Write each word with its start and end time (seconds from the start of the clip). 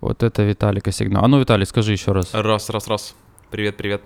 Вот 0.00 0.22
это 0.22 0.42
Виталика 0.44 0.92
сигнал. 0.92 1.24
А 1.24 1.28
ну, 1.28 1.40
Виталий, 1.40 1.66
скажи 1.66 1.92
еще 1.92 2.12
раз. 2.12 2.32
Раз, 2.32 2.70
раз, 2.70 2.86
раз. 2.86 3.16
Привет, 3.50 3.76
привет. 3.76 4.02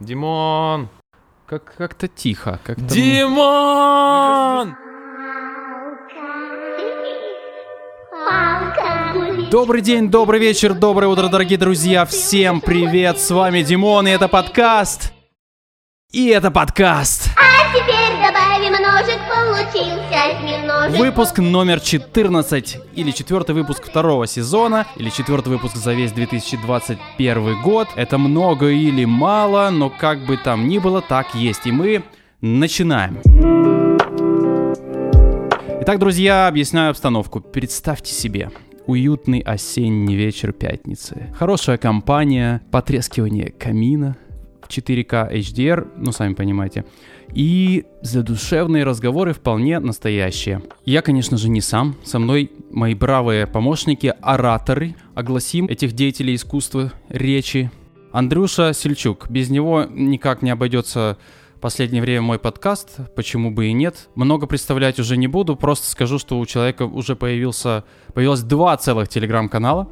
Димон! 0.00 0.88
Как- 1.46 1.74
как-то 1.76 2.08
тихо. 2.08 2.60
Как-то... 2.64 2.82
Димон! 2.84 4.76
Добрый 9.50 9.82
день, 9.82 10.10
добрый 10.10 10.40
вечер, 10.40 10.74
доброе 10.74 11.06
утро, 11.06 11.28
дорогие 11.28 11.58
друзья. 11.58 12.04
Всем 12.04 12.60
привет, 12.60 13.20
с 13.20 13.30
вами 13.30 13.62
Димон, 13.62 14.08
и 14.08 14.10
это 14.10 14.26
подкаст. 14.26 15.12
И 16.10 16.26
это 16.28 16.50
подкаст. 16.50 17.28
Выпуск 20.96 21.38
номер 21.38 21.80
14, 21.80 22.78
или 22.94 23.10
четвертый 23.10 23.54
выпуск 23.54 23.84
второго 23.84 24.28
сезона, 24.28 24.86
или 24.96 25.10
четвертый 25.10 25.48
выпуск 25.48 25.76
за 25.76 25.92
весь 25.92 26.12
2021 26.12 27.62
год. 27.62 27.88
Это 27.96 28.16
много 28.16 28.68
или 28.68 29.04
мало, 29.04 29.70
но 29.70 29.90
как 29.90 30.24
бы 30.24 30.36
там 30.36 30.68
ни 30.68 30.78
было, 30.78 31.02
так 31.02 31.34
есть. 31.34 31.66
И 31.66 31.72
мы 31.72 32.04
начинаем. 32.40 33.18
Итак, 35.82 35.98
друзья, 35.98 36.46
объясняю 36.46 36.90
обстановку. 36.90 37.40
Представьте 37.40 38.12
себе, 38.12 38.52
уютный 38.86 39.40
осенний 39.40 40.14
вечер 40.14 40.52
пятницы. 40.52 41.34
Хорошая 41.36 41.76
компания, 41.76 42.62
потрескивание 42.70 43.50
камина, 43.50 44.16
в 44.62 44.68
4К 44.68 45.32
HDR, 45.32 45.88
ну, 45.96 46.12
сами 46.12 46.34
понимаете. 46.34 46.84
И 47.32 47.84
задушевные 48.02 48.84
разговоры 48.84 49.32
вполне 49.32 49.78
настоящие. 49.78 50.62
Я, 50.84 51.02
конечно 51.02 51.36
же, 51.36 51.48
не 51.48 51.60
сам. 51.60 51.96
Со 52.04 52.18
мной 52.18 52.50
мои 52.70 52.94
бравые 52.94 53.46
помощники, 53.46 54.14
ораторы. 54.20 54.94
Огласим 55.14 55.66
этих 55.66 55.92
деятелей 55.92 56.34
искусства 56.34 56.92
речи. 57.08 57.70
Андрюша 58.12 58.72
Сельчук. 58.72 59.28
Без 59.30 59.50
него 59.50 59.84
никак 59.88 60.42
не 60.42 60.50
обойдется 60.50 61.18
последнее 61.64 62.02
время 62.02 62.20
мой 62.20 62.38
подкаст, 62.38 62.98
почему 63.16 63.50
бы 63.50 63.68
и 63.68 63.72
нет. 63.72 64.10
Много 64.16 64.46
представлять 64.46 64.98
уже 65.00 65.16
не 65.16 65.28
буду, 65.28 65.56
просто 65.56 65.88
скажу, 65.88 66.18
что 66.18 66.38
у 66.38 66.44
человека 66.44 66.82
уже 66.82 67.16
появился, 67.16 67.84
появилось 68.12 68.42
два 68.42 68.76
целых 68.76 69.08
телеграм-канала. 69.08 69.88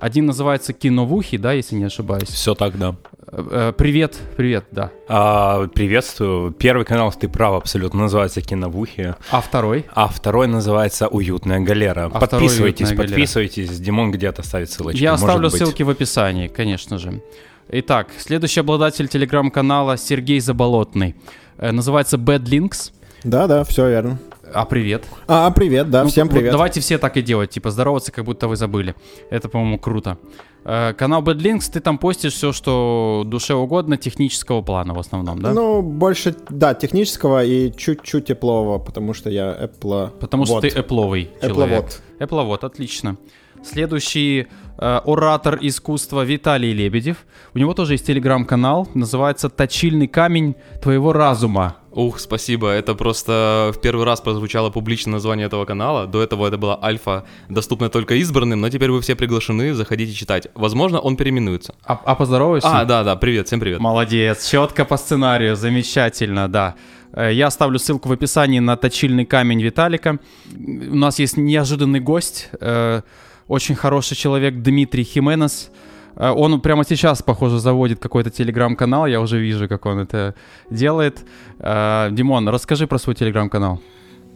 Один 0.00 0.26
называется 0.26 0.72
Киновухи, 0.72 1.36
да, 1.36 1.52
если 1.52 1.76
не 1.76 1.84
ошибаюсь. 1.84 2.28
Все 2.28 2.54
так, 2.54 2.78
да. 2.78 2.96
Э, 3.30 3.70
э, 3.70 3.72
Привет, 3.76 4.16
привет, 4.36 4.64
да. 4.70 4.90
А, 5.08 5.66
приветствую. 5.68 6.52
Первый 6.52 6.86
канал, 6.86 7.12
ты 7.12 7.28
прав, 7.28 7.54
абсолютно, 7.54 8.00
называется 8.00 8.40
Киновухи. 8.40 9.14
А 9.30 9.40
второй? 9.42 9.84
А 9.94 10.08
второй 10.08 10.46
называется 10.48 11.06
Уютная 11.06 11.60
галера. 11.60 12.10
А 12.12 12.18
подписывайтесь, 12.18 12.86
«Уютная 12.88 12.96
галера». 12.96 13.08
подписывайтесь. 13.08 13.78
Димон 13.78 14.10
где-то 14.10 14.42
ставит 14.42 14.70
ссылочки. 14.70 15.02
Я 15.02 15.12
оставлю 15.12 15.50
быть. 15.50 15.58
ссылки 15.58 15.82
в 15.82 15.90
описании, 15.90 16.48
конечно 16.48 16.96
же. 16.98 17.20
Итак, 17.68 18.08
следующий 18.18 18.60
обладатель 18.60 19.06
телеграм-канала 19.06 19.98
Сергей 19.98 20.40
Заболотный. 20.40 21.14
Э, 21.58 21.72
Называется 21.72 22.16
Bad 22.16 22.44
Links. 22.44 22.90
Да, 23.22 23.46
да, 23.46 23.64
все 23.64 23.88
верно. 23.90 24.18
А, 24.52 24.64
привет. 24.64 25.04
А, 25.26 25.50
привет, 25.50 25.90
да, 25.90 26.04
Ну, 26.04 26.08
всем 26.10 26.26
вот 26.26 26.34
привет. 26.34 26.52
давайте 26.52 26.80
все 26.80 26.98
так 26.98 27.16
и 27.16 27.22
делать, 27.22 27.50
типа 27.50 27.70
здороваться, 27.70 28.12
как 28.12 28.24
будто 28.24 28.48
вы 28.48 28.56
забыли. 28.56 28.94
Это, 29.30 29.48
по-моему, 29.48 29.78
круто. 29.78 30.18
Э, 30.64 30.92
Канал 30.92 31.22
Bad 31.22 31.38
Links, 31.38 31.70
ты 31.72 31.80
там 31.80 31.98
постишь 31.98 32.34
все, 32.34 32.52
что 32.52 33.22
душе 33.26 33.54
угодно, 33.54 33.96
технического 33.96 34.62
плана 34.62 34.94
в 34.94 34.98
основном, 34.98 35.40
да? 35.40 35.52
Ну, 35.52 35.82
больше, 35.82 36.34
да, 36.48 36.74
технического 36.74 37.44
и 37.44 37.72
чуть-чуть 37.76 38.26
теплового, 38.26 38.78
потому 38.78 39.14
что 39.14 39.30
я 39.30 39.52
Apple. 39.52 40.10
Потому 40.18 40.44
что 40.44 40.54
вот. 40.54 40.62
ты 40.62 40.68
эпловый 40.68 41.30
человек. 41.40 41.52
Эпловод. 41.52 42.02
Эпловод, 42.18 42.64
отлично. 42.64 43.16
Следующий 43.62 44.46
оратор 44.80 45.58
искусства 45.60 46.24
Виталий 46.24 46.72
Лебедев. 46.72 47.18
У 47.54 47.58
него 47.58 47.74
тоже 47.74 47.94
есть 47.94 48.06
телеграм-канал, 48.06 48.88
называется 48.94 49.48
«Точильный 49.48 50.08
камень 50.08 50.54
твоего 50.82 51.12
разума». 51.12 51.76
Ух, 51.92 52.20
спасибо. 52.20 52.68
Это 52.68 52.94
просто 52.94 53.72
в 53.74 53.80
первый 53.80 54.06
раз 54.06 54.20
прозвучало 54.20 54.70
публичное 54.70 55.14
название 55.14 55.46
этого 55.46 55.64
канала. 55.64 56.06
До 56.06 56.22
этого 56.22 56.46
это 56.46 56.56
была 56.56 56.78
альфа, 56.82 57.24
доступная 57.48 57.88
только 57.88 58.14
избранным, 58.14 58.60
но 58.60 58.68
теперь 58.70 58.90
вы 58.90 59.00
все 59.00 59.16
приглашены, 59.16 59.74
заходите 59.74 60.12
читать. 60.12 60.46
Возможно, 60.54 61.00
он 61.00 61.16
переименуется. 61.16 61.74
А, 61.84 62.00
а 62.04 62.14
поздоровайся? 62.14 62.68
А, 62.70 62.84
да, 62.84 63.02
да, 63.02 63.16
привет, 63.16 63.48
всем 63.48 63.58
привет. 63.58 63.80
Молодец, 63.80 64.48
четко 64.48 64.84
по 64.84 64.96
сценарию, 64.96 65.56
замечательно, 65.56 66.48
да. 66.48 66.76
Э, 67.12 67.32
Я 67.32 67.48
оставлю 67.48 67.80
ссылку 67.80 68.08
в 68.08 68.12
описании 68.12 68.60
на 68.60 68.76
точильный 68.76 69.26
камень 69.26 69.60
Виталика. 69.60 70.20
У 70.54 70.96
нас 70.96 71.18
есть 71.18 71.36
неожиданный 71.36 71.98
гость, 72.00 72.50
э, 72.60 73.02
очень 73.50 73.74
хороший 73.74 74.16
человек 74.16 74.54
Дмитрий 74.54 75.04
Хименес. 75.04 75.70
Э, 76.16 76.30
Он 76.30 76.60
прямо 76.60 76.84
сейчас, 76.84 77.22
похоже, 77.22 77.58
заводит 77.58 77.98
какой-то 77.98 78.30
телеграм-канал, 78.30 79.06
я 79.06 79.20
уже 79.20 79.40
вижу, 79.40 79.68
как 79.68 79.86
он 79.86 79.98
это 79.98 80.34
делает. 80.70 81.24
Э, 81.58 82.08
Димон, 82.12 82.48
расскажи 82.48 82.86
про 82.86 82.98
свой 82.98 83.14
телеграм-канал. 83.14 83.80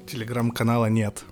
Телеграм-канала 0.07 0.87
нет. 0.91 1.25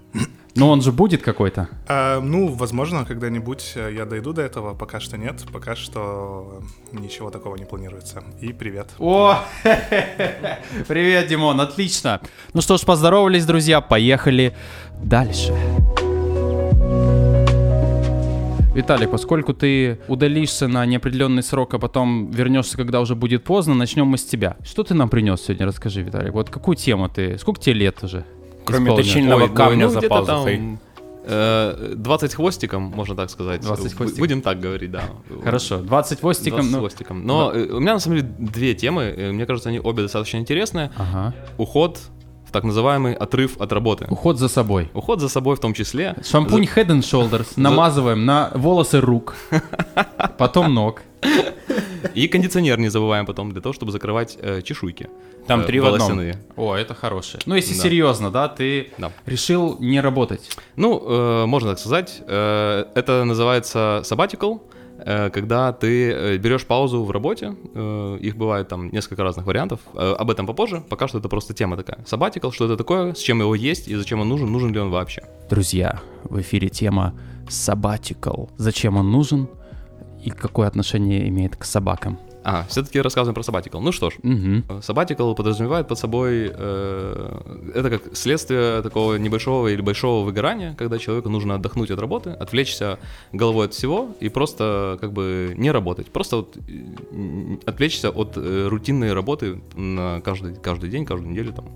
Ну, 0.54 0.68
он 0.68 0.82
же 0.82 0.92
будет 0.92 1.22
какой-то. 1.22 1.68
А, 1.88 2.20
ну, 2.20 2.48
возможно, 2.48 3.04
когда-нибудь 3.04 3.74
я 3.76 4.04
дойду 4.04 4.32
до 4.32 4.42
этого. 4.42 4.74
Пока 4.74 5.00
что 5.00 5.16
нет. 5.16 5.42
Пока 5.52 5.74
что 5.74 6.62
ничего 6.92 7.30
такого 7.30 7.56
не 7.56 7.64
планируется. 7.64 8.22
И 8.42 8.52
привет. 8.52 8.90
О, 8.98 9.38
привет, 10.88 11.26
Димон, 11.28 11.60
отлично. 11.60 12.20
Ну 12.54 12.60
что 12.60 12.76
ж, 12.76 12.82
поздоровались, 12.82 13.46
друзья, 13.46 13.80
поехали 13.80 14.52
дальше. 15.02 15.54
Виталий, 18.74 19.06
поскольку 19.06 19.52
ты 19.52 19.98
удалишься 20.08 20.66
на 20.66 20.86
неопределенный 20.86 21.42
срок, 21.42 21.74
а 21.74 21.78
потом 21.78 22.30
вернешься, 22.30 22.78
когда 22.78 23.00
уже 23.00 23.14
будет 23.14 23.44
поздно, 23.44 23.74
начнем 23.74 24.06
мы 24.06 24.16
с 24.16 24.24
тебя. 24.24 24.56
Что 24.64 24.82
ты 24.82 24.94
нам 24.94 25.10
принес 25.10 25.42
сегодня? 25.42 25.66
Расскажи, 25.66 26.00
Виталий. 26.02 26.30
Вот 26.30 26.48
какую 26.48 26.76
тему 26.76 27.08
ты... 27.10 27.36
Сколько 27.38 27.60
тебе 27.60 27.74
лет 27.74 28.02
уже? 28.02 28.24
Кроме 28.64 28.94
точильного 28.96 29.42
Ой, 29.42 29.50
камня 29.54 29.86
ну, 29.86 29.92
за 29.92 30.00
пазухой. 30.02 30.56
там, 30.56 30.80
э, 31.26 31.92
20 31.96 32.34
хвостиком, 32.34 32.82
можно 32.84 33.14
так 33.14 33.28
сказать. 33.28 33.60
20 33.60 33.84
Б- 33.84 33.96
хвостиком. 33.96 34.20
Будем 34.20 34.40
так 34.40 34.58
говорить, 34.60 34.90
да. 34.90 35.02
Хорошо, 35.44 35.78
20 35.78 36.20
хвостиком. 36.20 36.60
20 36.60 36.72
ну- 36.72 36.78
хвостиком. 36.78 37.26
Но 37.26 37.52
э, 37.52 37.66
у 37.72 37.80
меня 37.80 37.92
на 37.94 38.00
самом 38.00 38.18
деле 38.20 38.28
две 38.38 38.74
темы. 38.74 39.02
э, 39.14 39.32
Мне 39.32 39.44
кажется, 39.44 39.68
они 39.68 39.80
обе 39.80 40.02
достаточно 40.02 40.38
интересные. 40.38 40.90
Ага. 40.96 41.34
Уход 41.58 41.98
в 42.52 42.54
так 42.54 42.64
называемый 42.64 43.14
отрыв 43.14 43.56
от 43.60 43.72
работы. 43.72 44.06
Уход 44.10 44.38
за 44.38 44.48
собой. 44.48 44.90
Уход 44.92 45.20
за 45.20 45.28
собой 45.30 45.56
в 45.56 45.60
том 45.60 45.72
числе. 45.72 46.14
Шампунь 46.22 46.64
Head 46.64 46.88
and 46.88 47.00
Shoulders 47.00 47.46
намазываем 47.56 48.26
на 48.26 48.50
волосы 48.54 49.00
рук, 49.00 49.34
потом 50.38 50.74
ног. 50.74 51.02
И 52.14 52.28
кондиционер 52.28 52.78
не 52.78 52.88
забываем 52.90 53.24
потом 53.24 53.52
для 53.52 53.62
того, 53.62 53.72
чтобы 53.72 53.90
закрывать 53.92 54.36
э, 54.38 54.60
чешуйки. 54.62 55.08
Там 55.46 55.60
э, 55.60 55.64
три 55.64 55.80
в 55.80 55.86
одном. 55.86 56.00
волосяные. 56.00 56.36
О, 56.56 56.74
это 56.74 56.94
хорошее. 56.94 57.40
Ну, 57.46 57.54
если 57.54 57.74
Да. 57.74 57.82
серьезно, 57.82 58.30
да, 58.30 58.48
ты 58.48 58.90
Да. 58.98 59.12
решил 59.24 59.76
не 59.80 60.00
работать. 60.00 60.50
Ну, 60.76 61.00
э, 61.06 61.46
можно 61.46 61.70
так 61.70 61.78
сказать. 61.78 62.20
Э, 62.26 62.84
это 62.94 63.24
называется 63.24 64.02
sabbatical, 64.04 64.60
когда 65.32 65.72
ты 65.72 66.12
э, 66.12 66.36
берешь 66.38 66.64
паузу 66.66 67.04
в 67.04 67.10
работе. 67.10 67.54
Э, 67.74 68.18
их 68.20 68.36
бывает 68.36 68.68
там 68.68 68.90
несколько 68.90 69.22
разных 69.22 69.46
вариантов. 69.46 69.80
Э, 69.94 70.14
об 70.18 70.30
этом 70.30 70.46
попозже. 70.46 70.82
Пока 70.88 71.08
что 71.08 71.18
это 71.18 71.28
просто 71.28 71.54
тема 71.54 71.76
такая. 71.76 71.98
Sabbatical, 72.04 72.52
что 72.52 72.66
это 72.66 72.76
такое, 72.76 73.14
с 73.14 73.18
чем 73.18 73.40
его 73.40 73.54
есть 73.54 73.88
и 73.88 73.94
зачем 73.96 74.20
он 74.20 74.28
нужен, 74.28 74.50
нужен 74.50 74.72
ли 74.72 74.80
он 74.80 74.90
вообще. 74.90 75.22
Друзья, 75.50 76.00
в 76.24 76.40
эфире 76.40 76.68
тема 76.68 77.14
Sabbatical. 77.48 78.50
Зачем 78.56 78.96
он 78.96 79.10
нужен 79.10 79.48
и 80.24 80.30
какое 80.30 80.68
отношение 80.68 81.28
имеет 81.28 81.56
к 81.56 81.64
собакам? 81.64 82.18
А, 82.44 82.64
все-таки 82.68 83.00
рассказываем 83.00 83.34
про 83.34 83.42
sabbatical. 83.42 83.80
Ну 83.80 83.92
что 83.92 84.10
ж, 84.10 84.14
Мгм. 84.22 84.64
Sabbatical 84.80 85.34
подразумевает 85.34 85.88
под 85.88 85.98
собой, 85.98 86.50
э, 86.54 87.70
это 87.74 87.90
как 87.90 88.16
следствие 88.16 88.82
такого 88.82 89.16
небольшого 89.16 89.68
или 89.68 89.80
большого 89.80 90.24
выгорания, 90.24 90.74
когда 90.74 90.98
человеку 90.98 91.28
нужно 91.28 91.54
отдохнуть 91.54 91.90
от 91.90 92.00
работы, 92.00 92.30
отвлечься 92.30 92.98
головой 93.32 93.66
от 93.66 93.74
всего 93.74 94.14
и 94.20 94.28
просто 94.28 94.98
как 95.00 95.12
бы 95.12 95.54
не 95.56 95.70
работать. 95.70 96.06
Просто 96.08 96.36
вот, 96.36 96.56
э, 96.56 97.56
отвлечься 97.66 98.10
от 98.10 98.32
э, 98.36 98.66
рутинной 98.68 99.12
работы 99.12 99.60
на 99.76 100.20
каждый, 100.20 100.54
каждый 100.54 100.90
день, 100.90 101.04
каждую 101.04 101.30
неделю 101.32 101.52
там, 101.52 101.66
э, 101.66 101.68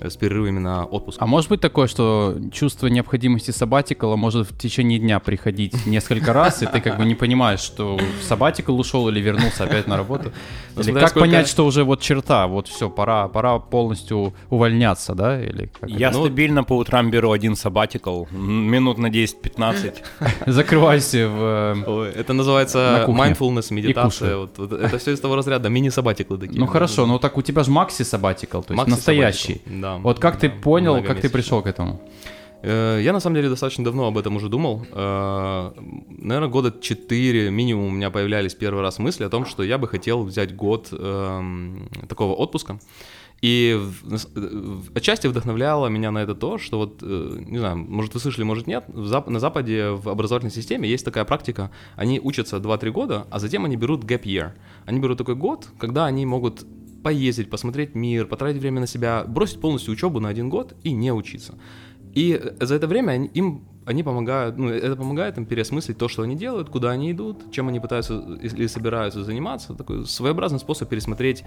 с 0.00 0.16
перерывами 0.16 0.58
на 0.58 0.84
отпуск. 0.84 1.18
А 1.20 1.26
может 1.26 1.50
быть 1.50 1.60
такое, 1.60 1.86
что 1.86 2.36
чувство 2.52 2.86
необходимости 2.86 3.50
сабатикала 3.50 4.16
может 4.16 4.50
в 4.50 4.58
течение 4.58 4.98
дня 4.98 5.20
приходить 5.20 5.86
несколько 5.86 6.32
раз, 6.32 6.62
и 6.62 6.66
ты 6.66 6.80
как 6.80 6.96
бы 6.96 7.04
не 7.04 7.14
понимаешь, 7.14 7.60
что 7.60 7.96
в 7.96 8.22
сабатикал 8.22 8.78
ушел 8.78 9.08
или 9.08 9.20
вернулся 9.20 9.64
опять 9.64 9.86
на 9.86 9.96
работу? 9.96 10.32
Или 10.76 10.92
как 10.92 11.14
понять, 11.14 11.48
что 11.48 11.66
уже 11.66 11.84
вот 11.84 12.00
черта, 12.00 12.46
вот 12.46 12.68
все, 12.68 12.88
пора, 12.88 13.28
пора 13.28 13.58
полностью 13.58 14.34
увольняться, 14.48 15.14
да? 15.14 15.42
Или 15.42 15.70
Я 15.86 16.10
Ну, 16.10 16.24
стабильно 16.24 16.64
по 16.64 16.76
утрам 16.76 17.10
беру 17.10 17.32
один 17.32 17.56
сабатикл, 17.56 18.24
минут 18.30 18.98
на 18.98 19.08
10-15. 19.08 19.94
Закрывайся 20.46 21.28
в... 21.28 21.84
э, 21.86 22.12
это 22.16 22.32
На 22.32 22.38
называется 22.38 23.04
mindfulness, 23.08 23.72
медитация. 23.72 24.48
это 24.82 24.98
все 24.98 25.12
из 25.12 25.20
того 25.20 25.36
разряда 25.36 25.68
мини-сабатиклы 25.68 26.38
такие. 26.38 26.58
Ну 26.58 26.66
хорошо, 26.66 27.06
ну 27.06 27.18
так 27.18 27.36
у 27.36 27.42
тебя 27.42 27.64
же 27.64 27.70
Макси 27.70 28.02
сабатикал, 28.02 28.62
то 28.62 28.74
есть 28.74 28.86
настоящий. 28.86 29.60
sabbatical, 29.66 29.80
да. 29.96 30.02
Вот 30.02 30.18
как 30.18 30.38
ты 30.38 30.48
Да, 30.48 30.54
понял, 30.62 30.94
как 30.94 31.02
ты 31.02 31.04
многомесячный. 31.04 31.30
пришел 31.30 31.62
к 31.62 31.66
этому? 31.66 32.00
Э, 32.62 33.00
Я 33.02 33.12
на 33.12 33.20
самом 33.20 33.36
деле 33.36 33.48
достаточно 33.48 33.84
давно 33.84 34.06
об 34.06 34.18
этом 34.18 34.36
уже 34.36 34.48
думал. 34.48 34.84
Наверное, 34.92 36.48
года 36.48 36.72
4 36.80 37.50
минимум 37.50 37.86
у 37.86 37.90
меня 37.90 38.10
появлялись 38.10 38.54
первый 38.54 38.82
раз 38.82 38.98
мысли 38.98 39.24
о 39.24 39.28
том, 39.28 39.44
что 39.46 39.62
я 39.62 39.78
бы 39.78 39.88
хотел 39.88 40.22
взять 40.24 40.54
год 40.54 40.88
эм, 40.92 41.88
такого 42.08 42.34
отпуска. 42.34 42.78
И 43.42 43.80
э, 44.04 44.78
отчасти 44.94 45.26
вдохновляло 45.26 45.86
меня 45.88 46.10
на 46.10 46.18
это 46.18 46.34
то, 46.34 46.58
что 46.58 46.76
вот, 46.76 46.98
э, 47.02 47.38
не 47.46 47.58
знаю, 47.58 47.78
может 47.78 48.12
вы 48.12 48.20
слышали, 48.20 48.44
может 48.44 48.66
нет, 48.66 48.84
на 48.94 49.38
Западе 49.40 49.90
в 49.92 50.10
образовательной 50.10 50.52
системе 50.52 50.86
есть 50.86 51.06
такая 51.06 51.24
практика, 51.24 51.70
они 51.96 52.20
учатся 52.20 52.58
2-3 52.58 52.90
года, 52.90 53.26
а 53.30 53.38
затем 53.38 53.64
они 53.64 53.76
берут 53.76 54.04
gap 54.04 54.24
year. 54.24 54.50
Они 54.84 55.00
берут 55.00 55.16
такой 55.16 55.36
год, 55.36 55.68
когда 55.78 56.04
они 56.04 56.26
могут 56.26 56.66
поездить, 57.02 57.50
посмотреть 57.50 57.94
мир, 57.94 58.26
потратить 58.26 58.60
время 58.60 58.80
на 58.80 58.86
себя, 58.86 59.24
бросить 59.24 59.60
полностью 59.60 59.92
учебу 59.92 60.20
на 60.20 60.28
один 60.28 60.50
год 60.50 60.74
и 60.82 60.92
не 60.92 61.12
учиться. 61.12 61.58
И 62.14 62.40
э, 62.42 62.64
за 62.64 62.74
это 62.74 62.86
время 62.86 63.12
они- 63.12 63.28
им 63.28 63.66
они 63.86 64.02
помогают, 64.02 64.58
ну, 64.58 64.68
это 64.68 64.94
помогает 64.94 65.38
им 65.38 65.46
переосмыслить 65.46 65.98
то, 65.98 66.06
что 66.06 66.22
они 66.22 66.36
делают, 66.36 66.68
куда 66.68 66.90
они 66.90 67.10
идут, 67.10 67.50
чем 67.50 67.68
они 67.68 67.80
пытаются 67.80 68.14
или 68.40 68.66
собираются 68.66 69.24
заниматься. 69.24 69.74
Такой 69.74 70.06
своеобразный 70.06 70.58
способ 70.60 70.88
пересмотреть 70.88 71.44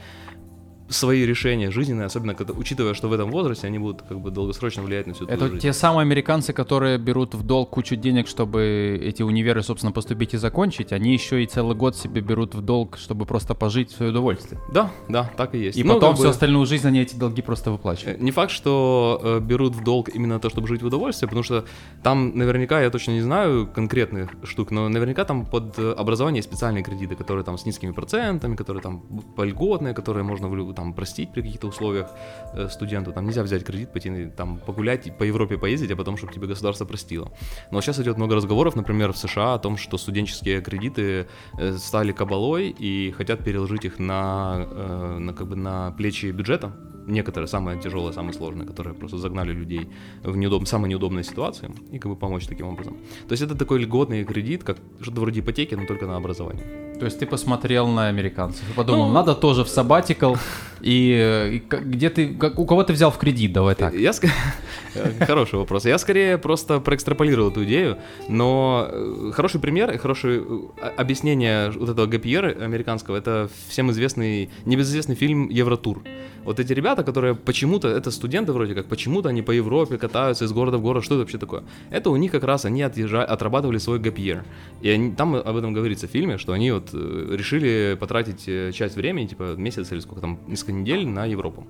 свои 0.90 1.26
решения 1.26 1.72
жизненные, 1.72 2.06
особенно 2.06 2.36
когда, 2.36 2.54
учитывая, 2.54 2.94
что 2.94 3.08
в 3.08 3.14
этом 3.14 3.32
возрасте 3.32 3.68
они 3.68 3.80
будут 3.80 4.02
как 4.02 4.20
бы 4.20 4.32
долгосрочно 4.32 4.84
влиять 4.84 5.08
на 5.08 5.14
всю 5.14 5.26
Это 5.26 5.48
жизнь. 5.48 5.60
те 5.60 5.74
самые 5.74 6.02
американцы, 6.02 6.54
которые 6.54 6.98
берут 6.98 7.34
в 7.36 7.44
долг 7.44 7.70
кучу 7.70 7.96
денег, 7.96 8.28
чтобы 8.28 9.00
эти 9.02 9.24
универы, 9.24 9.64
собственно, 9.64 9.92
поступить 9.92 10.34
и 10.34 10.38
закончить. 10.38 10.92
Они 10.92 11.14
еще 11.14 11.44
и 11.44 11.46
целый 11.48 11.76
год 11.76 11.96
себе 11.96 12.22
берут 12.22 12.56
в 12.56 12.62
долг, 12.62 12.98
чтобы 12.98 13.26
просто 13.26 13.56
пожить 13.56 13.92
в 13.92 13.96
свое 13.98 14.12
удовольствие. 14.12 14.60
Да, 14.72 14.92
да, 15.10 15.32
так 15.38 15.56
и 15.56 15.60
есть. 15.60 15.78
И 15.78 15.84
Ну, 15.84 15.94
потом 15.96 16.16
всю 16.16 16.24
бы, 16.24 16.30
остальную 16.30 16.66
жизнь 16.66 16.88
они 16.88 17.02
эти 17.02 17.16
долги 17.16 17.42
просто 17.42 17.72
выплачивают. 17.72 18.20
э, 18.20 18.24
Не 18.24 18.32
факт, 18.32 18.52
что 18.52 19.20
э, 19.24 19.40
берут 19.40 19.76
в 19.76 19.84
долг 19.84 20.10
именно 20.10 20.40
то, 20.40 20.50
чтобы 20.50 20.68
жить 20.68 20.82
в 20.82 20.86
удовольствие, 20.88 21.28
потому 21.28 21.44
что 21.44 21.66
там 22.04 22.38
наверняка, 22.38 22.82
я 22.82 22.90
точно 22.90 23.12
не 23.12 23.22
знаю 23.22 23.68
конкретных 23.74 24.32
штук, 24.44 24.72
но 24.72 24.90
наверняка 24.90 25.26
там 25.26 25.46
под 25.46 25.78
э, 25.80 25.94
образование 25.94 26.44
специальные 26.44 26.84
кредиты, 26.84 27.16
которые 27.16 27.44
там 27.44 27.58
с 27.58 27.66
низкими 27.66 27.92
процентами, 27.92 28.56
которые 28.56 28.82
там 28.84 29.02
польготные, 29.36 29.94
которые 29.94 30.24
можно 30.24 30.48
в 30.48 30.54
там 30.74 30.94
простить 30.94 31.32
при 31.32 31.42
каких-то 31.42 31.68
условиях 31.68 32.10
э, 32.54 32.68
студенту. 32.70 33.12
Там 33.12 33.26
нельзя 33.26 33.44
взять 33.44 33.64
кредит, 33.64 33.92
пойти 33.92 34.28
там 34.36 34.58
погулять, 34.58 35.18
по 35.18 35.24
Европе 35.24 35.58
поездить, 35.58 35.92
а 35.92 35.96
потом, 35.96 36.18
чтобы 36.18 36.34
тебе 36.34 36.48
государство 36.48 36.86
простило. 36.86 37.32
Но 37.72 37.82
сейчас 37.82 38.00
идет 38.00 38.18
много 38.18 38.36
разговоров, 38.36 38.76
например, 38.76 39.14
в 39.14 39.18
США 39.18 39.54
о 39.54 39.60
том, 39.60 39.78
что 39.78 39.98
студенческие 39.98 40.62
кредиты 40.62 41.28
э, 41.58 41.78
стали 41.78 42.12
кабалой 42.12 42.70
и 42.70 43.12
хотят 43.12 43.44
переложить 43.44 43.86
их 43.86 44.00
на, 44.00 44.68
э, 44.70 45.18
на, 45.20 45.34
как 45.34 45.48
бы 45.48 45.56
на 45.56 45.92
плечи 45.92 46.32
бюджета. 46.32 46.74
Некоторые 47.06 47.48
самые 47.48 47.82
тяжелые, 47.82 48.14
самые 48.14 48.34
сложные, 48.34 48.66
которые 48.66 48.94
просто 48.94 49.18
загнали 49.18 49.52
людей 49.52 49.90
в 50.24 50.38
неудоб... 50.38 50.66
самые 50.68 50.92
неудобные 50.92 51.24
ситуации 51.24 51.70
и 51.92 52.00
как 52.00 52.10
бы 52.12 52.18
помочь 52.18 52.48
таким 52.48 52.68
образом. 52.68 52.98
То 53.28 53.34
есть 53.34 53.44
это 53.44 53.56
такой 53.56 53.80
льготный 53.80 54.24
кредит, 54.24 54.64
как 54.64 54.78
что-то 55.02 55.20
вроде 55.20 55.42
ипотеки, 55.42 55.76
но 55.76 55.86
только 55.86 56.08
на 56.08 56.16
образование. 56.16 56.93
То 57.04 57.08
есть 57.08 57.20
ты 57.20 57.26
посмотрел 57.26 57.88
на 57.88 58.08
американцев 58.08 58.64
и 58.70 58.74
подумал, 58.74 59.08
Ну- 59.08 59.14
надо 59.14 59.36
тоже 59.36 59.66
в 59.66 59.68
сабатикл. 59.68 60.36
И, 60.80 61.60
и 61.72 61.76
где 61.86 62.10
ты, 62.10 62.34
как- 62.34 62.60
у 62.60 62.66
кого 62.66 62.84
ты 62.84 62.94
взял 62.94 63.12
в 63.12 63.18
кредит, 63.18 63.52
давай 63.54 63.76
так. 63.76 63.94
Я 63.94 64.14
Э, 64.96 65.26
Хороший 65.26 65.56
вопрос. 65.60 65.86
Я 65.86 65.98
скорее 65.98 66.38
просто 66.38 66.80
проэкстраполировал 66.80 67.50
эту 67.52 67.64
идею, 67.64 67.98
но 68.30 68.88
э, 68.90 69.32
хороший 69.34 69.60
пример 69.60 69.92
и 69.92 69.98
хорошее 69.98 70.44
э, 70.82 70.88
объяснение 70.98 71.72
вот 71.72 71.90
этого 71.90 72.06
year 72.06 72.64
американского, 72.64 73.18
это 73.18 73.50
всем 73.70 73.90
известный, 73.92 74.50
небезызвестный 74.66 75.16
фильм 75.16 75.50
«Евротур». 75.50 76.04
Вот 76.46 76.60
эти 76.60 76.74
ребята, 76.74 77.04
которые 77.04 77.34
почему-то, 77.36 77.88
это 77.88 78.12
студенты 78.12 78.52
вроде 78.52 78.76
как, 78.76 78.86
почему-то 78.88 79.30
они 79.30 79.42
по 79.42 79.52
Европе 79.52 79.98
катаются 79.98 80.46
из 80.46 80.52
города 80.52 80.78
в 80.78 80.82
город, 80.82 81.04
что 81.04 81.16
это 81.16 81.22
вообще 81.22 81.38
такое? 81.38 81.64
Это 81.90 82.10
у 82.10 82.18
них 82.18 82.32
как 82.32 82.44
раз, 82.44 82.66
они 82.66 82.84
отъезжали, 82.84 83.26
отрабатывали 83.26 83.80
свой 83.80 84.00
year. 84.00 84.42
И 84.82 84.90
они, 84.90 85.12
там 85.14 85.36
об 85.36 85.56
этом 85.56 85.74
говорится 85.74 86.08
в 86.08 86.12
фильме, 86.12 86.38
что 86.38 86.52
они 86.52 86.72
вот 86.72 86.93
э, 86.94 87.36
решили 87.36 87.98
потратить 88.00 88.44
э, 88.48 88.72
часть 88.72 88.96
времени, 88.96 89.28
типа 89.28 89.56
месяц 89.58 89.92
или 89.92 90.00
сколько 90.00 90.22
там, 90.22 90.40
несколько 90.48 90.72
недель 90.74 91.08
на 91.08 91.26
Европу. 91.26 91.66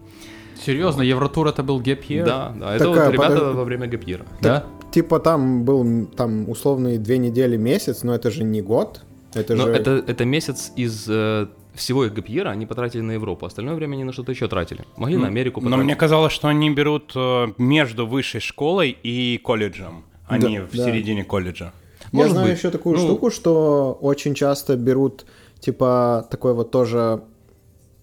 Серьезно, 0.64 1.02
Евротур 1.02 1.48
это 1.48 1.64
был 1.64 1.82
gap 1.82 2.06
year? 2.08 2.24
Да, 2.26 2.54
да, 2.58 2.76
это 2.76 2.86
Такая 2.86 3.06
вот 3.08 3.14
ребята 3.14 3.34
подожди- 3.36 3.58
во 3.58 3.64
время 3.64 3.88
gap 3.88 4.06
year. 4.06 4.26
Да? 4.42 4.66
Типа 4.92 5.20
там 5.20 5.64
был 5.66 6.06
там 6.06 6.50
условные 6.50 7.00
две 7.00 7.18
недели, 7.18 7.58
месяц, 7.58 8.04
но 8.04 8.14
это 8.14 8.30
же 8.32 8.44
не 8.44 8.62
год. 8.62 9.04
Это 9.34 9.56
Но 9.56 9.64
же... 9.66 9.74
это, 9.74 10.04
это 10.06 10.26
месяц 10.26 10.72
из 10.76 11.06
э, 11.10 11.48
всего 11.74 12.06
их 12.06 12.14
гапьера 12.14 12.50
они 12.50 12.66
потратили 12.68 13.02
на 13.02 13.14
Европу, 13.14 13.46
остальное 13.48 13.74
время 13.76 13.94
они 13.96 14.04
на 14.04 14.14
что-то 14.14 14.32
еще 14.32 14.48
тратили. 14.48 14.86
Могли 14.96 15.18
на 15.18 15.28
Америку 15.28 15.60
Но 15.60 15.66
потратить. 15.66 15.86
мне 15.86 15.96
казалось, 15.96 16.32
что 16.34 16.48
они 16.48 16.70
берут 16.70 17.12
э, 17.16 17.48
между 17.58 18.06
высшей 18.06 18.42
школой 18.42 18.96
и 19.04 19.40
колледжем, 19.44 20.04
а 20.28 20.38
Да, 20.38 20.48
не 20.48 20.62
в 20.62 20.72
да. 20.72 20.86
середине 20.86 21.24
колледжа. 21.24 21.74
Я 22.14 22.18
Может 22.20 22.32
знаю 22.34 22.48
быть. 22.50 22.58
еще 22.58 22.70
такую 22.70 22.96
Ну- 22.96 23.02
штуку, 23.04 23.30
что 23.32 23.98
очень 24.02 24.34
часто 24.36 24.78
берут, 24.78 25.26
типа, 25.60 26.26
такой 26.30 26.54
вот 26.54 26.72
тоже 26.72 27.22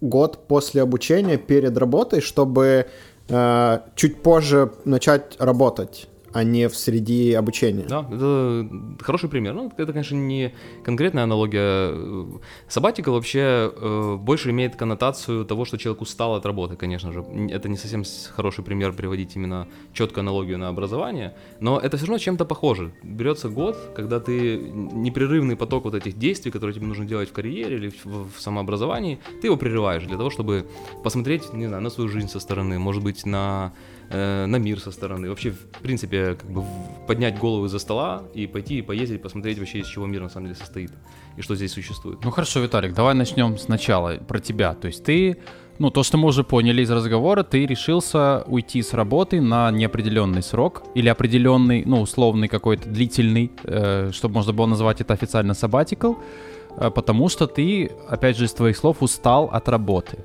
год 0.01 0.37
после 0.47 0.81
обучения 0.81 1.37
перед 1.37 1.77
работой, 1.77 2.21
чтобы 2.21 2.85
э, 3.29 3.79
чуть 3.95 4.21
позже 4.21 4.71
начать 4.83 5.35
работать, 5.39 6.07
а 6.33 6.43
не 6.43 6.67
в 6.67 6.75
среди 6.75 7.33
обучения. 7.33 7.85
Да, 7.87 8.05
это 8.11 8.67
хороший 8.99 9.29
пример. 9.29 9.53
Ну, 9.53 9.71
это, 9.75 9.91
конечно, 9.91 10.15
не 10.15 10.53
конкретная 10.83 11.23
аналогия. 11.23 11.95
Сабатика 12.67 13.11
вообще 13.11 13.71
э, 13.75 14.15
больше 14.19 14.51
имеет 14.51 14.75
коннотацию 14.75 15.45
того, 15.45 15.65
что 15.65 15.77
человек 15.77 16.01
устал 16.01 16.35
от 16.35 16.45
работы, 16.45 16.75
конечно 16.75 17.11
же. 17.11 17.23
Это 17.49 17.69
не 17.69 17.77
совсем 17.77 18.03
хороший 18.33 18.63
пример 18.63 18.93
приводить 18.93 19.35
именно 19.35 19.67
четкую 19.93 20.21
аналогию 20.21 20.57
на 20.57 20.69
образование, 20.69 21.35
но 21.59 21.79
это 21.79 21.97
все 21.97 22.05
равно 22.05 22.17
чем-то 22.17 22.45
похоже. 22.45 22.91
Берется 23.03 23.49
год, 23.49 23.77
когда 23.95 24.19
ты 24.19 24.57
непрерывный 24.57 25.55
поток 25.55 25.85
вот 25.85 25.95
этих 25.95 26.17
действий, 26.17 26.51
которые 26.51 26.73
тебе 26.75 26.87
нужно 26.87 27.05
делать 27.05 27.29
в 27.29 27.33
карьере 27.33 27.75
или 27.75 27.89
в, 28.03 28.29
в 28.35 28.39
самообразовании, 28.41 29.19
ты 29.41 29.47
его 29.47 29.57
прерываешь 29.57 30.03
для 30.03 30.17
того, 30.17 30.29
чтобы 30.29 30.65
посмотреть, 31.03 31.53
не 31.53 31.67
знаю, 31.67 31.83
на 31.83 31.89
свою 31.89 32.09
жизнь 32.09 32.29
со 32.29 32.39
стороны, 32.39 32.79
может 32.79 33.03
быть, 33.03 33.25
на 33.25 33.73
э, 34.11 34.45
на 34.45 34.57
мир 34.57 34.79
со 34.79 34.91
стороны. 34.91 35.29
Вообще, 35.29 35.51
в 35.51 35.81
принципе, 35.81 36.35
как 36.35 36.49
бы 36.49 36.63
поднять 37.07 37.37
голову 37.37 37.65
из-за 37.65 37.79
стола 37.79 38.23
и 38.33 38.47
пойти 38.47 38.79
и 38.79 38.81
поездить, 38.81 39.21
посмотреть 39.21 39.59
вообще, 39.59 39.79
из 39.79 39.87
чего 39.87 40.05
мир 40.05 40.21
на 40.21 40.29
самом 40.29 40.47
деле 40.47 40.59
состоит 40.59 40.91
и 41.37 41.41
что 41.41 41.55
здесь 41.55 41.73
существует. 41.73 42.19
Ну 42.23 42.31
хорошо, 42.31 42.59
Виталик, 42.59 42.93
давай 42.93 43.15
начнем 43.15 43.57
сначала 43.57 44.15
про 44.15 44.39
тебя. 44.39 44.73
То 44.73 44.87
есть 44.87 45.03
ты, 45.03 45.37
ну 45.79 45.89
то, 45.89 46.03
что 46.03 46.17
мы 46.17 46.27
уже 46.27 46.43
поняли 46.43 46.81
из 46.81 46.91
разговора, 46.91 47.43
ты 47.43 47.65
решился 47.65 48.43
уйти 48.47 48.81
с 48.81 48.93
работы 48.93 49.41
на 49.41 49.71
неопределенный 49.71 50.43
срок 50.43 50.83
или 50.95 51.09
определенный, 51.09 51.83
ну 51.85 52.01
условный 52.01 52.47
какой-то 52.47 52.89
длительный, 52.89 53.51
э, 53.63 54.11
чтобы 54.13 54.35
можно 54.35 54.53
было 54.53 54.65
назвать 54.65 55.01
это 55.01 55.13
официально 55.13 55.53
sabbatical, 55.53 56.17
э, 56.77 56.91
потому 56.91 57.29
что 57.29 57.47
ты, 57.47 57.91
опять 58.09 58.37
же, 58.37 58.45
из 58.45 58.53
твоих 58.53 58.77
слов 58.77 58.97
устал 59.01 59.49
от 59.51 59.69
работы. 59.69 60.19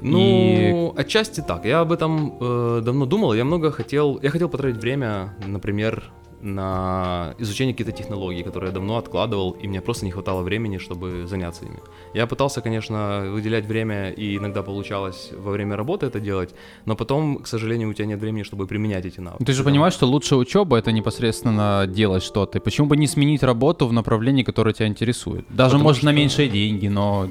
Ну, 0.00 0.94
отчасти 0.96 1.40
так. 1.40 1.64
Я 1.64 1.80
об 1.80 1.92
этом 1.92 2.36
э, 2.40 2.80
давно 2.84 3.06
думал. 3.06 3.34
Я 3.34 3.44
много 3.44 3.70
хотел. 3.70 4.18
Я 4.22 4.30
хотел 4.30 4.48
потратить 4.48 4.80
время, 4.80 5.34
например, 5.46 6.02
на 6.40 7.34
изучение 7.38 7.74
каких-то 7.74 7.92
технологий, 7.92 8.42
которые 8.44 8.68
я 8.68 8.74
давно 8.74 8.96
откладывал, 8.96 9.52
и 9.52 9.66
мне 9.66 9.80
просто 9.80 10.04
не 10.04 10.12
хватало 10.12 10.42
времени, 10.42 10.78
чтобы 10.78 11.26
заняться 11.26 11.64
ими. 11.64 11.78
Я 12.14 12.26
пытался, 12.26 12.60
конечно, 12.60 13.24
выделять 13.32 13.66
время, 13.66 14.10
и 14.10 14.36
иногда 14.36 14.62
получалось 14.62 15.30
во 15.36 15.50
время 15.50 15.76
работы 15.76 16.06
это 16.06 16.20
делать, 16.20 16.54
но 16.86 16.94
потом, 16.94 17.38
к 17.38 17.46
сожалению, 17.48 17.90
у 17.90 17.92
тебя 17.92 18.06
нет 18.06 18.20
времени, 18.20 18.44
чтобы 18.44 18.66
применять 18.66 19.04
эти 19.04 19.20
навыки. 19.20 19.42
Ты 19.44 19.52
же 19.52 19.64
понимаешь, 19.64 19.94
что 19.94 20.06
лучшая 20.06 20.38
учеба 20.38 20.76
это 20.76 20.92
непосредственно 20.92 21.86
делать 21.88 22.22
что-то. 22.22 22.60
Почему 22.60 22.86
бы 22.86 22.96
не 22.96 23.08
сменить 23.08 23.42
работу 23.42 23.86
в 23.88 23.92
направлении, 23.92 24.44
которое 24.44 24.72
тебя 24.72 24.86
интересует? 24.86 25.44
Даже 25.48 25.70
Потому 25.72 25.84
может 25.84 26.02
на 26.04 26.12
что- 26.12 26.16
меньшие 26.20 26.48
деньги, 26.48 26.86
но 26.86 27.26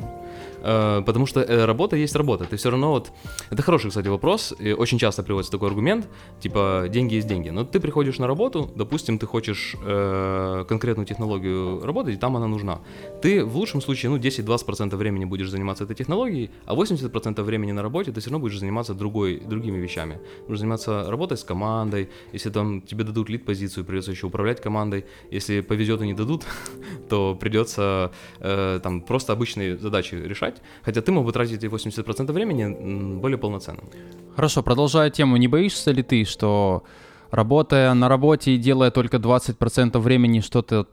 Потому 0.61 1.25
что 1.25 1.41
э, 1.41 1.65
работа 1.65 1.95
есть 1.95 2.15
работа. 2.15 2.45
Ты 2.45 2.57
все 2.57 2.69
равно 2.69 2.91
вот... 2.91 3.11
Это 3.49 3.61
хороший, 3.61 3.89
кстати, 3.89 4.07
вопрос. 4.07 4.53
И 4.59 4.73
очень 4.73 4.97
часто 4.97 5.23
приводится 5.23 5.51
такой 5.51 5.69
аргумент, 5.69 6.07
типа, 6.39 6.85
деньги 6.89 7.15
есть 7.15 7.27
деньги. 7.27 7.49
Но 7.49 7.63
ты 7.63 7.79
приходишь 7.79 8.19
на 8.19 8.27
работу, 8.27 8.69
допустим, 8.75 9.19
ты 9.19 9.25
хочешь 9.25 9.75
э, 9.83 10.65
конкретную 10.67 11.05
технологию 11.05 11.85
работать, 11.85 12.15
и 12.15 12.17
там 12.17 12.35
она 12.35 12.47
нужна. 12.47 12.79
Ты 13.21 13.43
в 13.43 13.55
лучшем 13.57 13.81
случае, 13.81 14.09
ну, 14.11 14.17
10-20% 14.17 14.95
времени 14.95 15.25
будешь 15.25 15.49
заниматься 15.49 15.83
этой 15.83 15.95
технологией, 15.95 16.49
а 16.65 16.75
80% 16.75 17.41
времени 17.43 17.71
на 17.71 17.81
работе 17.81 18.11
ты 18.11 18.19
все 18.19 18.29
равно 18.29 18.39
будешь 18.39 18.59
заниматься 18.59 18.93
другой, 18.93 19.39
другими 19.39 19.77
вещами. 19.77 20.19
Будешь 20.47 20.59
заниматься 20.59 21.09
работой 21.09 21.37
с 21.37 21.43
командой, 21.43 22.09
если 22.33 22.49
там 22.49 22.81
тебе 22.81 23.03
дадут 23.03 23.29
лид-позицию, 23.29 23.85
придется 23.85 24.11
еще 24.11 24.27
управлять 24.27 24.61
командой. 24.61 25.05
Если 25.31 25.61
повезет 25.61 26.01
и 26.01 26.07
не 26.07 26.13
дадут, 26.13 26.43
то 27.09 27.35
придется 27.35 28.11
э, 28.39 28.79
там 28.81 29.01
просто 29.01 29.33
обычные 29.33 29.77
задачи 29.77 30.15
решать, 30.15 30.46
хотя 30.83 31.01
ты 31.01 31.11
мог 31.11 31.25
бы 31.25 31.31
тратить 31.31 31.63
эти 31.63 31.65
80% 31.65 32.31
времени 32.31 33.19
более 33.19 33.37
полноценно. 33.37 33.81
Хорошо, 34.35 34.63
продолжая 34.63 35.09
тему, 35.09 35.37
не 35.37 35.47
боишься 35.47 35.91
ли 35.91 36.03
ты, 36.03 36.25
что 36.25 36.83
работая 37.31 37.93
на 37.93 38.09
работе 38.09 38.51
и 38.51 38.57
делая 38.57 38.91
только 38.91 39.17
20% 39.17 39.99
времени 39.99 40.41
что-то, 40.41 40.87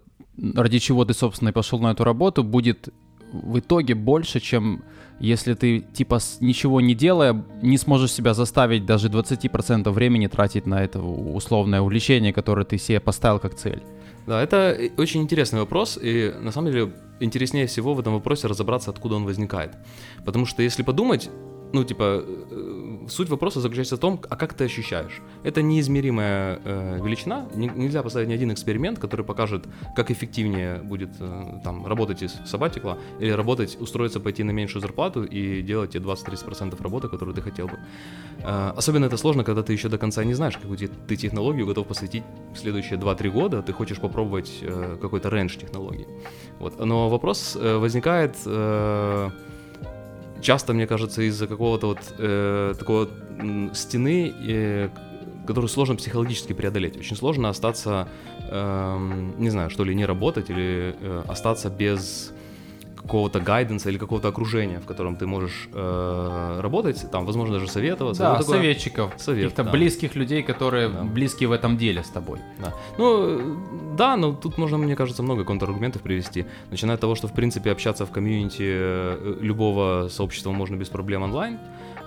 ради 0.54 0.78
чего 0.78 1.04
ты, 1.04 1.14
собственно, 1.14 1.50
и 1.50 1.52
пошел 1.52 1.78
на 1.78 1.92
эту 1.92 2.04
работу, 2.04 2.42
будет 2.42 2.88
в 3.32 3.58
итоге 3.58 3.94
больше, 3.94 4.40
чем 4.40 4.84
если 5.20 5.54
ты, 5.54 5.80
типа, 5.80 6.18
ничего 6.40 6.80
не 6.80 6.94
делая, 6.94 7.44
не 7.62 7.78
сможешь 7.78 8.12
себя 8.12 8.34
заставить 8.34 8.84
даже 8.84 9.08
20% 9.08 9.90
времени 9.90 10.26
тратить 10.26 10.66
на 10.66 10.82
это 10.82 11.00
условное 11.00 11.80
увлечение, 11.80 12.32
которое 12.32 12.64
ты 12.64 12.78
себе 12.78 13.00
поставил 13.00 13.38
как 13.38 13.54
цель. 13.54 13.82
Да, 14.26 14.42
это 14.42 14.56
э, 14.72 14.90
очень 14.96 15.22
интересный 15.22 15.60
вопрос, 15.60 15.98
и 16.00 16.32
на 16.40 16.50
самом 16.50 16.72
деле 16.72 16.92
интереснее 17.20 17.66
всего 17.66 17.94
в 17.94 18.00
этом 18.00 18.14
вопросе 18.14 18.46
разобраться, 18.46 18.90
откуда 18.90 19.16
он 19.16 19.24
возникает. 19.24 19.76
Потому 20.24 20.46
что 20.46 20.62
если 20.62 20.82
подумать, 20.82 21.30
ну, 21.72 21.84
типа, 21.84 22.24
э, 22.24 22.83
суть 23.08 23.28
вопроса 23.28 23.60
заключается 23.60 23.96
в 23.96 24.00
том, 24.00 24.20
а 24.28 24.36
как 24.36 24.54
ты 24.54 24.64
ощущаешь? 24.64 25.20
Это 25.42 25.62
неизмеримая 25.62 26.60
э, 26.64 27.00
величина, 27.02 27.46
нельзя 27.54 28.02
поставить 28.02 28.28
ни 28.28 28.32
один 28.32 28.52
эксперимент, 28.52 28.98
который 28.98 29.24
покажет, 29.24 29.66
как 29.96 30.10
эффективнее 30.10 30.82
будет 30.82 31.10
э, 31.20 31.60
там 31.62 31.86
работать 31.86 32.22
из 32.22 32.34
сабатикла, 32.46 32.98
или 33.20 33.30
работать, 33.30 33.76
устроиться, 33.80 34.20
пойти 34.20 34.42
на 34.42 34.50
меньшую 34.52 34.82
зарплату 34.82 35.24
и 35.24 35.62
делать 35.62 35.92
те 35.92 35.98
20-30% 35.98 36.82
работы, 36.82 37.08
которую 37.08 37.34
ты 37.34 37.42
хотел 37.42 37.66
бы. 37.66 37.78
Э, 38.40 38.72
особенно 38.76 39.06
это 39.06 39.16
сложно, 39.16 39.44
когда 39.44 39.62
ты 39.62 39.72
еще 39.72 39.88
до 39.88 39.98
конца 39.98 40.24
не 40.24 40.34
знаешь, 40.34 40.56
какую 40.56 40.78
ты 40.78 41.16
технологию 41.16 41.66
готов 41.66 41.86
посвятить 41.86 42.24
следующие 42.54 42.98
2-3 42.98 43.30
года, 43.30 43.62
ты 43.62 43.72
хочешь 43.72 43.98
попробовать 43.98 44.58
э, 44.62 44.96
какой-то 45.00 45.28
рейндж 45.28 45.56
технологий. 45.56 46.06
Вот. 46.58 46.84
Но 46.84 47.08
вопрос 47.08 47.56
э, 47.60 47.76
возникает 47.76 48.36
э, 48.46 49.30
часто, 50.44 50.74
мне 50.74 50.86
кажется, 50.86 51.22
из-за 51.22 51.46
какого-то 51.46 51.86
вот 51.88 51.98
э, 52.18 52.74
такого 52.78 53.08
стены, 53.72 54.32
э, 54.46 54.88
которую 55.46 55.68
сложно 55.68 55.96
психологически 55.96 56.52
преодолеть. 56.52 56.96
Очень 56.96 57.16
сложно 57.16 57.48
остаться, 57.48 58.08
эм, 58.50 59.34
не 59.38 59.50
знаю, 59.50 59.70
что 59.70 59.84
ли, 59.84 59.94
не 59.94 60.06
работать 60.06 60.50
или 60.50 60.94
э, 61.00 61.22
остаться 61.28 61.70
без 61.70 62.32
какого-то 63.04 63.38
гайденса 63.40 63.90
или 63.90 63.98
какого-то 63.98 64.28
окружения, 64.28 64.78
в 64.80 64.86
котором 64.86 65.16
ты 65.16 65.26
можешь 65.26 65.68
э, 65.74 66.60
работать, 66.60 67.06
там, 67.10 67.26
возможно, 67.26 67.54
даже 67.54 67.68
советоваться. 67.68 68.22
Да, 68.22 68.36
такое- 68.38 68.56
советчиков, 68.56 69.12
Совет, 69.18 69.42
каких-то 69.44 69.64
да. 69.64 69.70
близких 69.70 70.14
людей, 70.16 70.42
которые 70.42 70.88
Да. 70.88 71.02
близки 71.04 71.46
в 71.46 71.52
этом 71.52 71.76
деле 71.76 72.02
с 72.02 72.08
тобой. 72.08 72.38
Да. 72.58 72.72
Ну, 72.98 73.26
э, 73.38 73.56
да, 73.96 74.16
но 74.16 74.32
тут 74.32 74.58
можно, 74.58 74.78
мне 74.78 74.96
кажется, 74.96 75.22
много 75.22 75.44
контраргументов 75.44 76.00
привести. 76.02 76.46
Начиная 76.70 76.94
от 76.94 77.00
того, 77.00 77.14
что, 77.14 77.28
в 77.28 77.32
принципе, 77.32 77.70
общаться 77.72 78.04
в 78.06 78.10
community 78.10 78.62
э, 78.66 79.36
любого 79.40 80.08
сообщества 80.08 80.52
можно 80.52 80.76
без 80.76 80.88
проблем 80.88 81.22
онлайн. 81.22 81.58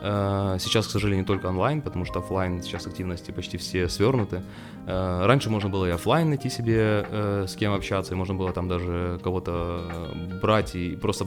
Э, 0.02 0.58
Сейчас, 0.60 0.88
к 0.88 0.90
сожалению, 0.92 1.26
только 1.26 1.48
онлайн, 1.50 1.82
потому 1.82 2.06
что 2.06 2.20
оффлайн 2.20 2.62
сейчас 2.64 2.88
активности 2.88 3.32
почти 3.32 3.58
все 3.58 3.88
свернуты. 3.90 4.42
Раньше 4.88 5.50
можно 5.50 5.70
было 5.70 5.86
и 5.86 5.90
оффлайн 5.92 6.30
найти 6.30 6.50
себе 6.50 7.06
с 7.46 7.56
кем 7.56 7.74
общаться, 7.74 8.14
и 8.14 8.18
можно 8.18 8.36
было 8.36 8.54
там 8.54 8.68
даже 8.70 9.20
кого-то 9.24 9.82
брать 10.42 10.76
и 10.76 10.87
просто 10.96 11.26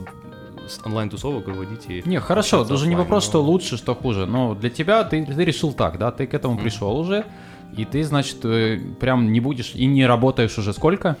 с 0.67 0.79
онлайн-тусовок 0.85 1.47
выводить. 1.47 1.85
И 1.89 2.03
Не, 2.05 2.19
хорошо, 2.19 2.63
даже 2.63 2.87
не 2.87 2.95
вопрос, 2.95 3.25
но- 3.25 3.29
что 3.29 3.43
лучше, 3.43 3.77
что 3.77 3.95
хуже. 3.95 4.25
Но 4.25 4.55
для 4.55 4.69
тебя 4.69 5.03
ты, 5.03 5.25
ты 5.25 5.43
решил 5.45 5.73
так, 5.73 5.97
да? 5.97 6.11
Ты 6.11 6.27
к 6.27 6.33
этому 6.33 6.57
пришел 6.57 6.97
уже. 6.97 7.25
И 7.77 7.85
ты, 7.85 8.03
значит, 8.03 8.43
э, 8.43 8.79
прям 8.99 9.31
не 9.31 9.39
будешь 9.39 9.73
и 9.75 9.85
не 9.85 10.05
работаешь 10.05 10.57
уже 10.57 10.73
сколько? 10.73 11.15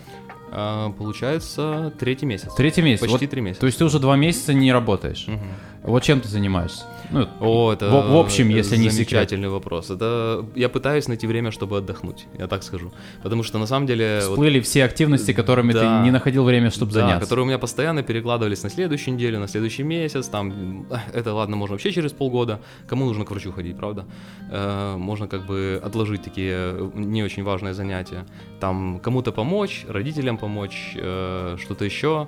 А, 0.53 0.91
Получается, 0.91 1.93
третий 1.97 2.25
месяц. 2.25 2.53
Третий 2.55 2.81
месяц. 2.81 2.99
Почти 3.01 3.25
Вот, 3.25 3.29
три 3.31 3.41
месяца. 3.41 3.61
То 3.61 3.67
есть 3.67 3.77
ты 3.77 3.85
уже 3.85 3.99
два 3.99 4.17
месяца 4.17 4.53
не 4.53 4.71
работаешь. 4.73 5.25
Мгм. 5.27 5.39
Вот 5.83 6.03
чем 6.03 6.21
ты 6.21 6.27
занимаешься? 6.27 6.85
Ну, 7.09 7.27
О, 7.39 7.73
это 7.73 7.89
в, 7.89 8.11
в 8.11 8.15
общем, 8.15 8.49
если 8.49 8.77
не 8.77 8.89
секрет. 8.89 9.09
замечательный 9.09 9.49
вопрос. 9.49 9.89
Это 9.89 10.45
я 10.55 10.69
пытаюсь 10.69 11.07
найти 11.07 11.27
время, 11.27 11.51
чтобы 11.51 11.77
отдохнуть, 11.79 12.27
я 12.37 12.47
так 12.47 12.63
скажу, 12.63 12.93
потому 13.23 13.43
что 13.43 13.57
на 13.57 13.65
самом 13.65 13.87
деле 13.87 14.19
вот, 14.21 14.31
Всплыли 14.33 14.59
все 14.61 14.85
активности, 14.85 15.33
которыми 15.33 15.73
Да. 15.73 15.79
ты 15.99 16.03
не 16.05 16.11
находил 16.11 16.43
время, 16.43 16.69
чтобы 16.69 16.93
да, 16.93 17.01
заняться. 17.01 17.21
которые 17.21 17.43
у 17.43 17.47
меня 17.47 17.57
постоянно 17.57 18.03
перекладывались 18.03 18.63
на 18.63 18.69
следующую 18.69 19.15
неделю, 19.15 19.39
на 19.39 19.47
следующий 19.47 19.83
месяц, 19.83 20.27
там 20.27 20.85
это 21.13 21.33
ладно, 21.33 21.55
можно 21.57 21.73
вообще 21.73 21.91
через 21.91 22.11
полгода. 22.13 22.61
Кому 22.87 23.05
нужно 23.05 23.25
к 23.25 23.31
врачу 23.31 23.51
ходить, 23.51 23.75
правда? 23.75 24.05
Э, 24.49 24.95
можно 24.97 25.27
как 25.27 25.45
бы 25.45 25.81
отложить 25.83 26.21
такие 26.21 26.53
э, 26.53 26.89
не 26.93 27.23
очень 27.23 27.43
важные 27.43 27.73
занятия. 27.73 28.25
Там 28.59 28.99
кому-то 28.99 29.31
помочь, 29.31 29.85
родителям 29.89 30.37
помочь, 30.37 30.93
э, 30.95 31.57
что-то 31.59 31.83
еще. 31.85 32.27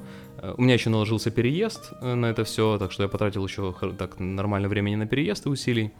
У 0.57 0.61
меня 0.61 0.73
еще 0.73 0.89
наложился 0.89 1.31
переезд 1.31 1.93
э, 2.01 2.15
на 2.15 2.27
это 2.27 2.43
все, 2.43 2.77
так 2.77 2.91
что 2.91 3.03
я 3.03 3.09
потратил 3.09 3.45
еще 3.45 3.73
так 3.97 4.19
нормально 4.19 4.67
времени 4.67 4.95
на 4.95 5.07
переезд 5.07 5.45
и 5.45 5.49
усилий. 5.49 5.91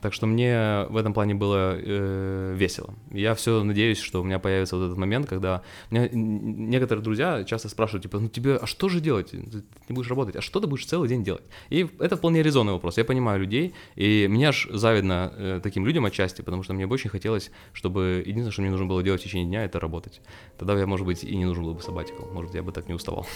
Так 0.00 0.14
что 0.14 0.26
мне 0.26 0.86
в 0.88 0.96
этом 0.96 1.12
плане 1.12 1.34
было 1.34 1.74
э, 1.76 2.54
весело. 2.56 2.94
Я 3.10 3.34
все 3.34 3.62
надеюсь, 3.62 3.98
что 3.98 4.20
у 4.22 4.24
меня 4.24 4.38
появится 4.38 4.76
вот 4.76 4.86
этот 4.86 4.96
момент, 4.96 5.26
когда 5.28 5.62
меня 5.90 6.08
некоторые 6.12 7.02
друзья 7.02 7.44
часто 7.44 7.68
спрашивают, 7.68 8.04
типа, 8.04 8.18
ну 8.18 8.28
тебе, 8.28 8.56
а 8.56 8.66
что 8.66 8.88
же 8.88 9.00
делать? 9.00 9.32
Ты 9.32 9.62
не 9.88 9.94
будешь 9.94 10.08
работать, 10.08 10.36
а 10.36 10.40
что 10.40 10.60
ты 10.60 10.66
будешь 10.66 10.86
целый 10.86 11.08
день 11.08 11.22
делать? 11.22 11.42
И 11.68 11.86
это 11.98 12.16
вполне 12.16 12.42
резонный 12.42 12.72
вопрос. 12.72 12.96
Я 12.96 13.04
понимаю 13.04 13.40
людей, 13.40 13.74
и 13.94 14.26
мне 14.30 14.48
аж 14.48 14.68
завидно 14.70 15.32
э, 15.36 15.60
таким 15.62 15.84
людям 15.84 16.06
отчасти, 16.06 16.40
потому 16.40 16.62
что 16.62 16.72
мне 16.72 16.86
бы 16.86 16.94
очень 16.94 17.10
хотелось, 17.10 17.50
чтобы 17.72 18.22
единственное, 18.24 18.52
что 18.52 18.62
мне 18.62 18.70
нужно 18.70 18.86
было 18.86 19.02
делать 19.02 19.20
в 19.20 19.24
течение 19.24 19.48
дня, 19.48 19.64
это 19.64 19.80
работать. 19.80 20.22
Тогда 20.58 20.78
я, 20.78 20.86
может 20.86 21.04
быть, 21.04 21.24
и 21.24 21.36
не 21.36 21.44
нужен 21.44 21.64
был 21.64 21.74
бы 21.74 21.82
сабатикл, 21.82 22.24
может, 22.32 22.54
я 22.54 22.62
бы 22.62 22.72
так 22.72 22.88
не 22.88 22.94
уставал. 22.94 23.26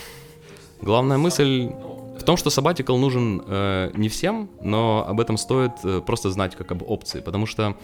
Главная 0.82 1.18
мысль 1.18 1.70
в 2.18 2.22
том, 2.24 2.36
что 2.36 2.50
sabbatical 2.50 2.98
нужен 2.98 3.42
э, 3.46 3.90
не 3.94 4.08
всем, 4.08 4.48
но 4.62 5.04
об 5.06 5.20
этом 5.20 5.36
стоит 5.36 5.72
э, 5.84 6.00
просто 6.00 6.30
знать 6.30 6.56
как 6.56 6.72
об 6.72 6.82
опции, 6.82 7.20
потому 7.20 7.46
что 7.46 7.76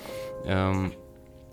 эм, 0.45 0.93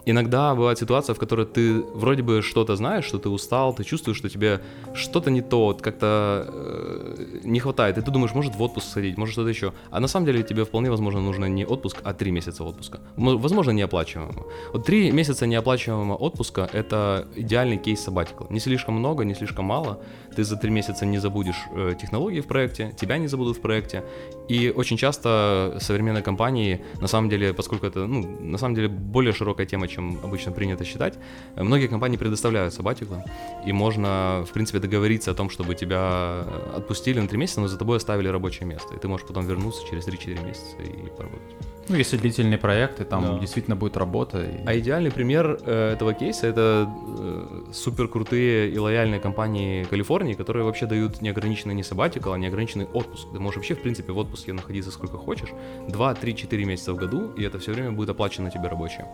иногда 0.10 0.56
бывает 0.56 0.80
ситуация, 0.80 1.14
в 1.14 1.20
которой 1.20 1.46
ты 1.46 1.82
вроде 1.94 2.24
бы 2.24 2.42
что-то 2.42 2.76
знаешь, 2.76 3.06
что 3.06 3.20
ты 3.20 3.30
устал, 3.30 3.74
ты 3.74 3.84
чувствуешь, 3.84 4.18
что 4.18 4.30
тебе 4.30 4.62
что-то 4.94 5.32
не 5.32 5.42
то, 5.42 5.78
как-то 5.82 6.46
э, 6.48 7.40
не 7.44 7.60
хватает, 7.60 7.98
и 7.98 8.02
ты 8.02 8.12
думаешь, 8.12 8.34
может 8.34 8.56
в 8.56 8.62
отпуск 8.62 8.88
сходить, 8.90 9.18
может 9.18 9.34
что-то 9.34 9.50
еще. 9.50 9.74
А 9.92 10.00
на 10.00 10.08
самом 10.08 10.26
деле 10.26 10.44
тебе 10.44 10.64
вполне 10.64 10.90
возможно 10.90 11.22
нужно 11.22 11.46
не 11.46 11.66
отпуск, 11.66 11.98
а 12.04 12.14
три 12.14 12.32
месяца 12.32 12.64
отпуска. 12.64 13.00
Возможно, 13.18 13.72
неоплачиваемого. 13.72 14.48
Вот 14.74 14.86
три 14.86 15.12
месяца 15.12 15.46
неоплачиваемого 15.46 16.16
отпуска— 16.16 16.70
это 16.74 17.28
идеальный 17.36 17.78
кейс 17.78 18.08
sabbatical. 18.08 18.48
Не 18.50 18.60
слишком 18.60 18.96
много, 18.96 19.26
не 19.26 19.36
слишком 19.36 19.66
мало. 19.66 20.00
Ты 20.36 20.44
за 20.44 20.56
три 20.56 20.72
месяца 20.72 21.06
не 21.06 21.18
забудешь 21.20 21.66
э, 21.76 21.94
технологии 22.02 22.42
в 22.42 22.48
проекте, 22.48 22.94
тебя 22.98 23.18
не 23.18 23.28
забудут 23.28 23.58
в 23.58 23.62
проекте. 23.62 24.04
И 24.48 24.70
очень 24.70 24.98
часто 24.98 25.78
современные 25.82 26.24
компании, 26.24 26.82
на 27.02 27.08
самом 27.08 27.30
деле, 27.30 27.54
поскольку 27.54 27.86
это, 27.86 28.08
ну, 28.08 28.22
на 28.40 28.58
самом 28.58 28.76
деле 28.76 28.88
более 28.88 29.34
широкая 29.34 29.66
тема, 29.66 29.88
чем 29.88 30.20
обычно 30.24 30.52
принято 30.52 30.86
считать, 30.86 31.20
многие 31.56 31.88
компании 31.88 32.18
предоставляют 32.18 32.74
сабатиклы, 32.74 33.24
и 33.66 33.74
можно, 33.74 34.46
в 34.48 34.54
принципе, 34.54 34.80
договориться 34.80 35.32
о 35.32 35.34
том, 35.34 35.50
чтобы 35.50 35.76
тебя 35.76 36.46
отпустили 36.76 37.20
на 37.20 37.28
три 37.28 37.38
месяца, 37.38 37.62
но 37.62 37.68
за 37.68 37.78
тобой 37.78 37.98
оставили 37.98 38.30
рабочее 38.30 38.68
место, 38.68 38.96
и 38.96 39.00
ты 39.00 39.08
можешь 39.08 39.28
потом 39.28 39.46
вернуться 39.46 39.86
через 39.90 40.08
3-4 40.08 40.46
месяца 40.46 40.76
и 40.82 41.10
поработать. 41.10 41.77
Ну, 41.90 41.96
если 41.96 42.18
длительные 42.18 42.58
проекты, 42.58 43.06
там 43.06 43.22
Да. 43.24 43.40
действительно 43.40 43.76
будет 43.78 43.96
работа. 43.98 44.44
и- 44.44 44.66
А 44.66 44.78
идеальный 44.78 45.10
пример 45.12 45.58
э, 45.66 45.94
этого 45.94 46.14
кейса 46.14 46.48
это 46.48 46.90
э, 47.20 47.72
супер 47.72 48.08
крутые 48.10 48.70
и 48.72 48.78
лояльные 48.78 49.22
компании 49.22 49.84
Калифорнии, 49.86 50.34
которые 50.34 50.64
вообще 50.66 50.86
дают 50.86 51.22
неограниченный 51.22 51.74
не 51.76 51.84
sabbatical, 51.84 52.34
а 52.34 52.38
неограниченный 52.38 52.86
отпуск. 52.86 53.28
Ты 53.32 53.40
можешь 53.40 53.56
вообще, 53.58 53.74
в 53.76 53.82
принципе, 53.82 54.12
в 54.12 54.18
отпуске 54.18 54.52
находиться 54.54 54.92
сколько 54.92 55.18
хочешь, 55.18 55.50
2, 55.88 56.14
3, 56.14 56.36
4 56.36 56.66
месяца 56.66 56.94
в 56.94 56.98
году, 56.98 57.32
и 57.38 57.44
это 57.44 57.58
все 57.58 57.72
время 57.72 57.92
будет 57.92 58.10
оплачено 58.10 58.52
тебе 58.52 58.68
рабочее. 58.68 59.08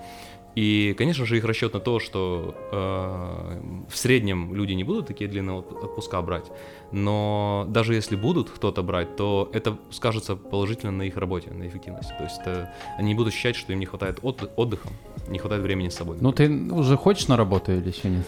И, 0.55 0.95
конечно 0.97 1.25
же, 1.25 1.37
их 1.37 1.45
расчет 1.45 1.73
на 1.73 1.79
то, 1.79 1.99
что 1.99 2.55
э, 2.71 3.85
в 3.89 3.97
среднем 3.97 4.53
люди 4.55 4.73
не 4.73 4.83
будут 4.83 5.07
такие 5.07 5.29
длинные 5.29 5.57
отп- 5.59 5.83
отпуска 5.83 6.21
брать, 6.21 6.51
но 6.93 7.65
даже 7.67 7.95
если 7.95 8.15
будут 8.15 8.49
кто-то 8.49 8.83
брать, 8.83 9.15
то 9.15 9.49
это 9.51 9.77
скажется 9.89 10.35
положительно 10.35 10.91
на 10.91 11.01
их 11.01 11.17
работе, 11.17 11.49
на 11.51 11.67
эффективности. 11.67 12.13
То 12.17 12.23
есть 12.23 12.39
это, 12.39 12.73
они 12.97 13.15
будут 13.15 13.33
ощущать, 13.33 13.55
что 13.55 13.73
им 13.73 13.79
не 13.79 13.85
хватает 13.85 14.19
отд- 14.19 14.51
отдыха, 14.55 14.89
не 15.27 15.39
хватает 15.39 15.63
времени 15.63 15.89
с 15.89 15.95
собой. 15.95 16.17
Ну, 16.21 16.31
ты 16.31 16.49
уже 16.49 16.95
хочешь 16.95 17.27
на 17.27 17.35
работу 17.35 17.71
или 17.71 17.89
еще 17.89 18.09
нет? 18.09 18.25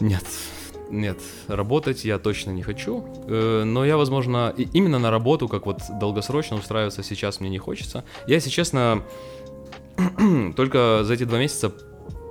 Нет. 0.00 0.24
Нет, 0.88 1.18
работать 1.48 2.04
я 2.04 2.20
точно 2.20 2.52
не 2.52 2.62
хочу, 2.62 3.04
э, 3.26 3.64
но 3.64 3.84
я, 3.84 3.96
возможно, 3.96 4.54
именно 4.56 5.00
на 5.00 5.10
работу, 5.10 5.48
как 5.48 5.66
вот 5.66 5.80
долгосрочно 5.98 6.56
устраиваться 6.56 7.02
сейчас 7.02 7.40
мне 7.40 7.50
не 7.50 7.58
хочется. 7.58 8.04
Я, 8.28 8.36
если 8.36 8.50
честно, 8.50 9.02
только 10.56 11.00
за 11.02 11.14
эти 11.14 11.24
два 11.24 11.38
месяца 11.38 11.72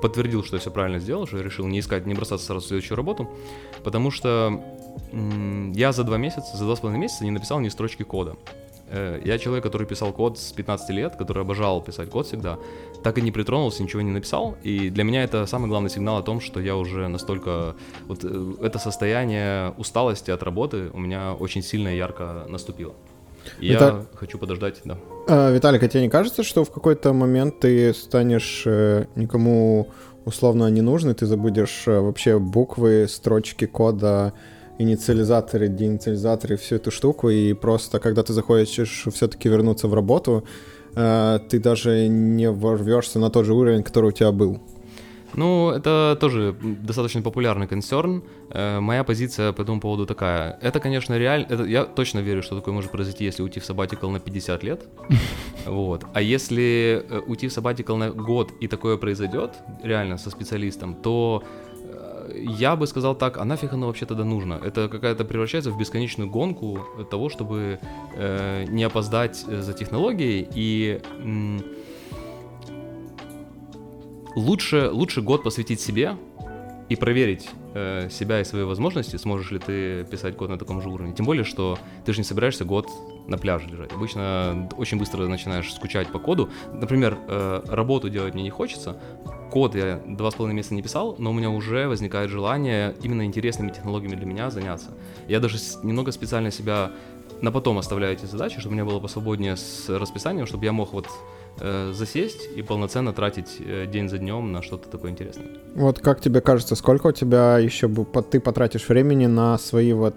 подтвердил, 0.05 0.43
что 0.43 0.55
я 0.55 0.59
все 0.59 0.69
правильно 0.69 0.99
сделал, 0.99 1.25
что 1.25 1.37
я 1.37 1.43
решил 1.43 1.65
не 1.65 1.79
искать, 1.79 2.05
не 2.05 2.13
бросаться 2.13 2.45
сразу 2.45 2.63
в 2.63 2.67
следующую 2.67 2.95
работу, 2.95 3.27
потому 3.83 4.11
что 4.11 4.63
я 5.73 5.91
за 5.91 6.03
два 6.03 6.17
месяца, 6.17 6.55
за 6.55 6.63
два 6.63 6.75
с 6.75 6.79
половиной 6.79 7.01
месяца 7.01 7.23
не 7.23 7.31
написал 7.31 7.59
ни 7.59 7.69
строчки 7.69 8.03
кода. 8.03 8.35
Э, 8.89 9.19
Я 9.25 9.39
человек, 9.39 9.63
который 9.63 9.87
писал 9.87 10.13
код 10.13 10.37
с 10.37 10.51
15 10.51 10.89
лет, 10.91 11.15
который 11.15 11.41
обожал 11.41 11.81
писать 11.81 12.11
код 12.11 12.27
всегда, 12.27 12.59
так 13.03 13.17
и 13.17 13.21
не 13.21 13.31
притронулся, 13.31 13.81
ничего 13.81 14.03
не 14.03 14.11
написал. 14.11 14.55
И 14.61 14.91
для 14.91 15.03
меня 15.03 15.23
это 15.23 15.47
самый 15.47 15.69
главный 15.69 15.89
сигнал 15.89 16.17
о 16.17 16.21
том, 16.21 16.39
что 16.39 16.59
я 16.59 16.75
уже 16.75 17.07
настолько... 17.07 17.75
Вот 18.07 18.19
э, 18.23 18.53
это 18.61 18.77
состояние 18.77 19.71
усталости 19.77 20.29
от 20.29 20.43
работы 20.43 20.91
у 20.93 20.99
меня 20.99 21.33
очень 21.33 21.63
сильно 21.63 21.89
и 21.89 21.97
ярко 21.97 22.45
наступило. 22.47 22.93
Я 23.59 23.75
Это- 23.75 24.05
хочу 24.15 24.37
подождать, 24.37 24.81
да. 24.85 24.97
А, 25.27 25.51
Виталик, 25.51 25.83
а 25.83 25.87
тебе 25.87 26.03
не 26.03 26.09
кажется, 26.09 26.43
что 26.43 26.63
в 26.63 26.71
какой-то 26.71 27.13
момент 27.13 27.59
ты 27.59 27.93
станешь 27.93 28.63
э, 28.65 29.05
никому 29.15 29.87
условно 30.25 30.69
не 30.69 30.81
нужный, 30.81 31.13
ты 31.13 31.25
забудешь 31.25 31.83
э, 31.87 31.99
вообще 31.99 32.39
буквы, 32.39 33.07
строчки 33.09 33.65
кода 33.65 34.33
инициализаторы, 34.77 35.67
деинициализаторы, 35.67 36.57
всю 36.57 36.75
эту 36.75 36.91
штуку, 36.91 37.29
и 37.29 37.53
просто, 37.53 37.99
когда 37.99 38.23
ты 38.23 38.33
захочешь 38.33 39.07
все-таки 39.13 39.49
вернуться 39.49 39.87
в 39.87 39.93
работу, 39.93 40.43
э, 40.95 41.39
ты 41.49 41.59
даже 41.59 42.07
не 42.07 42.51
ворвешься 42.51 43.19
на 43.19 43.29
тот 43.29 43.45
же 43.45 43.53
уровень, 43.53 43.83
который 43.83 44.09
у 44.09 44.11
тебя 44.11 44.31
был. 44.31 44.59
Ну, 45.35 45.69
это 45.71 46.17
тоже 46.19 46.55
достаточно 46.61 47.21
популярный 47.21 47.67
консерн. 47.67 48.23
Э, 48.49 48.79
моя 48.79 49.03
позиция 49.03 49.51
по 49.51 49.63
этому 49.63 49.81
поводу 49.81 50.05
такая. 50.05 50.57
Это, 50.61 50.79
конечно, 50.79 51.17
реально... 51.17 51.47
Это, 51.49 51.63
я 51.63 51.83
точно 51.83 52.19
верю, 52.19 52.41
что 52.41 52.55
такое 52.55 52.73
может 52.73 52.91
произойти, 52.91 53.25
если 53.25 53.43
уйти 53.43 53.59
в 53.59 53.65
сабатикл 53.65 54.09
на 54.09 54.19
50 54.19 54.63
лет. 54.63 54.85
Вот. 55.65 56.05
А 56.13 56.21
если 56.21 57.03
э, 57.09 57.19
уйти 57.27 57.47
в 57.47 57.51
сабатикл 57.51 57.95
на 57.95 58.11
год 58.11 58.51
и 58.61 58.67
такое 58.67 58.97
произойдет, 58.97 59.51
реально, 59.83 60.17
со 60.17 60.29
специалистом, 60.29 60.93
то 60.93 61.43
э, 61.73 62.43
я 62.59 62.75
бы 62.75 62.85
сказал 62.87 63.15
так, 63.15 63.37
а 63.37 63.45
нафиг 63.45 63.73
оно 63.73 63.87
вообще 63.87 64.05
тогда 64.05 64.23
нужно? 64.23 64.59
Это 64.63 64.87
какая-то 64.87 65.25
превращается 65.25 65.71
в 65.71 65.77
бесконечную 65.77 66.29
гонку 66.29 66.79
того, 67.09 67.29
чтобы 67.29 67.79
э, 68.15 68.65
не 68.69 68.83
опоздать 68.83 69.37
за 69.37 69.73
технологией 69.73 70.47
и... 70.55 71.01
М- 71.23 71.63
лучше, 74.35 74.89
лучше 74.91 75.21
год 75.21 75.43
посвятить 75.43 75.79
себе 75.79 76.17
и 76.87 76.95
проверить 76.95 77.49
э, 77.73 78.09
себя 78.11 78.41
и 78.41 78.43
свои 78.43 78.63
возможности, 78.63 79.15
сможешь 79.15 79.51
ли 79.51 79.59
ты 79.59 80.05
писать 80.05 80.37
код 80.37 80.49
на 80.49 80.57
таком 80.57 80.81
же 80.81 80.89
уровне. 80.89 81.13
Тем 81.13 81.25
более, 81.25 81.43
что 81.43 81.79
ты 82.05 82.13
же 82.13 82.19
не 82.19 82.23
собираешься 82.23 82.63
год 82.63 82.89
на 83.27 83.37
пляже 83.37 83.67
лежать. 83.67 83.91
Обычно 83.91 84.69
очень 84.77 84.99
быстро 84.99 85.25
начинаешь 85.27 85.73
скучать 85.73 86.09
по 86.09 86.19
коду. 86.19 86.49
Например, 86.71 87.17
э, 87.27 87.63
работу 87.67 88.09
делать 88.09 88.35
мне 88.35 88.43
не 88.43 88.51
хочется. 88.51 88.99
Код 89.51 89.73
я 89.73 90.01
два 90.05 90.29
с 90.29 90.35
половиной 90.35 90.57
месяца 90.57 90.75
не 90.75 90.83
писал, 90.83 91.15
но 91.17 91.31
у 91.31 91.33
меня 91.33 91.49
уже 91.49 91.87
возникает 91.87 92.29
желание 92.29 92.95
именно 93.01 93.25
интересными 93.25 93.71
технологиями 93.71 94.15
для 94.15 94.25
меня 94.25 94.51
заняться. 94.51 94.91
Я 95.27 95.39
даже 95.39 95.57
немного 95.81 96.11
специально 96.11 96.51
себя 96.51 96.91
на 97.41 97.51
потом 97.51 97.77
оставляю 97.77 98.13
эти 98.13 98.25
задачи, 98.25 98.59
чтобы 98.59 98.73
у 98.73 98.75
меня 98.75 98.85
было 98.85 98.99
посвободнее 98.99 99.55
с 99.55 99.89
расписанием, 99.89 100.45
чтобы 100.45 100.65
я 100.65 100.71
мог 100.71 100.93
вот 100.93 101.07
э, 101.59 101.91
засесть 101.93 102.49
и 102.55 102.61
полноценно 102.61 103.13
тратить 103.13 103.57
э, 103.59 103.85
день 103.87 104.09
за 104.09 104.17
днем 104.17 104.51
на 104.51 104.61
что-то 104.61 104.89
такое 104.89 105.11
интересное. 105.11 105.47
Вот 105.75 105.99
как 105.99 106.21
тебе 106.21 106.41
кажется, 106.41 106.75
сколько 106.75 107.07
у 107.07 107.11
тебя 107.11 107.57
еще 107.59 107.87
ты 108.31 108.39
потратишь 108.39 108.87
времени 108.89 109.27
на 109.27 109.57
свои 109.57 109.93
вот, 109.93 110.15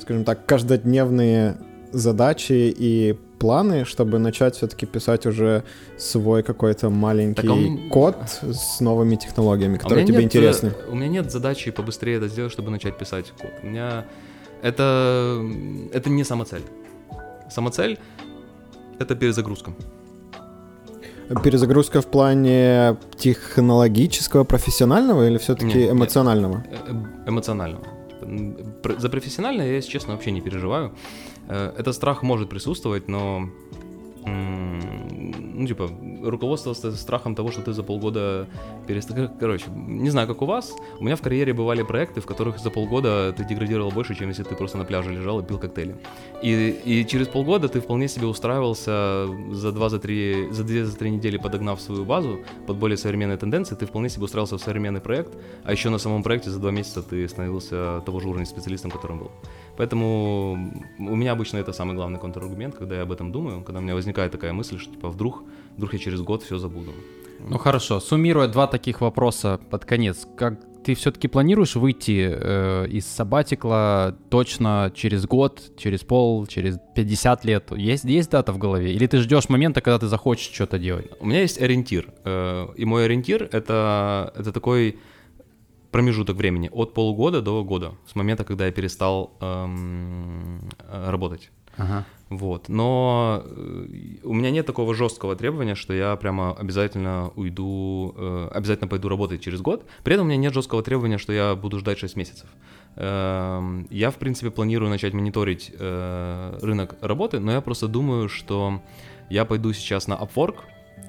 скажем 0.00 0.24
так, 0.24 0.46
каждодневные 0.46 1.56
задачи 1.92 2.74
и 2.76 3.18
планы, 3.38 3.84
чтобы 3.84 4.18
начать 4.18 4.56
все-таки 4.56 4.86
писать 4.86 5.26
уже 5.26 5.64
свой 5.98 6.42
какой-то 6.42 6.90
маленький 6.90 7.48
он... 7.48 7.90
код 7.90 8.16
с 8.42 8.80
новыми 8.80 9.16
технологиями, 9.16 9.76
которые 9.76 10.04
а 10.04 10.06
тебе 10.06 10.16
нет, 10.16 10.24
интересны? 10.24 10.72
У 10.88 10.94
меня 10.94 11.08
нет 11.08 11.30
задачи 11.30 11.70
побыстрее 11.70 12.16
это 12.16 12.28
сделать, 12.28 12.52
чтобы 12.52 12.70
начать 12.70 12.96
писать 12.96 13.32
код. 13.38 13.50
У 13.62 13.66
меня 13.66 14.06
это, 14.62 15.44
это 15.92 16.08
не 16.10 16.24
самоцель. 16.24 16.62
Самоцель— 17.50 17.98
это 18.98 19.14
перезагрузка. 19.14 19.72
Перезагрузка 21.42 22.00
в 22.00 22.06
плане 22.06 22.96
технологического, 23.16 24.44
профессионального 24.44 25.26
или 25.26 25.38
все-таки 25.38 25.90
эмоционального? 25.90 26.64
Нет. 26.70 26.80
Э, 26.86 27.28
эмоционального. 27.28 27.84
За 28.98 29.08
профессиональное 29.08 29.66
я, 29.66 29.76
если 29.76 29.90
честно, 29.90 30.12
вообще 30.12 30.30
не 30.30 30.40
переживаю. 30.40 30.92
Э, 31.48 31.72
этот 31.78 31.94
страх 31.94 32.22
может 32.22 32.48
присутствовать, 32.48 33.08
но 33.08 33.48
ну, 34.26 35.66
типа, 35.66 35.90
руководствовался 36.22 36.92
страхом 36.96 37.34
того, 37.34 37.50
что 37.50 37.62
ты 37.62 37.72
за 37.72 37.82
полгода 37.82 38.46
перестал... 38.86 39.28
Короче, 39.38 39.66
не 39.74 40.10
знаю, 40.10 40.26
как 40.26 40.42
у 40.42 40.46
вас, 40.46 40.74
у 41.00 41.04
меня 41.04 41.16
в 41.16 41.22
карьере 41.22 41.52
бывали 41.52 41.82
проекты, 41.82 42.20
в 42.20 42.26
которых 42.26 42.58
за 42.58 42.70
полгода 42.70 43.32
ты 43.36 43.44
деградировал 43.44 43.90
больше, 43.90 44.14
чем 44.14 44.28
если 44.28 44.42
ты 44.42 44.54
просто 44.54 44.78
на 44.78 44.84
пляже 44.84 45.12
лежал 45.12 45.40
и 45.40 45.44
пил 45.44 45.58
коктейли. 45.58 45.96
И, 46.42 46.70
и 46.84 47.06
через 47.06 47.28
полгода 47.28 47.68
ты 47.68 47.80
вполне 47.80 48.08
себе 48.08 48.26
устраивался 48.26 49.28
за 49.52 49.72
два, 49.72 49.88
за 49.88 49.98
три, 49.98 50.48
за 50.50 50.64
две, 50.64 50.84
за 50.84 50.96
три 50.96 51.10
недели 51.10 51.36
подогнав 51.36 51.80
свою 51.80 52.04
базу 52.04 52.40
под 52.66 52.76
более 52.76 52.96
современные 52.96 53.38
тенденции, 53.38 53.74
ты 53.74 53.86
вполне 53.86 54.08
себе 54.08 54.24
устраивался 54.24 54.58
в 54.58 54.60
современный 54.60 55.00
проект, 55.00 55.32
а 55.64 55.72
еще 55.72 55.90
на 55.90 55.98
самом 55.98 56.22
проекте 56.22 56.50
за 56.50 56.58
два 56.58 56.70
месяца 56.70 57.02
ты 57.02 57.28
становился 57.28 58.02
того 58.04 58.20
же 58.20 58.28
уровня 58.28 58.46
специалистом, 58.46 58.90
которым 58.90 59.18
был. 59.18 59.30
Поэтому 59.76 60.72
у 60.98 61.16
меня 61.16 61.32
обычно 61.32 61.58
это 61.58 61.72
самый 61.72 61.96
главный 61.96 62.18
контраргумент, 62.18 62.74
когда 62.74 62.96
я 62.96 63.02
об 63.02 63.12
этом 63.12 63.32
думаю, 63.32 63.62
когда 63.62 63.80
у 63.80 63.82
меня 63.82 63.94
возникает 63.94 64.32
такая 64.32 64.52
мысль, 64.52 64.78
что 64.78 64.92
типа 64.92 65.08
вдруг, 65.08 65.42
вдруг 65.76 65.92
я 65.92 65.98
через 65.98 66.20
год 66.20 66.42
все 66.42 66.58
забуду. 66.58 66.92
Ну 67.40 67.58
хорошо, 67.58 68.00
суммируя 68.00 68.48
два 68.48 68.66
таких 68.66 69.00
вопроса 69.00 69.60
под 69.70 69.84
конец, 69.84 70.26
как 70.36 70.60
ты 70.84 70.94
все-таки 70.94 71.28
планируешь 71.28 71.76
выйти 71.76 72.30
э, 72.30 72.86
из 72.88 73.06
сабатикла 73.06 74.16
точно 74.28 74.92
через 74.94 75.26
год, 75.26 75.62
через 75.76 76.00
пол, 76.00 76.46
через 76.46 76.78
50 76.94 77.44
лет? 77.44 77.72
Есть, 77.76 78.04
есть 78.04 78.30
дата 78.30 78.52
в 78.52 78.58
голове? 78.58 78.92
Или 78.92 79.06
ты 79.06 79.18
ждешь 79.18 79.48
момента, 79.48 79.80
когда 79.80 79.98
ты 79.98 80.06
захочешь 80.06 80.52
что-то 80.52 80.78
делать? 80.78 81.06
У 81.20 81.26
меня 81.26 81.40
есть 81.40 81.60
ориентир. 81.60 82.12
Э, 82.24 82.68
и 82.76 82.84
мой 82.84 83.06
ориентир 83.06 83.48
это, 83.50 84.32
это 84.36 84.52
такой 84.52 84.98
промежуток 85.94 86.36
времени 86.36 86.68
от 86.72 86.92
полугода 86.92 87.40
до 87.40 87.62
года, 87.62 87.92
с 88.04 88.16
момента, 88.16 88.42
когда 88.42 88.66
я 88.66 88.72
перестал 88.72 89.30
эм, 89.40 90.68
э, 90.88 91.10
работать. 91.10 91.50
Ага. 91.76 92.04
Вот. 92.30 92.68
Но 92.68 93.44
э, 93.44 93.86
у 94.24 94.34
меня 94.34 94.50
нет 94.50 94.66
такого 94.66 94.92
жесткого 94.96 95.36
требования, 95.36 95.76
что 95.76 95.94
я 95.94 96.16
прямо 96.16 96.52
обязательно 96.52 97.30
уйду, 97.36 98.12
э, 98.16 98.48
обязательно 98.52 98.88
пойду 98.88 99.08
работать 99.08 99.40
через 99.40 99.60
год. 99.60 99.86
При 100.02 100.14
этом 100.14 100.26
у 100.26 100.28
меня 100.28 100.38
нет 100.38 100.52
жесткого 100.52 100.82
требования, 100.82 101.18
что 101.18 101.32
я 101.32 101.54
буду 101.54 101.78
ждать 101.78 101.98
6 102.00 102.16
месяцев. 102.16 102.48
Э, 102.96 103.62
я, 103.90 104.10
в 104.10 104.16
принципе, 104.16 104.50
планирую 104.50 104.90
начать 104.90 105.14
мониторить 105.14 105.70
э, 105.78 106.58
рынок 106.60 106.96
работы, 107.02 107.38
но 107.38 107.52
я 107.52 107.60
просто 107.60 107.86
думаю, 107.86 108.28
что 108.28 108.82
я 109.30 109.44
пойду 109.44 109.72
сейчас 109.72 110.08
на 110.08 110.14
Upwork, 110.14 110.56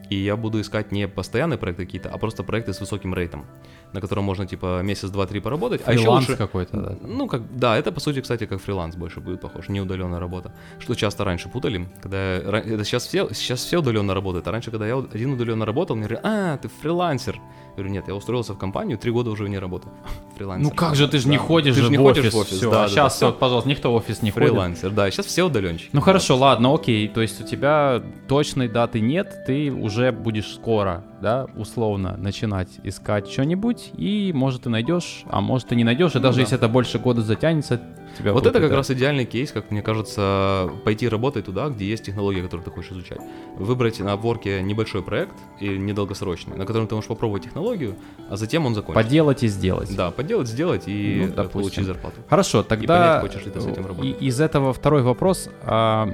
и 0.10 0.16
я 0.16 0.36
буду 0.36 0.62
искать 0.62 0.92
не 0.92 1.08
постоянные 1.08 1.58
проекты 1.58 1.86
какие-то, 1.86 2.10
а 2.10 2.18
просто 2.18 2.44
проекты 2.44 2.74
с 2.74 2.80
высоким 2.80 3.14
рейтом 3.14 3.46
на 3.96 4.02
котором 4.02 4.26
можно 4.26 4.46
типа 4.46 4.82
месяц, 4.84 5.10
два, 5.10 5.26
три 5.26 5.40
поработать. 5.40 5.82
Фриланс 5.82 6.00
а 6.00 6.02
еще 6.02 6.10
лучше... 6.10 6.36
какой-то, 6.36 6.78
да. 6.78 6.96
Ну, 7.02 7.28
как, 7.28 7.42
да, 7.58 7.78
это 7.78 7.92
по 7.92 8.00
сути, 8.00 8.22
кстати, 8.22 8.46
как 8.46 8.62
фриланс 8.62 8.96
больше 8.96 9.22
будет 9.22 9.42
похож, 9.42 9.70
не 9.70 9.82
удаленная 9.82 10.20
работа. 10.20 10.52
Что 10.80 10.96
часто 10.96 11.24
раньше 11.24 11.50
путали, 11.50 11.88
когда 12.02 12.18
это 12.18 12.84
сейчас 12.84 13.08
все, 13.08 13.34
сейчас 13.34 13.64
все 13.64 13.80
удаленно 13.80 14.14
работают, 14.14 14.48
а 14.48 14.52
раньше, 14.52 14.70
когда 14.70 14.86
я 14.86 14.98
один 14.98 15.34
удаленно 15.34 15.66
работал, 15.66 15.96
мне 15.96 16.08
говорили, 16.08 16.28
а, 16.28 16.58
ты 16.58 16.68
фрилансер. 16.68 17.36
Я 17.36 17.84
говорю, 17.84 17.90
нет, 17.94 18.08
я 18.08 18.16
устроился 18.16 18.54
в 18.54 18.58
компанию, 18.58 18.98
три 18.98 19.12
года 19.12 19.32
уже 19.32 19.50
не 19.50 19.60
работаю. 19.60 19.94
Фрилансер. 20.38 20.70
Ну 20.70 20.76
как 20.76 20.96
же, 20.96 21.08
ты 21.08 21.18
же 21.18 21.26
да. 21.26 21.32
не 21.32 21.38
ходишь 21.38 21.76
ты 21.76 21.82
же 21.82 21.90
не 21.90 21.98
в 21.98 22.02
ходишь 22.02 22.26
офис. 22.26 22.34
в 22.34 22.38
офис. 22.38 22.58
Все, 22.58 22.72
да, 22.72 22.80
а 22.80 22.84
да, 22.84 22.90
сейчас 22.90 23.20
да, 23.20 23.28
все, 23.28 23.32
пожалуйста, 23.34 23.70
никто 23.70 23.92
в 23.92 23.96
офис 23.96 24.22
не 24.22 24.32
Фрилансер, 24.32 24.84
ходит. 24.84 24.96
да, 24.96 25.12
сейчас 25.12 25.26
все 25.26 25.44
удаленщики. 25.44 25.90
Ну 25.94 26.02
хорошо, 26.02 26.38
ладно, 26.38 26.74
окей, 26.74 27.08
то 27.08 27.22
есть 27.22 27.42
у 27.42 27.46
тебя 27.46 28.02
точной 28.28 28.68
даты 28.68 29.00
нет, 29.00 29.44
ты 29.46 29.72
уже 29.72 30.12
будешь 30.12 30.54
скоро, 30.54 31.04
да, 31.26 31.48
условно 31.56 32.18
начинать 32.18 32.70
искать 32.84 33.28
что-нибудь, 33.28 33.90
и 33.98 34.32
может 34.32 34.62
ты 34.62 34.70
найдешь, 34.70 35.24
а 35.28 35.42
может 35.42 35.70
ты 35.70 35.76
не 35.76 35.84
найдешь, 35.84 36.12
и 36.14 36.20
ну, 36.20 36.22
даже 36.22 36.36
да. 36.36 36.42
если 36.42 36.56
это 36.56 36.70
больше 36.70 37.00
года 37.00 37.24
затянется, 37.24 37.82
тебя 38.16 38.32
Вот 38.32 38.46
это 38.46 38.60
как 38.62 38.72
раз 38.72 38.92
идеальный 38.92 39.26
кейс, 39.26 39.52
как 39.52 39.72
мне 39.72 39.82
кажется, 39.82 40.70
пойти 40.84 41.10
работать 41.10 41.46
туда, 41.46 41.70
где 41.70 41.88
есть 41.88 42.04
технология, 42.06 42.44
которую 42.44 42.64
ты 42.64 42.70
хочешь 42.70 42.92
изучать. 42.92 43.18
Выбрать 43.58 44.00
на 44.00 44.16
ворке 44.18 44.62
небольшой 44.62 45.02
проект 45.02 45.34
и 45.60 45.70
недолгосрочный, 45.70 46.58
на 46.58 46.68
котором 46.68 46.88
ты 46.88 46.94
можешь 46.94 47.08
попробовать 47.08 47.46
технологию, 47.46 47.96
а 48.30 48.38
затем 48.38 48.68
он 48.68 48.76
закончится. 48.76 49.04
Поделать 49.04 49.42
и 49.42 49.48
сделать. 49.48 49.96
Да, 49.96 50.12
поделать, 50.12 50.48
сделать 50.48 50.84
и 50.86 51.34
ну, 51.36 51.50
получить 51.50 51.86
зарплату. 51.86 52.18
Хорошо, 52.30 52.62
тогда 52.62 52.84
и 52.84 52.88
понять, 52.88 53.22
хочешь 53.22 53.46
ли 53.48 53.52
ты 53.52 53.62
с 53.62 53.66
этим 53.66 53.88
работать. 53.88 54.22
Из 54.22 54.40
этого 54.40 54.74
второй 54.74 55.02
вопрос. 55.02 55.50
А, 55.64 56.08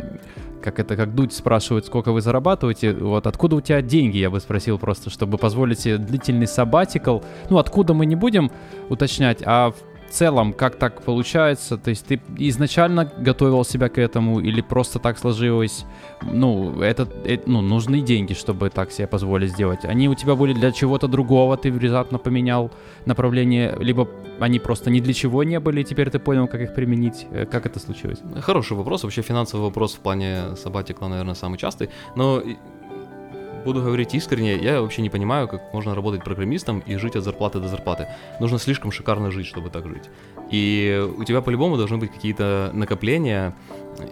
как 0.62 0.80
это, 0.80 0.95
как 0.95 1.13
Дудь 1.13 1.34
спрашивает, 1.34 1.86
сколько 1.86 2.12
вы 2.12 2.21
зарабатываете, 2.21 2.93
вот 2.93 3.28
откуда 3.28 3.58
у 3.58 3.62
тебя 3.62 3.82
деньги, 3.82 4.17
я 4.17 4.30
бы 4.30 4.39
спросил 4.39 4.78
просто, 4.78 5.10
чтобы 5.10 5.38
позволить 5.38 5.80
себе 5.80 5.97
длительный 5.97 6.47
сабатикл. 6.47 7.19
Ну, 7.50 7.58
откуда 7.58 7.93
мы 7.93 8.06
не 8.06 8.15
будем 8.15 8.52
уточнять, 8.89 9.41
а 9.45 9.74
в 10.12 10.13
целом, 10.13 10.54
как 10.54 10.76
так 10.76 11.02
получается? 11.04 11.78
То 11.78 11.89
есть 11.89 12.06
ты 12.06 12.19
изначально 12.38 13.06
готовил 13.06 13.63
себя 13.63 13.88
к 13.88 13.97
этому 13.97 14.41
или 14.41 14.62
просто 14.62 15.00
так 15.00 15.17
сложилось? 15.17 15.86
Ну, 16.21 16.82
это, 16.82 17.08
это 17.26 17.50
ну, 17.50 17.62
нужны 17.62 18.02
деньги, 18.02 18.34
чтобы 18.34 18.69
так 18.69 18.91
себе 18.91 19.08
позволить 19.08 19.52
сделать. 19.52 19.86
Они 19.86 20.10
у 20.10 20.15
тебя 20.15 20.36
были 20.36 20.54
для 20.54 20.71
чего-то 20.71 21.08
другого, 21.08 21.56
ты 21.56 21.71
внезапно 21.71 22.17
поменял 22.17 22.71
направление, 23.06 23.78
либо 23.80 24.08
они 24.39 24.60
просто 24.60 24.89
ни 24.89 25.00
для 25.00 25.13
чего 25.13 25.43
не 25.43 25.60
были, 25.60 25.82
и 25.82 25.84
теперь 25.84 26.10
ты 26.10 26.19
понял, 26.19 26.47
как 26.47 26.62
их 26.62 26.76
применить. 26.76 27.28
Э, 27.32 27.45
как 27.45 27.65
это 27.65 27.80
случилось? 27.80 28.19
Хороший 28.41 28.76
вопрос. 28.76 29.04
Вообще 29.04 29.21
финансовый 29.21 29.62
вопрос 29.62 29.93
в 29.93 30.00
плане 30.00 30.56
сабатикла, 30.58 31.08
наверное, 31.08 31.36
самый 31.36 31.58
частый. 31.58 31.89
Но 32.15 32.43
буду 33.63 33.82
говорить 33.82 34.13
искренне, 34.13 34.56
я 34.56 34.82
вообще 34.82 35.02
не 35.02 35.10
понимаю, 35.10 35.47
как 35.47 35.74
можно 35.74 35.95
работать 35.95 36.24
программистом 36.24 36.80
и 36.80 36.95
жить 36.97 37.15
от 37.15 37.24
зарплаты 37.24 37.60
до 37.60 37.67
зарплаты. 37.67 38.08
Нужно 38.39 38.60
слишком 38.60 38.91
шикарно 38.91 39.32
жить, 39.32 39.47
чтобы 39.47 39.69
так 39.69 39.88
жить. 39.88 40.10
И 40.52 41.08
у 41.17 41.24
тебя 41.24 41.41
по-любому 41.41 41.78
должны 41.78 41.97
быть 41.97 42.12
какие-то 42.12 42.71
накопления, 42.74 43.54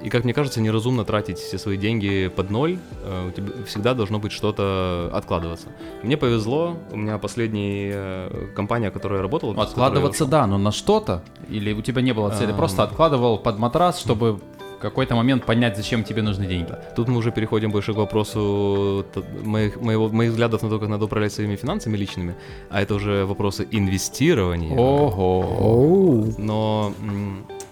И, 0.03 0.09
как 0.09 0.23
мне 0.23 0.33
кажется, 0.33 0.62
неразумно 0.62 1.03
тратить 1.05 1.38
все 1.39 1.57
свои 1.57 1.77
деньги 1.77 2.27
под 2.35 2.49
ноль. 2.51 2.77
Э, 3.03 3.29
У 3.29 3.31
тебя 3.31 3.63
всегда 3.65 3.93
должно 3.93 4.19
быть 4.19 4.31
что-то 4.31 5.09
откладываться. 5.13 5.67
Мне 6.03 6.17
повезло, 6.17 6.77
у 6.91 6.97
меня 6.97 7.17
последняя 7.17 7.91
э, 7.93 8.47
компания, 8.55 8.89
в 8.89 8.93
которой 8.93 9.15
я 9.15 9.21
работал... 9.21 9.51
с 9.51 9.55
которой 9.55 9.65
я 9.65 9.71
Откладываться, 9.71 10.25
да, 10.25 10.47
но 10.47 10.57
на 10.57 10.71
что-то? 10.71 11.23
Или 11.49 11.73
у 11.73 11.81
тебя 11.81 12.01
не 12.01 12.13
было 12.13 12.29
цели? 12.29 12.51
Ам. 12.51 12.57
Просто 12.57 12.83
откладывал 12.83 13.39
под 13.39 13.57
матрас, 13.57 13.99
чтобы 13.99 14.39
в 14.80 14.82
какой-то 14.82 15.15
момент 15.15 15.46
понять, 15.46 15.76
зачем 15.76 16.06
тебе 16.06 16.22
нужны 16.22 16.46
деньги. 16.46 16.74
Тут 16.96 17.10
мы 17.10 17.18
уже 17.18 17.32
переходим 17.32 17.70
больше 17.70 17.94
к 17.94 17.98
вопросу 17.98 19.06
моих, 19.44 19.82
моего, 19.82 20.08
моих 20.08 20.32
взглядов 20.32 20.63
на 20.63 20.70
то, 20.70 20.80
как 20.80 20.88
надо 20.88 21.04
управлять 21.04 21.34
своими 21.34 21.58
финансами 21.58 21.98
личными, 21.98 22.36
а 22.70 22.82
это 22.82 22.96
уже 22.96 23.26
вопросы 23.26 23.68
инвестирования. 23.72 24.78
Ого. 24.78 26.28
Но, 26.38 26.94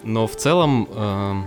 но 0.04 0.28
в 0.28 0.36
целом, 0.36 0.90
эм, 0.94 1.46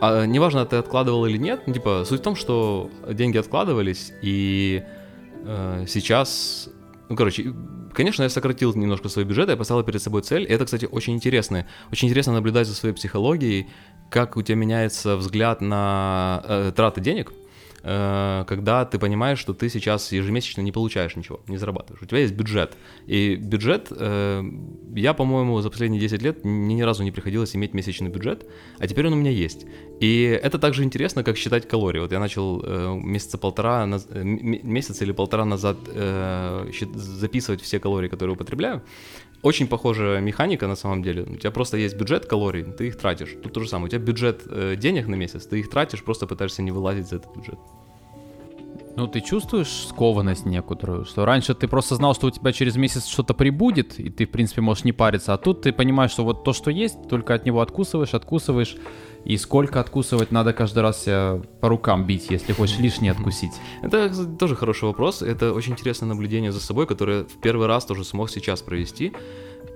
а, 0.00 0.26
неважно, 0.26 0.66
ты 0.66 0.76
откладывал 0.76 1.26
или 1.26 1.38
нет, 1.38 1.60
ну, 1.66 1.72
типа, 1.72 2.04
суть 2.04 2.20
в 2.20 2.24
том, 2.24 2.34
что 2.34 2.90
деньги 3.08 3.38
откладывались, 3.38 4.12
и 4.20 4.82
э, 5.44 5.84
сейчас, 5.86 6.68
ну, 7.08 7.14
короче, 7.14 7.54
конечно, 7.96 8.22
я 8.22 8.28
сократил 8.28 8.74
немножко 8.74 9.08
свой 9.08 9.24
бюджет, 9.24 9.48
я 9.48 9.56
поставил 9.56 9.82
перед 9.82 10.02
собой 10.02 10.22
цель, 10.22 10.42
и 10.42 10.52
это, 10.52 10.66
кстати, 10.66 10.84
очень 10.84 11.14
интересно, 11.14 11.66
очень 11.90 12.08
интересно 12.08 12.34
наблюдать 12.34 12.66
за 12.66 12.74
своей 12.74 12.94
психологией, 12.94 13.68
как 14.10 14.36
у 14.36 14.42
тебя 14.42 14.56
меняется 14.56 15.16
взгляд 15.16 15.60
на 15.60 16.42
э, 16.44 16.72
траты 16.76 17.00
денег, 17.00 17.32
когда 17.86 18.84
ты 18.84 18.98
понимаешь, 18.98 19.38
что 19.38 19.54
ты 19.54 19.68
сейчас 19.68 20.10
ежемесячно 20.10 20.60
не 20.62 20.72
получаешь 20.72 21.14
ничего, 21.14 21.40
не 21.46 21.56
зарабатываешь. 21.56 22.02
У 22.02 22.06
тебя 22.06 22.18
есть 22.18 22.34
бюджет. 22.34 22.76
И 23.06 23.36
бюджет, 23.36 23.88
э, 23.90 24.42
я, 24.94 25.14
по-моему, 25.14 25.60
за 25.60 25.70
последние 25.70 26.00
10 26.00 26.22
лет 26.22 26.44
мне 26.44 26.74
ни 26.74 26.82
разу 26.82 27.04
не 27.04 27.12
приходилось 27.12 27.54
иметь 27.54 27.74
месячный 27.74 28.10
бюджет, 28.10 28.46
а 28.78 28.86
теперь 28.88 29.06
он 29.06 29.12
у 29.12 29.16
меня 29.16 29.30
есть. 29.30 29.66
И 30.00 30.22
это 30.42 30.58
также 30.58 30.82
интересно, 30.82 31.22
как 31.22 31.36
считать 31.36 31.68
калории. 31.68 32.00
Вот 32.00 32.12
я 32.12 32.18
начал 32.18 32.60
э, 32.64 33.00
месяца 33.02 33.38
полтора, 33.38 33.86
э, 33.86 34.22
месяц 34.24 35.02
или 35.02 35.12
полтора 35.12 35.44
назад 35.44 35.76
э, 35.86 36.70
записывать 36.94 37.62
все 37.62 37.78
калории, 37.78 38.08
которые 38.08 38.34
употребляю. 38.34 38.82
Очень 39.42 39.68
похожая 39.68 40.20
механика 40.20 40.66
на 40.66 40.76
самом 40.76 41.02
деле. 41.02 41.22
У 41.22 41.36
тебя 41.36 41.50
просто 41.50 41.76
есть 41.76 41.96
бюджет 41.96 42.26
калорий, 42.26 42.64
ты 42.64 42.88
их 42.88 42.96
тратишь. 42.96 43.34
Тут 43.42 43.52
то 43.52 43.60
же 43.60 43.68
самое. 43.68 43.86
У 43.86 43.88
тебя 43.88 44.00
бюджет 44.00 44.42
э, 44.46 44.76
денег 44.76 45.06
на 45.06 45.14
месяц, 45.14 45.46
ты 45.46 45.60
их 45.60 45.70
тратишь, 45.70 46.02
просто 46.02 46.26
пытаешься 46.26 46.62
не 46.62 46.70
вылазить 46.70 47.08
за 47.08 47.16
этот 47.16 47.36
бюджет. 47.36 47.58
Ну, 48.96 49.06
ты 49.06 49.20
чувствуешь 49.20 49.68
скованность 49.68 50.46
некоторую, 50.46 51.04
что 51.04 51.26
раньше 51.26 51.54
ты 51.54 51.68
просто 51.68 51.96
знал, 51.96 52.14
что 52.14 52.28
у 52.28 52.30
тебя 52.30 52.50
через 52.52 52.76
месяц 52.76 53.06
что-то 53.06 53.34
прибудет, 53.34 54.00
и 54.00 54.08
ты, 54.08 54.24
в 54.24 54.30
принципе, 54.30 54.62
можешь 54.62 54.84
не 54.84 54.92
париться, 54.92 55.34
а 55.34 55.36
тут 55.36 55.60
ты 55.60 55.72
понимаешь, 55.72 56.12
что 56.12 56.24
вот 56.24 56.44
то, 56.44 56.54
что 56.54 56.70
есть, 56.70 57.06
только 57.06 57.34
от 57.34 57.44
него 57.44 57.60
откусываешь, 57.60 58.14
откусываешь, 58.14 58.74
и 59.26 59.36
сколько 59.36 59.80
откусывать 59.80 60.30
надо 60.30 60.52
каждый 60.52 60.78
раз 60.82 61.02
себя 61.04 61.40
по 61.60 61.68
рукам 61.68 62.06
бить, 62.06 62.30
если 62.30 62.52
хочешь 62.52 62.78
лишнее 62.78 63.12
откусить. 63.12 63.52
Это 63.82 64.08
тоже 64.38 64.54
хороший 64.56 64.84
вопрос. 64.84 65.20
Это 65.20 65.52
очень 65.52 65.72
интересное 65.72 66.06
наблюдение 66.06 66.52
за 66.52 66.60
собой, 66.60 66.86
которое 66.86 67.24
в 67.24 67.40
первый 67.42 67.66
раз 67.66 67.84
тоже 67.84 68.04
смог 68.04 68.30
сейчас 68.30 68.62
провести. 68.62 69.12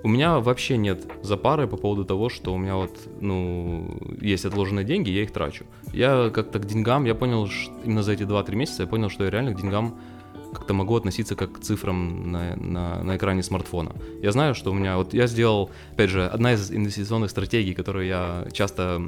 У 0.02 0.08
меня 0.08 0.38
вообще 0.38 0.78
нет 0.78 1.04
запары 1.22 1.66
по 1.66 1.76
поводу 1.76 2.04
того, 2.06 2.30
что 2.30 2.54
у 2.54 2.58
меня 2.58 2.76
вот, 2.76 2.96
ну, 3.20 3.98
есть 4.20 4.46
отложенные 4.46 4.84
деньги, 4.84 5.10
я 5.10 5.22
их 5.24 5.30
трачу. 5.32 5.64
Я 5.92 6.30
как-то 6.30 6.58
к 6.58 6.64
деньгам, 6.64 7.04
я 7.04 7.14
понял, 7.14 7.46
ш- 7.48 7.70
именно 7.84 8.02
за 8.02 8.12
эти 8.12 8.22
2-3 8.22 8.54
месяца 8.56 8.82
я 8.84 8.88
понял, 8.88 9.10
что 9.10 9.24
я 9.24 9.30
реально 9.30 9.52
к 9.52 9.60
деньгам 9.60 9.98
как-то 10.52 10.74
могу 10.74 10.96
относиться 10.96 11.36
как 11.36 11.52
к 11.52 11.60
цифрам 11.60 12.30
на, 12.30 12.56
на, 12.56 13.02
на 13.02 13.16
экране 13.16 13.42
смартфона. 13.42 13.92
Я 14.22 14.32
знаю, 14.32 14.54
что 14.54 14.70
у 14.70 14.74
меня, 14.74 14.96
вот 14.96 15.14
я 15.14 15.26
сделал, 15.26 15.70
опять 15.92 16.10
же, 16.10 16.26
одна 16.26 16.54
из 16.54 16.70
инвестиционных 16.70 17.30
стратегий, 17.30 17.74
которую 17.74 18.06
я 18.06 18.46
часто 18.52 19.00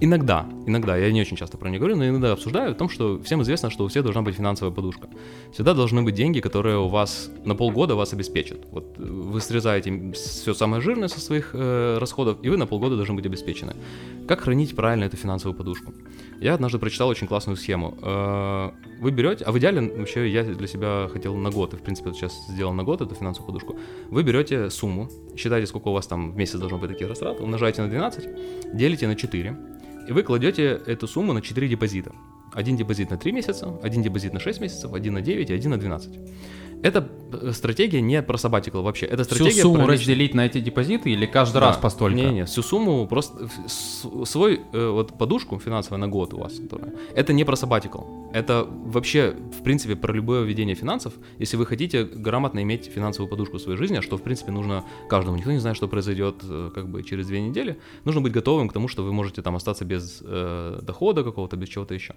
иногда, 0.00 0.46
иногда, 0.66 0.96
я 0.96 1.12
не 1.12 1.20
очень 1.20 1.36
часто 1.36 1.56
про 1.56 1.68
нее 1.68 1.78
говорю, 1.78 1.96
но 1.96 2.08
иногда 2.08 2.32
обсуждаю 2.32 2.72
о 2.72 2.74
том, 2.74 2.88
что 2.88 3.20
всем 3.22 3.42
известно, 3.42 3.70
что 3.70 3.84
у 3.84 3.88
всех 3.88 4.02
должна 4.02 4.22
быть 4.22 4.36
финансовая 4.36 4.74
подушка. 4.74 5.08
Всегда 5.52 5.74
должны 5.74 6.02
быть 6.02 6.14
деньги, 6.14 6.40
которые 6.40 6.78
у 6.78 6.88
вас 6.88 7.30
на 7.44 7.54
полгода 7.54 7.94
вас 7.94 8.12
обеспечат. 8.12 8.58
Вот 8.70 8.96
э, 8.98 9.02
вы 9.02 9.40
срезаете 9.40 10.12
все 10.12 10.54
самое 10.54 10.82
жирное 10.82 11.08
со 11.08 11.20
своих 11.20 11.50
э, 11.52 11.98
расходов, 11.98 12.38
и 12.42 12.48
вы 12.48 12.56
на 12.56 12.66
полгода 12.66 12.96
должны 12.96 13.14
быть 13.14 13.26
обеспечены. 13.26 13.74
Как 14.26 14.40
хранить 14.40 14.74
правильно 14.74 15.04
эту 15.04 15.16
финансовую 15.16 15.56
подушку? 15.56 15.92
Я 16.40 16.54
однажды 16.54 16.78
прочитал 16.78 17.08
очень 17.08 17.26
классную 17.26 17.56
схему. 17.56 17.96
Э, 18.02 18.70
Вы 19.00 19.10
берете, 19.10 19.44
а 19.44 19.52
в 19.52 19.58
идеале 19.58 19.80
вообще 19.80 20.28
я 20.28 20.44
для 20.44 20.66
себя 20.66 21.08
хотел 21.10 21.34
на 21.34 21.50
год, 21.50 21.74
и 21.74 21.76
в 21.76 21.82
принципе 21.82 22.12
сейчас 22.12 22.46
сделал 22.48 22.72
на 22.74 22.82
год 22.84 23.00
эту 23.00 23.14
финансовую 23.14 23.46
подушку. 23.46 23.78
Вы 24.10 24.22
берете 24.22 24.70
сумму, 24.70 25.08
считаете, 25.36 25.66
сколько 25.66 25.88
у 25.88 25.92
вас 25.92 26.06
там 26.06 26.32
в 26.32 26.36
месяц 26.36 26.58
должно 26.58 26.78
быть 26.78 26.90
такие 26.90 27.08
растраты, 27.08 27.42
умножаете 27.42 27.82
на 27.82 27.88
12, 27.88 28.74
делите 28.74 29.06
на 29.06 29.16
4, 29.16 29.56
и 30.08 30.12
вы 30.12 30.22
кладете 30.22 30.80
эту 30.86 31.06
сумму 31.08 31.32
на 31.32 31.40
4 31.40 31.68
депозита. 31.68 32.12
Один 32.52 32.76
депозит 32.76 33.10
на 33.10 33.16
3 33.16 33.32
месяца, 33.32 33.78
один 33.82 34.02
депозит 34.02 34.32
на 34.32 34.40
6 34.40 34.60
месяцев, 34.60 34.92
один 34.92 35.14
на 35.14 35.20
9 35.22 35.50
и 35.50 35.54
один 35.54 35.70
на 35.70 35.78
12. 35.78 36.18
Эта 36.82 37.08
э, 37.32 37.52
стратегия 37.52 38.00
не 38.00 38.22
про 38.22 38.36
sabbatical 38.36 38.82
вообще. 38.82 39.06
Это 39.06 39.24
Всю 39.24 39.34
стратегия 39.34 39.62
сумму 39.62 39.84
про 39.84 39.92
разделить 39.92 40.34
на 40.34 40.46
эти 40.46 40.60
депозиты 40.60 41.10
или 41.10 41.26
каждый 41.26 41.54
да. 41.54 41.68
раз 41.68 41.76
по 41.76 41.90
столько? 41.90 42.16
Не-не, 42.16 42.44
всю 42.44 42.62
сумму, 42.62 43.06
просто 43.06 43.48
свой 43.66 44.60
э, 44.72 44.88
вот 44.88 45.18
подушку 45.18 45.58
финансовую 45.58 46.00
на 46.00 46.08
год 46.08 46.34
у 46.34 46.38
вас, 46.38 46.54
которая, 46.58 46.92
это 47.14 47.32
не 47.32 47.44
про 47.44 47.54
sabbatical. 47.54 48.30
Это 48.32 48.66
вообще, 48.68 49.34
в 49.58 49.62
принципе, 49.62 49.96
про 49.96 50.12
любое 50.12 50.42
ведение 50.42 50.74
финансов. 50.74 51.14
Если 51.38 51.56
вы 51.56 51.66
хотите 51.66 52.04
грамотно 52.04 52.62
иметь 52.62 52.86
финансовую 52.86 53.30
подушку 53.30 53.56
в 53.56 53.60
своей 53.60 53.78
жизни, 53.78 53.96
а 53.96 54.02
что, 54.02 54.16
в 54.16 54.22
принципе, 54.22 54.52
нужно 54.52 54.84
каждому. 55.08 55.36
Никто 55.36 55.52
не 55.52 55.58
знает, 55.58 55.76
что 55.76 55.88
произойдет 55.88 56.36
э, 56.42 56.70
как 56.74 56.88
бы 56.88 57.02
через 57.02 57.26
две 57.26 57.40
недели. 57.40 57.78
Нужно 58.04 58.20
быть 58.20 58.32
готовым 58.32 58.68
к 58.68 58.72
тому, 58.72 58.88
что 58.88 59.02
вы 59.02 59.12
можете 59.12 59.42
там 59.42 59.56
остаться 59.56 59.84
без 59.84 60.22
э, 60.22 60.80
дохода 60.82 61.24
какого-то, 61.24 61.56
без 61.56 61.68
чего-то 61.68 61.94
еще. 61.94 62.14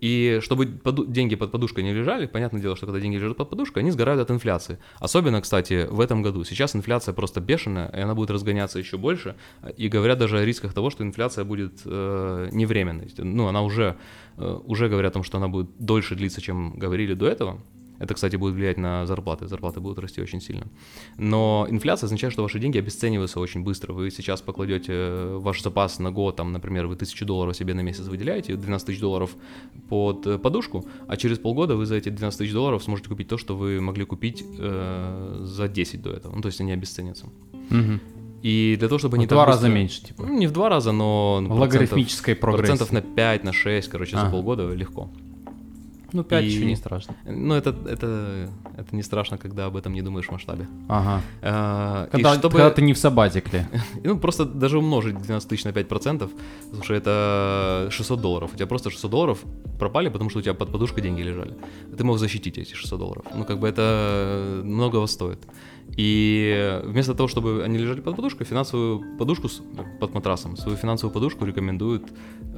И 0.00 0.40
чтобы 0.42 0.66
деньги 1.08 1.36
под 1.36 1.52
подушкой 1.52 1.84
не 1.84 1.92
лежали, 1.92 2.26
понятное 2.26 2.60
дело, 2.60 2.76
что 2.76 2.86
когда 2.86 3.00
деньги 3.00 3.16
лежат 3.16 3.36
под 3.36 3.50
подушкой, 3.50 3.82
они 3.82 3.90
сгорают 3.90 4.20
от 4.20 4.30
инфляции. 4.30 4.78
Особенно, 4.98 5.40
кстати, 5.40 5.86
в 5.90 6.00
этом 6.00 6.22
году. 6.22 6.44
Сейчас 6.44 6.74
инфляция 6.74 7.12
просто 7.14 7.40
бешеная, 7.40 7.88
и 7.88 8.00
она 8.00 8.14
будет 8.14 8.30
разгоняться 8.30 8.78
еще 8.78 8.96
больше. 8.96 9.36
И 9.76 9.88
говорят 9.88 10.18
даже 10.18 10.38
о 10.38 10.44
рисках 10.44 10.72
того, 10.72 10.90
что 10.90 11.04
инфляция 11.04 11.44
будет 11.44 11.80
э, 11.84 12.48
не 12.52 12.66
временной. 12.66 13.10
Ну, 13.18 13.46
она 13.46 13.62
уже, 13.62 13.96
э, 14.36 14.60
уже 14.64 14.88
говорят 14.88 15.12
о 15.12 15.14
том, 15.14 15.22
что 15.22 15.38
она 15.38 15.48
будет 15.48 15.70
дольше 15.78 16.14
длиться, 16.14 16.40
чем 16.40 16.78
говорили 16.78 17.14
до 17.14 17.26
этого. 17.26 17.60
Это, 18.00 18.14
кстати, 18.14 18.34
будет 18.36 18.54
влиять 18.54 18.78
на 18.78 19.06
зарплаты. 19.06 19.46
Зарплаты 19.46 19.78
будут 19.80 19.98
расти 20.00 20.20
очень 20.20 20.40
сильно. 20.40 20.66
Но 21.18 21.66
инфляция 21.70 22.06
означает, 22.06 22.32
что 22.32 22.42
ваши 22.42 22.58
деньги 22.58 22.78
обесцениваются 22.78 23.38
очень 23.40 23.62
быстро. 23.62 23.92
Вы 23.92 24.10
сейчас 24.10 24.40
покладете 24.40 25.36
ваш 25.36 25.62
запас 25.62 25.98
на 26.00 26.10
год, 26.10 26.34
там, 26.36 26.50
например, 26.50 26.86
вы 26.86 26.96
тысячу 26.96 27.24
долларов 27.26 27.54
себе 27.56 27.74
на 27.74 27.82
месяц 27.82 28.06
выделяете, 28.08 28.56
12 28.56 28.86
тысяч 28.86 29.00
долларов 29.00 29.36
под 29.88 30.26
э, 30.26 30.38
подушку, 30.38 30.84
а 31.06 31.16
через 31.16 31.38
полгода 31.38 31.76
вы 31.76 31.86
за 31.86 31.94
эти 31.96 32.08
12 32.08 32.38
тысяч 32.38 32.52
долларов 32.52 32.82
сможете 32.82 33.08
купить 33.10 33.28
то, 33.28 33.36
что 33.38 33.54
вы 33.56 33.80
могли 33.80 34.04
купить 34.04 34.42
э, 34.58 35.40
за 35.44 35.68
10 35.68 36.02
до 36.02 36.10
этого. 36.10 36.34
Ну, 36.34 36.40
то 36.42 36.46
есть 36.46 36.60
они 36.60 36.72
обесценятся. 36.72 37.26
Мгм. 37.68 38.00
И 38.42 38.76
для 38.78 38.88
того, 38.88 38.98
чтобы 38.98 39.12
В 39.12 39.14
они 39.18 39.26
два 39.26 39.40
так 39.44 39.48
раза 39.48 39.66
быстро- 39.66 39.74
меньше, 39.74 40.02
типа. 40.02 40.24
Ну, 40.26 40.38
не 40.38 40.46
в 40.46 40.52
два 40.52 40.70
раза, 40.70 40.92
но... 40.92 41.36
В 41.42 41.46
процентов- 41.48 41.60
логарифмической 41.60 42.34
прогрессии. 42.34 42.62
Процентов 42.68 42.92
на 42.92 43.02
5, 43.02 43.44
на 43.44 43.52
6, 43.52 43.88
короче, 43.90 44.16
за 44.16 44.22
Ага. 44.22 44.30
полгода 44.30 44.72
легко. 44.72 45.10
Ну, 46.12 46.24
5 46.24 46.44
И- 46.44 46.46
еще 46.46 46.64
не 46.66 46.76
страшно. 46.76 47.14
Ну, 47.24 47.54
это, 47.54 47.70
это, 47.86 48.48
это 48.76 48.96
не 48.96 49.02
страшно, 49.02 49.38
когда 49.38 49.66
об 49.66 49.76
этом 49.76 49.92
не 49.92 50.02
думаешь 50.02 50.26
в 50.28 50.32
масштабе. 50.32 50.66
Ага. 50.88 51.20
А, 51.42 52.08
Когда, 52.12 52.34
чтобы- 52.34 52.56
когда 52.56 52.70
ты 52.70 52.82
не 52.82 52.92
в 52.92 52.98
сабатикле. 52.98 53.68
Ну, 54.04 54.18
просто 54.18 54.44
даже 54.44 54.78
умножить 54.78 55.16
12 55.22 55.48
тысяч 55.48 55.64
на 55.64 55.70
5%, 55.72 56.30
слушай, 56.74 56.96
это 56.98 57.88
600 57.90 58.20
долларов. 58.20 58.50
У 58.52 58.56
тебя 58.56 58.66
просто 58.66 58.90
600 58.90 59.10
долларов 59.10 59.38
пропали, 59.78 60.08
потому 60.10 60.30
что 60.30 60.38
у 60.40 60.42
тебя 60.42 60.54
под 60.54 60.72
подушкой 60.72 61.02
деньги 61.02 61.22
лежали. 61.22 61.54
Ты 61.96 62.04
мог 62.04 62.18
защитить 62.18 62.58
эти 62.58 62.74
600 62.74 62.98
долларов. 62.98 63.24
Ну, 63.34 63.44
как 63.44 63.58
бы 63.58 63.68
это 63.68 64.60
многого 64.64 65.06
стоит. 65.06 65.38
И 65.96 66.80
вместо 66.84 67.14
того, 67.14 67.28
чтобы 67.28 67.62
они 67.64 67.78
лежали 67.78 68.00
под 68.00 68.16
подушкой, 68.16 68.46
финансовую 68.46 69.16
подушку 69.18 69.48
с- 69.48 69.62
под 70.00 70.14
матрасом, 70.14 70.56
свою 70.56 70.76
финансовую 70.76 71.12
подушку 71.12 71.44
рекомендуют 71.44 72.04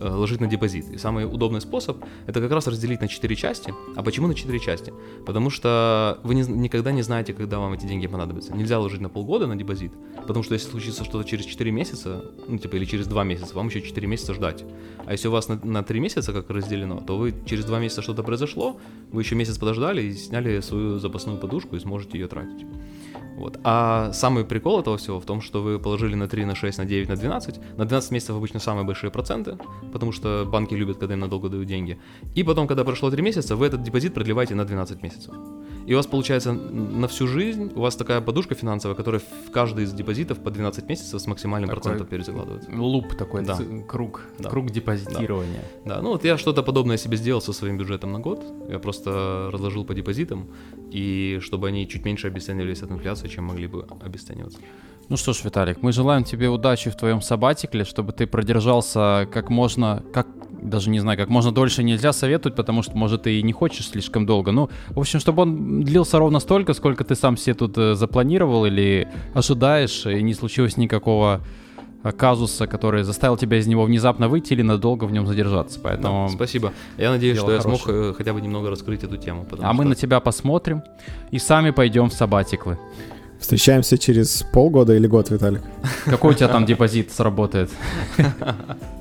э, 0.01 0.09
ложить 0.09 0.41
на 0.41 0.47
депозит. 0.47 0.89
И 0.91 0.99
самый 0.99 1.25
удобный 1.25 1.61
способ 1.61 2.05
это 2.27 2.41
как 2.41 2.51
раз 2.53 2.67
разделить 2.67 3.01
на 3.01 3.09
4 3.09 3.35
части. 3.37 3.73
А 3.97 4.03
почему 4.03 4.27
на 4.27 4.35
4 4.35 4.59
части? 4.59 4.93
Потому 5.27 5.51
что 5.51 6.19
вы 6.25 6.35
не- 6.35 6.43
никогда 6.43 6.93
не 6.93 7.03
знаете, 7.03 7.33
когда 7.35 7.59
вам 7.59 7.73
эти 7.73 7.87
деньги 7.87 8.07
понадобятся. 8.07 8.55
Нельзя 8.55 8.79
ложить 8.79 9.01
на 9.01 9.09
полгода 9.09 9.47
на 9.47 9.57
депозит, 9.57 9.93
потому 10.27 10.43
что 10.45 10.55
если 10.55 10.69
случится 10.71 11.05
что-то 11.05 11.29
через 11.29 11.45
4 11.45 11.71
месяца, 11.71 12.25
ну 12.49 12.59
типа 12.59 12.77
или 12.77 12.85
через 12.85 13.07
2 13.07 13.25
месяца, 13.25 13.55
вам 13.55 13.69
еще 13.69 13.81
4 13.81 14.07
месяца 14.07 14.35
ждать. 14.35 14.65
А 15.07 15.13
если 15.13 15.29
у 15.29 15.33
вас 15.33 15.49
на, 15.49 15.59
на 15.65 15.83
3 15.83 16.01
месяца 16.01 16.33
как 16.33 16.51
разделено, 16.51 17.01
то 17.01 17.17
вы 17.17 17.35
через 17.47 17.65
2 17.65 17.79
месяца 17.81 18.03
что-то 18.03 18.23
произошло, 18.23 18.79
вы 19.11 19.23
еще 19.23 19.35
месяц 19.35 19.59
подождали 19.59 20.03
и 20.03 20.13
сняли 20.13 20.61
свою 20.61 20.99
запасную 20.99 21.39
подушку 21.39 21.77
и 21.77 21.81
сможете 21.81 22.19
ее 22.19 22.29
тратить. 22.29 22.67
Вот. 23.37 23.59
А 23.65 24.13
самый 24.13 24.45
прикол 24.45 24.81
этого 24.81 24.97
всего 24.97 25.19
в 25.19 25.25
том, 25.25 25.41
что 25.41 25.63
вы 25.63 25.79
положили 25.79 26.15
на 26.15 26.29
3, 26.29 26.45
на 26.45 26.55
6, 26.55 26.79
на 26.79 26.85
9, 26.85 27.09
на 27.09 27.17
12. 27.17 27.79
На 27.79 27.85
12 27.85 28.11
месяцев 28.13 28.37
обычно 28.37 28.61
самые 28.61 28.85
большие 28.85 29.11
проценты, 29.11 29.59
потому 29.93 30.13
что 30.13 30.45
банки 30.45 30.75
любят, 30.75 30.99
когда 30.99 31.15
им 31.15 31.21
надолго 31.21 31.49
дают 31.49 31.67
деньги. 31.67 31.99
И 32.35 32.43
потом, 32.43 32.67
когда 32.67 32.85
прошло 32.85 33.11
3 33.11 33.23
месяца, 33.23 33.57
вы 33.57 33.67
этот 33.67 33.83
депозит 33.83 34.15
продлеваете 34.15 34.55
на 34.55 34.65
12 34.65 35.03
месяцев. 35.03 35.35
И 35.87 35.95
у 35.95 35.97
вас 35.97 36.07
получается 36.07 36.53
на 36.53 37.07
всю 37.09 37.27
жизнь, 37.27 37.73
у 37.75 37.81
вас 37.81 37.97
такая 37.97 38.21
подушка 38.21 38.55
финансовая, 38.55 38.97
которая 38.97 39.21
в 39.21 39.51
каждый 39.51 39.85
из 39.85 39.93
депозитов 39.93 40.39
по 40.39 40.51
12 40.51 40.89
месяцев 40.89 41.21
с 41.21 41.27
максимальным 41.27 41.69
Такой 41.69 41.83
процентом 41.83 42.07
перезакладывает. 42.07 42.69
Луп 42.73 43.15
такой, 43.17 43.45
Да. 43.45 43.59
круг, 43.89 44.23
Да. 44.39 44.51
круг 44.51 44.71
депозитирования. 44.71 45.65
Да, 45.85 46.01
ну 46.03 46.11
вот 46.11 46.25
я 46.25 46.39
что-то 46.39 46.63
подобное 46.63 46.97
себе 46.97 47.17
сделал 47.17 47.41
со 47.41 47.53
своим 47.53 47.79
бюджетом 47.79 48.13
на 48.13 48.21
год. 48.21 48.45
Я 48.69 48.79
просто 48.79 49.51
разложил 49.53 49.85
по 49.85 49.95
депозитам, 49.95 50.49
и 50.91 51.39
чтобы 51.41 51.69
они 51.69 51.89
чуть 51.89 52.05
меньше 52.05 52.27
обесценивались 52.29 52.83
от 52.83 52.91
инфляции, 52.91 53.29
чем 53.29 53.45
могли 53.45 53.67
бы 53.67 53.87
обесцениваться. 54.05 54.59
Ну 55.09 55.17
что 55.17 55.33
ж, 55.33 55.45
Виталик, 55.45 55.83
мы 55.83 55.93
желаем 55.93 56.25
тебе 56.25 56.49
удачи 56.49 56.89
в 56.91 56.97
твоем 56.97 57.21
сабатикле, 57.21 57.85
чтобы 57.85 58.13
ты 58.13 58.27
продержался 58.27 59.29
как 59.33 59.51
можно, 59.51 60.03
как 60.13 60.27
даже 60.63 60.91
не 60.91 61.01
знаю, 61.01 61.19
как 61.19 61.29
можно 61.29 61.53
дольше 61.53 61.83
нельзя 61.83 62.13
советовать, 62.13 62.55
потому 62.57 62.83
что, 62.83 62.97
может, 62.97 63.23
ты 63.23 63.39
и 63.39 63.43
не 63.43 63.53
хочешь 63.53 63.89
слишком 63.89 64.27
долго. 64.27 64.53
Ну, 64.53 64.71
в 64.91 64.99
общем, 65.01 65.21
чтобы 65.21 65.43
он 65.43 65.83
длился 65.83 66.19
ровно 66.19 66.41
столько, 66.41 66.75
сколько 66.75 67.05
ты 67.05 67.15
сам 67.15 67.37
себе 67.37 67.55
тут 67.55 67.77
э, 67.79 67.95
запланировал 67.95 68.65
или 68.67 69.09
ожидаешь, 69.35 70.07
и 70.07 70.23
не 70.23 70.35
случилось 70.35 70.77
никакого 70.77 71.41
э, 72.05 72.13
казуса, 72.13 72.67
который 72.67 73.03
заставил 73.03 73.37
тебя 73.37 73.59
из 73.59 73.67
него 73.67 73.85
внезапно 73.85 74.29
выйти 74.29 74.53
или 74.55 74.63
надолго 74.63 75.05
в 75.05 75.13
нем 75.13 75.27
задержаться. 75.27 75.81
Поэтому... 75.83 76.29
Да, 76.29 76.35
спасибо. 76.35 76.73
Я 76.99 77.11
надеюсь, 77.11 77.39
что 77.39 77.53
я 77.53 77.61
смог 77.61 77.83
хорошее. 77.83 78.11
э, 78.11 78.15
хотя 78.15 78.33
бы 78.33 78.41
немного 78.41 78.71
раскрыть 78.71 79.05
эту 79.05 79.17
тему. 79.17 79.47
А 79.61 79.73
мы 79.73 79.83
что- 79.83 79.89
на 79.91 79.95
тебя 79.95 80.21
посмотрим 80.21 80.83
и 81.31 81.39
сами 81.39 81.71
пойдем 81.71 82.09
в 82.11 82.13
сабатиклы. 82.15 82.79
Встречаемся 83.41 83.99
через 83.99 84.45
полгода 84.53 84.95
или 84.95 85.09
год, 85.09 85.31
Виталик. 85.31 85.63
Какой 86.05 86.31
у 86.31 86.35
тебя 86.35 86.47
там 86.47 86.65
депозит 86.65 87.11
сработает? 87.11 87.71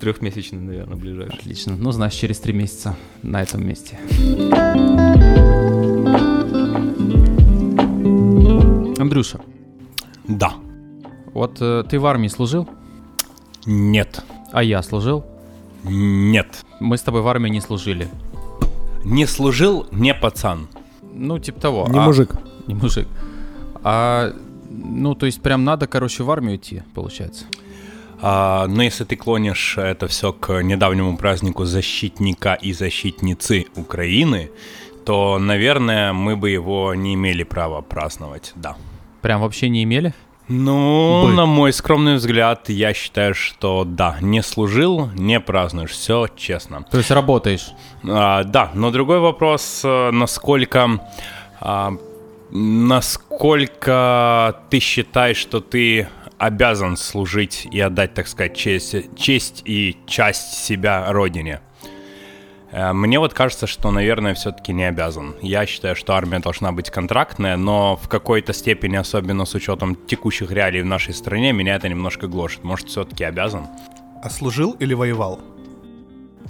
Трехмесячный, 0.00 0.60
наверное, 0.60 0.96
ближайший. 0.96 1.38
Отлично. 1.38 1.76
Ну, 1.76 1.90
значит, 1.92 2.20
через 2.20 2.38
три 2.38 2.52
месяца 2.52 2.96
на 3.22 3.42
этом 3.42 3.66
месте. 3.66 3.98
Андрюша, 8.98 9.40
Да. 10.26 10.52
вот 11.34 11.58
э, 11.60 11.84
ты 11.88 11.98
в 11.98 12.06
армии 12.06 12.28
служил, 12.28 12.68
Нет. 13.66 14.24
а 14.52 14.62
я 14.62 14.82
служил. 14.82 15.24
Нет. 15.84 16.64
Мы 16.80 16.96
с 16.96 17.02
тобой 17.02 17.22
в 17.22 17.28
армии 17.28 17.48
не 17.50 17.60
служили. 17.60 18.08
Не 19.04 19.26
служил, 19.26 19.86
не 19.92 20.14
пацан. 20.14 20.68
Ну, 21.14 21.38
типа 21.38 21.60
того. 21.60 21.86
Не 21.88 21.98
А- 21.98 22.02
мужик. 22.02 22.30
Не 22.66 22.74
мужик. 22.74 23.06
А, 23.84 24.32
ну, 24.70 25.14
то 25.14 25.26
есть 25.26 25.40
прям 25.40 25.64
надо, 25.64 25.86
короче, 25.86 26.22
в 26.24 26.30
армию 26.30 26.56
идти, 26.56 26.82
получается. 26.94 27.44
А, 28.20 28.66
но 28.66 28.82
если 28.82 29.04
ты 29.04 29.16
клонишь 29.16 29.78
это 29.78 30.08
все 30.08 30.32
к 30.32 30.62
недавнему 30.62 31.16
празднику 31.16 31.64
защитника 31.64 32.54
и 32.54 32.72
защитницы 32.72 33.66
Украины, 33.76 34.50
то, 35.04 35.38
наверное, 35.38 36.12
мы 36.12 36.36
бы 36.36 36.50
его 36.50 36.94
не 36.94 37.14
имели 37.14 37.42
права 37.42 37.80
праздновать, 37.80 38.52
да. 38.56 38.76
Прям 39.22 39.40
вообще 39.40 39.68
не 39.68 39.84
имели? 39.84 40.14
Ну, 40.48 41.26
Бы. 41.26 41.32
на 41.32 41.44
мой 41.44 41.74
скромный 41.74 42.14
взгляд, 42.14 42.70
я 42.70 42.94
считаю, 42.94 43.34
что 43.34 43.84
да, 43.84 44.16
не 44.22 44.42
служил, 44.42 45.10
не 45.14 45.40
празднуешь, 45.40 45.90
все 45.90 46.26
честно. 46.36 46.84
То 46.90 46.98
есть 46.98 47.10
работаешь. 47.10 47.68
А, 48.02 48.44
да, 48.44 48.70
но 48.74 48.90
другой 48.90 49.20
вопрос, 49.20 49.82
э, 49.84 50.10
насколько, 50.10 51.02
а, 51.60 51.92
насколько 52.50 54.56
ты 54.70 54.80
считаешь, 54.80 55.36
что 55.36 55.60
ты 55.60 56.08
обязан 56.38 56.96
служить 56.96 57.66
и 57.70 57.80
отдать, 57.80 58.14
так 58.14 58.28
сказать, 58.28 58.56
честь, 58.56 58.94
честь 59.16 59.62
и 59.64 59.96
часть 60.06 60.64
себя 60.64 61.12
родине. 61.12 61.60
Э, 62.70 62.92
Мне 62.92 63.18
вот 63.18 63.34
кажется, 63.34 63.66
что, 63.66 63.90
наверное, 63.90 64.34
все-таки 64.34 64.72
не 64.72 64.84
обязан. 64.84 65.34
Я 65.42 65.66
считаю, 65.66 65.96
что 65.96 66.14
армия 66.14 66.38
должна 66.38 66.70
быть 66.72 66.90
контрактная, 66.90 67.56
но 67.56 67.96
в 67.96 68.08
какой-то 68.08 68.52
степени, 68.52 68.96
особенно 68.96 69.44
с 69.46 69.54
учетом 69.54 69.94
текущих 70.06 70.50
реалий 70.50 70.82
в 70.82 70.86
нашей 70.86 71.14
стране, 71.14 71.52
меня 71.52 71.74
это 71.76 71.88
немножко 71.88 72.26
гложет. 72.28 72.64
Может, 72.64 72.88
все-таки 72.88 73.24
обязан? 73.24 73.66
А 74.22 74.30
служил 74.30 74.72
или 74.78 74.94
воевал? 74.94 75.40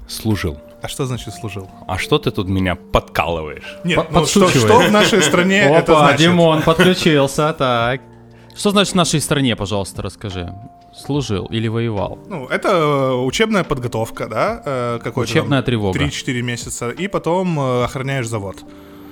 Служил. 0.09 0.59
А 0.81 0.89
что 0.89 1.07
значит 1.07 1.35
служил? 1.35 1.69
А 1.87 1.99
что 1.99 2.19
ты 2.19 2.31
тут 2.31 2.49
меня 2.49 2.77
подкалываешь? 2.77 3.79
Нет, 3.85 3.97
По- 3.97 4.21
ну 4.21 4.27
что, 4.27 4.49
что 4.49 4.79
в 4.81 4.91
нашей 4.93 5.23
стране 5.23 5.61
это 5.63 5.93
Опа, 5.93 6.01
значит? 6.09 6.21
Димон 6.21 6.63
подключился, 6.63 7.53
так. 7.53 8.01
Что 8.59 8.71
значит 8.71 8.95
в 8.95 8.97
нашей 8.97 9.21
стране, 9.21 9.55
пожалуйста, 9.55 10.03
расскажи. 10.03 10.53
Служил 10.93 11.47
или 11.47 11.69
воевал? 11.69 12.19
Ну, 12.27 12.47
это 12.47 12.69
э, 12.69 13.15
учебная 13.15 13.63
подготовка, 13.63 14.27
да? 14.27 14.63
э, 14.65 14.99
какой-то 14.99 15.31
Учебная 15.31 15.61
там 15.61 15.67
тревога. 15.67 15.99
3-4 16.01 16.43
месяца, 16.43 16.91
и 16.91 17.07
потом 17.07 17.61
э, 17.61 17.85
охраняешь 17.85 18.27
завод. 18.27 18.57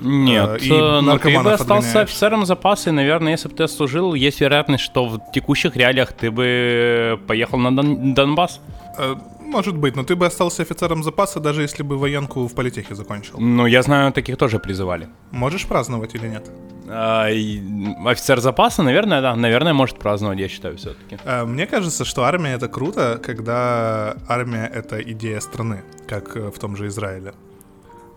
Нет, 0.01 0.63
и 0.63 0.69
но 0.69 1.17
ты 1.19 1.39
бы 1.39 1.53
остался 1.53 2.01
офицером 2.01 2.45
запаса, 2.45 2.91
и, 2.91 2.93
наверное, 2.93 3.33
если 3.33 3.49
бы 3.49 3.55
ты 3.55 3.69
служил, 3.69 4.15
есть 4.15 4.41
вероятность, 4.41 4.83
что 4.83 5.07
в 5.07 5.21
текущих 5.33 5.77
реалиях 5.77 6.13
ты 6.13 6.31
бы 6.31 7.19
поехал 7.29 7.59
на 7.59 7.71
Дон- 7.71 8.15
Донбасс. 8.15 8.61
Может 9.41 9.77
быть, 9.77 9.95
но 9.97 10.03
ты 10.03 10.17
бы 10.17 10.27
остался 10.27 10.63
офицером 10.63 11.05
запаса, 11.05 11.39
даже 11.39 11.63
если 11.63 11.85
бы 11.85 11.97
военку 11.97 12.47
в 12.49 12.55
политехе 12.55 12.95
закончил. 12.97 13.39
Ну, 13.39 13.67
я 13.67 13.83
знаю, 13.83 14.13
таких 14.13 14.37
тоже 14.37 14.59
призывали. 14.59 15.09
Можешь 15.31 15.67
праздновать 15.67 16.17
или 16.17 16.27
нет? 16.27 16.51
А, 16.89 17.27
офицер 18.07 18.41
запаса, 18.41 18.83
наверное, 18.83 19.21
да, 19.21 19.35
наверное, 19.37 19.73
может 19.73 19.99
праздновать, 19.99 20.39
я 20.39 20.49
считаю, 20.49 20.77
все-таки. 20.77 21.19
Э, 21.25 21.45
Мне 21.45 21.67
кажется, 21.67 22.05
что 22.05 22.25
армия 22.25 22.55
это 22.55 22.69
круто, 22.69 23.21
когда 23.23 24.17
армия 24.29 24.71
это 24.73 25.01
идея 25.03 25.41
страны, 25.41 25.83
как 26.09 26.37
э, 26.37 26.51
в 26.51 26.59
том 26.59 26.77
же 26.77 26.87
Израиле. 26.87 27.33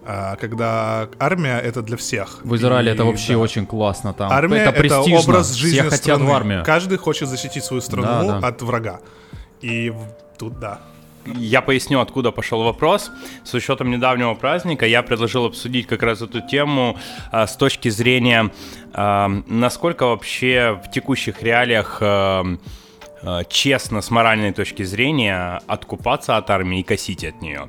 А 0.05 0.35
когда 0.37 1.09
армия 1.19 1.59
это 1.59 1.81
для 1.81 1.97
всех. 1.97 2.39
В 2.43 2.55
Израиле 2.55 2.91
И, 2.91 2.93
это 2.93 3.03
вообще 3.05 3.33
да. 3.33 3.39
очень 3.39 3.65
классно 3.65 4.13
там. 4.13 4.31
Армия 4.31 4.59
это 4.59 4.69
это, 4.71 4.79
престижно. 4.79 5.19
образ 5.19 5.53
жизни 5.53 5.79
Все 5.79 5.83
хотят 5.89 5.99
страны. 5.99 6.25
в 6.25 6.31
армию. 6.31 6.63
Каждый 6.65 6.97
хочет 6.97 7.27
защитить 7.29 7.63
свою 7.63 7.81
страну 7.81 8.27
Да, 8.27 8.39
да. 8.39 8.47
от 8.47 8.61
врага. 8.61 9.01
И 9.61 9.93
тут 10.37 10.59
да. 10.59 10.79
Я 11.35 11.61
поясню, 11.61 11.99
откуда 11.99 12.31
пошел 12.31 12.63
вопрос. 12.63 13.11
С 13.43 13.53
учетом 13.53 13.91
недавнего 13.91 14.33
праздника 14.33 14.85
я 14.85 15.03
предложил 15.03 15.45
обсудить 15.45 15.87
как 15.87 16.03
раз 16.03 16.21
эту 16.21 16.41
тему 16.41 16.97
а, 17.31 17.47
с 17.47 17.55
точки 17.55 17.89
зрения, 17.89 18.51
а, 18.93 19.29
насколько 19.47 20.05
вообще 20.05 20.79
в 20.83 20.91
текущих 20.91 21.43
реалиях 21.43 21.99
а, 22.01 22.45
а, 23.21 23.43
честно 23.45 24.01
с 24.01 24.09
моральной 24.11 24.53
точки 24.53 24.83
зрения 24.83 25.61
откупаться 25.67 26.37
от 26.37 26.49
армии 26.49 26.79
и 26.79 26.83
косить 26.83 27.23
от 27.23 27.41
нее. 27.41 27.67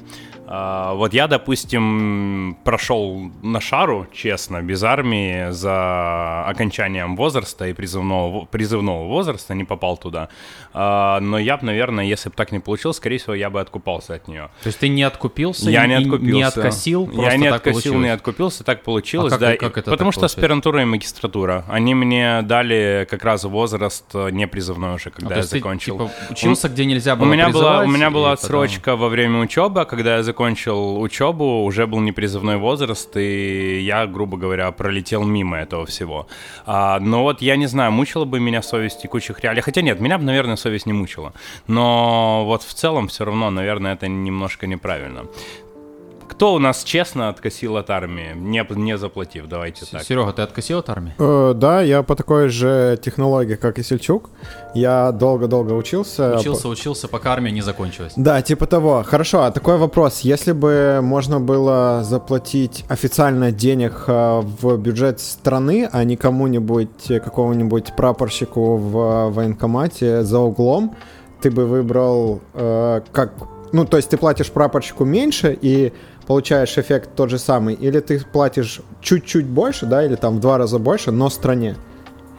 А, 0.53 0.95
Вот 0.95 1.15
я, 1.15 1.29
допустим, 1.29 2.57
прошел 2.65 3.31
на 3.43 3.61
шару, 3.61 4.09
честно, 4.13 4.61
без 4.63 4.83
армии 4.83 5.51
за 5.53 6.43
окончанием 6.45 7.15
возраста 7.15 7.69
и 7.69 7.73
призывного, 7.73 8.47
призывного 8.47 9.07
возраста, 9.07 9.55
не 9.55 9.63
попал 9.63 9.97
туда. 9.97 10.29
А, 10.75 11.21
Но 11.21 11.39
я 11.39 11.57
бы, 11.57 11.67
наверное, 11.67 12.05
если 12.05 12.31
бы 12.31 12.35
так 12.35 12.51
не 12.51 12.59
получилось, 12.59 12.97
скорее 12.97 13.19
всего, 13.19 13.35
я 13.35 13.49
бы 13.49 13.61
откупался 13.61 14.15
от 14.15 14.27
нее. 14.27 14.51
То 14.63 14.67
есть 14.67 14.81
ты 14.81 14.89
не 14.89 15.05
откупился, 15.05 15.71
Я 15.71 15.87
не 15.87 15.95
откупился. 15.95 16.33
не 16.35 16.43
откосил, 16.43 17.11
Я 17.13 17.37
не 17.37 17.47
откосил, 17.47 17.73
получилось. 17.75 18.03
не 18.03 18.09
откупился, 18.11 18.65
так 18.65 18.83
получилось, 18.83 19.33
А 19.33 19.39
как- 19.39 19.41
да. 19.41 19.57
как 19.57 19.79
это 19.79 19.91
потому 19.91 20.11
что 20.11 20.21
получается? 20.23 20.41
аспирантура 20.41 20.83
и 20.83 20.85
магистратура. 20.85 21.65
Они 21.69 21.95
мне 21.95 22.43
дали 22.43 23.07
как 23.09 23.23
раз 23.25 23.45
возраст 23.45 24.05
э, 24.15 24.31
не 24.33 24.49
призывной 24.49 24.95
уже, 24.97 25.11
А, 25.11 25.13
когда 25.13 25.29
то 25.29 25.35
я 25.35 25.39
есть 25.39 25.51
ты, 25.53 25.59
закончил. 25.59 25.97
типа, 25.99 26.11
учился, 26.31 26.69
где 26.69 26.85
нельзя 26.87 27.15
было 27.15 27.29
У 27.29 27.31
меня 27.31 27.51
была, 27.51 27.83
у 27.83 27.87
меня 27.87 28.11
была 28.11 28.31
потом- 28.31 28.45
отсрочка 28.45 28.97
во 28.97 29.09
время 29.09 29.39
учебы, 29.39 29.83
а 29.83 29.85
когда 29.85 30.17
я 30.17 30.23
закончил 30.25 30.40
учебу, 30.41 31.65
уже 31.65 31.87
был 31.87 32.01
непризывной 32.01 32.57
возраст, 32.57 33.17
и 33.17 33.81
я, 33.81 34.07
грубо 34.07 34.37
говоря, 34.37 34.71
пролетел 34.73 35.25
мимо 35.25 35.59
этого 35.59 35.87
всего. 35.87 36.27
А, 36.67 36.99
но 37.01 37.23
вот 37.23 37.43
я 37.43 37.57
не 37.57 37.67
знаю, 37.67 37.93
мучила 37.93 38.25
бы 38.25 38.41
меня 38.41 38.63
совесть 38.63 39.03
текущих 39.03 39.41
реалиях. 39.41 39.65
Хотя 39.65 39.83
нет, 39.83 40.01
меня 40.01 40.19
бы, 40.19 40.25
наверное, 40.25 40.57
совесть 40.57 40.87
не 40.87 40.93
мучила. 40.93 41.33
Но 41.67 42.45
вот 42.47 42.63
в 42.63 42.75
целом 42.75 43.09
все 43.09 43.25
равно, 43.25 43.51
наверное, 43.51 43.95
это 43.95 44.09
немножко 44.09 44.67
неправильно. 44.67 45.27
Кто 46.31 46.55
у 46.55 46.59
нас 46.61 46.85
честно 46.85 47.29
откосил 47.29 47.77
от 47.77 47.91
армии, 47.91 48.33
не, 48.37 48.65
не 48.77 48.97
заплатив? 48.97 49.49
Давайте 49.49 49.85
так. 49.85 50.05
Серега, 50.05 50.33
ты 50.33 50.43
откосил 50.43 50.79
от 50.79 50.89
армии? 50.89 51.13
Э, 51.19 51.53
да, 51.55 51.83
я 51.83 52.03
по 52.05 52.15
такой 52.15 52.49
же 52.49 52.99
технологии, 53.03 53.57
как 53.57 53.79
и 53.79 53.83
Сельчук. 53.83 54.31
Я 54.73 55.11
долго-долго 55.11 55.73
учился. 55.73 56.39
Учился, 56.39 56.69
учился, 56.69 57.09
пока 57.09 57.33
армия 57.33 57.51
не 57.51 57.63
закончилась. 57.63 58.13
Да, 58.17 58.41
типа 58.43 58.67
того. 58.67 59.03
Хорошо, 59.05 59.43
а 59.43 59.51
такой 59.51 59.77
вопрос. 59.77 60.21
Если 60.21 60.53
бы 60.53 61.01
можно 61.03 61.41
было 61.41 62.03
заплатить 62.05 62.85
официально 62.89 63.51
денег 63.51 64.05
э, 64.07 64.41
в 64.41 64.77
бюджет 64.77 65.21
страны, 65.21 65.89
а 65.91 66.05
не 66.05 66.17
кому-нибудь, 66.17 67.11
э, 67.11 67.19
какому-нибудь 67.19 67.97
прапорщику 67.97 68.77
в 68.77 69.31
военкомате 69.31 70.23
за 70.23 70.39
углом, 70.39 70.95
ты 71.41 71.51
бы 71.51 71.67
выбрал 71.67 72.41
э, 72.55 73.01
как... 73.11 73.33
Ну, 73.73 73.85
то 73.85 73.97
есть 73.97 74.11
ты 74.11 74.17
платишь 74.17 74.51
прапорщику 74.51 75.05
меньше 75.05 75.57
и 75.61 75.93
получаешь 76.31 76.79
эффект 76.79 77.11
тот 77.17 77.29
же 77.29 77.39
самый, 77.39 77.75
или 77.75 77.99
ты 77.99 78.21
платишь 78.21 78.81
чуть-чуть 79.03 79.47
больше, 79.47 79.87
да, 79.87 80.07
или 80.07 80.15
там 80.15 80.37
в 80.37 80.41
два 80.41 80.59
раза 80.59 80.79
больше, 80.79 81.11
но 81.11 81.29
стране. 81.29 81.75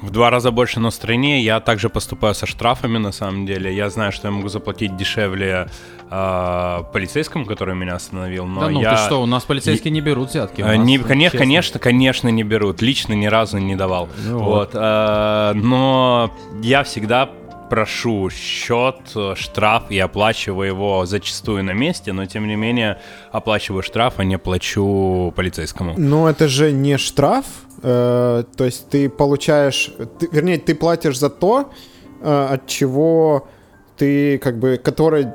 В 0.01 0.11
два 0.11 0.29
раза 0.29 0.51
больше 0.51 0.79
на 0.79 0.91
стране. 0.91 1.41
Я 1.41 1.59
также 1.59 1.89
поступаю 1.89 2.33
со 2.33 2.45
штрафами, 2.45 2.99
на 2.99 3.11
самом 3.11 3.45
деле. 3.45 3.75
Я 3.75 3.89
знаю, 3.89 4.13
что 4.13 4.29
я 4.29 4.31
могу 4.31 4.47
заплатить 4.47 4.95
дешевле 4.95 5.67
э, 6.09 6.83
полицейскому, 6.93 7.45
который 7.45 7.75
меня 7.75 7.95
остановил. 7.95 8.45
Но 8.45 8.61
да 8.61 8.69
ну 8.69 8.81
я... 8.81 8.91
ты 8.91 8.97
что, 9.03 9.21
у 9.21 9.25
нас 9.25 9.43
полицейские 9.43 9.91
не 9.91 9.99
берут 9.99 10.29
взятки. 10.29 10.61
Э, 10.61 10.77
нас, 10.77 10.85
Не, 10.85 10.97
ну, 10.97 11.03
конечно, 11.05 11.37
конечно, 11.37 11.79
конечно, 11.79 12.29
не 12.29 12.43
берут. 12.43 12.81
Лично 12.81 13.11
ни 13.11 13.27
разу 13.27 13.57
не 13.57 13.75
давал. 13.75 14.07
Ну 14.25 14.39
вот. 14.39 14.69
э, 14.73 15.51
но 15.53 16.31
я 16.63 16.83
всегда 16.83 17.29
прошу 17.71 18.29
счет, 18.29 18.95
штраф 19.35 19.83
и 19.91 19.97
оплачиваю 19.97 20.67
его 20.67 21.05
зачастую 21.05 21.63
на 21.63 21.71
месте, 21.73 22.11
но 22.11 22.25
тем 22.25 22.45
не 22.45 22.57
менее 22.57 22.97
оплачиваю 23.31 23.81
штраф, 23.81 24.15
а 24.17 24.25
не 24.25 24.37
плачу 24.37 25.31
полицейскому. 25.37 25.93
Но 25.97 26.29
это 26.29 26.49
же 26.49 26.73
не 26.73 26.97
штраф, 26.97 27.45
э, 27.81 28.43
то 28.57 28.65
есть 28.65 28.89
ты 28.89 29.07
получаешь, 29.09 29.89
ты- 30.19 30.27
вернее, 30.33 30.57
ты 30.57 30.75
платишь 30.75 31.17
за 31.17 31.29
то, 31.29 31.71
э, 32.21 32.47
от 32.55 32.67
чего 32.67 33.47
ты 33.95 34.37
как 34.39 34.59
бы, 34.59 34.77
которое 34.83 35.33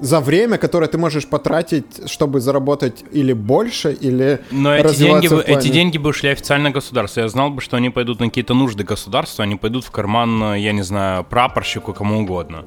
за 0.00 0.20
время, 0.20 0.58
которое 0.58 0.86
ты 0.86 0.98
можешь 0.98 1.26
потратить, 1.26 2.10
чтобы 2.10 2.40
заработать 2.40 3.04
или 3.12 3.32
больше, 3.32 3.92
или 3.92 4.40
Но 4.50 4.74
эти 4.74 4.84
развиваться 4.84 5.20
деньги, 5.20 5.34
бы, 5.34 5.42
в 5.42 5.44
плане- 5.46 5.58
эти 5.60 5.68
деньги 5.68 5.98
бы 5.98 6.10
ушли 6.10 6.30
официально 6.30 6.70
государству. 6.70 7.20
Я 7.22 7.28
знал 7.28 7.50
бы, 7.50 7.60
что 7.60 7.76
они 7.76 7.90
пойдут 7.90 8.20
на 8.20 8.26
какие-то 8.26 8.54
нужды 8.54 8.84
государства, 8.84 9.44
они 9.44 9.56
пойдут 9.56 9.84
в 9.84 9.90
карман, 9.90 10.54
я 10.54 10.72
не 10.72 10.82
знаю, 10.82 11.24
прапорщику, 11.24 11.92
кому 11.92 12.20
угодно. 12.20 12.64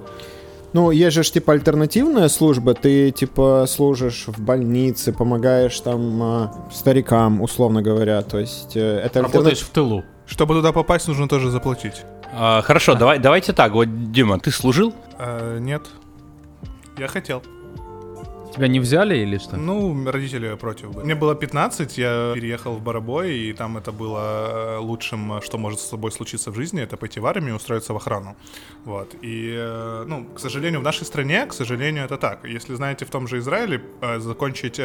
Ну, 0.74 0.92
есть 0.92 1.16
же 1.16 1.24
типа 1.24 1.54
альтернативная 1.54 2.30
служба, 2.30 2.74
ты 2.76 3.10
типа 3.12 3.66
служишь 3.68 4.26
в 4.28 4.40
больнице, 4.40 5.12
помогаешь 5.12 5.80
там 5.80 6.22
э, 6.44 6.48
старикам, 6.72 7.42
условно 7.42 7.82
говоря, 7.82 8.22
то 8.22 8.38
есть 8.38 8.78
э, 8.78 9.02
это 9.04 9.24
Работаешь 9.24 9.62
в 9.62 9.70
тылу. 9.70 10.04
Чтобы 10.28 10.54
туда 10.54 10.72
попасть, 10.72 11.08
нужно 11.08 11.28
тоже 11.28 11.50
заплатить. 11.50 12.04
А, 12.32 12.62
хорошо, 12.62 12.94
давай, 12.94 13.18
давайте 13.18 13.52
так. 13.54 13.72
Вот, 13.72 14.12
Дима, 14.12 14.40
ты 14.40 14.52
служил? 14.52 14.94
Э, 15.18 15.58
нет. 15.60 15.82
Я 17.00 17.08
хотел. 17.08 17.42
Тебя 18.54 18.68
не 18.68 18.80
взяли 18.80 19.18
или 19.18 19.38
что? 19.38 19.58
Ну, 19.58 20.12
родители 20.12 20.56
против 20.56 20.92
были. 20.92 21.06
Мне 21.06 21.16
было 21.16 21.36
15, 21.36 21.98
я 21.98 22.32
переехал 22.34 22.74
в 22.76 22.82
Барабой, 22.82 23.38
и 23.38 23.54
там 23.54 23.78
это 23.78 23.92
было 23.92 24.20
э, 24.20 24.78
лучшим, 24.80 25.34
э, 25.34 25.42
что 25.42 25.58
может 25.58 25.80
с 25.80 25.90
тобой 25.90 26.12
случиться 26.12 26.52
в 26.52 26.56
жизни, 26.56 26.82
это 26.82 26.98
пойти 26.98 27.20
в 27.20 27.26
армию 27.26 27.54
и 27.54 27.56
устроиться 27.56 27.94
в 27.94 27.98
охрану. 27.98 28.36
Вот. 28.86 29.16
И, 29.22 29.54
э, 29.56 30.06
ну, 30.08 30.26
к 30.36 30.40
сожалению, 30.40 30.80
в 30.80 30.84
нашей 30.84 31.06
стране, 31.06 31.46
к 31.46 31.54
сожалению, 31.54 32.06
это 32.06 32.18
так. 32.18 32.44
Если 32.44 32.76
знаете, 32.76 33.06
в 33.06 33.10
том 33.10 33.28
же 33.28 33.38
Израиле 33.38 33.82
закончить 34.18 34.78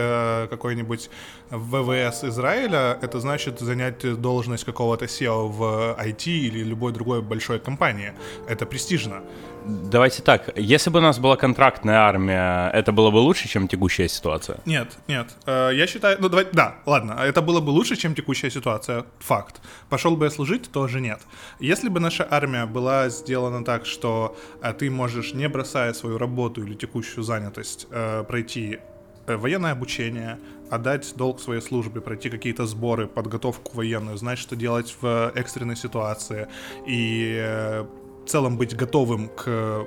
какой-нибудь 0.50 1.11
ВВС 1.50 2.24
Израиля, 2.24 2.98
это 3.03 3.20
значит 3.20 3.61
занять 3.61 4.20
должность 4.20 4.64
какого-то 4.64 5.07
SEO 5.07 5.48
в 5.48 5.96
IT 5.98 6.27
или 6.27 6.62
любой 6.64 6.92
другой 6.92 7.22
большой 7.22 7.59
компании. 7.59 8.12
Это 8.46 8.66
престижно. 8.66 9.22
Давайте 9.64 10.22
так. 10.22 10.50
Если 10.57 10.90
бы 10.90 10.98
у 10.98 11.03
нас 11.03 11.18
была 11.18 11.37
контрактная 11.37 11.98
армия, 11.98 12.70
это 12.70 12.92
было 12.92 13.11
бы 13.11 13.16
лучше, 13.16 13.48
чем 13.48 13.66
текущая 13.66 14.09
ситуация? 14.09 14.59
Нет, 14.66 14.88
нет. 15.09 15.35
Э, 15.46 15.70
Я 15.72 15.87
считаю, 15.87 16.18
ну 16.20 16.29
давай, 16.29 16.46
да, 16.53 16.74
ладно, 16.87 17.12
это 17.12 17.40
было 17.40 17.61
бы 17.61 17.70
лучше, 17.70 17.96
чем 17.96 18.14
текущая 18.14 18.50
ситуация, 18.50 19.05
факт. 19.20 19.61
Пошел 19.88 20.16
бы 20.16 20.27
я 20.27 20.31
служить, 20.31 20.70
тоже 20.70 21.00
нет. 21.00 21.20
Если 21.61 21.88
бы 21.88 22.00
наша 22.00 22.27
армия 22.31 22.66
была 22.66 23.09
сделана 23.09 23.64
так, 23.64 23.87
что 23.87 24.37
э, 24.62 24.74
ты 24.74 24.90
можешь, 24.90 25.35
не 25.35 25.48
бросая 25.48 25.94
свою 25.94 26.18
работу 26.18 26.62
или 26.62 26.74
текущую 26.74 27.24
занятость, 27.24 27.87
э, 27.90 28.24
пройти 28.29 28.81
военное 29.27 29.72
обучение, 29.72 30.38
отдать 30.70 31.14
долг 31.16 31.40
своей 31.40 31.62
службе, 31.62 32.00
пройти 32.00 32.29
какие-то 32.29 32.66
сборы, 32.66 33.07
подготовку 33.07 33.77
военную, 33.77 34.18
знать, 34.18 34.38
что 34.38 34.57
делать 34.57 34.94
в 35.00 35.33
экстренной 35.35 35.77
ситуации 35.77 36.48
и 36.87 37.85
в 38.24 38.30
целом 38.30 38.56
быть 38.56 38.74
готовым 38.76 39.28
к 39.28 39.87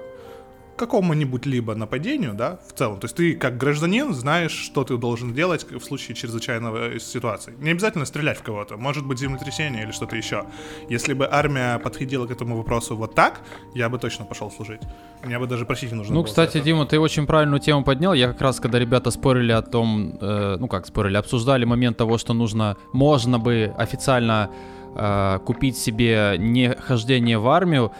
какому-нибудь 0.77 1.45
либо 1.45 1.75
нападению, 1.75 2.33
да, 2.33 2.59
в 2.67 2.73
целом. 2.73 2.99
То 2.99 3.05
есть 3.05 3.15
ты 3.15 3.35
как 3.35 3.57
гражданин 3.57 4.13
знаешь, 4.13 4.51
что 4.51 4.83
ты 4.83 4.97
должен 4.97 5.33
делать 5.33 5.69
в 5.69 5.83
случае 5.83 6.15
чрезвычайной 6.15 6.99
ситуации. 6.99 7.53
Не 7.57 7.71
обязательно 7.71 8.05
стрелять 8.05 8.37
в 8.37 8.43
кого-то, 8.43 8.77
может 8.77 9.05
быть 9.05 9.19
землетрясение 9.19 9.83
или 9.83 9.91
что-то 9.91 10.15
еще. 10.15 10.45
Если 10.89 11.13
бы 11.13 11.27
армия 11.29 11.79
подходила 11.79 12.27
к 12.27 12.31
этому 12.31 12.55
вопросу 12.55 12.95
вот 12.95 13.15
так, 13.15 13.41
я 13.73 13.89
бы 13.89 13.97
точно 13.97 14.25
пошел 14.25 14.51
служить. 14.51 14.81
Мне 15.23 15.39
бы 15.39 15.47
даже 15.47 15.65
просить 15.65 15.91
не 15.91 15.97
нужно 15.97 16.13
Ну, 16.13 16.23
кстати. 16.23 16.61
Дима, 16.61 16.85
ты 16.85 16.99
очень 16.99 17.25
правильную 17.25 17.59
тему 17.59 17.83
поднял. 17.83 18.13
Я 18.13 18.27
как 18.27 18.41
раз, 18.41 18.59
когда 18.59 18.79
ребята 18.79 19.11
спорили 19.11 19.51
о 19.51 19.61
том, 19.61 20.17
э, 20.21 20.57
ну 20.59 20.67
как 20.67 20.85
спорили, 20.85 21.17
обсуждали 21.17 21.65
момент 21.65 21.97
того, 21.97 22.17
что 22.17 22.33
нужно, 22.33 22.77
можно 22.93 23.39
бы 23.39 23.73
официально 23.77 24.49
э, 24.95 25.39
купить 25.45 25.77
себе 25.77 26.35
не 26.37 26.75
хождение 26.75 27.39
в 27.39 27.47
армию, 27.47 27.91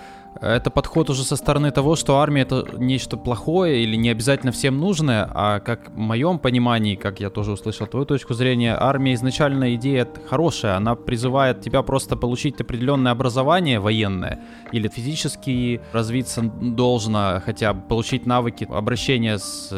это 0.41 0.69
подход 0.69 1.09
уже 1.09 1.23
со 1.23 1.35
стороны 1.35 1.71
того, 1.71 1.95
что 1.95 2.17
армия 2.17 2.41
это 2.41 2.65
нечто 2.77 3.17
плохое 3.17 3.83
или 3.83 3.95
не 3.95 4.09
обязательно 4.09 4.51
всем 4.51 4.77
нужное, 4.79 5.29
а 5.33 5.59
как 5.59 5.89
в 5.89 5.97
моем 5.97 6.39
понимании, 6.39 6.95
как 6.95 7.19
я 7.19 7.29
тоже 7.29 7.51
услышал 7.51 7.87
твою 7.87 8.05
точку 8.05 8.33
зрения, 8.33 8.75
армия 8.79 9.13
изначально 9.13 9.75
идея 9.75 10.07
хорошая, 10.29 10.75
она 10.75 10.95
призывает 10.95 11.61
тебя 11.61 11.81
просто 11.81 12.15
получить 12.15 12.59
определенное 12.61 13.11
образование 13.11 13.79
военное 13.79 14.39
или 14.71 14.87
физически 14.87 15.81
развиться 15.93 16.41
должно, 16.41 17.41
хотя 17.45 17.73
бы 17.73 17.81
получить 17.87 18.25
навыки 18.25 18.67
обращения 18.69 19.37
с 19.37 19.73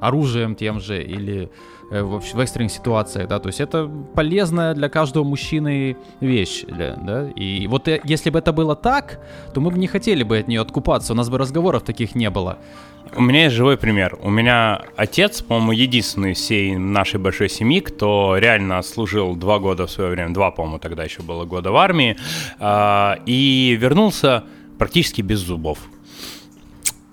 оружием 0.00 0.54
тем 0.54 0.80
же 0.80 1.02
или 1.02 1.50
в, 1.90 2.16
общ- 2.16 2.34
в 2.34 2.40
экстренных 2.40 2.72
ситуациях, 2.72 3.28
да, 3.28 3.38
то 3.38 3.48
есть 3.48 3.60
это 3.60 3.90
полезная 4.14 4.74
для 4.74 4.88
каждого 4.88 5.24
мужчины 5.24 5.96
вещь, 6.20 6.64
да, 6.68 7.28
и 7.34 7.66
вот 7.66 7.88
э, 7.88 8.00
если 8.04 8.30
бы 8.30 8.38
это 8.38 8.52
было 8.52 8.76
так, 8.76 9.20
то 9.54 9.60
мы 9.60 9.70
бы 9.70 9.78
не 9.78 9.86
хотели 9.86 10.22
бы 10.22 10.38
от 10.38 10.48
нее 10.48 10.60
откупаться, 10.60 11.12
у 11.12 11.16
нас 11.16 11.28
бы 11.28 11.38
разговоров 11.38 11.82
таких 11.82 12.14
не 12.14 12.30
было. 12.30 12.58
У 13.16 13.22
меня 13.22 13.44
есть 13.44 13.56
живой 13.56 13.78
пример. 13.78 14.18
У 14.22 14.28
меня 14.28 14.82
отец, 14.96 15.40
по-моему, 15.40 15.72
единственный 15.72 16.34
всей 16.34 16.76
нашей 16.76 17.18
большой 17.18 17.48
семьи, 17.48 17.80
кто 17.80 18.36
реально 18.36 18.82
служил 18.82 19.34
два 19.34 19.58
года 19.58 19.86
в 19.86 19.90
свое 19.90 20.10
время, 20.10 20.34
два, 20.34 20.50
по-моему, 20.50 20.78
тогда 20.78 21.04
еще 21.04 21.22
было 21.22 21.46
года 21.46 21.70
в 21.70 21.76
армии, 21.76 22.16
а, 22.58 23.18
и 23.24 23.78
вернулся 23.80 24.44
практически 24.78 25.22
без 25.22 25.38
зубов. 25.38 25.78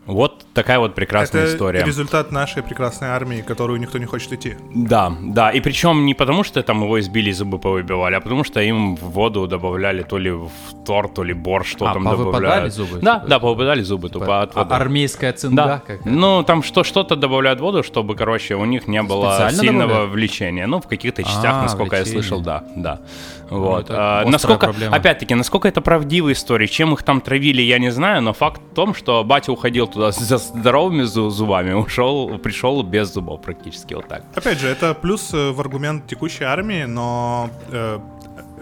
Вот 0.06 0.46
такая 0.54 0.78
вот 0.80 0.94
прекрасная 0.94 1.44
Это 1.44 1.54
история. 1.56 1.84
результат 1.84 2.32
нашей 2.32 2.62
прекрасной 2.62 3.08
армии, 3.10 3.42
которую 3.42 3.80
никто 3.80 3.98
не 3.98 4.06
хочет 4.06 4.34
идти. 4.34 4.56
Да, 4.76 5.12
да, 5.22 5.50
и 5.50 5.60
причем 5.62 6.06
не 6.06 6.14
потому, 6.14 6.44
что 6.44 6.62
там 6.62 6.84
его 6.84 7.00
избили 7.00 7.30
и 7.32 7.34
зубы 7.34 7.58
повыбивали, 7.58 8.14
а 8.16 8.22
потому 8.22 8.44
что 8.44 8.62
им 8.62 8.96
в 8.96 9.02
воду 9.12 9.48
добавляли 9.48 10.04
то 10.04 10.20
ли 10.20 10.30
в 10.32 10.50
торт, 10.86 11.16
то 11.16 11.24
ли 11.24 11.34
борщ, 11.34 11.72
что 11.72 11.88
А, 11.88 11.94
там 11.94 12.04
добавляют. 12.04 12.74
зубы? 12.74 13.00
Да, 13.02 13.16
Типа? 13.16 13.28
да, 13.30 13.40
повыпадали 13.40 13.82
зубы 13.82 14.10
тупо 14.10 14.42
от 14.44 14.52
А- 14.56 14.60
воды. 14.60 14.76
армейская 14.76 15.34
цинга 15.34 15.56
Да, 15.66 15.82
как 15.86 16.06
ну 16.06 16.44
там 16.44 16.62
что, 16.62 16.84
что-то 16.84 17.16
добавляют 17.16 17.60
в 17.60 17.64
воду, 17.64 17.82
чтобы, 17.82 18.16
короче, 18.16 18.56
у 18.56 18.66
них 18.66 18.88
не 18.88 19.02
было 19.02 19.32
Специально 19.32 19.60
сильного 19.60 19.88
добавляют? 19.88 20.12
влечения. 20.14 20.68
Ну, 20.68 20.80
в 20.82 20.88
каких-то 20.88 21.24
частях, 21.24 21.54
А, 21.56 21.62
насколько 21.64 21.96
я 21.96 22.04
влечение. 22.04 22.22
слышал, 22.24 22.42
да, 22.42 22.64
да. 22.76 23.00
Вот. 23.50 23.86
это 23.86 24.22
А, 24.22 24.26
насколько, 24.26 24.68
проблема. 24.68 24.96
опять-таки, 24.96 25.36
насколько 25.36 25.68
это 25.68 25.82
правдивые 25.82 26.34
истории, 26.34 26.68
чем 26.68 26.94
их 26.94 27.04
там 27.04 27.22
травили, 27.22 27.62
я 27.62 27.80
не 27.80 27.92
знаю, 27.92 28.22
но 28.22 28.34
факт 28.34 28.62
в 28.72 28.76
том, 28.76 28.94
что 28.94 29.24
батя 29.24 29.52
уходил 29.52 29.88
туда 29.88 30.12
за 30.12 30.38
здоровыми 30.38 31.04
зу- 31.04 31.30
зубами, 31.30 31.74
ушел, 31.74 32.38
пришел 32.40 32.82
без 32.84 33.14
зубов 33.14 33.42
практически 33.42 33.94
вот 33.94 34.08
так. 34.08 34.24
Опять 34.36 34.60
же, 34.60 34.68
это 34.68 34.94
плюс 34.94 35.34
э, 35.34 35.52
в 35.52 35.60
аргумент 35.60 36.08
текущей 36.08 36.44
армии, 36.44 36.84
но 36.86 37.50
э, 37.72 38.00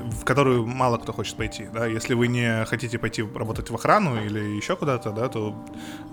в 0.04 0.26
которую 0.26 0.66
мало 0.66 0.98
кто 0.98 1.14
хочет 1.14 1.36
пойти. 1.38 1.68
Да? 1.74 1.86
Если 1.86 2.14
вы 2.14 2.28
не 2.28 2.66
хотите 2.66 2.98
пойти 2.98 3.24
работать 3.36 3.70
в 3.70 3.76
охрану 3.76 4.22
или 4.22 4.40
еще 4.58 4.76
куда-то, 4.76 5.12
да, 5.12 5.30
то 5.30 5.56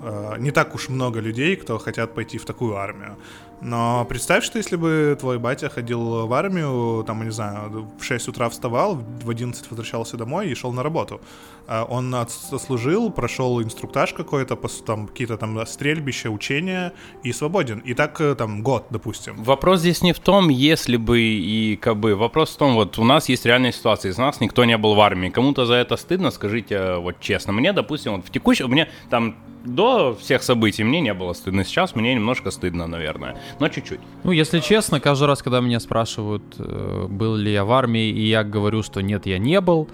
э, 0.02 0.34
не 0.38 0.50
так 0.52 0.74
уж 0.74 0.88
много 0.88 1.20
людей, 1.20 1.56
кто 1.56 1.78
хотят 1.78 2.14
пойти 2.14 2.38
в 2.38 2.44
такую 2.44 2.76
армию. 2.76 3.16
Но 3.62 4.06
представь, 4.08 4.44
что 4.44 4.58
если 4.58 4.76
бы 4.76 5.16
твой 5.20 5.38
батя 5.38 5.68
ходил 5.68 6.26
в 6.26 6.32
армию, 6.32 7.04
там, 7.06 7.22
не 7.24 7.30
знаю, 7.30 7.88
в 7.98 8.04
6 8.04 8.28
утра 8.28 8.48
вставал, 8.48 8.94
в 8.94 9.28
11 9.28 9.70
возвращался 9.70 10.16
домой 10.16 10.48
и 10.48 10.54
шел 10.54 10.72
на 10.72 10.82
работу. 10.82 11.20
А 11.66 11.84
Он 11.84 12.14
отслужил, 12.14 13.10
прошел 13.10 13.62
инструктаж 13.62 14.12
какой-то, 14.14 14.56
там 14.86 15.06
какие-то 15.06 15.36
там 15.36 15.66
стрельбища, 15.66 16.30
учения 16.30 16.92
и 17.22 17.32
свободен. 17.32 17.78
И 17.80 17.94
так 17.94 18.20
э, 18.20 18.34
там 18.34 18.62
год, 18.62 18.86
допустим. 18.90 19.36
Вопрос 19.44 19.80
здесь 19.80 20.02
не 20.02 20.12
в 20.12 20.18
том, 20.18 20.48
если 20.48 20.96
бы 20.96 21.20
и 21.20 21.76
как 21.76 21.96
бы. 21.98 22.16
Вопрос 22.16 22.54
в 22.54 22.56
том, 22.56 22.74
вот 22.74 22.98
у 22.98 23.04
нас 23.04 23.28
есть 23.28 23.46
реальная 23.46 23.72
ситуация. 23.72 24.10
Из 24.10 24.18
нас 24.18 24.40
никто 24.40 24.64
не 24.64 24.76
был 24.78 24.94
в 24.94 25.00
армии. 25.00 25.28
Кому-то 25.28 25.66
за 25.66 25.74
это 25.74 25.96
стыдно, 25.96 26.30
скажите 26.30 26.74
э, 26.74 26.96
вот 26.96 27.20
честно. 27.20 27.52
Мне, 27.52 27.72
допустим, 27.72 28.16
вот 28.16 28.26
в 28.26 28.30
текущем, 28.30 28.68
мне 28.68 28.88
там 29.10 29.36
до 29.64 30.16
всех 30.20 30.42
событий 30.42 30.84
мне 30.84 31.00
не 31.00 31.14
было 31.14 31.32
стыдно. 31.32 31.64
Сейчас 31.64 31.94
мне 31.94 32.14
немножко 32.14 32.50
стыдно, 32.50 32.86
наверное. 32.86 33.36
Но 33.58 33.68
чуть-чуть. 33.68 34.00
Ну, 34.24 34.32
если 34.32 34.60
честно, 34.60 35.00
каждый 35.00 35.26
раз, 35.26 35.42
когда 35.42 35.60
меня 35.60 35.80
спрашивают, 35.80 36.42
э, 36.58 37.06
был 37.08 37.36
ли 37.36 37.52
я 37.52 37.64
в 37.64 37.72
армии, 37.72 38.08
и 38.08 38.28
я 38.28 38.44
говорю, 38.44 38.82
что 38.82 39.00
нет, 39.00 39.26
я 39.26 39.38
не 39.38 39.60
был, 39.60 39.88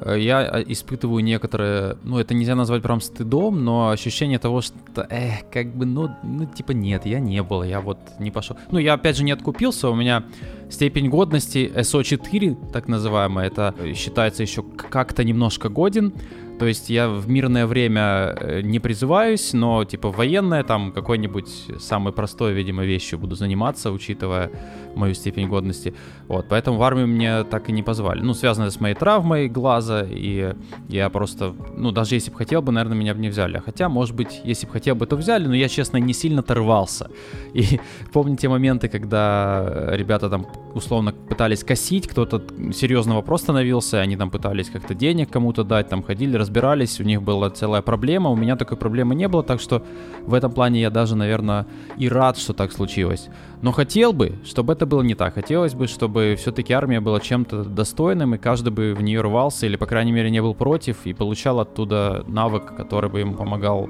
э, 0.00 0.18
я 0.18 0.42
э, 0.42 0.64
испытываю 0.66 1.22
некоторое, 1.22 1.96
ну, 2.02 2.18
это 2.18 2.34
нельзя 2.34 2.54
назвать 2.54 2.82
прям 2.82 3.00
стыдом, 3.00 3.64
но 3.64 3.90
ощущение 3.90 4.38
того, 4.38 4.60
что, 4.60 5.06
эх, 5.08 5.48
как 5.52 5.74
бы, 5.74 5.86
ну, 5.86 6.10
ну, 6.22 6.46
типа, 6.46 6.72
нет, 6.72 7.06
я 7.06 7.20
не 7.20 7.42
был, 7.42 7.62
я 7.62 7.80
вот 7.80 7.98
не 8.18 8.30
пошел. 8.30 8.56
Ну, 8.70 8.78
я, 8.78 8.94
опять 8.94 9.16
же, 9.16 9.24
не 9.24 9.32
откупился, 9.32 9.88
у 9.90 9.94
меня 9.94 10.24
степень 10.70 11.08
годности 11.08 11.70
SO4, 11.74 12.72
так 12.72 12.88
называемая, 12.88 13.46
это 13.46 13.74
считается 13.94 14.42
еще 14.42 14.62
как-то 14.62 15.22
немножко 15.22 15.68
годен, 15.68 16.12
то 16.58 16.66
есть 16.66 16.90
я 16.90 17.08
в 17.08 17.28
мирное 17.28 17.66
время 17.66 18.36
э, 18.40 18.60
не 18.62 18.78
призываюсь, 18.78 19.52
но 19.52 19.84
типа 19.84 20.10
военное 20.10 20.62
там 20.62 20.92
какой-нибудь 20.92 21.48
самой 21.80 22.12
простой, 22.12 22.52
видимо, 22.52 22.84
вещью 22.84 23.18
буду 23.18 23.34
заниматься, 23.34 23.90
учитывая 23.90 24.50
мою 24.94 25.14
степень 25.14 25.48
годности. 25.48 25.94
Вот, 26.28 26.46
поэтому 26.48 26.78
в 26.78 26.82
армию 26.82 27.08
мне 27.08 27.44
так 27.44 27.68
и 27.68 27.72
не 27.72 27.82
позвали. 27.82 28.20
Ну, 28.20 28.34
связано 28.34 28.70
с 28.70 28.80
моей 28.80 28.94
травмой 28.94 29.48
глаза, 29.48 30.06
и 30.08 30.54
я 30.88 31.10
просто, 31.10 31.54
ну, 31.76 31.90
даже 31.90 32.14
если 32.14 32.30
бы 32.30 32.36
хотел 32.36 32.62
бы, 32.62 32.72
наверное, 32.72 32.96
меня 32.96 33.14
бы 33.14 33.20
не 33.20 33.28
взяли. 33.28 33.58
Хотя, 33.58 33.88
может 33.88 34.14
быть, 34.14 34.40
если 34.44 34.66
бы 34.66 34.72
хотел 34.72 34.94
бы, 34.94 35.06
то 35.06 35.16
взяли, 35.16 35.46
но 35.46 35.54
я, 35.54 35.68
честно, 35.68 35.96
не 35.96 36.12
сильно-то 36.12 36.54
рвался. 36.54 37.10
И 37.52 37.80
помню 38.12 38.36
те 38.36 38.48
моменты, 38.48 38.88
когда 38.88 39.88
ребята 39.92 40.30
там 40.30 40.46
условно 40.74 41.12
пытались 41.12 41.64
косить, 41.64 42.06
кто-то 42.06 42.42
серьезно 42.72 43.14
вопрос 43.14 43.42
становился, 43.42 44.00
они 44.00 44.16
там 44.16 44.30
пытались 44.30 44.70
как-то 44.70 44.94
денег 44.94 45.30
кому-то 45.30 45.64
дать, 45.64 45.88
там 45.88 46.02
ходили, 46.02 46.36
разбирались, 46.44 47.00
у 47.00 47.04
них 47.04 47.22
была 47.22 47.48
целая 47.50 47.80
проблема, 47.80 48.30
у 48.30 48.36
меня 48.36 48.56
такой 48.56 48.76
проблемы 48.76 49.14
не 49.14 49.28
было, 49.28 49.42
так 49.42 49.60
что 49.60 49.82
в 50.26 50.34
этом 50.34 50.52
плане 50.52 50.80
я 50.80 50.90
даже, 50.90 51.16
наверное, 51.16 51.66
и 51.96 52.08
рад, 52.08 52.36
что 52.36 52.52
так 52.52 52.72
случилось. 52.72 53.28
Но 53.62 53.72
хотел 53.72 54.12
бы, 54.12 54.32
чтобы 54.44 54.74
это 54.74 54.84
было 54.84 55.02
не 55.02 55.14
так. 55.14 55.34
Хотелось 55.34 55.74
бы, 55.74 55.86
чтобы 55.86 56.36
все-таки 56.38 56.74
армия 56.74 57.00
была 57.00 57.18
чем-то 57.18 57.64
достойным, 57.64 58.34
и 58.34 58.38
каждый 58.38 58.70
бы 58.70 58.94
в 58.94 59.02
нее 59.02 59.22
рвался, 59.22 59.66
или, 59.66 59.76
по 59.76 59.86
крайней 59.86 60.12
мере, 60.12 60.30
не 60.30 60.42
был 60.42 60.54
против, 60.54 61.06
и 61.06 61.14
получал 61.14 61.60
оттуда 61.60 62.24
навык, 62.28 62.76
который 62.76 63.08
бы 63.08 63.20
ему 63.20 63.34
помогал 63.34 63.88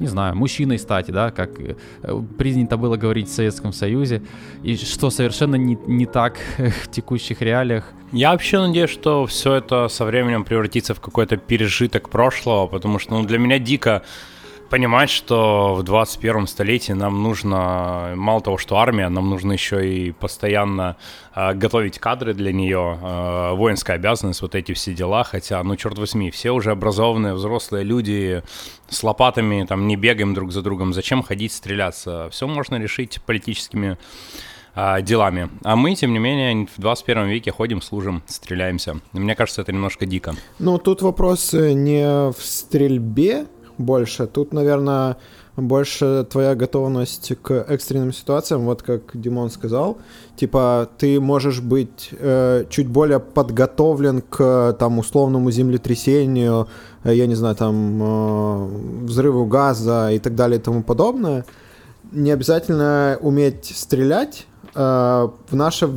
не 0.00 0.06
знаю, 0.06 0.36
мужчиной 0.36 0.78
стать, 0.78 1.06
да, 1.06 1.30
как 1.30 1.50
э, 1.60 1.74
принято 2.38 2.76
было 2.76 2.96
говорить 2.96 3.28
в 3.28 3.32
Советском 3.32 3.72
Союзе, 3.72 4.22
и 4.62 4.76
что 4.76 5.10
совершенно 5.10 5.56
не, 5.56 5.78
не 5.86 6.06
так 6.06 6.38
в 6.58 6.90
текущих 6.90 7.42
реалиях. 7.42 7.92
Я 8.12 8.32
вообще 8.32 8.58
надеюсь, 8.58 8.90
что 8.90 9.26
все 9.26 9.54
это 9.54 9.88
со 9.88 10.04
временем 10.04 10.44
превратится 10.44 10.94
в 10.94 11.00
какой-то 11.00 11.36
пережиток 11.36 12.08
прошлого, 12.08 12.66
потому 12.66 12.98
что 12.98 13.18
ну, 13.18 13.26
для 13.26 13.38
меня 13.38 13.58
дико 13.58 14.02
понимать, 14.68 15.10
что 15.10 15.74
в 15.74 15.82
21 15.82 16.46
столетии 16.46 16.92
нам 16.92 17.22
нужно, 17.22 18.12
мало 18.16 18.40
того, 18.40 18.58
что 18.58 18.76
армия, 18.76 19.08
нам 19.08 19.30
нужно 19.30 19.52
еще 19.52 19.88
и 19.88 20.12
постоянно 20.12 20.96
э, 21.34 21.54
готовить 21.54 21.98
кадры 21.98 22.34
для 22.34 22.52
нее, 22.52 22.98
э, 23.00 23.52
воинская 23.54 23.96
обязанность, 23.96 24.42
вот 24.42 24.54
эти 24.54 24.72
все 24.72 24.94
дела, 24.94 25.24
хотя, 25.24 25.62
ну, 25.62 25.76
черт 25.76 25.98
возьми, 25.98 26.30
все 26.30 26.50
уже 26.50 26.70
образованные 26.70 27.34
взрослые 27.34 27.84
люди 27.84 28.42
с 28.88 29.02
лопатами, 29.02 29.64
там, 29.64 29.86
не 29.86 29.96
бегаем 29.96 30.34
друг 30.34 30.52
за 30.52 30.62
другом, 30.62 30.92
зачем 30.92 31.22
ходить 31.22 31.52
стреляться? 31.52 32.28
Все 32.30 32.46
можно 32.46 32.76
решить 32.76 33.20
политическими 33.24 33.98
э, 34.74 35.02
делами. 35.02 35.48
А 35.64 35.74
мы, 35.74 35.94
тем 35.94 36.12
не 36.12 36.18
менее, 36.18 36.66
в 36.66 36.80
21 36.80 37.26
веке 37.26 37.50
ходим, 37.50 37.82
служим, 37.82 38.22
стреляемся. 38.26 39.00
Мне 39.12 39.34
кажется, 39.34 39.62
это 39.62 39.72
немножко 39.72 40.06
дико. 40.06 40.34
Ну, 40.58 40.78
тут 40.78 41.02
вопрос 41.02 41.54
э, 41.54 41.72
не 41.72 42.30
в 42.30 42.40
стрельбе, 42.40 43.46
больше. 43.78 44.26
Тут, 44.26 44.52
наверное, 44.52 45.16
больше 45.56 46.26
твоя 46.30 46.54
готовность 46.54 47.32
к 47.42 47.50
экстренным 47.68 48.12
ситуациям, 48.12 48.62
вот 48.62 48.82
как 48.82 49.00
Димон 49.14 49.50
сказал, 49.50 49.98
типа 50.36 50.88
ты 50.98 51.18
можешь 51.18 51.60
быть 51.60 52.10
э, 52.12 52.64
чуть 52.68 52.88
более 52.88 53.20
подготовлен 53.20 54.20
к 54.20 54.76
там 54.78 54.98
условному 54.98 55.50
землетрясению, 55.50 56.68
э, 57.04 57.14
я 57.14 57.26
не 57.26 57.34
знаю, 57.34 57.56
там 57.56 58.02
э, 58.02 58.68
взрыву 59.04 59.46
газа 59.46 60.10
и 60.12 60.18
так 60.18 60.34
далее 60.34 60.58
и 60.58 60.62
тому 60.62 60.82
подобное. 60.82 61.46
Не 62.12 62.30
обязательно 62.30 63.18
уметь 63.20 63.72
стрелять. 63.74 64.46
Э, 64.74 65.28
в 65.48 65.56
наше 65.56 65.88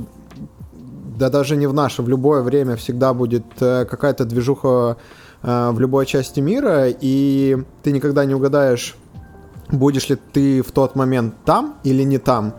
да 1.20 1.30
даже 1.30 1.58
не 1.58 1.68
в 1.68 1.74
наше, 1.74 2.02
в 2.02 2.08
любое 2.08 2.42
время 2.42 2.78
всегда 2.78 3.14
будет 3.14 3.44
э, 3.60 3.86
какая-то 3.86 4.24
движуха 4.24 4.96
в 5.42 5.80
любой 5.80 6.06
части 6.06 6.42
мира, 6.42 6.88
и 6.90 7.58
ты 7.82 7.92
никогда 7.92 8.26
не 8.26 8.36
угадаешь, 8.36 8.96
будешь 9.72 10.10
ли 10.10 10.18
ты 10.34 10.62
в 10.62 10.72
тот 10.72 10.96
момент 10.96 11.36
там 11.46 11.80
или 11.84 12.04
не 12.04 12.18
там. 12.18 12.56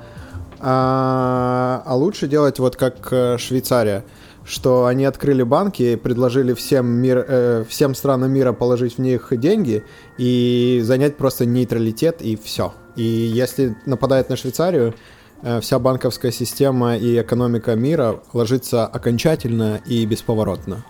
А, 0.60 1.82
а 1.86 1.96
лучше 1.96 2.28
делать 2.28 2.58
вот 2.58 2.76
как 2.76 3.08
э, 3.12 3.38
Швейцария, 3.38 4.04
что 4.44 4.84
они 4.84 5.06
открыли 5.06 5.42
банки, 5.42 5.96
предложили 5.96 6.52
всем, 6.52 6.86
мир, 6.86 7.24
э, 7.26 7.64
всем 7.66 7.94
странам 7.94 8.30
мира 8.30 8.52
положить 8.52 8.96
в 8.96 9.00
них 9.00 9.28
деньги 9.32 9.84
и 10.18 10.80
занять 10.84 11.16
просто 11.16 11.46
нейтралитет 11.46 12.20
и 12.20 12.36
все. 12.36 12.74
И 12.94 13.02
если 13.02 13.74
нападает 13.86 14.28
на 14.28 14.36
Швейцарию, 14.36 14.94
э, 15.42 15.60
вся 15.60 15.78
банковская 15.78 16.30
система 16.30 16.96
и 16.98 17.18
экономика 17.18 17.74
мира 17.74 18.20
ложится 18.34 18.86
окончательно 18.86 19.80
и 19.86 20.04
бесповоротно. 20.04 20.84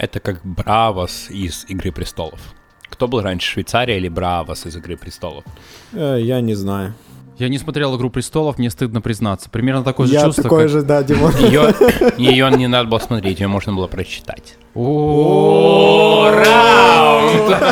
Это 0.00 0.18
как 0.18 0.40
Бравос 0.42 1.26
из 1.28 1.66
«Игры 1.68 1.92
престолов». 1.92 2.40
Кто 2.88 3.06
был 3.06 3.20
раньше, 3.20 3.50
Швейцария 3.50 3.98
или 3.98 4.08
Бравос 4.08 4.64
из 4.64 4.74
«Игры 4.74 4.96
престолов»? 4.96 5.44
Э, 5.92 6.16
я 6.18 6.40
не 6.40 6.54
знаю. 6.54 6.94
Я 7.36 7.50
не 7.50 7.58
смотрел 7.58 7.94
«Игру 7.98 8.08
престолов», 8.08 8.56
мне 8.56 8.70
стыдно 8.70 9.02
признаться. 9.02 9.50
Примерно 9.50 9.84
такое 9.84 10.06
же 10.06 10.14
я 10.14 10.24
чувство, 10.24 10.44
такой 10.44 10.62
как... 10.62 10.70
же, 10.70 10.80
да, 10.80 11.02
Димон. 11.02 11.36
Ее, 11.36 11.74
ее 12.16 12.50
не 12.52 12.66
надо 12.66 12.88
было 12.88 12.98
смотреть, 12.98 13.40
ее 13.40 13.48
можно 13.48 13.74
было 13.74 13.88
прочитать. 13.88 14.56
О, 14.74 16.30
раунд! 16.30 17.62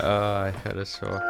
Ай, 0.00 0.54
хорошо. 0.64 1.20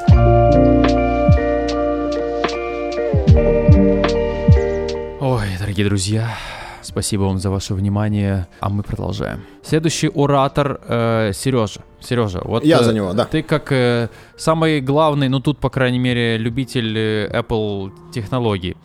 Ой, 5.21 5.47
дорогие 5.59 5.87
друзья, 5.87 6.37
спасибо 6.83 7.23
вам 7.23 7.39
за 7.39 7.51
ваше 7.51 7.75
внимание, 7.75 8.47
а 8.61 8.69
мы 8.69 8.83
продолжаем. 8.83 9.41
Следующий 9.63 10.11
оратор 10.15 10.81
э, 10.87 11.33
Сережа. 11.35 11.81
Сережа, 12.01 12.41
вот 12.45 12.65
Я 12.65 12.81
э, 12.81 12.85
за 12.85 12.93
него, 12.93 13.13
да. 13.13 13.25
Ты 13.25 13.43
как 13.43 13.73
э, 13.73 14.09
самый 14.37 14.81
главный, 14.81 15.29
ну 15.29 15.41
тут, 15.41 15.59
по 15.59 15.71
крайней 15.71 15.99
мере, 15.99 16.37
любитель 16.39 16.97
э, 16.99 17.41
Apple 17.41 17.93
технологий. 18.13 18.77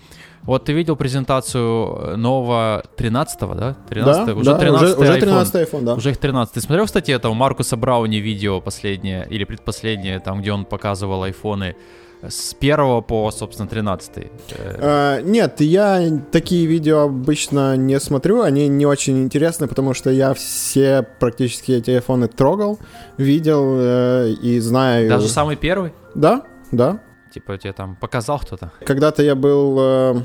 Вот 0.44 0.64
ты 0.64 0.72
видел 0.72 0.96
презентацию 0.96 2.18
нового 2.18 2.84
13-го, 2.96 3.54
да? 3.54 3.76
13 3.90 4.26
Да, 4.26 4.34
уже 4.34 4.52
да, 4.52 4.58
13 4.58 4.84
уже, 4.84 4.96
уже 4.96 5.14
iPhone. 5.14 5.20
13 5.20 5.56
iPhone, 5.56 5.82
да. 5.84 5.94
Уже 5.96 6.10
их 6.12 6.18
13. 6.18 6.54
Ты 6.54 6.62
смотрел, 6.62 6.86
кстати, 6.86 7.12
этого 7.12 7.34
Маркуса 7.34 7.76
Брауни 7.76 8.18
видео 8.18 8.62
последнее 8.62 9.28
или 9.30 9.44
предпоследнее, 9.44 10.20
там, 10.20 10.40
где 10.40 10.54
он 10.54 10.64
показывал 10.64 11.24
айфоны 11.24 11.76
с 12.22 12.54
первого 12.56 13.02
по, 13.02 13.30
собственно, 13.32 13.68
13 13.70 14.12
Э, 14.18 14.28
Э, 14.50 15.22
нет, 15.22 15.62
я 15.62 16.02
такие 16.32 16.66
видео 16.66 17.02
обычно 17.02 17.78
не 17.78 18.00
смотрю, 18.00 18.42
они 18.42 18.68
не 18.68 18.86
очень 18.86 19.24
интересны, 19.24 19.68
потому 19.68 19.94
что 19.94 20.10
я 20.10 20.34
все 20.34 21.04
практически 21.20 21.74
эти 21.74 21.92
айфоны 21.92 22.28
трогал, 22.28 22.80
видел 23.18 23.64
э, 23.80 24.30
и 24.42 24.60
знаю... 24.60 25.10
Даже 25.10 25.28
самый 25.28 25.56
первый? 25.56 25.94
Да, 26.16 26.42
да. 26.72 27.00
Типа 27.34 27.58
тебе 27.58 27.74
там 27.74 27.96
показал 27.96 28.40
кто-то? 28.40 28.72
Когда-то 28.86 29.22
я 29.22 29.36
был, 29.36 29.78
э, 29.80 30.16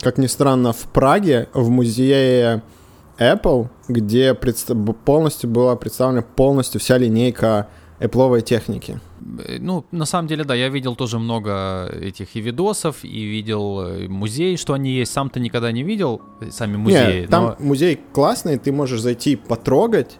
как 0.00 0.18
ни 0.18 0.26
странно, 0.26 0.72
в 0.72 0.82
Праге, 0.92 1.48
в 1.54 1.70
музее 1.70 2.62
Apple, 3.18 3.68
где 3.88 4.32
предста- 4.32 4.92
полностью 4.92 5.48
была 5.50 5.76
представлена 5.76 6.22
полностью 6.22 6.80
вся 6.80 6.98
линейка 6.98 7.68
Apple 8.00 8.40
техники. 8.42 9.00
Э, 9.46 9.58
Ну, 9.60 9.84
на 9.90 10.06
самом 10.06 10.28
деле, 10.28 10.44
да, 10.44 10.54
я 10.54 10.68
видел 10.68 10.94
тоже 10.96 11.18
много 11.18 11.88
этих 12.00 12.36
и 12.36 12.40
видосов, 12.40 13.04
и 13.04 13.24
видел 13.24 13.80
э, 13.80 14.08
музей, 14.08 14.56
что 14.56 14.72
они 14.74 14.90
есть. 14.92 15.12
Сам-то 15.12 15.40
никогда 15.40 15.72
не 15.72 15.82
видел 15.82 16.20
э, 16.40 16.50
сами 16.50 16.76
музеи. 16.76 17.20
Не, 17.22 17.26
там 17.26 17.44
но- 17.44 17.56
музей 17.58 17.98
классный, 18.12 18.58
ты 18.58 18.72
можешь 18.72 19.00
зайти 19.00 19.36
потрогать, 19.36 20.16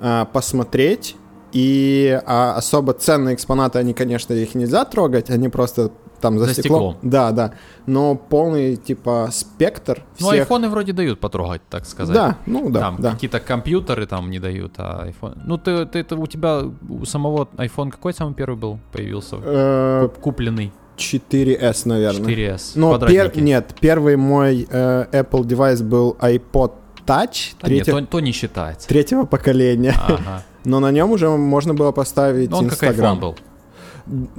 а, 0.00 0.24
посмотреть, 0.24 1.16
и 1.52 2.20
а, 2.26 2.56
особо 2.56 2.92
ценные 2.94 3.34
экспонаты, 3.36 3.78
они, 3.78 3.94
конечно, 3.94 4.34
их 4.34 4.54
нельзя 4.56 4.84
трогать, 4.84 5.30
они 5.30 5.48
просто 5.48 5.92
там 6.24 6.38
за, 6.38 6.46
За 6.46 6.52
стеклом. 6.54 6.94
стеклом. 6.94 7.10
Да, 7.10 7.30
да. 7.32 7.52
Но 7.86 8.14
полный, 8.14 8.76
типа, 8.76 9.28
спектр 9.30 10.02
Ну, 10.20 10.28
всех... 10.28 10.40
айфоны 10.40 10.68
вроде 10.68 10.92
дают 10.92 11.20
потрогать, 11.20 11.60
так 11.70 11.86
сказать. 11.86 12.14
Да, 12.14 12.36
ну 12.46 12.70
да, 12.70 12.80
там 12.80 12.96
да. 12.98 13.10
какие-то 13.12 13.40
компьютеры 13.40 14.06
там 14.06 14.30
не 14.30 14.38
дают, 14.40 14.72
а 14.78 15.06
iPhone. 15.06 15.38
Ну, 15.44 15.58
ты, 15.58 15.84
ты, 15.86 16.02
ты- 16.02 16.16
у 16.16 16.26
тебя 16.26 16.62
у 16.88 17.04
самого 17.04 17.48
iPhone 17.56 17.90
какой 17.90 18.12
самый 18.14 18.34
первый 18.34 18.56
был? 18.56 18.78
Появился? 18.92 19.36
Э, 19.42 20.08
Купленный 20.20 20.72
4S, 20.96 21.82
наверное. 21.88 22.34
4S. 22.34 22.72
Но 22.76 22.96
пер- 22.96 23.40
нет, 23.40 23.74
первый 23.80 24.16
мой 24.16 24.66
э, 24.70 25.06
Apple 25.12 25.44
девайс 25.44 25.82
был 25.82 26.16
iPod 26.20 26.72
Touch 27.06 27.52
нет, 27.52 27.60
третьего, 27.60 28.00
то, 28.00 28.06
то 28.06 28.20
не 28.20 28.32
считается. 28.32 28.88
третьего 28.88 29.24
поколения. 29.26 29.94
Ага. 30.08 30.42
Но 30.64 30.80
на 30.80 30.90
нем 30.90 31.10
уже 31.10 31.28
можно 31.28 31.74
было 31.74 31.92
поставить 31.92 32.50
Ну, 32.50 32.56
он 32.56 32.64
как 32.68 32.82
Instagram. 32.82 33.18
iPhone 33.18 33.20
был. 33.20 33.36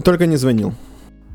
Только 0.04 0.26
не 0.26 0.38
звонил. 0.38 0.74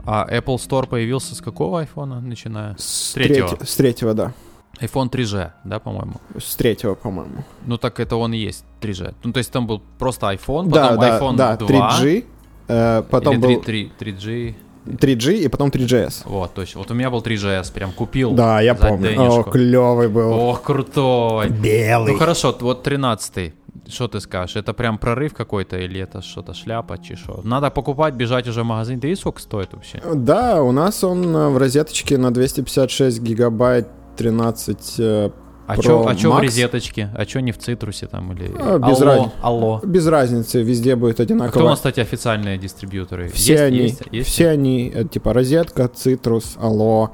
А 0.07 0.27
Apple 0.31 0.57
Store 0.57 0.87
появился 0.87 1.35
с 1.35 1.41
какого 1.41 1.81
айфона, 1.81 2.21
начиная? 2.21 2.75
С 2.79 3.13
Третьего. 3.13 3.59
С 3.65 3.77
третьего, 3.77 4.15
да. 4.15 4.33
iPhone 4.81 5.11
3G, 5.11 5.51
да, 5.65 5.79
по-моему? 5.79 6.15
С 6.39 6.57
третьего, 6.57 6.95
по-моему. 6.95 7.45
Ну 7.67 7.77
так 7.77 8.01
это 8.01 8.17
он 8.17 8.33
и 8.33 8.39
есть 8.39 8.65
3G. 8.81 9.15
Ну 9.25 9.33
то 9.33 9.39
есть 9.39 9.53
там 9.53 9.67
был 9.67 9.83
просто 9.99 10.31
iPhone, 10.33 10.69
Да, 10.69 10.89
потом 10.89 11.01
да, 11.01 11.19
iPhone 11.19 11.37
да, 11.37 11.57
2, 11.57 11.69
3G, 11.69 12.25
э, 12.69 13.03
потом 13.11 13.35
или 13.35 13.41
был 13.41 13.63
3, 13.63 13.93
3, 13.99 14.13
3G. 14.13 14.55
3G 14.87 15.35
и 15.45 15.49
потом 15.49 15.69
3GS. 15.69 16.23
Вот, 16.25 16.55
точно. 16.55 16.81
Вот 16.81 16.91
у 16.91 16.95
меня 16.95 17.11
был 17.11 17.21
3GS, 17.21 17.73
прям 17.73 17.93
купил. 17.93 18.33
Да, 18.33 18.61
я 18.61 18.75
помню. 18.75 19.11
О, 19.11 19.13
денежку. 19.13 19.51
клевый 19.51 20.09
был. 20.09 20.33
Ох, 20.33 20.63
крутой. 20.63 21.51
Белый. 21.51 22.13
Ну 22.13 22.19
хорошо, 22.19 22.57
вот 22.61 22.83
13 22.83 23.55
Что 23.89 24.09
ты 24.09 24.21
скажешь? 24.21 24.57
Это 24.57 24.73
прям 24.73 24.99
прорыв 24.99 25.35
какой-то 25.35 25.77
или 25.79 26.01
это 26.01 26.23
что-то 26.23 26.55
шляпа, 26.55 26.99
чи 26.99 27.17
шо? 27.17 27.41
Надо 27.45 27.71
покупать, 27.71 28.15
бежать 28.15 28.49
уже 28.49 28.63
в 28.63 28.67
магазин. 28.67 29.01
Да 29.01 29.09
и 29.09 29.15
сколько 29.15 29.41
стоит 29.41 29.73
вообще? 29.73 30.01
Да, 30.15 30.63
у 30.63 30.73
нас 30.73 31.03
он 31.05 31.35
э, 31.35 31.49
в 31.49 31.57
розеточке 31.59 32.19
на 32.19 32.31
256 32.33 33.21
гигабайт 33.21 33.89
13 34.17 34.95
э, 34.99 35.31
А 35.67 35.77
Pro 35.77 35.83
чё, 35.83 36.07
а 36.09 36.15
чё 36.15 36.33
в 36.33 36.39
Max. 36.39 36.43
резеточке? 36.43 37.11
А 37.17 37.25
чё 37.27 37.41
не 37.41 37.53
в 37.53 37.59
цитрусе 37.59 38.07
там 38.07 38.33
или... 38.33 38.51
А, 38.59 38.79
без 38.79 39.01
алло, 39.01 39.05
разницы. 39.07 39.33
алло. 39.43 39.81
Без 39.85 40.07
разницы, 40.07 40.63
везде 40.63 40.97
будет 40.97 41.21
А 41.21 41.25
кто 41.25 41.35
у 41.35 41.37
одинаково. 41.37 41.69
нас, 41.69 41.79
кстати, 41.79 42.01
официальные 42.01 42.59
дистрибьюторы? 42.59 43.29
Все 43.29 43.53
Есть, 43.53 43.63
они, 43.65 43.79
есть, 43.79 44.03
есть? 44.13 44.31
все 44.31 44.49
они, 44.49 44.93
э, 44.95 45.05
типа 45.05 45.33
розетка, 45.33 45.89
цитрус, 45.89 46.57
алло, 46.61 47.11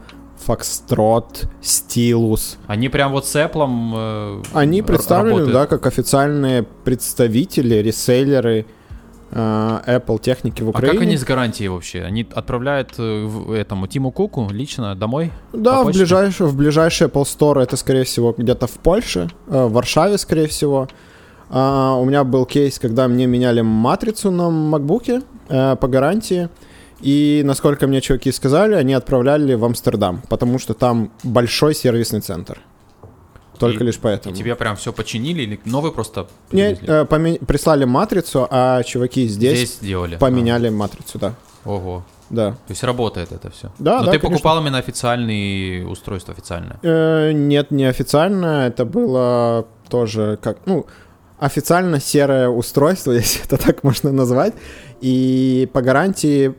фокстрот, 0.47 1.49
стилус. 1.61 2.57
Они 2.68 2.88
прям 2.88 3.12
вот 3.12 3.26
с 3.26 3.34
Apple 3.36 3.92
э, 3.94 4.42
Они 4.55 4.82
представлены, 4.82 5.40
работают. 5.40 5.53
да, 5.53 5.66
как 5.66 5.86
официальные 5.86 6.62
представители, 6.62 7.74
реселлеры 7.76 8.64
э, 9.32 9.80
Apple 9.86 10.20
техники 10.20 10.62
в 10.62 10.66
А 10.66 10.70
Украине. 10.70 10.92
как 10.92 11.03
они 11.03 11.16
с 11.16 11.24
гарантией 11.24 11.68
вообще? 11.68 12.03
Они 12.03 12.26
отправляют 12.34 12.94
э, 12.99 13.55
этому 13.57 13.86
Тиму 13.88 14.12
Куку 14.12 14.49
лично 14.51 14.94
домой? 14.94 15.32
Да, 15.53 15.82
в 15.82 15.86
ближайший, 15.86 16.47
в 16.47 16.57
ближайший 16.57 17.09
Apple 17.09 17.24
Store 17.24 17.61
это, 17.62 17.76
скорее 17.76 18.05
всего, 18.05 18.32
где-то 18.38 18.66
в 18.66 18.72
Польше, 18.78 19.28
э, 19.49 19.66
в 19.66 19.72
Варшаве, 19.72 20.16
скорее 20.18 20.47
всего. 20.47 20.88
А, 21.49 21.94
у 21.94 22.05
меня 22.05 22.24
был 22.24 22.44
кейс, 22.47 22.78
когда 22.78 23.07
мне 23.09 23.26
меняли 23.26 23.61
матрицу 23.62 24.30
на 24.30 24.51
макбуке 24.51 25.22
э, 25.49 25.76
по 25.76 25.88
гарантии. 25.88 26.49
И, 27.01 27.42
насколько 27.44 27.86
мне 27.86 28.01
чуваки 28.01 28.32
сказали, 28.32 28.74
они 28.74 28.94
отправляли 28.94 29.55
в 29.55 29.64
Амстердам, 29.64 30.22
потому 30.28 30.59
что 30.59 30.74
там 30.74 31.11
большой 31.22 31.74
сервисный 31.74 32.20
центр. 32.20 32.59
Только 33.59 33.84
И- 33.84 33.86
лишь 33.86 33.99
поэтому. 33.99 34.34
И 34.34 34.38
тебе 34.38 34.55
прям 34.55 34.76
все 34.76 34.92
починили 34.92 35.42
или 35.42 35.61
новый 35.64 35.92
просто 35.92 36.26
Не, 36.53 36.74
привезли? 36.74 36.86
э, 36.88 37.05
поме- 37.05 37.44
прислали 37.44 37.84
матрицу, 37.84 38.47
а 38.51 38.82
чуваки 38.82 39.26
здесь, 39.28 39.59
Здесь 39.59 39.74
сделали? 39.76 40.16
поменяли 40.16 40.68
матрицу, 40.68 41.18
да. 41.18 41.34
А, 41.64 41.70
Ого. 41.70 42.05
Да. 42.28 42.51
То 42.53 42.70
есть 42.70 42.82
работает 42.82 43.30
это 43.32 43.51
все. 43.51 43.70
Да, 43.78 43.99
Но 44.01 44.07
да, 44.07 44.12
ты 44.12 44.18
конечно. 44.18 44.30
покупал 44.30 44.61
именно 44.61 44.78
официальные 44.78 45.86
устройства 45.86 46.34
официальное. 46.34 46.78
Э, 46.82 47.32
нет, 47.32 47.70
не 47.70 47.84
официально. 47.84 48.66
Это 48.66 48.84
было 48.84 49.66
тоже 49.88 50.36
как, 50.42 50.59
ну, 50.66 50.86
официально 51.38 52.01
серое 52.01 52.49
устройство, 52.49 53.12
если 53.12 53.42
это 53.44 53.57
так 53.59 53.84
можно 53.84 54.11
назвать. 54.12 54.55
И 55.01 55.68
по 55.72 55.82
гарантии, 55.82 56.55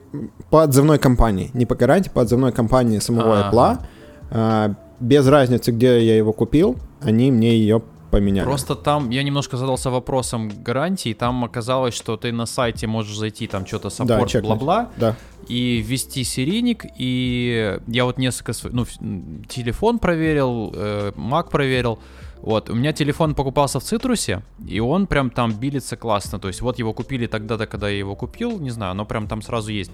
по 0.50 0.64
отзывной 0.64 1.00
компании. 1.00 1.50
Не 1.54 1.66
по 1.66 1.76
гарантии, 1.76 2.10
по 2.14 2.22
отзывной 2.22 2.52
компании 2.52 3.00
самого 3.00 3.40
Ага. 3.40 3.50
Apple. 3.50 3.86
А, 4.32 4.74
без 5.00 5.28
разницы, 5.28 5.72
где 5.72 6.04
я 6.06 6.16
его 6.18 6.34
купил, 6.34 6.76
они 7.02 7.32
мне 7.32 7.56
ее 7.58 7.82
поменяли. 8.12 8.46
Просто 8.46 8.76
там 8.76 9.10
я 9.10 9.24
немножко 9.24 9.58
задался 9.58 9.90
вопросом 9.90 10.50
гарантии. 10.64 11.14
Там 11.14 11.44
оказалось, 11.44 11.94
что 11.94 12.16
ты 12.18 12.32
на 12.32 12.46
сайте 12.46 12.88
можешь 12.88 13.18
зайти, 13.18 13.48
там 13.48 13.66
что-то 13.66 13.90
Да, 13.90 13.96
саппорт, 13.96 14.30
чекнуть. 14.30 14.50
бла-бла, 14.50 14.90
Да. 14.98 15.16
и 15.48 15.82
ввести 15.86 16.24
серийник. 16.24 16.86
И 16.98 17.80
я 17.88 18.06
вот 18.06 18.18
несколько... 18.18 18.54
Ну, 18.72 18.86
телефон 19.50 20.00
проверил, 20.00 20.72
э, 20.76 21.12
Mac 21.16 21.50
проверил. 21.50 22.00
Вот, 22.42 22.70
у 22.70 22.76
меня 22.76 22.94
телефон 22.94 23.36
покупался 23.36 23.80
в 23.80 23.84
Цитрусе, 23.84 24.44
и 24.66 24.80
он 24.80 25.08
прям 25.08 25.30
там 25.30 25.54
билится 25.54 25.98
классно. 25.98 26.40
То 26.40 26.48
есть 26.48 26.62
вот 26.62 26.80
его 26.80 26.94
купили 26.94 27.28
тогда-то, 27.28 27.68
когда 27.68 27.90
я 27.90 27.98
его 27.98 28.16
купил, 28.16 28.60
не 28.60 28.70
знаю, 28.70 28.96
но 28.96 29.06
прям 29.06 29.28
там 29.28 29.42
сразу 29.42 29.72
есть. 29.72 29.92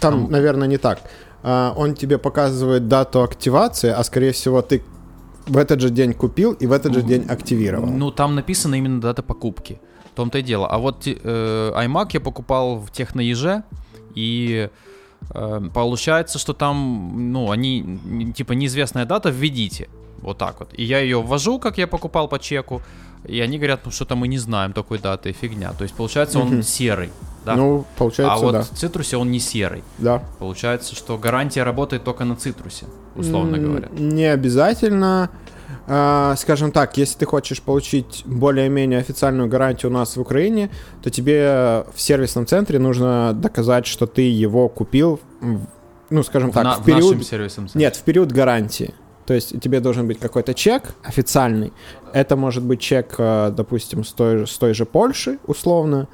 Там, 0.00 0.30
наверное, 0.30 0.66
не 0.66 0.78
так. 0.78 1.00
А, 1.42 1.74
он 1.76 1.94
тебе 1.94 2.18
показывает 2.18 2.88
дату 2.88 3.22
активации, 3.22 3.90
а 3.90 4.02
скорее 4.02 4.32
всего 4.32 4.62
ты 4.62 4.82
в 5.46 5.58
этот 5.58 5.80
же 5.80 5.90
день 5.90 6.14
купил 6.14 6.52
и 6.52 6.66
в 6.66 6.72
этот 6.72 6.94
же 6.94 7.02
день 7.02 7.26
активировал. 7.28 7.86
Ну, 7.86 8.10
там 8.10 8.34
написано 8.34 8.74
именно 8.76 9.00
дата 9.00 9.22
покупки. 9.22 9.78
В 10.12 10.16
том-то 10.16 10.38
и 10.38 10.42
дело. 10.42 10.66
А 10.68 10.78
вот 10.78 11.06
э, 11.06 11.72
iMac 11.76 12.10
я 12.12 12.20
покупал 12.20 12.78
в 12.78 12.90
техноеже, 12.90 13.64
и 14.14 14.70
э, 15.30 15.60
получается, 15.74 16.38
что 16.38 16.54
там, 16.54 17.32
ну, 17.32 17.50
они, 17.50 18.32
типа, 18.34 18.52
неизвестная 18.52 19.04
дата, 19.06 19.30
введите. 19.30 19.88
Вот 20.24 20.38
так 20.38 20.58
вот. 20.58 20.70
И 20.72 20.82
я 20.84 20.98
ее 21.00 21.20
ввожу, 21.22 21.58
как 21.58 21.78
я 21.78 21.86
покупал 21.86 22.28
по 22.28 22.38
чеку, 22.38 22.80
и 23.28 23.40
они 23.40 23.58
говорят, 23.58 23.80
ну, 23.84 23.90
что-то 23.90 24.16
мы 24.16 24.26
не 24.28 24.38
знаем 24.38 24.72
такой 24.72 24.98
даты, 24.98 25.32
фигня. 25.32 25.72
То 25.72 25.84
есть, 25.84 25.94
получается, 25.94 26.38
он 26.38 26.62
серый, 26.62 27.10
да? 27.44 27.54
Ну, 27.56 27.84
получается, 27.98 28.34
а 28.34 28.38
вот 28.38 28.52
да. 28.52 28.62
в 28.62 28.70
цитрусе 28.70 29.16
он 29.18 29.30
не 29.30 29.38
серый. 29.38 29.82
Да. 29.98 30.22
Получается, 30.38 30.94
что 30.96 31.18
гарантия 31.18 31.62
работает 31.62 32.04
только 32.04 32.24
на 32.24 32.36
цитрусе, 32.36 32.86
условно 33.16 33.56
М, 33.56 33.62
говоря. 33.64 33.88
Не 33.92 34.24
обязательно. 34.32 35.28
А, 35.86 36.34
Скажем 36.36 36.72
так, 36.72 36.96
если 36.96 37.18
ты 37.18 37.26
хочешь 37.26 37.60
получить 37.60 38.22
более-менее 38.24 38.98
официальную 39.00 39.48
гарантию 39.48 39.90
у 39.90 39.94
нас 39.94 40.16
в 40.16 40.20
Украине, 40.20 40.70
то 41.02 41.10
тебе 41.10 41.84
в 41.94 42.00
сервисном 42.00 42.46
центре 42.46 42.78
нужно 42.78 43.32
доказать, 43.34 43.86
что 43.86 44.06
ты 44.06 44.22
его 44.22 44.68
купил, 44.70 45.20
в- 45.40 45.66
ну, 46.10 46.22
скажем 46.22 46.50
В 46.50 46.54
так, 46.54 46.64
на- 46.64 46.74
в 46.76 46.80
в 46.80 46.84
период... 46.84 47.02
нашем 47.12 47.22
сервисном 47.22 47.66
центре. 47.68 47.80
Нет, 47.80 47.96
в 47.96 48.02
период 48.02 48.32
гарантии. 48.32 48.94
То 49.26 49.34
есть 49.34 49.58
тебе 49.60 49.80
должен 49.80 50.06
быть 50.06 50.18
какой-то 50.18 50.52
чек 50.54 50.94
официальный. 51.02 51.72
Это 52.12 52.36
может 52.36 52.62
быть 52.62 52.80
чек, 52.80 53.14
э, 53.18 53.52
допустим, 53.56 54.04
с 54.04 54.12
той, 54.12 54.38
же- 54.38 54.46
с 54.46 54.58
той 54.58 54.74
же 54.74 54.84
Польши, 54.84 55.38
условно. 55.46 56.08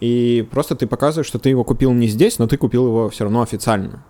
И 0.00 0.46
просто 0.50 0.74
ты 0.74 0.86
показываешь, 0.86 1.26
что 1.26 1.38
ты 1.38 1.50
его 1.50 1.64
купил 1.64 1.92
не 1.92 2.06
здесь, 2.08 2.38
но 2.38 2.46
ты 2.46 2.56
купил 2.56 2.86
его 2.86 3.10
все 3.10 3.24
равно 3.24 3.42
официально. 3.42 4.02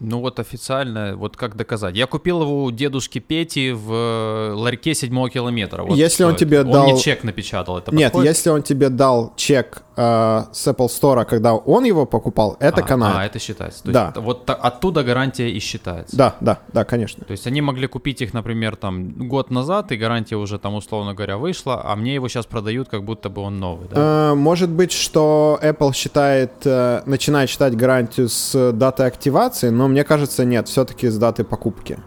Ну 0.00 0.20
вот 0.20 0.40
официально, 0.40 1.14
вот 1.16 1.36
как 1.36 1.56
доказать? 1.56 1.94
Я 1.96 2.06
купил 2.06 2.42
его 2.42 2.64
у 2.64 2.70
дедушки 2.70 3.20
Пети 3.20 3.70
в 3.72 3.92
э, 3.92 4.52
ларьке 4.54 4.92
седьмого 4.94 5.30
километра. 5.30 5.82
Вот 5.84 5.96
Если 5.96 6.24
он 6.24 6.30
это. 6.30 6.40
тебе 6.40 6.60
Он 6.62 6.70
дал- 6.70 6.84
мне 6.90 6.98
чек 6.98 7.22
напечатал, 7.22 7.78
это 7.78 7.94
Нет, 7.94 8.12
подходит? 8.12 8.30
если 8.36 8.50
он 8.50 8.62
тебе 8.62 8.88
дал 8.88 9.32
чек 9.36 9.82
э, 9.96 10.44
с 10.52 10.66
Apple 10.66 10.88
Store, 10.88 11.24
когда 11.24 11.54
он 11.54 11.84
его 11.84 12.06
покупал, 12.06 12.56
это 12.60 12.80
а, 12.80 12.84
канает. 12.84 13.16
А, 13.16 13.24
это 13.24 13.38
считается. 13.38 13.82
То 13.84 13.92
Да. 13.92 14.04
есть 14.06 14.16
вот 14.18 14.44
та- 14.46 14.54
оттуда 14.54 15.02
гарантия 15.04 15.50
и 15.50 15.58
считается. 15.60 16.16
Да, 16.16 16.34
да, 16.40 16.58
да, 16.72 16.84
конечно. 16.84 17.24
То 17.24 17.32
есть 17.32 17.46
они 17.46 17.60
могли 17.62 17.86
купить 17.86 18.20
их, 18.22 18.34
например, 18.34 18.76
там 18.76 19.28
год 19.28 19.50
назад, 19.50 19.92
и 19.92 19.96
гарантия 19.96 20.36
уже 20.36 20.58
там, 20.58 20.74
условно 20.74 21.14
говоря, 21.14 21.36
вышла, 21.38 21.80
а 21.84 21.94
мне 21.96 22.14
его 22.14 22.28
сейчас 22.28 22.46
продают, 22.46 22.88
как 22.88 23.04
будто 23.04 23.28
бы 23.30 23.42
он 23.42 23.58
новый, 23.60 23.88
да? 23.88 24.30
Э, 24.32 24.34
может 24.34 24.70
быть, 24.70 24.92
что 24.92 25.58
Apple 25.62 25.92
считает, 25.94 26.52
э, 26.64 27.02
начинает 27.06 27.48
считать 27.50 27.76
гарантию 27.76 28.28
с 28.28 28.72
даты 28.72 29.04
активации, 29.04 29.70
но 29.70 29.88
мне 29.88 30.04
кажется, 30.04 30.44
нет, 30.44 30.68
все-таки 30.68 31.08
с 31.08 31.16
даты 31.18 31.44
покупки. 31.44 31.98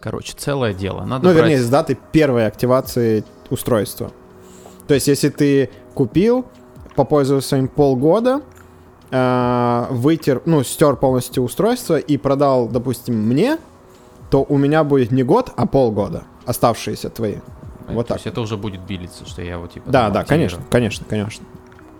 Короче, 0.00 0.34
целое 0.36 0.72
дело. 0.72 1.04
Надо 1.04 1.24
Ну, 1.24 1.30
брать- 1.34 1.36
вернее, 1.36 1.60
с 1.60 1.68
даты 1.68 1.98
первой 2.12 2.46
активации 2.46 3.24
устройства. 3.50 4.12
То 4.86 4.94
есть, 4.94 5.08
если 5.08 5.30
ты 5.30 5.70
купил, 5.94 6.46
попользовался 6.96 7.56
им 7.56 7.68
полгода, 7.68 8.42
э, 9.10 9.86
вытер, 9.90 10.42
ну, 10.46 10.64
стер 10.64 10.96
полностью 10.96 11.44
устройство 11.44 11.98
и 11.98 12.16
продал, 12.16 12.68
допустим, 12.68 13.14
мне, 13.14 13.58
то 14.30 14.44
у 14.48 14.58
меня 14.58 14.82
будет 14.84 15.12
не 15.12 15.22
год, 15.22 15.52
а 15.56 15.66
полгода 15.66 16.24
оставшиеся 16.46 17.10
твои. 17.10 17.34
То 17.34 17.92
Вот 17.92 18.08
так. 18.08 18.16
есть 18.16 18.26
это 18.26 18.40
уже 18.40 18.56
будет 18.56 18.80
билиться, 18.80 19.26
что 19.26 19.42
я 19.42 19.52
его 19.52 19.66
типа... 19.66 19.90
Да, 19.90 20.10
да, 20.10 20.24
конечно, 20.24 20.60
конечно, 20.68 21.06
конечно. 21.08 21.46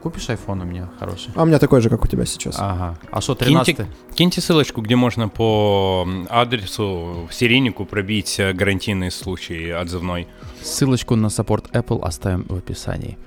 Купишь 0.03 0.28
iPhone 0.28 0.62
у 0.62 0.64
меня 0.64 0.88
хороший? 1.01 1.32
А 1.34 1.42
у 1.42 1.47
меня 1.47 1.59
такой 1.59 1.80
же, 1.80 1.90
как 1.90 2.05
у 2.05 2.07
тебя 2.07 2.26
сейчас. 2.26 2.57
Ага. 2.59 2.97
А 3.11 3.20
что, 3.20 3.34
13 3.34 3.76
Киньте, 3.76 3.90
киньте 4.14 4.40
ссылочку, 4.40 4.80
где 4.80 4.94
можно 4.94 5.28
по 5.28 6.07
адресу 6.28 7.26
в 7.28 7.34
серийнику 7.34 7.84
пробить 7.84 8.38
э, 8.38 8.53
гарантийный 8.53 9.11
случай 9.11 9.70
отзывной. 9.70 10.28
Ссылочку 10.62 11.16
на 11.16 11.28
саппорт 11.28 11.70
Apple 11.72 12.03
оставим 12.03 12.47
в 12.49 12.57
описании. 12.57 13.18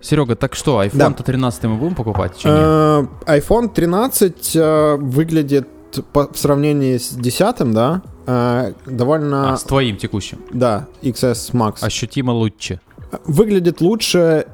Серега, 0.00 0.36
так 0.36 0.54
что, 0.54 0.82
iPhone-то 0.82 1.22
13 1.22 1.64
мы 1.64 1.76
будем 1.76 1.94
покупать? 1.94 2.40
Э, 2.44 3.04
iPhone 3.26 3.68
13 3.72 4.52
э, 4.56 4.96
выглядит 4.96 5.66
по- 6.12 6.32
в 6.32 6.38
сравнении 6.38 6.96
с 6.98 7.10
10, 7.10 7.72
да, 7.72 8.02
э, 8.26 8.72
довольно, 8.86 9.54
А, 9.54 9.56
с 9.56 9.64
твоим 9.64 9.96
текущим. 9.96 10.38
да, 10.52 10.86
XS 11.02 11.52
Max. 11.52 11.78
Ощутимо 11.82 12.30
лучше. 12.30 12.80
Выглядит 13.24 13.80
лучше 13.80 14.46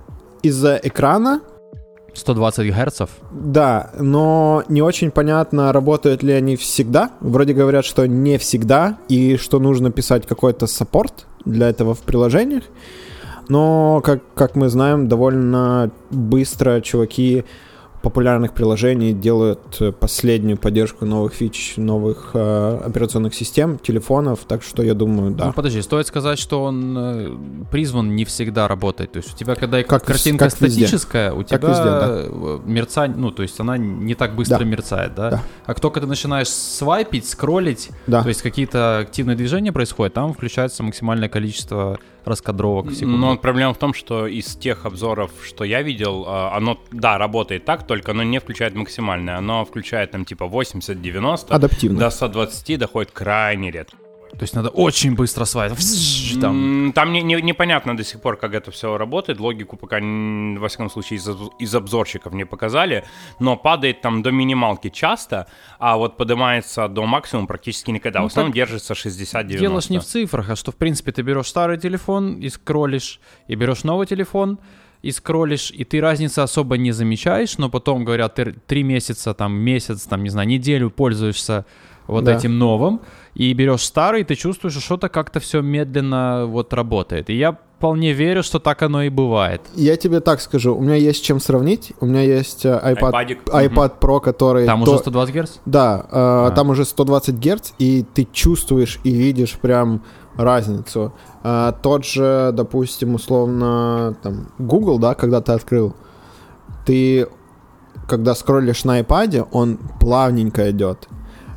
из-за 0.42 0.80
экрана, 0.82 1.40
120 2.14 2.66
герцов. 2.68 3.10
да, 3.32 3.90
но 3.98 4.62
не 4.68 4.80
очень 4.82 5.10
понятно, 5.10 5.72
работают 5.72 6.22
ли 6.22 6.32
они 6.32 6.54
всегда. 6.56 7.10
Вроде 7.20 7.52
говорят, 7.52 7.84
что 7.84 8.06
не 8.06 8.38
всегда, 8.38 8.98
и 9.08 9.36
что 9.36 9.58
нужно 9.58 9.90
писать 9.90 10.24
какой-то 10.26 10.66
саппорт 10.68 11.26
для 11.44 11.68
этого 11.68 11.94
в 11.94 12.00
приложениях. 12.00 12.62
Но, 13.48 14.00
как, 14.04 14.22
как 14.34 14.54
мы 14.56 14.68
знаем, 14.68 15.08
довольно 15.08 15.90
быстро 16.10 16.80
чуваки 16.80 17.44
популярных 18.02 18.52
приложений 18.52 19.14
делают 19.14 19.78
э, 19.80 19.90
последнюю 19.90 20.58
поддержку 20.58 21.06
новых 21.06 21.32
фич, 21.32 21.78
новых 21.78 22.32
э, 22.34 22.80
операционных 22.84 23.34
систем, 23.34 23.78
телефонов, 23.78 24.40
так 24.46 24.62
что 24.62 24.82
я 24.82 24.92
думаю, 24.92 25.30
да. 25.30 25.46
Ну, 25.46 25.52
подожди, 25.54 25.80
стоит 25.80 26.06
сказать, 26.06 26.38
что 26.38 26.62
он 26.64 26.94
э, 26.98 27.36
призван 27.72 28.14
не 28.14 28.26
всегда 28.26 28.68
работать. 28.68 29.12
То 29.12 29.16
есть 29.20 29.32
у 29.32 29.36
тебя, 29.38 29.54
когда 29.54 29.82
Как 29.82 30.04
картинка 30.04 30.50
как 30.50 30.60
везде. 30.60 30.86
статическая, 30.86 31.32
у 31.32 31.38
Как 31.38 31.46
тебя 31.48 31.58
везде, 31.70 31.82
да. 31.84 32.06
э, 32.10 32.58
мерцание, 32.66 33.16
ну, 33.16 33.30
то 33.30 33.42
есть 33.42 33.58
она 33.58 33.78
не 33.78 34.14
так 34.14 34.34
быстро 34.36 34.58
Да. 34.58 34.64
мерцает, 34.66 35.14
да? 35.14 35.30
Да. 35.30 35.42
А 35.64 35.68
как 35.68 35.80
только 35.80 36.02
ты 36.02 36.06
начинаешь 36.06 36.48
свайпить, 36.50 37.26
скроллить, 37.26 37.88
Да. 38.06 38.20
то 38.22 38.28
есть 38.28 38.42
какие-то 38.42 38.98
активные 38.98 39.34
движения 39.34 39.72
происходят, 39.72 40.12
там 40.12 40.34
включается 40.34 40.82
максимальное 40.82 41.30
количество 41.30 41.98
раскадровок 42.24 42.86
в 42.86 42.94
секунду. 42.94 43.18
Но 43.18 43.36
проблема 43.36 43.74
в 43.74 43.78
том, 43.78 43.94
что 43.94 44.26
из 44.26 44.56
тех 44.56 44.86
обзоров, 44.86 45.30
что 45.44 45.64
я 45.64 45.82
видел, 45.82 46.24
а, 46.26 46.56
оно, 46.56 46.78
да, 46.90 47.18
работает 47.18 47.64
так, 47.64 47.86
только 47.86 48.12
оно 48.12 48.22
не 48.22 48.40
включает 48.40 48.74
максимальное. 48.74 49.36
Оно 49.36 49.64
включает 49.64 50.10
там 50.10 50.24
типа 50.24 50.44
80-90. 50.44 51.46
Адаптивно. 51.48 51.98
До 51.98 52.10
120 52.10 52.78
доходит 52.78 53.10
крайне 53.12 53.70
редко. 53.70 53.96
То 54.38 54.42
есть 54.42 54.54
надо 54.54 54.68
очень 54.68 55.14
быстро. 55.14 55.44
Взж, 55.44 56.40
Там. 56.40 56.92
Там 56.94 57.12
не- 57.12 57.22
не- 57.22 57.42
непонятно 57.42 57.96
до 57.96 58.04
сих 58.04 58.20
пор, 58.20 58.36
как 58.36 58.54
это 58.54 58.70
все 58.70 58.96
работает. 58.98 59.40
Логику 59.40 59.76
пока, 59.76 59.96
во 60.00 60.68
всяком 60.68 60.90
случае, 60.90 61.18
из, 61.18 61.28
из 61.58 61.74
обзорщиков 61.74 62.32
не 62.32 62.44
показали. 62.44 63.04
Но 63.40 63.56
падает 63.56 64.00
там 64.00 64.22
до 64.22 64.30
минималки 64.30 64.90
часто, 64.90 65.46
а 65.78 65.96
вот 65.96 66.16
поднимается 66.16 66.88
до 66.88 67.04
максимума 67.06 67.46
практически 67.46 67.90
никогда. 67.90 68.20
Ну, 68.20 68.28
в 68.28 68.30
основном 68.30 68.52
держится 68.52 68.94
60-90. 68.94 69.58
Дело 69.58 69.80
ж 69.80 69.90
не 69.90 69.98
в 69.98 70.04
цифрах, 70.04 70.50
а 70.50 70.56
что, 70.56 70.72
в 70.72 70.76
принципе, 70.76 71.12
ты 71.12 71.22
берешь 71.22 71.46
старый 71.46 71.78
телефон 71.78 72.34
и 72.40 72.48
скроллишь, 72.48 73.20
и 73.48 73.54
берешь 73.54 73.84
новый 73.84 74.06
телефон 74.06 74.58
и 75.02 75.10
скроллишь, 75.10 75.70
и 75.70 75.84
ты 75.84 76.00
разницы 76.00 76.38
особо 76.38 76.78
не 76.78 76.90
замечаешь, 76.90 77.58
но 77.58 77.68
потом, 77.68 78.04
говорят, 78.06 78.36
ты 78.36 78.54
три 78.66 78.82
месяца, 78.82 79.34
там, 79.34 79.52
месяц, 79.54 80.04
там, 80.04 80.22
не 80.22 80.30
знаю, 80.30 80.48
неделю 80.48 80.90
пользуешься 80.90 81.66
вот 82.06 82.24
Да. 82.24 82.34
этим 82.36 82.58
новым, 82.58 83.00
и 83.34 83.52
берешь 83.54 83.82
старый, 83.82 84.20
и 84.20 84.24
ты 84.24 84.34
чувствуешь, 84.34 84.74
что 84.74 84.82
что-то 84.82 85.08
как-то 85.08 85.40
все 85.40 85.60
медленно 85.62 86.46
вот 86.46 86.72
работает. 86.74 87.30
И 87.30 87.34
я 87.34 87.58
вполне 87.78 88.12
верю, 88.12 88.42
что 88.42 88.58
так 88.60 88.82
оно 88.82 89.02
и 89.02 89.08
бывает. 89.08 89.60
Я 89.74 89.96
тебе 89.96 90.20
так 90.20 90.40
скажу, 90.40 90.74
у 90.74 90.80
меня 90.80 90.94
есть 90.94 91.24
чем 91.24 91.40
сравнить. 91.40 91.92
У 92.00 92.06
меня 92.06 92.20
есть 92.22 92.64
э, 92.64 92.80
iPad, 92.82 93.38
iPad 93.46 93.92
Pro, 94.00 94.20
который... 94.20 94.64
Там 94.66 94.84
то- 94.84 94.92
уже 94.92 95.00
120 95.00 95.34
Гц? 95.34 95.50
Да, 95.66 96.06
э, 96.10 96.52
там 96.54 96.70
уже 96.70 96.84
120 96.84 97.34
Гц, 97.34 97.72
и 97.78 98.04
ты 98.14 98.26
чувствуешь 98.32 99.00
и 99.04 99.10
видишь 99.10 99.54
прям 99.60 100.02
разницу. 100.36 101.12
Э, 101.42 101.72
тот 101.82 102.04
же, 102.04 102.50
допустим, 102.52 103.14
условно, 103.14 104.16
там, 104.22 104.48
Google, 104.58 104.98
да, 104.98 105.14
когда 105.14 105.40
ты 105.40 105.52
открыл, 105.52 105.94
ты, 106.86 107.26
когда 108.08 108.34
скроллишь 108.34 108.84
на 108.84 109.00
iPad, 109.00 109.48
он 109.52 109.78
плавненько 110.00 110.70
идет. 110.70 111.08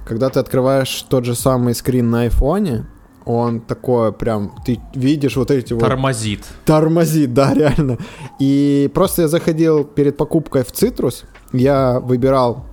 Когда 0.08 0.30
ты 0.30 0.40
открываешь 0.40 1.06
тот 1.10 1.26
же 1.26 1.36
самый 1.36 1.76
скрин 1.76 2.10
на 2.10 2.22
айфоне, 2.22 2.86
он 3.26 3.60
такой 3.60 4.14
прям, 4.14 4.56
ты 4.66 4.80
видишь 4.96 5.36
вот 5.36 5.52
эти 5.52 5.74
вот 5.74 5.82
Тормозит. 5.82 6.46
тормозит, 6.64 7.34
да, 7.34 7.54
реально. 7.54 7.98
И 8.40 8.90
просто 8.94 9.24
я 9.24 9.28
заходил 9.28 9.84
перед 9.84 10.16
покупкой 10.16 10.64
в 10.64 10.72
Citrus, 10.72 11.26
я 11.52 12.00
выбирал 12.00 12.66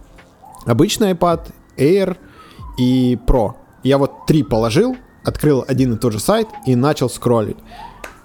обычный 0.65 1.13
iPad, 1.13 1.49
Air 1.77 2.17
и 2.79 3.19
Pro. 3.27 3.55
Я 3.83 3.99
вот 3.99 4.27
три 4.27 4.45
положил, 4.45 4.97
открыл 5.25 5.65
один 5.67 5.95
и 5.95 5.97
тот 5.97 6.13
же 6.13 6.21
сайт 6.21 6.47
и 6.67 6.77
начал 6.77 7.11
скроллить. 7.11 7.59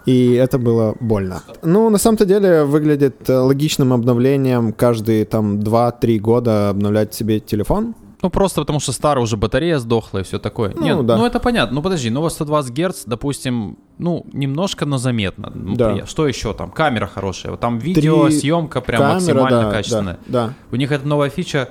И 0.05 0.33
это 0.33 0.59
было 0.59 0.95
больно. 0.99 1.41
Ну, 1.63 1.89
на 1.89 1.97
самом-то 1.97 2.25
деле, 2.25 2.63
выглядит 2.63 3.27
э, 3.29 3.37
логичным 3.37 3.91
обновлением 3.91 4.71
каждые 4.71 5.25
там 5.25 5.59
2-3 5.59 6.19
года 6.19 6.69
обновлять 6.69 7.13
себе 7.15 7.39
телефон. 7.39 7.95
Ну, 8.21 8.29
просто 8.29 8.61
потому 8.61 8.79
что 8.79 8.91
старая 8.91 9.23
уже 9.23 9.37
батарея 9.37 9.79
сдохла 9.79 10.19
и 10.19 10.23
все 10.23 10.39
такое. 10.39 10.73
Ну, 10.75 10.83
Нет, 10.83 11.05
да. 11.05 11.17
ну 11.17 11.25
это 11.25 11.39
понятно. 11.39 11.75
Ну, 11.75 11.81
подожди, 11.81 12.09
ну 12.09 12.19
вот 12.21 12.33
120 12.33 12.71
Гц, 12.73 13.03
допустим, 13.05 13.77
ну, 13.97 14.25
немножко, 14.33 14.85
но 14.85 14.97
заметно. 14.97 15.51
Ну, 15.55 15.75
Да. 15.75 15.93
при- 15.93 16.05
Что 16.05 16.27
еще 16.27 16.53
там? 16.53 16.69
Камера 16.71 17.07
хорошая. 17.07 17.55
Там 17.55 17.79
видеосъемка 17.79 18.81
прям 18.81 18.99
Камера, 19.01 19.13
максимально 19.15 19.61
да, 19.63 19.71
качественная. 19.71 20.17
Да, 20.27 20.47
да. 20.47 20.53
У 20.71 20.75
них 20.75 20.91
это 20.91 21.07
новая 21.07 21.29
фича. 21.29 21.69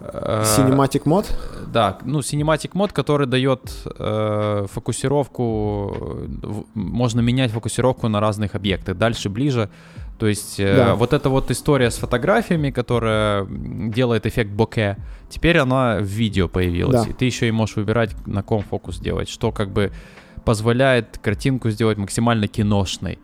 Э, 0.00 0.42
Cinematic 0.44 1.02
мод. 1.06 1.26
Да, 1.72 1.98
ну, 2.04 2.18
Cinematic 2.20 2.70
мод, 2.74 2.92
который 2.92 3.26
дает 3.26 3.60
э, 3.98 4.66
фокусировку, 4.70 5.94
в- 6.42 6.64
можно 6.74 7.20
менять 7.20 7.50
фокусировку 7.52 8.08
на 8.08 8.20
разных 8.20 8.54
объектах, 8.54 8.96
дальше, 8.96 9.28
ближе. 9.28 9.70
То 10.20 10.26
есть 10.26 10.60
э, 10.60 10.76
Да. 10.76 10.94
вот 10.96 11.14
эта 11.14 11.30
вот 11.30 11.50
история 11.50 11.90
с 11.90 11.96
фотографиями, 11.96 12.70
которая 12.70 13.46
делает 13.48 14.26
эффект 14.26 14.50
боке, 14.50 14.98
теперь 15.30 15.56
она 15.58 15.96
в 15.96 16.04
видео 16.04 16.46
появилась. 16.46 17.04
Да. 17.04 17.10
И 17.10 17.14
ты 17.14 17.24
еще 17.24 17.48
и 17.48 17.50
можешь 17.50 17.76
выбирать, 17.76 18.10
на 18.26 18.42
ком 18.42 18.62
фокус 18.62 18.98
делать, 19.00 19.30
что 19.30 19.50
как 19.50 19.70
бы 19.70 19.90
позволяет 20.44 21.18
картинку 21.22 21.70
сделать 21.70 21.96
максимально 21.96 22.48
киношной. 22.48 23.18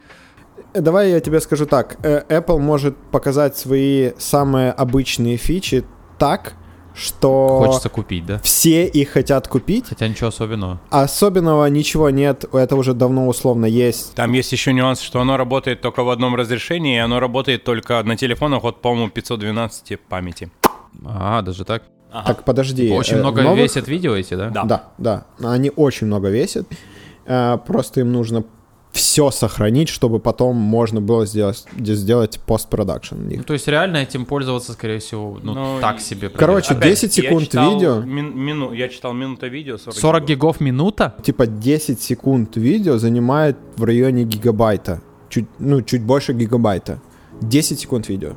Э, 0.73 0.81
Давай 0.81 1.11
я 1.11 1.21
тебе 1.21 1.41
скажу 1.41 1.67
так. 1.67 1.99
Э, 2.03 2.23
Apple 2.31 2.59
может 2.59 2.97
показать 3.13 3.59
свои 3.59 4.13
самые 4.17 4.73
обычные 4.73 5.37
фичи 5.37 5.85
так, 6.19 6.55
что 6.97 7.59
Хочется 7.67 7.89
купить, 7.89 8.25
да? 8.27 8.39
все 8.43 8.87
их 8.87 9.11
хотят 9.11 9.47
купить. 9.49 9.85
Хотя 9.89 10.09
ничего 10.09 10.29
особенного. 10.29 10.81
Особенного 10.91 11.67
ничего 11.67 12.11
нет, 12.11 12.45
это 12.53 12.75
уже 12.77 12.95
давно 12.95 13.29
условно 13.29 13.67
есть. 13.67 14.15
Там 14.15 14.33
есть 14.33 14.51
еще 14.53 14.73
нюанс, 14.73 15.01
что 15.01 15.21
оно 15.21 15.37
работает 15.37 15.81
только 15.83 16.03
в 16.03 16.11
одном 16.11 16.35
разрешении, 16.35 16.97
и 16.97 16.99
оно 16.99 17.21
работает 17.21 17.65
только 17.65 18.03
на 18.03 18.17
телефонах 18.17 18.65
от, 18.65 18.81
по-моему, 18.81 19.11
512 19.11 20.01
памяти. 20.01 20.51
А, 21.05 21.43
даже 21.43 21.65
так? 21.65 21.83
Так, 22.25 22.45
подожди. 22.45 22.91
Очень 22.91 23.17
э, 23.17 23.21
много 23.21 23.43
новых- 23.43 23.59
весят 23.63 23.89
видео 23.89 24.15
эти, 24.15 24.35
да? 24.35 24.49
Да. 24.49 24.65
Да, 24.65 24.85
да. 24.97 25.27
Они 25.53 25.71
очень 25.77 26.07
много 26.07 26.29
весят. 26.31 26.67
Э, 27.27 27.59
Просто 27.67 28.01
им 28.01 28.13
нужно 28.13 28.45
все 28.97 29.31
сохранить, 29.31 29.89
чтобы 29.89 30.19
потом 30.19 30.57
можно 30.57 31.01
было 31.01 31.27
сделать, 31.27 31.65
сделать 31.79 32.41
постпродакшн. 32.47 33.15
Ну, 33.37 33.43
то 33.45 33.53
есть 33.53 33.69
реально 33.69 33.99
этим 33.99 34.25
пользоваться, 34.25 34.73
скорее 34.73 34.99
всего, 34.99 35.39
ну, 35.43 35.55
Ну, 35.55 35.79
так 35.81 35.99
и- 35.99 36.03
себе. 36.03 36.29
Короче, 36.29 36.75
проверять. 36.75 37.01
10 37.01 37.19
я 37.19 37.23
секунд 37.25 37.45
читал 37.45 37.75
видео. 37.75 38.01
мин- 38.01 38.35
мину- 38.37 38.73
я 38.73 38.89
читал 38.89 39.13
минута 39.13 39.47
видео, 39.49 39.77
40, 39.79 39.95
40 39.99 40.23
гигов. 40.25 40.57
гигов 40.57 40.61
минута? 40.61 41.15
Типа 41.23 41.47
10 41.47 42.01
секунд 42.01 42.57
видео 42.57 42.99
занимает 42.99 43.57
в 43.77 43.85
районе 43.85 44.25
гигабайта. 44.25 45.01
Чуть, 45.29 45.47
ну, 45.59 45.83
чуть 45.83 46.03
больше 46.03 46.33
гигабайта. 46.33 47.01
10 47.41 47.79
секунд 47.81 48.09
видео. 48.09 48.33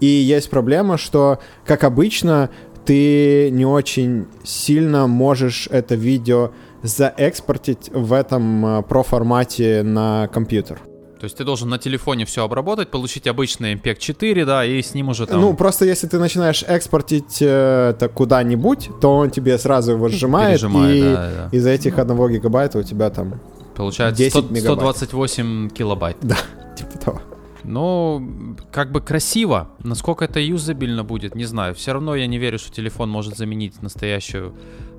И 0.00 0.06
есть 0.06 0.50
проблема, 0.50 0.98
что, 0.98 1.38
как 1.64 1.84
обычно, 1.84 2.50
ты 2.84 3.50
не 3.50 3.64
очень 3.64 4.26
сильно 4.42 5.06
можешь 5.06 5.68
это 5.70 5.94
видео 5.94 6.50
заэкспортить 6.84 7.90
в 7.92 8.12
этом 8.12 8.66
э, 8.66 8.82
про-формате 8.82 9.82
на 9.82 10.28
компьютер. 10.28 10.80
То 11.18 11.24
есть 11.24 11.38
ты 11.38 11.44
должен 11.44 11.70
на 11.70 11.78
телефоне 11.78 12.26
все 12.26 12.44
обработать, 12.44 12.90
получить 12.90 13.26
обычный 13.26 13.74
MPEG 13.74 13.96
4, 13.96 14.44
да, 14.44 14.64
и 14.64 14.82
с 14.82 14.92
ним 14.92 15.08
уже 15.08 15.26
там 15.26 15.40
Ну, 15.40 15.54
просто 15.54 15.86
если 15.86 16.06
ты 16.06 16.18
начинаешь 16.18 16.62
экспортить 16.62 17.38
э, 17.40 17.90
это 17.90 18.08
куда-нибудь, 18.10 18.90
то 19.00 19.16
он 19.16 19.30
тебе 19.30 19.56
сразу 19.56 19.92
его 19.92 20.10
сжимает, 20.10 20.60
Пережимает, 20.60 20.96
и 20.96 21.02
да, 21.02 21.30
да. 21.30 21.56
из-за 21.56 21.70
этих 21.70 21.98
1 21.98 22.28
гигабайта 22.28 22.78
у 22.78 22.82
тебя 22.82 23.08
там 23.08 23.40
получается 23.74 24.18
10 24.18 24.32
100 24.32 24.40
мегабайт. 24.54 24.96
128 24.96 25.70
килобайт. 25.70 26.18
типа 26.76 26.98
того. 27.02 27.22
Ну, 27.62 28.56
как 28.70 28.92
бы 28.92 29.00
красиво. 29.00 29.70
Насколько 29.82 30.26
это 30.26 30.38
юзабельно 30.38 31.02
будет, 31.02 31.34
не 31.34 31.46
знаю. 31.46 31.74
Все 31.74 31.94
равно 31.94 32.14
я 32.14 32.26
не 32.26 32.36
верю, 32.36 32.58
что 32.58 32.70
телефон 32.70 33.08
может 33.08 33.38
заменить 33.38 33.80
настоящую 33.80 34.54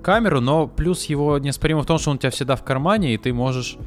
камеру, 0.05 0.39
но 0.39 0.67
плюс 0.67 1.05
его 1.05 1.39
неоспоримо 1.39 1.81
в 1.81 1.85
том, 1.87 1.97
что 1.97 2.11
он 2.11 2.17
у 2.17 2.19
тебя 2.19 2.29
всегда 2.29 2.55
в 2.55 2.63
кармане, 2.63 3.15
и 3.15 3.17
ты 3.17 3.33
можешь 3.33 3.77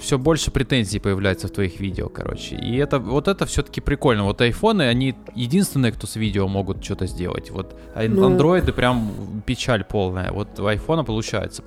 все 0.00 0.18
больше 0.18 0.50
претензий 0.50 0.98
появляется 0.98 1.48
в 1.48 1.50
твоих 1.50 1.80
видео, 1.80 2.10
короче. 2.10 2.56
И 2.56 2.76
это 2.76 2.98
вот 2.98 3.26
это 3.26 3.46
все-таки 3.46 3.80
прикольно. 3.80 4.24
Вот 4.24 4.40
айфоны, 4.42 4.82
они 4.82 5.14
единственные, 5.34 5.92
кто 5.92 6.06
с 6.06 6.16
видео 6.16 6.46
могут 6.46 6.84
что-то 6.84 7.06
сделать. 7.06 7.50
Вот 7.50 7.74
Ну. 7.96 8.26
андроиды 8.26 8.72
прям 8.72 9.10
печаль 9.46 9.82
полная. 9.82 10.30
Вот 10.32 10.60
у 10.60 10.66
айфона 10.66 11.04
получается. 11.04 11.62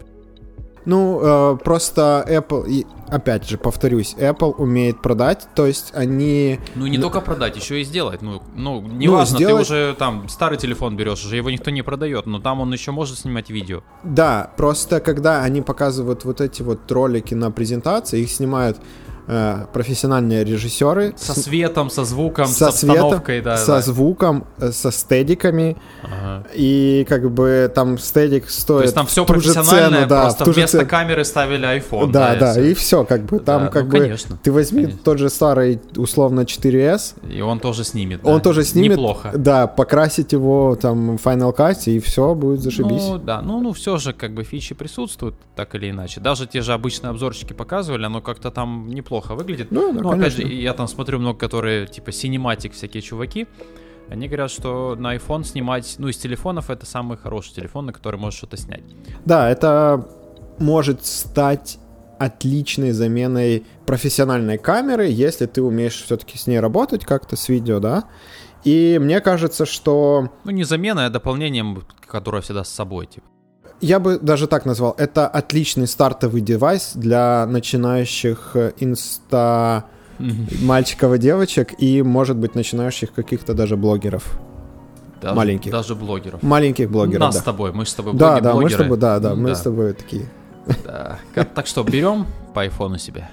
Ну, 0.86 1.19
э, 1.21 1.57
просто 1.63 2.25
Apple, 2.27 2.67
и 2.67 2.86
опять 3.07 3.47
же, 3.47 3.57
повторюсь, 3.57 4.15
Apple 4.17 4.53
умеет 4.57 5.01
продать, 5.01 5.47
то 5.55 5.65
есть 5.65 5.91
они... 5.93 6.59
Ну, 6.75 6.88
не 6.88 6.97
только 6.97 7.21
продать, 7.21 7.55
еще 7.55 7.81
и 7.81 7.84
сделать. 7.84 8.21
Ну, 8.21 8.41
ну 8.55 8.81
неважно, 8.81 9.38
сделать- 9.38 9.67
ты 9.67 9.73
уже 9.73 9.95
там 9.97 10.27
старый 10.29 10.57
телефон 10.57 10.97
берешь, 10.97 11.23
уже 11.23 11.38
его 11.38 11.49
никто 11.49 11.71
не 11.71 11.81
продает, 11.81 12.25
но 12.25 12.39
там 12.39 12.59
он 12.59 12.73
еще 12.73 12.91
может 12.91 13.19
снимать 13.19 13.49
видео. 13.49 13.81
Да, 14.03 14.51
просто 14.57 14.99
когда 14.99 15.43
они 15.43 15.61
показывают 15.61 16.25
вот 16.25 16.41
эти 16.41 16.61
вот 16.61 16.91
ролики 16.91 17.34
на 17.34 17.51
презентации, 17.51 18.21
их 18.21 18.31
снимают 18.31 18.77
э, 19.28 19.65
профессиональные 19.71 20.43
режиссеры 20.43 21.13
Со 21.17 21.34
с- 21.34 21.43
светом, 21.43 21.89
со 21.89 22.03
звуком, 22.05 22.47
со 22.47 22.71
с 22.71 22.80
светом, 22.80 22.95
обстановкой, 23.05 23.41
да. 23.41 23.57
со 23.57 23.67
да. 23.74 23.82
звуком, 23.82 24.45
э, 24.59 24.71
со 24.71 24.91
стедиками, 24.91 25.78
Ага. 26.03 26.45
и 26.53 27.05
как 27.07 27.32
бы 27.32 27.71
там 27.74 27.97
стедик 27.97 28.49
стоит 28.49 28.78
То 28.80 28.84
есть 28.84 28.95
там 28.95 29.07
все 29.07 29.26
профессиональное, 29.26 29.99
цену, 30.01 30.07
да, 30.09 30.21
просто 30.24 30.43
вместо 30.45 30.78
цену. 30.80 30.89
камеры 30.89 31.24
ставили 31.26 31.67
iPhone. 31.80 32.11
Да, 32.11 32.36
да, 32.36 32.51
всё. 32.53 32.63
и 32.63 32.74
все, 32.74 33.05
как 33.05 33.24
бы 33.26 33.39
там 33.39 33.65
Да, 33.65 33.69
как 33.69 33.84
ну, 33.86 33.89
бы 33.91 33.99
конечно, 33.99 34.38
ты 34.41 34.51
возьми 34.51 34.82
конечно. 34.84 35.01
тот 35.03 35.17
же 35.19 35.30
старый 35.30 35.80
условно 35.95 36.41
4S, 36.41 37.15
И 37.32 37.41
он 37.41 37.59
тоже 37.59 37.84
снимет. 37.84 38.21
он 38.24 38.36
да. 38.38 38.39
тоже 38.41 38.63
снимет, 38.63 38.91
Неплохо. 38.97 39.32
да, 39.36 39.67
покрасить 39.67 40.32
его 40.34 40.76
там 40.76 41.17
в 41.17 41.26
Final 41.26 41.55
Cut 41.55 41.84
и 41.86 41.99
все 41.99 42.36
будет 42.36 42.61
зашибись. 42.61 43.03
Ну, 43.07 43.17
да, 43.17 43.41
ну, 43.41 43.61
ну, 43.61 43.71
все 43.74 43.97
же, 43.97 44.13
как 44.13 44.34
бы, 44.34 44.43
фичи 44.43 44.76
присутствуют, 44.76 45.36
так 45.55 45.76
или 45.76 45.89
иначе. 45.91 46.19
Даже 46.19 46.45
те 46.47 46.61
же 46.61 46.74
обычные 46.74 47.09
обзорщики 47.11 47.53
показывали, 47.53 48.05
оно 48.05 48.21
как-то 48.21 48.51
там 48.51 48.88
неплохо 48.89 49.12
выглядит. 49.22 49.72
Ну, 49.72 49.93
да, 49.93 50.01
ну, 50.01 50.11
опять 50.11 50.34
же, 50.34 50.43
я 50.43 50.74
там 50.74 50.88
смотрю 50.88 51.20
много, 51.20 51.39
которые, 51.39 51.88
типа, 51.88 52.11
синематик 52.11 52.74
всякие 52.74 53.01
чуваки, 53.01 53.47
они 54.09 54.28
говорят, 54.28 54.51
что 54.51 54.95
на 54.95 55.16
iPhone 55.16 55.43
снимать, 55.43 55.95
ну, 55.97 56.07
из 56.07 56.18
телефонов 56.18 56.70
это 56.70 56.86
самый 56.86 57.18
хороший 57.18 57.53
телефон, 57.53 57.86
на 57.88 57.93
который 57.93 58.20
можешь 58.20 58.38
что-то 58.38 58.57
снять. 58.57 58.84
Да, 59.26 59.49
это 59.49 60.07
может 60.59 61.05
стать 61.05 61.80
отличной 62.20 62.91
заменой 62.91 63.66
профессиональной 63.86 64.57
камеры, 64.57 65.07
если 65.07 65.45
ты 65.45 65.61
умеешь 65.61 66.01
все-таки 66.03 66.38
с 66.38 66.47
ней 66.47 66.59
работать 66.59 67.05
как-то 67.05 67.36
с 67.36 67.49
видео, 67.49 67.80
да. 67.80 68.05
И 68.64 68.97
мне 69.01 69.20
кажется, 69.20 69.66
что 69.66 70.30
Ну, 70.43 70.51
не 70.51 70.64
заменой, 70.64 71.07
а 71.07 71.09
дополнением, 71.09 71.84
которое 72.07 72.41
всегда 72.41 72.64
с 72.64 72.70
собой, 72.70 73.07
типа. 73.07 73.28
Я 73.86 73.99
бы 73.99 74.17
даже 74.19 74.47
так 74.47 74.65
назвал, 74.65 74.95
это 74.97 75.27
отличный 75.27 75.88
стартовый 75.88 76.41
девайс 76.41 76.91
для 76.95 77.45
начинающих 77.45 78.51
э, 78.55 78.71
инста 78.79 79.86
мальчиков 80.61 81.13
и 81.13 81.17
девочек 81.17 81.73
и, 81.79 82.01
может 82.01 82.38
быть, 82.38 82.55
начинающих 82.55 83.13
каких-то 83.13 83.53
даже 83.53 83.75
блогеров. 83.77 84.39
Даже, 85.21 85.36
Маленьких. 85.36 85.71
Даже 85.71 85.95
блогеров. 85.95 86.43
Маленьких 86.43 86.89
блогеров, 86.89 87.19
Нас 87.21 87.36
да. 87.36 87.41
с 87.41 87.43
тобой, 87.43 87.71
мы 87.73 87.86
с 87.86 87.93
тобой 87.93 88.13
Да, 88.13 88.39
да, 88.39 88.53
мы 88.53 88.69
с 88.69 88.75
тобой, 88.75 88.97
да, 88.97 89.19
да, 89.19 89.36
мы 89.36 89.49
Да, 89.49 89.55
с 89.55 89.61
тобой 89.61 89.93
такие. 89.93 90.25
да. 90.84 91.19
Так 91.55 91.67
что, 91.67 91.84
берем 91.84 92.25
по 92.53 92.61
айфону 92.61 92.97
себе. 92.97 93.29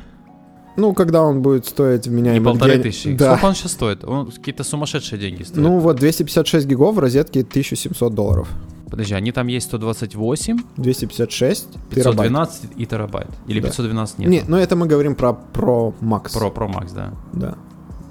Ну, 0.77 0.95
когда 0.95 1.23
он 1.23 1.43
будет 1.43 1.67
стоить 1.67 2.07
в 2.07 2.11
меня 2.13 2.33
Не 2.33 2.41
полторы 2.41 2.75
день- 2.75 2.83
тысячи. 2.85 3.13
Да. 3.15 3.33
Сколько 3.33 3.47
он 3.47 3.55
сейчас 3.55 3.73
стоит? 3.73 4.05
Он 4.05 4.31
какие-то 4.31 4.65
сумасшедшие 4.65 5.19
деньги 5.21 5.43
стоит. 5.43 5.59
Ну 5.59 5.79
вот 5.81 5.97
256 5.97 6.67
гигов 6.67 6.95
в 6.95 6.99
розетке 7.01 7.41
1700 7.41 8.15
долларов. 8.15 8.49
Подожди, 8.91 9.15
они 9.15 9.33
там 9.33 9.47
есть 9.47 9.67
128, 9.67 10.59
256 10.77 11.69
терабайт. 11.91 11.91
512 11.91 12.63
и 12.77 12.87
терабайт. 12.87 13.29
Или 13.47 13.61
Да. 13.61 13.69
512 13.69 14.19
нет? 14.19 14.29
Не, 14.29 14.43
ну 14.49 14.57
это 14.57 14.75
мы 14.77 14.87
говорим 14.87 15.15
про 15.15 15.39
Pro 15.53 15.95
Max. 16.01 16.35
Pro, 16.35 16.53
Pro 16.53 16.69
Max, 16.69 16.93
да. 16.95 17.13
Да. 17.33 17.51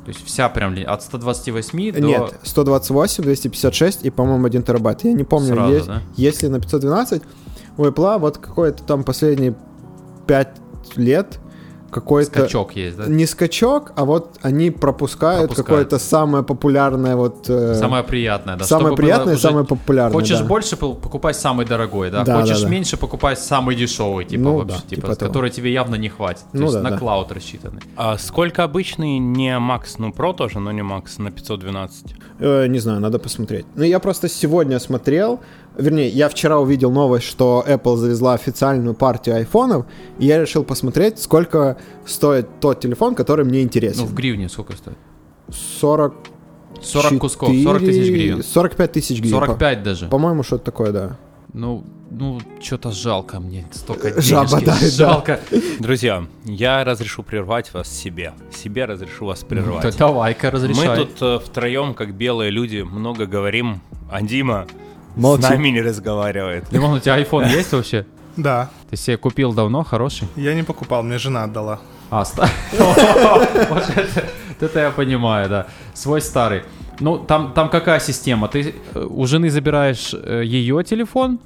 То 0.06 0.12
есть 0.12 0.26
вся 0.26 0.50
прям 0.50 0.76
от 0.88 1.04
128 1.04 1.92
до... 1.92 2.02
Нет, 2.02 2.34
128, 2.44 3.24
256 3.24 4.06
и, 4.06 4.10
по-моему, 4.10 4.46
1 4.46 4.64
терабайт. 4.64 5.04
Я 5.04 5.14
не 5.14 5.24
помню, 5.24 5.54
Сразу, 5.54 5.74
есть, 5.74 5.88
да? 5.88 6.02
есть 6.16 6.42
ли 6.44 6.50
на 6.50 6.60
512. 6.60 7.22
У 7.78 7.86
Apple 7.86 8.20
вот 8.20 8.38
какой-то 8.38 8.84
там 8.84 9.04
последние 9.04 9.56
5 10.26 10.48
лет 10.96 11.40
какой-то... 11.90 12.40
Скачок 12.40 12.76
есть, 12.76 12.98
да? 12.98 13.06
Не 13.08 13.26
скачок, 13.26 13.92
а 13.96 14.06
вот 14.06 14.38
они 14.42 14.72
пропускают, 14.72 15.50
Пропускают. 15.50 15.68
какое-то 15.68 16.00
самое 16.00 16.44
популярное 16.44 17.16
вот... 17.16 17.50
э, 17.50 17.76
Самое 17.76 18.04
приятное, 18.04 18.56
да. 18.58 18.66
самое 18.66 18.88
чтобы 18.88 18.96
приятное 18.98 19.34
и 19.34 19.36
уже- 19.36 19.42
самое 19.48 19.66
популярное. 19.66 20.14
Хочешь 20.14 20.40
да. 20.40 20.46
больше, 20.46 20.78
покупай 20.78 21.34
самый 21.34 21.66
дорогой, 21.66 22.12
да? 22.12 22.24
Да, 22.24 22.42
Хочешь 22.42 22.60
да, 22.60 22.64
да. 22.66 22.70
меньше, 22.70 22.98
покупай 22.98 23.36
самый 23.36 23.76
дешевый, 23.76 24.26
типа, 24.26 24.44
Ну 24.44 24.58
вообще, 24.58 24.76
да, 24.76 24.82
типа, 24.82 24.96
типа 25.02 25.16
того. 25.16 25.28
который 25.30 25.50
тебе 25.52 25.72
явно 25.74 25.96
не 25.96 26.10
хватит. 26.10 26.44
То 26.52 26.58
Ну 26.58 26.64
есть 26.64 26.74
да, 26.76 26.82
на 26.84 26.90
да. 26.92 26.98
клауд 26.98 27.32
рассчитанный. 27.32 27.82
А 27.96 28.18
сколько 28.18 28.64
обычный 28.64 29.18
не 29.20 29.52
Max, 29.58 29.96
ну 29.98 30.10
Pro 30.10 30.34
тоже, 30.36 30.60
но 30.60 30.72
не 30.72 30.82
Max 30.82 31.20
на 31.22 31.32
512? 31.32 32.16
Э, 32.40 32.68
не 32.68 32.80
знаю, 32.80 33.00
надо 33.00 33.20
посмотреть. 33.20 33.66
Ну, 33.76 33.84
я 33.84 34.00
просто 34.00 34.28
сегодня 34.30 34.80
смотрел, 34.80 35.40
вернее, 35.78 36.10
я 36.10 36.28
вчера 36.30 36.60
увидел 36.60 36.92
новость, 36.92 37.26
что 37.26 37.64
Apple 37.68 37.96
завезла 37.98 38.34
официальную 38.34 38.94
партию 38.96 39.36
айфонов, 39.38 39.86
и 40.20 40.26
я 40.26 40.42
решил 40.42 40.64
посмотреть, 40.64 41.20
сколько 41.20 41.78
стоит 42.06 42.48
тот 42.60 42.80
телефон, 42.80 43.16
который 43.16 43.46
мне 43.46 43.60
Ну, 43.60 43.64
интересен. 43.66 44.06
в 44.06 44.14
гривне 44.14 44.50
сколько 44.50 44.74
стоит? 44.76 44.98
40... 45.50 46.16
40 46.82 47.20
кусков, 47.20 47.50
40 47.64 47.80
тысяч 47.82 48.10
гривен. 48.10 48.44
45 48.44 48.92
тысяч 48.92 49.20
гривен. 49.20 49.38
45 49.40 49.84
даже. 49.84 50.06
По- 50.06 50.12
По-моему, 50.12 50.44
что-то 50.44 50.64
такое, 50.66 50.92
да. 50.92 51.18
Ну, 51.52 51.84
ну, 52.12 52.40
что-то 52.62 52.92
жалко 52.92 53.40
мне. 53.40 53.68
Столько 53.72 54.22
Жаба, 54.22 54.62
денежки. 54.62 54.66
да, 54.66 54.78
да. 54.80 54.88
Жалко. 54.88 55.40
Друзья, 55.80 56.24
я 56.46 56.84
разрешу 56.86 57.24
прервать 57.24 57.74
вас 57.74 57.90
себе. 57.90 58.34
Себе 58.56 58.86
разрешу 58.86 59.26
вас 59.26 59.44
прервать. 59.44 59.82
Да 59.84 59.92
давай-ка 59.92 60.52
разрешай. 60.52 60.88
Мы 60.88 60.96
тут 61.06 61.22
э, 61.22 61.40
втроем, 61.44 61.94
как 61.96 62.14
белые 62.14 62.52
люди, 62.52 62.82
много 62.82 63.26
говорим, 63.26 63.82
а 64.10 64.22
Дима 64.22 64.68
Молчит. 65.22 65.46
с 65.46 65.50
нами 65.50 65.70
не 65.70 65.82
разговаривает. 65.82 66.72
Лимон, 66.72 66.94
у 66.94 67.00
тебя 67.00 67.20
iPhone 67.20 67.48
есть 67.58 67.72
вообще? 67.72 68.06
Да, 68.38 68.70
Ты 68.90 68.96
себе 68.98 69.18
купил 69.18 69.54
давно, 69.54 69.84
хороший? 69.84 70.28
я 70.36 70.54
не 70.54 70.64
покупал, 70.64 71.04
мне 71.04 71.18
жена 71.18 71.44
отдала. 71.44 71.80
А, 72.10 72.24
Вот 73.70 73.90
это 73.96 74.30
это 74.62 74.80
я 74.80 74.92
понимаю, 74.92 75.50
да. 75.50 75.68
Свой 75.94 76.22
старый. 76.22 76.64
Ну, 77.00 77.18
там, 77.18 77.54
там 77.54 77.70
какая 77.70 78.00
система? 78.00 78.48
Ты 78.48 78.76
э, 78.94 79.06
у 79.10 79.26
жены 79.26 79.50
забираешь 79.50 80.14
э, 80.14 80.44
ее 80.46 80.84
телефон, 80.84 81.40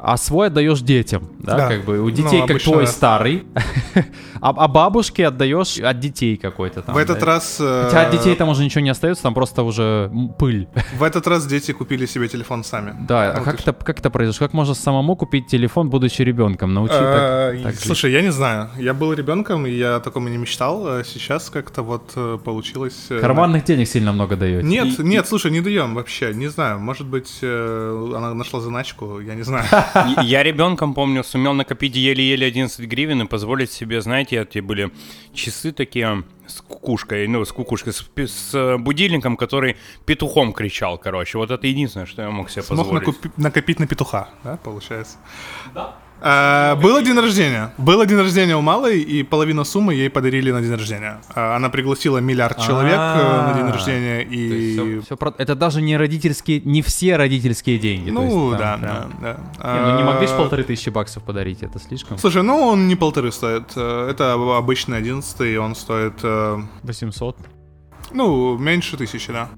а 0.00 0.16
свой 0.16 0.46
отдаешь 0.48 0.80
детям, 0.80 1.30
да, 1.40 1.56
Да. 1.56 1.68
как 1.68 1.84
бы 1.84 1.98
у 2.00 2.04
Ну, 2.04 2.10
детей 2.10 2.40
как 2.40 2.50
обычно 2.50 2.72
твой 2.72 2.86
старый, 2.86 3.46
а, 4.40 4.50
а 4.50 4.68
бабушке 4.68 5.26
отдаешь 5.26 5.78
от 5.78 5.98
детей 6.00 6.36
какой-то 6.36 6.82
там. 6.82 6.94
В 6.94 6.98
этот 6.98 7.20
да. 7.20 7.26
раз... 7.26 7.56
э, 7.60 7.84
Хотя 7.90 8.06
от 8.06 8.12
детей 8.12 8.34
там 8.36 8.48
уже 8.48 8.64
ничего 8.64 8.80
не 8.82 8.90
остается, 8.90 9.22
там 9.22 9.34
просто 9.34 9.62
уже 9.62 10.10
пыль. 10.38 10.68
В 10.96 11.02
этот 11.02 11.26
раз 11.26 11.46
дети 11.46 11.72
купили 11.72 12.06
себе 12.06 12.28
телефон 12.28 12.64
сами. 12.64 12.94
Да, 13.08 13.32
а 13.32 13.38
Ну, 13.38 13.44
как 13.44 13.56
то 13.62 13.70
это, 13.70 13.84
как 13.84 13.98
это 13.98 14.10
произошло? 14.10 14.46
Как 14.46 14.54
можно 14.54 14.74
самому 14.74 15.16
купить 15.16 15.46
телефон, 15.48 15.90
будучи 15.90 16.22
ребенком? 16.22 16.74
Научи 16.74 16.94
Э, 16.94 17.58
так, 17.62 17.74
жить. 17.74 17.84
Слушай, 17.84 18.12
я 18.12 18.22
не 18.22 18.30
знаю. 18.32 18.70
Я 18.78 18.94
был 18.94 19.12
ребенком, 19.12 19.66
и 19.66 19.70
я 19.70 19.96
о 19.96 20.00
таком 20.00 20.28
и 20.28 20.30
не 20.30 20.36
мечтал. 20.38 20.86
а 20.86 21.02
Сейчас 21.04 21.50
как-то 21.50 21.82
вот 21.82 22.12
э, 22.16 22.38
получилось. 22.44 23.06
э, 23.10 23.20
Карманных 23.20 23.64
денег 23.64 23.88
сильно 23.88 24.12
много 24.12 24.36
даете. 24.36 24.66
Нет, 24.66 24.98
нет, 24.98 25.26
слушай, 25.26 25.50
не 25.50 25.60
даем 25.60 25.94
вообще. 25.94 26.32
Не 26.34 26.48
знаю. 26.48 26.78
Может 26.78 27.06
быть, 27.06 27.38
э, 27.42 28.12
она 28.16 28.34
нашла 28.34 28.60
заначку, 28.60 29.20
я 29.20 29.34
не 29.34 29.42
знаю. 29.42 29.64
Я 30.22 30.42
ребенком, 30.42 30.94
помню, 30.94 31.24
сумел 31.24 31.54
накопить 31.54 31.96
еле-еле 31.96 32.46
11 32.46 32.86
гривен 32.86 33.22
и 33.22 33.26
позволить 33.26 33.70
себе, 33.70 34.00
знаете, 34.00 34.36
эти 34.40 34.60
были 34.60 34.90
часы 35.34 35.72
такие 35.72 36.24
с 36.46 36.60
кукушкой, 36.60 37.26
ну, 37.28 37.44
с 37.44 37.52
кукушкой, 37.52 37.92
с, 37.92 38.04
с, 38.16 38.76
будильником, 38.78 39.36
который 39.36 39.76
петухом 40.06 40.52
кричал, 40.52 40.98
короче. 40.98 41.38
Вот 41.38 41.50
это 41.50 41.66
единственное, 41.66 42.06
что 42.06 42.22
я 42.22 42.30
мог 42.30 42.50
себе 42.50 42.62
Смог 42.62 42.78
позволить. 42.78 43.08
накупи- 43.08 43.32
накопить 43.36 43.78
на 43.80 43.86
петуха, 43.86 44.28
да, 44.44 44.56
получается? 44.56 45.18
Да. 45.74 45.96
Было 46.20 47.02
день 47.02 47.18
рождения. 47.18 47.72
Было 47.78 48.04
день 48.06 48.18
рождения 48.18 48.56
у 48.56 48.60
малой, 48.60 49.00
и 49.00 49.22
половину 49.22 49.64
суммы 49.64 49.94
ей 49.94 50.10
подарили 50.10 50.50
на 50.50 50.60
день 50.60 50.72
рождения. 50.74 51.20
А, 51.34 51.56
Она 51.56 51.68
пригласила 51.68 52.18
миллиард 52.18 52.58
человек 52.60 52.94
э, 52.96 53.46
на 53.46 53.52
день 53.56 53.66
А, 53.68 53.72
рождения, 53.72 54.24
То 54.24 54.30
есть 54.34 54.34
и... 54.34 54.72
всё- 54.74 55.02
всё 55.02 55.16
про- 55.16 55.34
Это 55.38 55.54
даже 55.54 55.80
не 55.80 55.96
родительские, 55.96 56.60
не 56.64 56.82
все 56.82 57.16
родительские 57.16 57.78
деньги. 57.78 58.08
то 58.08 58.14
Ну, 58.14 58.46
есть 58.48 58.58
да, 58.58 58.72
там 58.72 58.80
да, 58.80 58.88
прям- 58.88 59.12
да. 59.60 59.74
Не, 59.74 59.80
ну 59.92 59.96
не 59.98 60.02
могли 60.04 60.26
же 60.26 60.34
А, 60.34 60.36
полторы 60.38 60.64
тысячи 60.64 60.90
баксов 60.90 61.22
подарить, 61.22 61.62
это 61.62 61.78
слишком. 61.78 62.18
Слушай, 62.18 62.42
ну 62.42 62.56
он 62.66 62.88
не 62.88 62.96
полторы 62.96 63.30
стоит. 63.30 63.72
Э, 63.76 64.08
Это 64.10 64.32
обычный 64.56 64.98
одиннадцатый, 64.98 65.56
он 65.58 65.74
стоит, 65.76 66.14
э, 66.24 66.58
800. 66.82 67.36
ну, 68.12 68.58
меньше 68.58 68.96
тысячи, 68.96 69.30
да. 69.32 69.48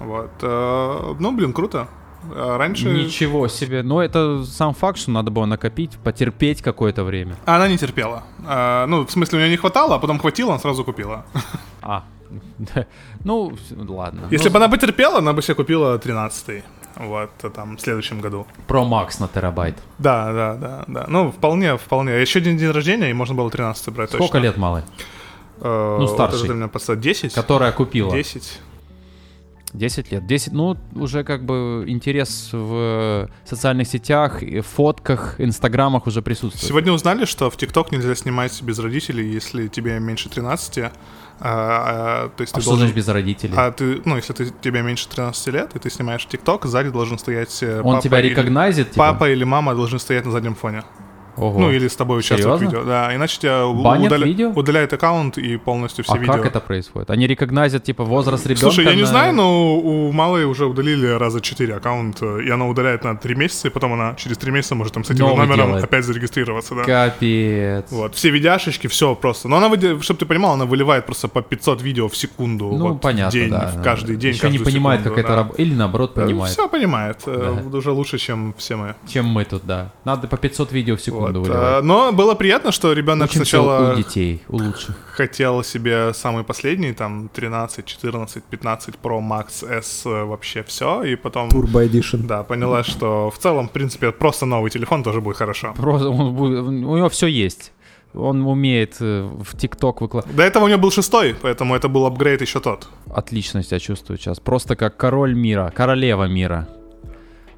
Вот. 0.00 0.32
э, 0.42 1.14
Ну, 1.18 1.32
блин, 1.32 1.52
круто. 1.54 1.88
А 2.34 2.58
Раньше... 2.58 2.88
Ничего 2.90 3.48
себе. 3.48 3.82
Но 3.82 4.02
это 4.02 4.44
сам 4.44 4.74
факт, 4.74 4.98
что 4.98 5.10
надо 5.10 5.30
было 5.30 5.46
накопить, 5.46 5.92
потерпеть 6.02 6.62
какое-то 6.62 7.04
время. 7.04 7.36
Она 7.46 7.68
не 7.68 7.78
терпела. 7.78 8.24
А, 8.46 8.86
Ну, 8.86 9.06
в 9.06 9.10
смысле, 9.10 9.38
у 9.38 9.40
нее 9.40 9.50
не 9.50 9.56
хватало, 9.56 9.94
а 9.96 9.98
потом 9.98 10.18
хватило, 10.18 10.52
она 10.52 10.58
сразу 10.60 10.84
купила. 10.84 11.24
А, 11.82 12.04
ну, 13.24 13.56
ладно. 13.88 14.22
Если 14.30 14.48
Ну, 14.48 14.52
бы 14.52 14.58
она 14.58 14.68
бы 14.68 14.78
терпела, 14.78 15.18
она 15.18 15.32
бы 15.32 15.42
себе 15.42 15.54
купила 15.54 15.98
13 15.98 16.64
Вот, 16.96 17.30
а 17.42 17.50
там, 17.50 17.76
в 17.76 17.80
следующем 17.80 18.20
году. 18.20 18.46
Pro 18.68 18.84
Max 18.88 19.20
на 19.20 19.28
терабайт. 19.28 19.76
Да, 19.98 20.32
да, 20.32 20.54
да, 20.54 20.84
да. 20.86 21.04
Ну, 21.08 21.30
вполне, 21.30 21.76
вполне. 21.76 22.20
Еще 22.20 22.38
один 22.38 22.56
день 22.56 22.70
рождения, 22.70 23.10
и 23.10 23.12
можно 23.12 23.34
было 23.34 23.50
13 23.50 23.88
брать 23.94 24.08
Сколько 24.10 24.32
точно. 24.32 24.38
лет 24.44 24.56
малый? 24.56 24.82
Э, 25.60 25.96
Ну, 25.98 26.06
вот 26.06 26.10
старший. 26.10 26.38
это 26.40 26.48
ты 26.48 26.54
меня 26.54 26.68
поставил. 26.68 27.00
10? 27.00 27.34
Которая 27.34 27.72
купила? 27.72 28.10
10. 28.12 28.60
10 29.72 30.12
лет. 30.12 30.26
10, 30.26 30.52
ну, 30.52 30.76
уже 30.94 31.22
как 31.24 31.44
бы 31.44 31.84
интерес 31.86 32.50
в 32.52 33.28
социальных 33.44 33.88
сетях, 33.88 34.40
фотках, 34.74 35.34
инстаграмах 35.40 36.06
уже 36.06 36.22
присутствует. 36.22 36.68
Сегодня 36.68 36.92
узнали, 36.92 37.24
что 37.24 37.50
в 37.50 37.56
ТикТок 37.56 37.92
нельзя 37.92 38.14
снимать 38.14 38.62
без 38.62 38.78
родителей, 38.78 39.28
если 39.30 39.68
тебе 39.68 39.98
меньше 40.00 40.28
13. 40.28 40.78
а, 40.78 40.90
а, 41.40 42.28
то 42.34 42.40
есть 42.42 42.54
А 42.54 42.56
ты 42.56 42.62
что 42.62 42.70
должен- 42.70 42.86
значит 42.86 42.96
без 42.96 43.08
родителей? 43.08 43.52
А 43.56 43.70
ты, 43.70 44.00
ну, 44.06 44.16
если 44.16 44.32
ты, 44.32 44.50
тебе 44.62 44.80
меньше 44.82 45.06
13 45.08 45.48
лет, 45.48 45.76
и 45.76 45.78
ты 45.78 45.90
снимаешь 45.90 46.24
ТикТок, 46.26 46.64
сзади 46.64 46.88
должен 46.88 47.18
стоять 47.18 47.58
э, 47.62 47.80
Он 47.82 47.96
папа 47.96 48.02
тебя 48.02 48.20
или- 48.20 48.30
рекогназит, 48.30 48.92
типа? 48.92 49.12
Папа 49.12 49.30
или 49.30 49.44
мама 49.44 49.74
должны 49.74 49.98
стоять 49.98 50.24
на 50.24 50.30
заднем 50.32 50.54
фоне. 50.54 50.82
Ого. 51.36 51.58
Ну, 51.60 51.70
или 51.70 51.88
с 51.88 51.96
тобой 51.96 52.18
участвуют 52.18 52.56
в 52.56 52.58
Серьезно? 52.60 52.76
видео. 52.78 52.88
Да, 52.88 53.14
иначе 53.14 53.38
тебя 53.40 53.66
Банят 53.66 54.12
удаля- 54.12 54.24
видео? 54.24 54.50
удаляет 54.50 54.92
аккаунт 54.92 55.38
и 55.38 55.56
полностью 55.56 56.04
все 56.04 56.14
а 56.14 56.18
видео. 56.18 56.32
как 56.34 56.46
это 56.46 56.60
происходит? 56.60 57.10
Они 57.10 57.26
рекогназят, 57.26 57.84
типа, 57.84 58.04
возраст 58.04 58.44
ребенка? 58.46 58.60
Слушай, 58.62 58.84
я 58.86 58.94
не 58.94 59.02
на- 59.02 59.06
знаю, 59.06 59.34
но 59.34 59.76
у 59.76 60.12
Малой 60.12 60.44
уже 60.44 60.66
удалили 60.66 61.06
раза 61.06 61.40
четыре 61.40 61.74
аккаунта, 61.76 62.38
и 62.38 62.48
она 62.50 62.66
удаляет 62.68 63.04
на 63.04 63.16
три 63.16 63.34
месяца, 63.34 63.68
и 63.68 63.70
потом 63.70 63.92
она 63.92 64.14
через 64.16 64.38
три 64.38 64.50
месяца 64.52 64.74
может 64.74 64.94
там 64.94 65.04
с 65.04 65.10
этим 65.10 65.24
Новый 65.24 65.46
номером 65.46 65.66
делает. 65.68 65.84
опять 65.84 66.04
зарегистрироваться, 66.04 66.74
да. 66.74 66.84
Капец. 66.84 67.84
Вот, 67.90 68.14
все 68.14 68.30
видяшечки, 68.30 68.86
все 68.86 69.14
просто. 69.14 69.48
Но 69.48 69.56
она, 69.56 69.68
чтобы 70.00 70.18
ты 70.18 70.26
понимал, 70.26 70.54
она 70.54 70.64
выливает 70.64 71.06
просто 71.06 71.28
по 71.28 71.42
500 71.42 71.82
видео 71.82 72.08
в 72.08 72.16
секунду. 72.16 72.70
Ну, 72.72 72.88
вот, 72.92 73.00
понятно, 73.00 73.30
в 73.30 73.32
день, 73.32 73.50
да. 73.50 73.72
в 73.76 73.82
каждый 73.82 74.16
день, 74.16 74.34
Еще 74.34 74.50
не 74.50 74.58
понимает, 74.58 75.00
секунду, 75.00 75.16
как 75.16 75.24
это 75.24 75.28
да. 75.32 75.36
работает. 75.42 75.60
Или 75.68 75.74
наоборот 75.74 76.14
понимает, 76.14 76.52
Все 76.52 76.68
понимает. 76.68 77.22
э, 77.26 77.62
Уже 77.72 77.90
лучше, 77.90 78.18
чем 78.18 78.54
все 78.58 78.76
мы. 78.76 78.94
чем 79.06 79.26
мы 79.26 79.44
тут, 79.44 79.64
да. 79.66 79.92
Надо 80.04 80.28
по 80.28 80.36
500 80.36 80.72
видео 80.72 80.96
в 80.96 81.00
секунду 81.02 81.25
Вот, 81.32 81.46
выливать. 81.48 81.62
э, 81.78 81.80
Но 81.82 82.12
было 82.12 82.34
приятно, 82.34 82.72
что 82.72 82.92
ребенок 82.92 83.30
Учимся 83.30 83.44
сначала 83.50 83.92
у 83.92 83.96
детей, 83.96 84.42
у 84.48 84.56
лучших. 84.56 84.94
хотел 85.12 85.62
себе 85.64 86.12
самый 86.14 86.44
последний, 86.44 86.92
там 86.92 87.28
13, 87.28 87.84
14, 87.84 88.42
15 88.44 88.94
Pro 89.02 89.20
Max 89.20 89.64
S 89.68 90.02
э, 90.06 90.24
вообще 90.24 90.62
все, 90.62 91.02
и 91.02 91.16
потом... 91.16 91.48
Turbo 91.48 91.88
Edition. 91.90 92.26
Да, 92.26 92.42
поняла, 92.42 92.82
что 92.84 93.30
в 93.30 93.38
целом, 93.38 93.68
в 93.68 93.70
принципе, 93.72 94.12
просто 94.12 94.46
новый 94.46 94.70
телефон 94.70 95.02
тоже 95.02 95.20
будет 95.20 95.36
хорошо. 95.36 95.72
Просто 95.76 96.08
он 96.10 96.34
будет- 96.34 96.60
у 96.64 96.70
него 96.96 97.08
все 97.08 97.26
есть. 97.26 97.72
Он 98.14 98.46
умеет 98.46 98.96
э, 99.00 99.28
в 99.44 99.56
ТикТок 99.58 100.00
выкладывать. 100.00 100.34
До 100.36 100.42
этого 100.42 100.64
у 100.64 100.68
него 100.68 100.78
был 100.80 100.90
шестой, 100.90 101.34
поэтому 101.42 101.74
это 101.74 101.88
был 101.88 102.06
апгрейд 102.06 102.40
еще 102.40 102.60
тот. 102.60 102.88
Отлично 103.14 103.62
себя 103.62 103.78
чувствую 103.78 104.16
сейчас. 104.18 104.40
Просто 104.40 104.74
как 104.74 104.96
король 104.96 105.34
мира, 105.34 105.70
королева 105.76 106.24
мира. 106.24 106.66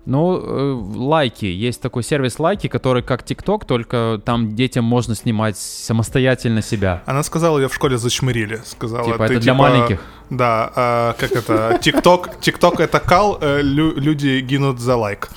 Ну, 0.08 0.40
э, 0.42 0.82
лайки. 0.96 1.44
Есть 1.44 1.82
такой 1.82 2.02
сервис 2.02 2.38
лайки, 2.38 2.66
который 2.66 3.02
как 3.02 3.22
ТикТок, 3.24 3.66
только 3.66 4.18
там 4.24 4.54
детям 4.54 4.82
можно 4.82 5.14
снимать 5.14 5.58
самостоятельно 5.58 6.62
себя. 6.62 7.02
Она 7.04 7.22
сказала, 7.22 7.58
ее 7.58 7.68
в 7.68 7.74
школе 7.74 7.98
зачмырили. 7.98 8.62
Сказала, 8.64 9.04
Типа, 9.04 9.24
это 9.24 9.38
для 9.38 9.52
маленьких? 9.52 10.00
Да, 10.30 10.70
а, 10.76 11.12
как 11.18 11.32
это? 11.32 11.78
ТикТок, 11.80 12.38
ТикТок 12.40 12.80
это 12.80 13.00
кал, 13.00 13.38
э, 13.40 13.60
лю- 13.62 13.94
люди 13.96 14.40
гинут 14.40 14.78
за 14.78 14.96
лайк. 14.96 15.28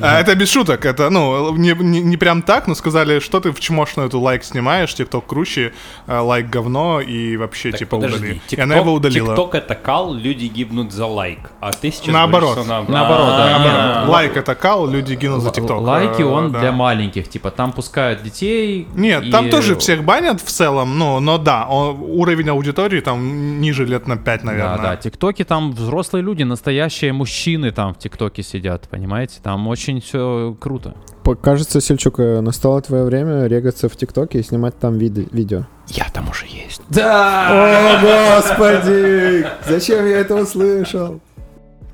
А, 0.00 0.20
Это 0.20 0.34
без 0.34 0.50
шуток, 0.50 0.84
это, 0.86 1.10
ну, 1.10 1.54
не, 1.56 1.72
не- 1.74 2.00
не 2.00 2.16
прям 2.16 2.42
так, 2.42 2.66
но 2.68 2.74
сказали, 2.74 3.18
что 3.20 3.40
ты 3.40 3.50
в 3.52 3.60
чмошную 3.60 4.08
эту 4.08 4.20
Likee 4.20 4.44
снимаешь, 4.44 4.94
TikTok 4.94 5.26
круче, 5.26 5.72
а, 6.06 6.20
Likee 6.22 6.48
говно, 6.48 7.00
и 7.00 7.36
вообще, 7.36 7.70
Так, 7.70 7.80
типа, 7.80 7.96
подожди, 7.96 8.16
удали. 8.16 8.40
И 8.50 8.60
она 8.60 8.76
его 8.76 8.92
удалила. 8.92 9.34
TikTok 9.34 9.50
это 9.56 9.74
кал, 9.74 10.14
люди 10.14 10.46
гибнут 10.46 10.92
за 10.92 11.06
Likee. 11.06 11.38
А 11.60 11.70
ты 11.72 11.90
сейчас 11.90 12.12
Наоборот. 12.14 12.54
говоришь, 12.56 12.88
Наоборот, 12.88 13.28
да. 13.36 13.56
А, 13.56 14.04
Не, 14.04 14.10
Likee 14.10 14.36
это 14.36 14.54
кал, 14.54 14.86
люди 14.88 15.14
гибнут 15.14 15.42
за 15.42 15.50
TikTok. 15.50 15.80
Likee 15.80 16.22
Э, 16.22 16.24
он 16.24 16.52
да. 16.52 16.60
для 16.60 16.72
маленьких. 16.72 17.28
Типа, 17.28 17.50
там 17.50 17.72
пускают 17.72 18.22
детей. 18.22 18.86
Нет, 18.94 19.24
и- 19.24 19.30
там 19.30 19.50
тоже 19.50 19.74
всех 19.76 20.04
банят 20.04 20.40
в 20.40 20.50
целом, 20.50 20.98
ну, 20.98 21.20
но 21.20 21.38
да, 21.38 21.66
он- 21.68 21.96
уровень 22.00 22.48
аудитории 22.54 23.00
там 23.00 23.60
ниже 23.60 23.84
лет 23.84 24.06
на 24.08 24.16
5, 24.16 24.44
наверное. 24.44 24.76
Да, 24.76 24.82
да, 24.82 24.96
тиктоки 24.96 25.44
там 25.44 25.72
взрослые 25.72 26.22
люди, 26.22 26.42
настоящие 26.42 27.12
мужчины 27.12 27.70
там 27.70 27.94
в 27.94 27.98
тиктоке 27.98 28.42
сидят, 28.42 28.88
понимаете? 28.88 29.40
Там 29.42 29.66
очень 29.68 30.00
все 30.00 30.56
круто. 30.58 30.94
Кажется, 31.42 31.80
Сельчук, 31.80 32.20
э, 32.20 32.40
настало 32.40 32.80
твое 32.82 33.04
время 33.04 33.46
регаться 33.46 33.88
в 33.88 33.96
ТикТоке 33.96 34.40
и 34.40 34.42
снимать 34.42 34.78
там 34.78 34.98
виды- 34.98 35.28
видео. 35.32 35.64
Я 35.88 36.06
там 36.12 36.28
уже 36.30 36.46
есть. 36.46 36.82
Да! 36.90 37.48
О, 37.50 38.00
господи! 38.02 39.46
Зачем 39.68 40.06
я 40.06 40.18
это 40.18 40.34
услышал? 40.34 41.20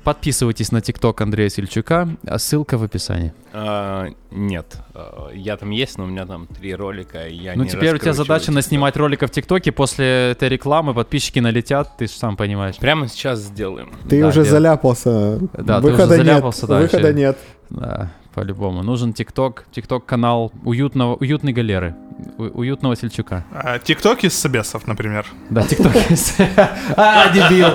Подписывайтесь 0.03 0.71
на 0.71 0.81
тикток 0.81 1.21
Андрея 1.21 1.49
Сельчука, 1.49 2.09
а 2.25 2.39
ссылка 2.39 2.77
в 2.79 2.83
описании. 2.83 3.33
А, 3.53 4.07
нет, 4.31 4.77
а, 4.95 5.29
я 5.31 5.57
там 5.57 5.69
есть, 5.69 5.97
но 5.99 6.05
у 6.05 6.07
меня 6.07 6.25
там 6.25 6.47
три 6.47 6.73
ролика, 6.73 7.27
и 7.27 7.35
я 7.35 7.53
ну 7.55 7.63
не 7.63 7.69
теперь 7.69 7.93
у 7.93 7.97
тебя 7.99 8.13
задача 8.13 8.51
TikTok. 8.51 8.55
наснимать 8.55 8.97
роликов 8.97 9.29
в 9.29 9.33
ТикТоке, 9.33 9.71
после 9.71 10.31
этой 10.31 10.49
рекламы 10.49 10.95
подписчики 10.95 11.37
налетят, 11.37 11.97
ты 11.97 12.07
же 12.07 12.13
сам 12.13 12.35
понимаешь. 12.35 12.77
Прямо 12.77 13.07
сейчас 13.07 13.39
сделаем. 13.39 13.91
Ты 14.09 14.21
Да, 14.21 14.27
уже 14.29 14.41
дел- 14.43 14.51
заляпался. 14.51 15.39
Да, 15.53 15.79
ты 15.79 15.87
Выхода 15.87 16.03
уже 16.15 16.17
заляпался, 16.17 16.61
нет. 16.61 16.69
да, 16.69 16.79
Выхода 16.79 17.03
вообще. 17.03 17.13
нет. 17.13 17.37
Да, 17.69 18.11
по-любому. 18.33 18.83
Нужен 18.83 19.13
ТикТок, 19.13 19.65
ТикТок-канал 19.71 20.51
уютного, 20.63 21.15
уютной 21.15 21.53
галеры, 21.53 21.95
у- 22.37 22.59
уютного 22.61 22.95
Сельчука. 22.95 23.43
А, 23.51 23.79
ТикТок 23.79 24.23
из 24.23 24.33
собесов, 24.37 24.87
например. 24.87 25.25
Да, 25.49 25.63
ТикТок 25.63 25.95
есть. 26.09 26.35
А, 26.95 27.29
дебил! 27.29 27.67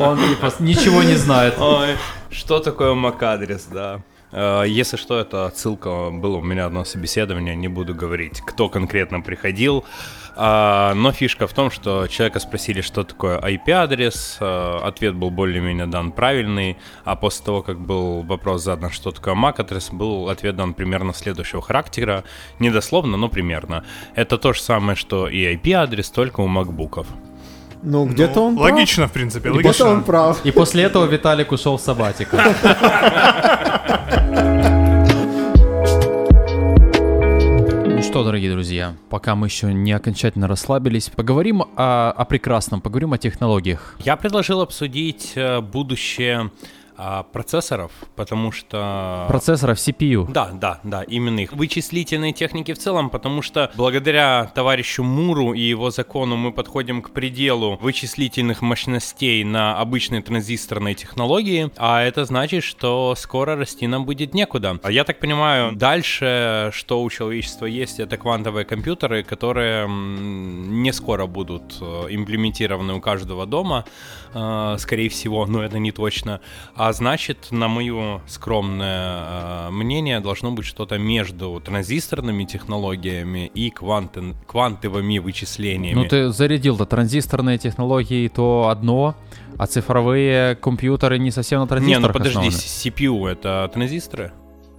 Он 0.00 0.18
ничего 0.60 1.02
не 1.02 1.14
знает. 1.16 1.54
Ой, 1.58 1.96
что 2.30 2.60
такое 2.60 2.94
MAC-адрес, 2.94 3.66
да. 3.72 4.00
Э, 4.32 4.64
Если 4.66 4.96
что, 4.96 5.18
это 5.18 5.46
отсылка, 5.46 6.10
было 6.10 6.36
у 6.38 6.42
меня 6.42 6.66
одно 6.66 6.84
собеседование, 6.84 7.54
не 7.56 7.68
буду 7.68 7.94
говорить, 7.94 8.40
кто 8.40 8.68
конкретно 8.68 9.20
приходил. 9.20 9.84
А, 10.38 10.92
Но 10.94 11.12
фишка 11.12 11.46
в 11.46 11.52
том, 11.54 11.70
что 11.70 12.06
человека 12.08 12.40
спросили, 12.40 12.82
что 12.82 13.04
такое 13.04 13.38
IP-адрес, 13.40 14.36
э, 14.40 14.78
ответ 14.82 15.14
был 15.14 15.30
более-менее 15.30 15.86
дан 15.86 16.12
правильный, 16.12 16.76
а 17.04 17.16
после 17.16 17.44
того, 17.44 17.62
как 17.62 17.80
был 17.80 18.22
вопрос 18.22 18.62
задан, 18.62 18.90
что 18.90 19.12
такое 19.12 19.34
MAC-адрес, 19.34 19.90
был 19.92 20.28
ответ 20.28 20.56
дан 20.56 20.74
примерно 20.74 21.14
следующего 21.14 21.62
характера, 21.62 22.22
не 22.58 22.70
дословно, 22.70 23.16
но 23.16 23.28
примерно. 23.28 23.84
Это 24.14 24.36
то 24.36 24.52
же 24.52 24.60
самое, 24.60 24.94
что 24.96 25.26
и 25.26 25.56
IP-адрес, 25.56 26.10
только 26.10 26.40
у 26.40 26.46
макбуков. 26.48 27.06
Ну, 27.82 28.04
где-то 28.06 28.40
Ну, 28.40 28.46
он 28.46 28.56
прав. 28.56 28.72
Логично, 28.72 29.06
в 29.06 29.12
принципе, 29.12 29.50
Где-то 29.50 29.66
логично. 29.68 29.88
он 29.90 30.02
прав. 30.02 30.44
И 30.44 30.50
после 30.50 30.82
этого 30.82 31.06
Виталик 31.06 31.52
ушел 31.52 31.76
в 31.76 31.80
сабатику. 31.80 32.36
дорогие 38.36 38.52
друзья, 38.52 38.94
пока 39.08 39.34
мы 39.34 39.46
еще 39.46 39.72
не 39.72 39.92
окончательно 39.92 40.46
расслабились, 40.46 41.08
поговорим 41.08 41.62
о, 41.74 42.10
о 42.10 42.24
прекрасном, 42.26 42.82
поговорим 42.82 43.14
о 43.14 43.18
технологиях. 43.18 43.96
Я 44.04 44.16
предложил 44.16 44.60
обсудить 44.60 45.32
э, 45.36 45.62
будущее 45.62 46.50
а, 46.96 47.22
процессоров, 47.24 47.92
потому 48.14 48.52
что... 48.52 49.26
Процессоров 49.28 49.78
CPU. 49.78 50.30
Да, 50.30 50.50
да, 50.52 50.80
да, 50.82 51.02
именно 51.02 51.40
их. 51.40 51.52
Вычислительные 51.52 52.32
техники 52.32 52.72
в 52.72 52.78
целом, 52.78 53.10
потому 53.10 53.42
что 53.42 53.70
благодаря 53.76 54.50
товарищу 54.54 55.02
Муру 55.02 55.52
и 55.52 55.60
его 55.60 55.90
закону 55.90 56.36
мы 56.36 56.52
подходим 56.52 57.02
к 57.02 57.10
пределу 57.10 57.78
вычислительных 57.80 58.62
мощностей 58.62 59.44
на 59.44 59.78
обычной 59.78 60.22
транзисторной 60.22 60.94
технологии, 60.94 61.70
а 61.76 62.02
это 62.02 62.24
значит, 62.24 62.64
что 62.64 63.14
скоро 63.16 63.56
расти 63.56 63.86
нам 63.86 64.04
будет 64.04 64.34
некуда. 64.34 64.78
А 64.82 64.90
Я 64.90 65.04
так 65.04 65.20
понимаю, 65.20 65.72
дальше, 65.76 66.70
что 66.72 67.02
у 67.02 67.10
человечества 67.10 67.66
есть, 67.66 68.00
это 68.00 68.16
квантовые 68.16 68.64
компьютеры, 68.64 69.22
которые 69.22 69.88
не 69.88 70.92
скоро 70.92 71.26
будут 71.26 71.76
э, 71.80 72.06
имплементированы 72.10 72.94
у 72.94 73.00
каждого 73.00 73.46
дома, 73.46 73.84
скорее 74.78 75.08
всего, 75.08 75.46
но 75.46 75.62
это 75.62 75.78
не 75.78 75.92
точно. 75.92 76.40
А 76.74 76.92
значит, 76.92 77.48
на 77.50 77.68
мое 77.68 78.20
скромное 78.26 79.68
э, 79.68 79.70
мнение, 79.70 80.20
должно 80.20 80.52
быть 80.52 80.66
что-то 80.66 80.98
между 80.98 81.60
транзисторными 81.64 82.44
технологиями 82.44 83.50
и 83.54 83.70
кванты- 83.70 84.34
квантовыми 84.46 85.18
вычислениями. 85.18 85.94
Ну 85.94 86.04
ты 86.04 86.28
зарядил-то 86.30 86.86
транзисторные 86.86 87.58
технологии, 87.58 88.28
то 88.28 88.68
одно, 88.70 89.14
а 89.58 89.66
цифровые 89.66 90.56
компьютеры 90.56 91.18
не 91.18 91.30
совсем 91.30 91.60
на 91.60 91.64
не, 91.64 91.68
транзисторах 91.68 92.06
ну 92.08 92.12
подожди, 92.12 92.48
основаны. 92.48 92.56
CPU 92.56 93.28
это 93.28 93.70
транзисторы? 93.72 94.32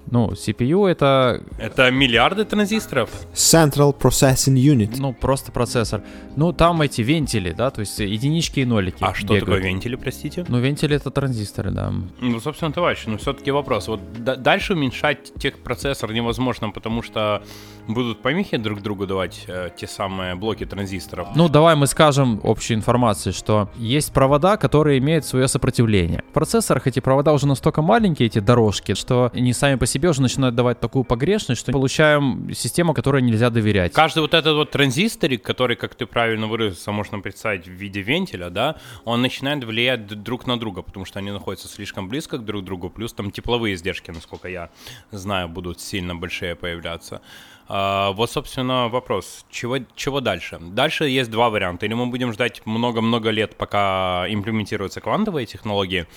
Ну, 0.10 0.30
CPU 0.30 0.86
это, 0.88 1.44
Это 1.60 1.92
миллиарды 1.92 2.46
транзисторов? 2.46 3.10
Central 3.34 3.94
Processing 3.98 4.56
Unit. 4.56 4.96
ну, 4.98 5.14
просто 5.14 5.52
процессор. 5.52 6.02
Ну, 6.36 6.54
там 6.54 6.82
эти 6.82 7.02
вентили, 7.02 7.52
да, 7.52 7.70
то 7.72 7.82
есть 7.82 8.00
единички 8.00 8.62
и 8.62 8.66
нолики 8.66 8.98
А 9.02 9.14
что 9.14 9.26
бегают. 9.28 9.46
такое 9.46 9.60
вентили, 9.62 9.96
простите? 9.96 10.46
Ну, 10.48 10.60
вентили 10.60 10.96
это 10.96 11.12
транзисторы, 11.12 11.72
да. 11.72 11.94
Ну, 12.22 12.40
собственно, 12.40 12.72
товарищ, 12.72 13.04
но 13.06 13.18
все-таки 13.18 13.52
вопрос. 13.52 13.88
Вот 13.88 14.00
да- 14.24 14.36
дальше 14.36 14.74
уменьшать 14.74 15.34
техпроцессор 15.40 16.14
невозможно, 16.14 16.70
потому 16.70 17.02
что 17.02 17.44
будут 17.88 18.22
помехи 18.22 18.58
друг 18.58 18.82
другу 18.82 19.08
давать 19.08 19.46
э, 19.48 19.70
те 19.76 19.88
самые 19.88 20.36
блоки 20.36 20.66
транзисторов. 20.66 21.30
Ну, 21.36 21.50
давай 21.50 21.76
мы 21.76 21.88
скажем 21.88 22.40
общей 22.44 22.74
информации, 22.74 23.32
что 23.32 23.70
есть 23.76 24.14
провода, 24.14 24.58
которые 24.58 25.00
имеют 25.00 25.26
свое 25.26 25.48
сопротивление. 25.48 26.24
В 26.30 26.34
процессорах 26.34 26.88
эти 26.88 27.00
провода 27.00 27.34
уже 27.34 27.48
настолько 27.48 27.82
маленькие, 27.82 28.28
эти 28.28 28.40
дорожки, 28.40 28.94
что 28.94 29.32
они 29.34 29.54
сами 29.54 29.76
по 29.76 29.86
себе 29.86 30.10
уже 30.10 30.22
начинают 30.22 30.56
давать 30.56 30.80
такую 30.80 31.04
погрешность, 31.04 31.62
что 31.62 31.72
получаем 31.72 32.54
систему, 32.54 32.94
которой 32.94 33.22
нельзя 33.22 33.50
доверять. 33.50 33.94
Каждый 33.94 34.20
вот 34.20 34.34
этот 34.34 34.56
вот 34.56 34.72
транзисторик, 34.72 35.42
который, 35.42 35.76
как 35.76 35.96
ты 35.96 36.06
правильно 36.06 36.48
выразился, 36.48 36.92
можно 36.92 37.20
представить 37.20 37.68
в 37.68 37.72
виде 37.72 38.02
вентиля, 38.02 38.50
да, 38.50 38.76
он 39.06 39.22
начинает 39.22 39.64
влиять 39.64 40.08
друг 40.08 40.48
на 40.48 40.60
друга, 40.60 40.82
потому 40.82 41.06
что 41.06 41.20
они 41.20 41.32
находятся 41.32 41.68
слишком 41.68 42.10
близко 42.10 42.38
к 42.38 42.46
друг 42.46 42.64
другу, 42.64 42.90
плюс 42.90 43.14
там 43.14 43.32
тепловые 43.32 43.76
издержки, 43.76 44.12
насколько 44.12 44.48
я 44.48 44.70
знаю, 45.12 45.50
будут 45.50 45.80
сильно 45.80 46.16
большие 46.16 46.56
появляться. 46.56 47.22
А, 47.70 48.12
вот, 48.12 48.32
собственно, 48.32 48.88
вопрос, 48.88 49.46
чего, 49.50 49.80
чего 49.96 50.22
дальше? 50.22 50.58
Дальше 50.60 51.06
есть 51.06 51.30
два 51.30 51.50
варианта. 51.50 51.86
Или 51.86 51.94
мы 51.94 52.08
будем 52.08 52.32
ждать 52.34 52.66
много-много 52.66 53.30
лет, 53.30 53.56
пока 53.56 54.26
имплементируются 54.30 55.02
квантовые 55.02 55.46
технологии, 55.46 56.08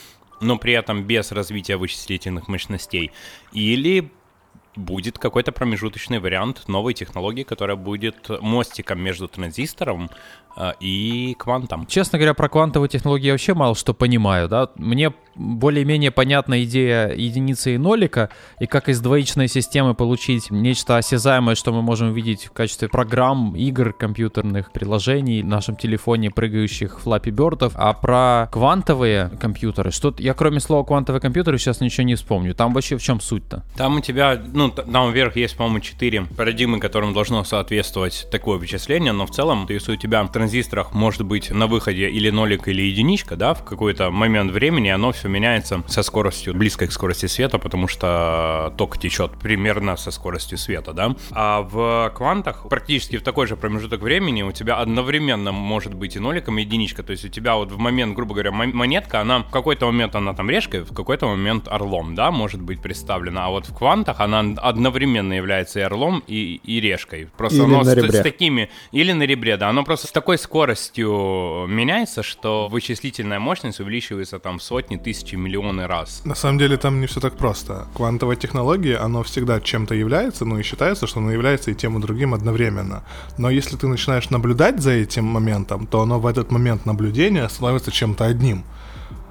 но 0.41 0.59
при 0.59 0.73
этом 0.73 1.03
без 1.03 1.33
развития 1.33 1.77
вычислительных 1.77 2.49
мощностей, 2.49 3.11
или 3.53 4.11
будет 4.77 5.19
какой-то 5.19 5.53
промежуточный 5.53 6.21
вариант 6.21 6.69
новой 6.69 6.95
технологии, 6.95 7.43
которая 7.43 7.77
будет 7.77 8.29
мостиком 8.41 9.01
между 9.01 9.27
транзистором 9.27 10.11
и 10.81 11.35
квантом. 11.39 11.87
Честно 11.87 12.19
говоря, 12.19 12.35
про 12.35 12.49
квантовые 12.49 12.89
технологии 12.89 13.27
я 13.27 13.33
вообще 13.33 13.55
мало 13.55 13.75
что 13.75 13.95
понимаю, 13.95 14.49
да. 14.49 14.71
Мне 14.77 15.13
более-менее 15.37 16.11
понятна 16.11 16.65
идея 16.65 17.15
единицы 17.15 17.75
и 17.75 17.79
нолика, 17.79 18.31
и 18.59 18.67
как 18.67 18.89
из 18.89 19.01
двоичной 19.01 19.49
системы 19.49 19.95
получить 19.95 20.51
нечто 20.51 20.97
осязаемое, 20.97 21.55
что 21.55 21.73
мы 21.73 21.83
можем 21.83 22.13
видеть 22.13 22.47
в 22.47 22.53
качестве 22.53 22.89
программ, 22.89 23.55
игр, 23.57 23.93
компьютерных 23.93 24.73
приложений 24.73 25.43
в 25.43 25.47
нашем 25.47 25.77
телефоне, 25.77 26.31
прыгающих 26.31 27.01
Bird'ов. 27.05 27.73
А 27.75 27.93
про 27.93 28.49
квантовые 28.53 29.31
компьютеры, 29.41 29.91
что 29.91 30.15
я 30.19 30.35
кроме 30.35 30.61
слова 30.61 30.85
квантовые 30.85 31.21
компьютеры 31.21 31.59
сейчас 31.59 31.81
ничего 31.81 32.05
не 32.05 32.17
вспомню. 32.17 32.55
Там 32.55 32.75
вообще 32.75 32.97
в 32.97 33.03
чем 33.03 33.21
суть-то? 33.21 33.65
Там 33.77 33.97
у 33.97 34.01
тебя, 34.01 34.41
ну, 34.53 34.71
там 34.71 35.13
вверх 35.13 35.37
есть, 35.37 35.57
по-моему, 35.57 35.81
четыре 35.81 36.23
парадигмы, 36.23 36.81
которым 36.81 37.15
должно 37.15 37.45
соответствовать 37.45 38.27
такое 38.31 38.59
вычисление, 38.59 39.13
но 39.13 39.27
в 39.27 39.31
целом, 39.31 39.67
если 39.69 39.93
у 39.93 39.97
тебя 39.97 40.21
транзисторах 40.41 40.95
может 40.95 41.23
быть 41.23 41.51
на 41.51 41.67
выходе 41.67 42.09
или 42.09 42.31
нолик, 42.31 42.67
или 42.67 42.81
единичка, 42.81 43.37
да, 43.37 43.53
в 43.53 43.63
какой-то 43.63 44.11
момент 44.11 44.53
времени 44.53 44.89
оно 44.89 45.13
все 45.13 45.29
меняется 45.29 45.83
со 45.87 46.03
скоростью 46.03 46.55
близкой 46.55 46.89
к 46.89 46.93
скорости 46.93 47.27
света, 47.27 47.59
потому 47.59 47.89
что 47.89 48.73
ток 48.79 48.99
течет 48.99 49.33
примерно 49.33 49.97
со 49.97 50.11
скоростью 50.11 50.57
света, 50.57 50.95
да. 50.95 51.15
А 51.33 51.61
в 51.61 52.11
квантах 52.15 52.67
практически 52.71 53.19
в 53.19 53.23
такой 53.23 53.47
же 53.47 53.57
промежуток 53.57 54.01
времени 54.01 54.43
у 54.43 54.53
тебя 54.53 54.77
одновременно 54.77 55.53
может 55.53 55.93
быть 55.93 56.17
и 56.17 56.19
ноликом, 56.19 56.57
и 56.59 56.63
единичка. 56.63 57.03
То 57.03 57.13
есть 57.13 57.27
у 57.27 57.29
тебя 57.29 57.57
вот 57.57 57.71
в 57.71 57.79
момент, 57.79 58.15
грубо 58.15 58.33
говоря, 58.33 58.51
монетка, 58.51 59.21
она 59.21 59.41
в 59.41 59.51
какой-то 59.51 59.87
момент 59.87 60.15
она 60.15 60.33
там 60.33 60.49
решкой, 60.49 60.81
в 60.81 60.95
какой-то 60.95 61.27
момент 61.27 61.69
орлом, 61.69 62.15
да, 62.15 62.31
может 62.31 62.63
быть 62.63 62.81
представлена. 62.81 63.45
А 63.45 63.51
вот 63.51 63.67
в 63.67 63.77
квантах 63.77 64.21
она 64.21 64.41
одновременно 64.57 65.35
является 65.35 65.81
и 65.81 65.83
орлом, 65.83 66.23
и, 66.27 66.61
и 66.65 66.81
решкой. 66.81 67.29
Просто 67.37 67.59
или 67.59 67.65
оно 67.65 67.85
с, 67.85 67.93
с 67.93 68.23
такими... 68.23 68.71
Или 68.93 69.13
на 69.13 69.25
ребре, 69.25 69.59
да. 69.59 69.69
Оно 69.69 69.85
просто 69.85 70.07
с 70.07 70.13
такой 70.13 70.30
скоростью 70.39 71.67
меняется, 71.69 72.23
что 72.23 72.69
вычислительная 72.69 73.39
мощность 73.39 73.81
увеличивается 73.81 74.39
там 74.39 74.61
сотни, 74.61 74.97
тысячи, 74.97 75.35
миллионы 75.35 75.87
раз. 75.87 76.23
На 76.25 76.35
самом 76.35 76.59
деле 76.59 76.77
там 76.77 77.01
не 77.01 77.07
все 77.07 77.21
так 77.21 77.37
просто. 77.37 77.87
Квантовая 77.95 78.37
технология, 78.37 78.97
оно 78.97 79.23
всегда 79.23 79.61
чем-то 79.61 79.95
является, 79.95 80.45
ну 80.45 80.59
и 80.59 80.63
считается, 80.63 81.07
что 81.07 81.21
оно 81.21 81.33
является 81.33 81.71
и 81.71 81.75
тем, 81.75 81.99
и 81.99 82.01
другим 82.01 82.35
одновременно. 82.35 83.05
Но 83.39 83.51
если 83.51 83.77
ты 83.77 83.87
начинаешь 83.87 84.31
наблюдать 84.31 84.81
за 84.81 84.93
этим 84.93 85.25
моментом, 85.25 85.87
то 85.87 86.03
оно 86.03 86.21
в 86.21 86.27
этот 86.27 86.51
момент 86.51 86.87
наблюдения 86.87 87.49
становится 87.49 87.91
чем-то 87.91 88.25
одним. 88.25 88.65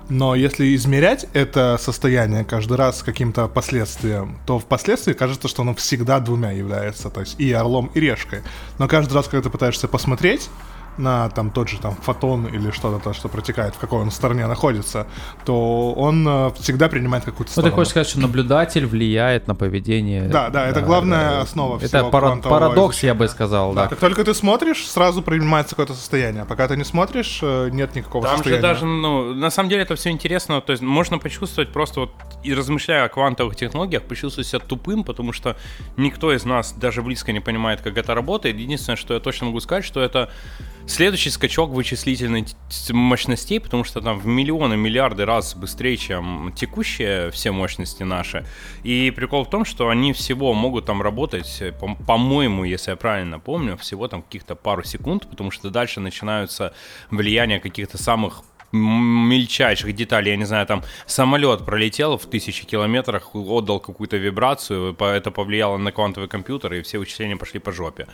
Но 0.10 0.34
если 0.34 0.76
измерять 0.76 1.28
это 1.34 1.78
состояние 1.80 2.44
каждый 2.44 2.78
раз 2.78 3.00
с 3.00 3.04
каким-то 3.04 3.48
последствием, 3.48 4.40
то 4.48 4.58
впоследствии 4.58 5.14
кажется, 5.14 5.48
что 5.48 5.62
оно 5.62 5.76
всегда 5.76 6.20
двумя 6.20 6.52
является, 6.52 7.12
то 7.12 7.20
есть 7.20 7.40
и 7.40 7.52
орлом, 7.54 7.92
и 7.94 8.00
решкой. 8.00 8.42
Но 8.80 8.88
каждый 8.88 9.14
раз, 9.14 9.28
когда 9.28 9.44
ты 9.44 9.50
пытаешься 9.52 9.88
посмотреть, 9.88 10.50
на 11.00 11.30
там 11.30 11.50
тот 11.52 11.70
же 11.70 11.80
там 11.80 11.96
фотон 11.96 12.46
или 12.48 12.72
что-то, 12.72 13.00
то, 13.04 13.14
что 13.14 13.30
протекает, 13.30 13.74
в 13.76 13.78
какой 13.80 14.02
он 14.02 14.12
стороне 14.12 14.46
находится, 14.48 15.08
то 15.46 15.94
он 15.94 16.28
э, 16.28 16.52
всегда 16.60 16.90
принимает 16.90 17.24
какую-то 17.26 17.50
Ну, 17.50 17.54
сторону. 17.54 17.72
ты 17.72 17.76
хочешь 17.76 17.92
сказать, 17.92 18.08
что 18.10 18.20
наблюдатель 18.20 18.86
влияет 18.86 19.48
на 19.48 19.56
поведение. 19.56 20.28
Да, 20.28 20.50
да, 20.50 20.68
это 20.68 20.82
главная 20.82 21.42
основа 21.42 21.78
Это 21.78 21.88
всего 21.88 22.10
пара- 22.10 22.28
квантового 22.28 22.60
парадокс, 22.60 23.02
я 23.04 23.14
бы 23.14 23.26
изучения. 23.26 23.36
сказал, 23.36 23.74
Да, 23.74 23.84
да. 23.84 23.88
как 23.90 24.00
только 24.00 24.24
ты 24.24 24.34
смотришь, 24.34 24.86
сразу 24.88 25.22
принимается 25.22 25.72
какое-то 25.76 25.94
состояние. 25.94 26.46
Пока 26.46 26.68
ты 26.68 26.76
не 26.78 26.84
смотришь, 26.84 27.40
э, 27.42 27.70
нет 27.72 27.96
никакого 27.96 28.26
Там 28.26 28.34
же 28.38 28.44
состояния. 28.44 28.62
даже, 28.62 28.86
ну, 28.86 29.34
на 29.34 29.50
самом 29.50 29.70
деле 29.70 29.84
это 29.84 29.96
все 29.96 30.10
интересно, 30.10 30.62
то 30.62 30.72
есть 30.72 30.84
можно 30.84 31.18
почувствовать 31.18 31.72
просто 31.72 32.02
вот, 32.02 32.12
и 32.44 32.54
размышляя 32.54 33.06
о 33.06 33.10
квантовых 33.10 33.56
технологиях, 33.56 34.04
почувствовать 34.04 34.48
себя 34.48 34.60
тупым, 34.60 35.04
потому 35.04 35.32
что 35.34 35.56
никто 35.98 36.34
из 36.34 36.46
нас 36.46 36.74
даже 36.74 37.02
близко 37.02 37.32
не 37.32 37.40
понимает, 37.40 37.82
как 37.82 37.98
это 37.98 38.14
работает. 38.14 38.58
Единственное, 38.58 38.98
что 38.98 39.14
я 39.14 39.20
точно 39.20 39.48
могу 39.48 39.60
сказать, 39.60 39.86
что 39.86 40.02
это 40.02 40.30
следующий 40.90 41.30
скачок 41.30 41.70
вычислительной 41.70 42.46
мощностей, 42.92 43.60
потому 43.60 43.84
что 43.84 44.02
там 44.02 44.20
в 44.20 44.26
миллионы, 44.26 44.76
миллиарды 44.76 45.26
раз 45.26 45.56
быстрее, 45.56 45.98
чем 45.98 46.52
текущие 46.56 47.32
все 47.32 47.52
мощности 47.52 48.04
наши. 48.04 48.46
И 48.84 49.12
прикол 49.16 49.46
в 49.46 49.50
том, 49.50 49.66
что 49.66 49.90
они 49.90 50.14
всего 50.14 50.54
могут 50.54 50.86
там 50.86 51.02
работать, 51.02 51.62
по- 51.80 51.96
по-моему, 51.96 52.64
если 52.64 52.92
я 52.92 52.98
правильно 52.98 53.40
помню, 53.40 53.78
всего 53.78 54.08
там 54.08 54.22
каких-то 54.22 54.56
пару 54.56 54.84
секунд, 54.84 55.30
потому 55.30 55.52
что 55.52 55.70
дальше 55.70 56.00
начинаются 56.00 56.74
влияния 57.12 57.60
каких-то 57.60 57.98
самых 57.98 58.44
мельчайших 58.72 59.94
деталей, 59.96 60.32
я 60.32 60.38
не 60.38 60.46
знаю, 60.46 60.66
там 60.66 60.84
самолет 61.06 61.66
пролетел 61.66 62.18
в 62.18 62.26
тысячи 62.26 62.66
километрах, 62.66 63.36
отдал 63.36 63.80
какую-то 63.80 64.18
вибрацию, 64.18 64.96
это 65.00 65.32
повлияло 65.32 65.78
на 65.78 65.92
квантовый 65.92 66.30
компьютер, 66.30 66.74
и 66.74 66.82
все 66.82 67.00
вычисления 67.00 67.36
пошли 67.38 67.60
по 67.60 67.72
жопе. 67.72 68.08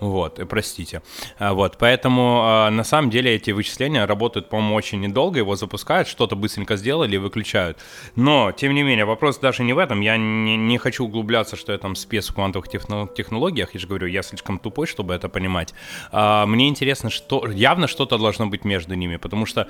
Вот, 0.00 0.38
э, 0.38 0.44
простите. 0.44 1.02
А, 1.38 1.52
Вот, 1.54 1.78
поэтому 1.78 2.40
а, 2.44 2.70
на 2.70 2.84
самом 2.84 3.10
деле 3.10 3.34
эти 3.34 3.50
вычисления 3.52 4.04
работают, 4.04 4.48
по-моему, 4.48 4.74
очень 4.74 5.00
недолго, 5.00 5.38
его 5.38 5.56
запускают, 5.56 6.08
что-то 6.08 6.36
быстренько 6.36 6.76
сделали 6.76 7.14
и 7.14 7.18
выключают. 7.18 7.78
Но, 8.16 8.52
тем 8.52 8.74
не 8.74 8.82
менее, 8.82 9.04
вопрос 9.04 9.38
даже 9.38 9.62
не 9.62 9.72
в 9.72 9.78
этом, 9.78 10.00
я 10.00 10.16
не, 10.16 10.56
не 10.56 10.78
хочу 10.78 11.04
углубляться, 11.04 11.56
что 11.56 11.72
я 11.72 11.78
там 11.78 11.94
спец 11.96 12.28
в 12.28 12.34
квантовых 12.34 12.68
техно- 12.68 13.08
технологиях, 13.14 13.74
я 13.74 13.80
же 13.80 13.86
говорю, 13.86 14.06
я 14.06 14.22
слишком 14.22 14.58
тупой, 14.58 14.86
чтобы 14.86 15.14
это 15.14 15.28
понимать. 15.28 15.74
А, 16.10 16.46
Мне 16.46 16.68
интересно, 16.68 17.10
что 17.10 17.46
явно 17.50 17.86
что-то 17.86 18.18
должно 18.18 18.46
быть 18.46 18.64
между 18.64 18.94
ними, 18.94 19.16
потому 19.16 19.46
что 19.46 19.68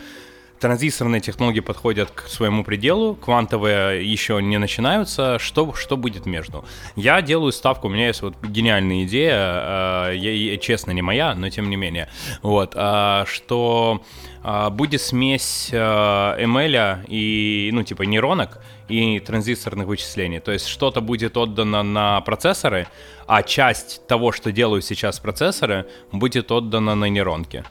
Транзисторные 0.62 1.20
технологии 1.20 1.58
подходят 1.58 2.12
к 2.12 2.28
своему 2.28 2.62
пределу, 2.62 3.16
квантовые 3.16 4.08
еще 4.08 4.40
не 4.40 4.58
начинаются. 4.58 5.40
Что, 5.40 5.74
что 5.74 5.96
будет 5.96 6.24
между? 6.24 6.64
Я 6.94 7.20
делаю 7.20 7.50
ставку, 7.50 7.88
у 7.88 7.90
меня 7.90 8.06
есть 8.06 8.22
вот 8.22 8.36
гениальная 8.44 9.02
идея, 9.02 10.10
э, 10.10 10.16
я- 10.16 10.56
честно, 10.58 10.92
не 10.92 11.02
моя, 11.02 11.34
но 11.34 11.50
тем 11.50 11.68
не 11.68 11.74
менее, 11.74 12.08
вот, 12.42 12.74
э, 12.76 13.24
что 13.26 14.02
э, 14.44 14.70
будет 14.70 15.00
смесь 15.02 15.70
ML 15.72 17.06
и, 17.08 17.70
ну, 17.72 17.82
типа, 17.82 18.02
нейронок 18.02 18.60
и 18.88 19.18
транзисторных 19.18 19.88
вычислений. 19.88 20.38
То 20.38 20.52
есть 20.52 20.68
что-то 20.68 21.00
будет 21.00 21.36
отдано 21.36 21.82
на 21.82 22.20
процессоры, 22.20 22.86
а 23.26 23.42
часть 23.42 24.06
того, 24.06 24.30
что 24.30 24.52
делают 24.52 24.84
сейчас 24.84 25.18
процессоры, 25.18 25.86
будет 26.12 26.52
отдана 26.52 26.94
на 26.94 27.06
нейронки. 27.06 27.64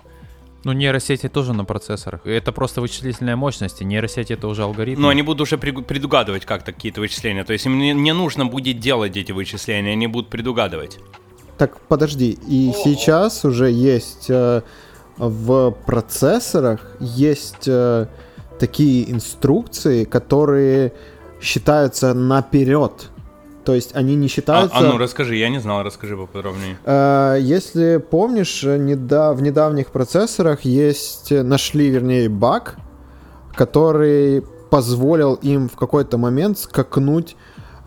Ну, 0.64 0.74
нейросети 0.74 1.28
тоже 1.28 1.54
на 1.54 1.66
процессорах. 1.66 2.22
Это 2.26 2.52
просто 2.52 2.82
вычислительная 2.82 3.36
мощность, 3.36 3.82
и 3.82 3.86
нейросети 3.86 4.34
это 4.34 4.48
уже 4.48 4.64
алгоритм. 4.64 5.02
Но 5.02 5.10
они 5.10 5.24
будут 5.24 5.42
уже 5.42 5.58
предугадывать 5.58 6.46
как-то 6.46 6.72
какие-то 6.72 7.02
вычисления. 7.02 7.44
То 7.44 7.54
есть 7.54 7.66
им 7.66 7.80
не, 7.80 7.94
не 7.94 8.14
нужно 8.14 8.46
будет 8.46 8.80
делать 8.80 9.18
эти 9.18 9.32
вычисления, 9.32 9.94
они 9.94 10.08
будут 10.08 10.30
предугадывать. 10.30 11.00
Так, 11.58 11.80
подожди, 11.82 12.38
и 12.48 12.74
сейчас 12.84 13.46
уже 13.46 13.72
есть 13.72 14.30
э, 14.30 14.62
в 15.18 15.72
процессорах 15.86 16.96
есть 17.00 17.68
э, 17.68 18.08
такие 18.60 19.12
инструкции, 19.12 20.04
которые 20.06 20.94
считаются 21.42 22.14
наперед. 22.14 23.10
То 23.64 23.74
есть 23.76 23.96
они 23.96 24.16
не 24.16 24.26
А, 24.26 24.30
считаются... 24.30 24.78
а 24.78 24.82
ну 24.82 24.98
расскажи, 24.98 25.36
я 25.36 25.50
не 25.50 25.60
знал, 25.60 25.84
расскажи 25.84 26.18
поподробнее. 26.18 26.78
Э, 26.86 27.38
Если 27.40 27.98
помнишь, 27.98 28.64
в 28.64 28.78
недавних 29.42 29.88
процессорах 29.88 30.62
есть, 30.62 31.32
э, 31.32 31.44
нашли, 31.44 31.90
вернее, 31.90 32.30
баг, 32.30 32.78
который 33.54 34.42
позволил 34.70 35.36
им 35.36 35.70
в 35.70 35.76
какой-то 35.76 36.18
момент 36.18 36.58
скакнуть 36.60 37.36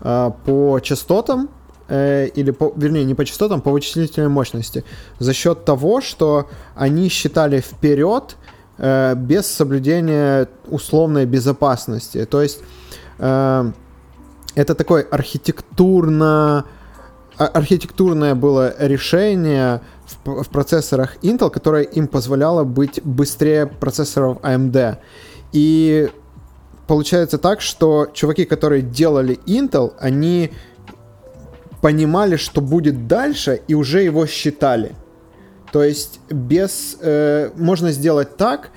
э, 0.01 0.31
по 0.45 0.79
частотам, 0.79 1.49
или, 1.87 2.49
по, 2.49 2.73
вернее, 2.75 3.03
не 3.05 3.13
по 3.13 3.23
частотам, 3.25 3.61
по 3.61 3.69
вычислительной 3.69 4.27
мощности, 4.29 4.83
за 5.19 5.33
счет 5.33 5.65
того, 5.65 6.01
что 6.01 6.47
они 6.73 7.09
считали 7.09 7.59
вперед 7.59 8.37
э, 8.79 9.13
без 9.15 9.45
соблюдения 9.45 10.47
условной 10.67 11.27
безопасности. 11.27 12.25
То 12.25 12.41
есть 12.41 12.61
э, 13.19 13.71
это 14.55 14.75
такой 14.75 15.01
архитектурно 15.01 16.65
а- 17.37 17.47
архитектурное 17.47 18.33
было 18.35 18.73
решение 18.79 19.81
в, 20.23 20.43
в 20.43 20.49
процессорах 20.49 21.17
Intel, 21.21 21.49
которое 21.49 21.83
им 21.83 22.07
позволяло 22.07 22.63
быть 22.63 23.01
быстрее 23.03 23.65
процессоров 23.65 24.37
AMD. 24.41 24.97
И 25.51 26.09
получается 26.87 27.37
так, 27.37 27.61
что 27.61 28.07
чуваки, 28.13 28.45
которые 28.45 28.81
делали 28.81 29.39
Intel, 29.45 29.93
они 29.99 30.51
понимали, 31.81 32.37
что 32.37 32.61
будет 32.61 33.07
дальше, 33.07 33.61
и 33.67 33.75
уже 33.75 34.01
его 34.01 34.25
считали. 34.25 34.95
То 35.71 35.83
есть 35.83 36.19
без... 36.29 36.97
э, 37.01 37.51
можно 37.57 37.91
сделать 37.91 38.37
так, 38.37 38.71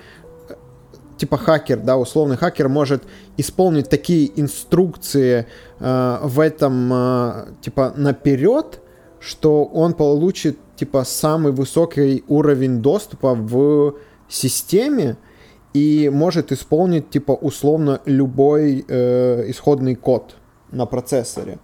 типа 1.18 1.36
хакер, 1.36 1.78
да, 1.80 1.98
условный 1.98 2.36
хакер 2.36 2.68
может 2.68 3.02
исполнить 3.36 3.88
такие 3.88 4.30
инструкции 4.40 5.46
э, 5.80 6.18
в 6.22 6.40
этом, 6.40 6.90
э, 6.92 7.46
типа, 7.60 7.92
наперед, 7.96 8.80
что 9.20 9.64
он 9.64 9.94
получит, 9.94 10.58
типа, 10.76 11.04
самый 11.04 11.52
высокий 11.52 12.24
уровень 12.28 12.80
доступа 12.80 13.34
в 13.34 13.94
системе 14.28 15.16
и 15.74 16.08
может 16.12 16.52
исполнить, 16.52 17.10
типа, 17.10 17.32
условно 17.32 18.00
любой 18.04 18.84
э, 18.88 19.50
исходный 19.50 19.96
код 19.96 20.36
на 20.70 20.86
процессоре. 20.86 21.58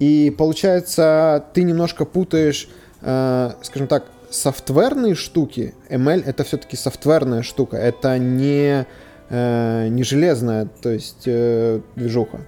И 0.00 0.34
получается, 0.36 1.44
ты 1.54 1.62
немножко 1.62 2.04
путаешь, 2.04 2.68
э, 3.02 3.52
скажем 3.62 3.86
так, 3.86 4.04
софтверные 4.30 5.14
штуки. 5.14 5.74
ML 5.88 6.22
это 6.24 6.44
все-таки 6.44 6.76
софтверная 6.76 7.42
штука, 7.42 7.76
это 7.76 8.18
не, 8.18 8.86
э, 9.28 9.88
не 9.88 10.02
железная, 10.04 10.66
то 10.82 10.90
есть 10.90 11.24
э, 11.26 11.80
движуха. 11.96 12.40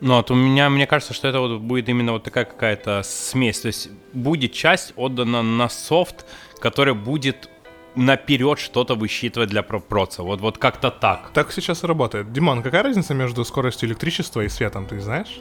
Ну, 0.00 0.14
вот 0.16 0.30
у 0.30 0.34
меня, 0.34 0.70
мне 0.70 0.86
кажется, 0.86 1.12
что 1.12 1.26
это 1.28 1.40
вот 1.40 1.60
будет 1.60 1.88
именно 1.88 2.12
вот 2.12 2.22
такая 2.22 2.44
какая-то 2.44 3.02
смесь. 3.04 3.60
То 3.60 3.66
есть 3.66 3.90
будет 4.12 4.52
часть 4.52 4.92
отдана 4.96 5.42
на 5.42 5.68
софт, 5.68 6.24
который 6.60 6.94
будет 6.94 7.48
наперед 7.96 8.60
что-то 8.60 8.94
высчитывать 8.94 9.48
для 9.50 9.62
про- 9.64 9.80
проца. 9.80 10.22
Вот, 10.22 10.40
вот 10.40 10.56
как-то 10.58 10.92
так. 10.92 11.30
Так 11.34 11.50
сейчас 11.50 11.82
и 11.82 11.86
работает. 11.88 12.32
Димон, 12.32 12.62
какая 12.62 12.84
разница 12.84 13.12
между 13.12 13.44
скоростью 13.44 13.88
электричества 13.88 14.42
и 14.42 14.48
светом, 14.48 14.86
ты 14.86 15.00
знаешь? 15.00 15.40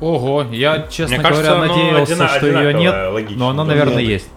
Ого, 0.00 0.44
я, 0.52 0.86
честно 0.88 1.16
Мне 1.16 1.24
кажется, 1.24 1.54
говоря, 1.56 1.68
надеялся, 1.74 2.12
одина- 2.14 2.28
что 2.28 2.46
ее 2.46 2.74
нет, 2.74 2.94
логично. 3.12 3.38
но 3.38 3.48
она, 3.48 3.64
наверное, 3.64 3.96
нет. 3.96 4.08
есть. 4.08 4.28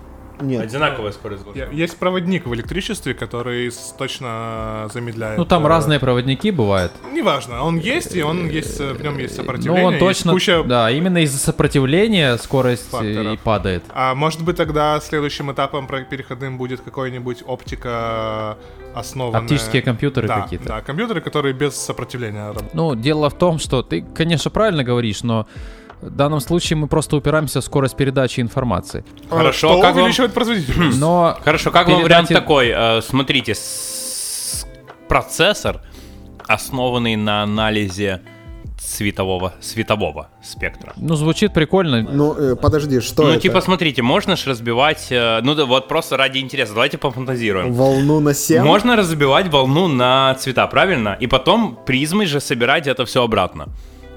Нет. 0.42 0.62
Одинаковая 0.64 1.12
скорость. 1.12 1.44
Я- 1.56 1.70
Есть 1.70 1.98
проводник 1.98 2.46
в 2.46 2.54
электричестве, 2.54 3.14
который 3.14 3.72
точно 3.98 4.90
замедляет. 4.94 5.38
Ну, 5.38 5.46
там 5.46 5.66
э, 5.66 5.70
разные 5.70 6.00
проводники 6.00 6.52
бывают. 6.52 6.92
Неважно, 7.12 7.64
он 7.64 7.78
есть, 7.78 8.16
и 8.16 8.22
он 8.24 8.50
есть, 8.50 8.80
э, 8.80 8.94
в 8.94 9.02
нем 9.02 9.18
есть 9.18 9.38
Ну, 9.38 9.44
сопротивление. 9.44 9.86
он 9.86 9.94
есть 9.94 10.00
точно, 10.06 10.32
куча 10.34 10.64
да, 10.64 10.92
именно 10.92 11.20
из-за 11.24 11.38
сопротивления 11.38 12.38
скорость 12.38 12.88
э, 12.88 12.92
Факторов. 12.92 13.34
и 13.34 13.38
падает. 13.38 13.84
А 13.94 14.16
может 14.16 14.44
быть 14.44 14.58
тогда 14.58 15.00
следующим 15.00 15.52
этапом 15.52 15.88
переходным 15.88 16.58
будет 16.58 16.82
какой-нибудь 16.82 17.44
оптика 17.46 18.58
основанная... 18.94 19.42
Оптические 19.42 19.82
компьютеры 19.82 20.28
да, 20.28 20.42
какие-то. 20.42 20.68
Да, 20.68 20.82
компьютеры, 20.82 21.22
которые 21.22 21.54
без 21.54 21.76
сопротивления 21.76 22.48
работают. 22.48 22.74
Ну, 22.74 22.96
дело 22.96 23.30
в 23.30 23.38
том, 23.38 23.60
что 23.60 23.84
ты, 23.84 24.02
конечно, 24.02 24.52
правильно 24.52 24.84
говоришь, 24.84 25.24
но 25.24 25.48
в 26.02 26.10
данном 26.10 26.40
случае 26.40 26.78
мы 26.78 26.88
просто 26.88 27.16
упираемся 27.16 27.62
в 27.62 27.64
скорость 27.64 27.96
передачи 27.96 28.40
информации. 28.42 29.04
Хорошо, 29.30 29.70
Что 29.74 29.82
как 29.82 29.94
вам- 29.96 30.04
увеличивает 30.04 30.34
производительность? 30.34 31.00
Но 31.00 31.38
Хорошо, 31.46 31.72
как 31.72 31.88
вам 31.88 32.02
вариант 32.04 32.28
передать- 32.30 32.44
такой? 32.44 32.70
Э, 32.76 33.02
Смотрите, 33.02 33.54
с- 33.56 34.66
процессор, 35.08 35.82
основанный 36.48 37.16
на 37.16 37.44
анализе 37.44 38.22
светового, 38.80 39.54
светового 39.62 40.30
спектра. 40.44 40.94
Ну, 40.98 41.16
звучит 41.16 41.54
прикольно. 41.54 42.02
Ну, 42.02 42.34
э, 42.34 42.56
подожди, 42.56 43.00
что 43.00 43.24
ну, 43.24 43.30
это? 43.30 43.42
типа, 43.42 43.62
смотрите, 43.62 44.02
можно 44.02 44.36
ж 44.36 44.48
разбивать, 44.48 45.08
э, 45.12 45.40
ну, 45.44 45.54
да, 45.56 45.66
вот 45.66 45.88
просто 45.88 46.18
ради 46.18 46.40
интереса, 46.40 46.74
давайте 46.74 46.98
пофантазируем. 46.98 47.74
Волну 47.74 48.20
на 48.20 48.34
7? 48.34 48.64
Можно 48.64 48.96
разбивать 48.96 49.50
волну 49.50 49.88
на 49.88 50.34
цвета, 50.40 50.66
правильно? 50.68 51.16
И 51.22 51.28
потом 51.28 51.78
призмой 51.86 52.26
же 52.26 52.40
собирать 52.40 52.88
это 52.88 53.06
все 53.06 53.24
обратно. 53.24 53.68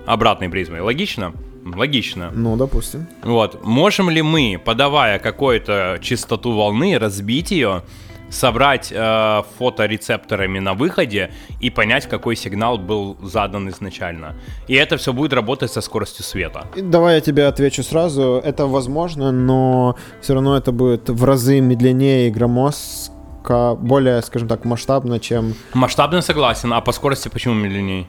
Обратной 0.07 0.49
призмой. 0.49 0.80
Логично? 0.80 1.32
Логично. 1.65 2.31
Ну, 2.35 2.57
допустим. 2.57 3.07
Вот. 3.23 3.65
Можем 3.65 4.11
ли 4.11 4.23
мы, 4.23 4.61
подавая 4.62 5.19
какую-то 5.19 5.99
частоту 6.01 6.53
волны, 6.53 6.99
разбить 6.99 7.51
ее, 7.51 7.83
собрать 8.31 8.93
э, 8.95 9.43
фоторецепторами 9.59 10.59
на 10.59 10.75
выходе 10.75 11.31
и 11.61 11.71
понять, 11.71 12.09
какой 12.09 12.37
сигнал 12.37 12.79
был 12.79 13.17
задан 13.23 13.69
изначально? 13.71 14.35
И 14.69 14.75
это 14.75 14.97
все 14.97 15.12
будет 15.12 15.33
работать 15.33 15.73
со 15.73 15.81
скоростью 15.81 16.25
света. 16.25 16.67
И 16.77 16.83
Давай 16.83 17.17
я 17.17 17.21
тебе 17.21 17.47
отвечу 17.47 17.83
сразу. 17.83 18.41
Это 18.45 18.67
возможно, 18.67 19.33
но 19.33 19.97
все 20.21 20.35
равно 20.35 20.57
это 20.57 20.73
будет 20.73 21.09
в 21.09 21.25
разы 21.25 21.61
медленнее 21.61 22.29
и 22.29 22.31
громоздко, 22.31 23.77
более, 23.81 24.21
скажем 24.23 24.49
так, 24.49 24.65
масштабно, 24.65 25.19
чем... 25.19 25.55
Масштабно 25.73 26.21
согласен, 26.21 26.73
а 26.73 26.81
по 26.81 26.93
скорости 26.93 27.29
почему 27.29 27.55
медленнее? 27.55 28.07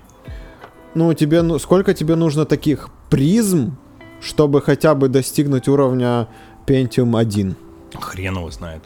Ну, 0.95 1.13
тебе, 1.13 1.41
ну, 1.41 1.59
сколько 1.59 1.93
тебе 1.93 2.15
нужно 2.15 2.45
таких 2.45 2.89
призм, 3.09 3.75
чтобы 4.21 4.61
хотя 4.61 4.95
бы 4.95 5.09
достигнуть 5.09 5.67
уровня 5.67 6.27
Pentium 6.65 7.19
1? 7.19 7.55
Хрен 7.99 8.37
его 8.37 8.49
знает. 8.49 8.81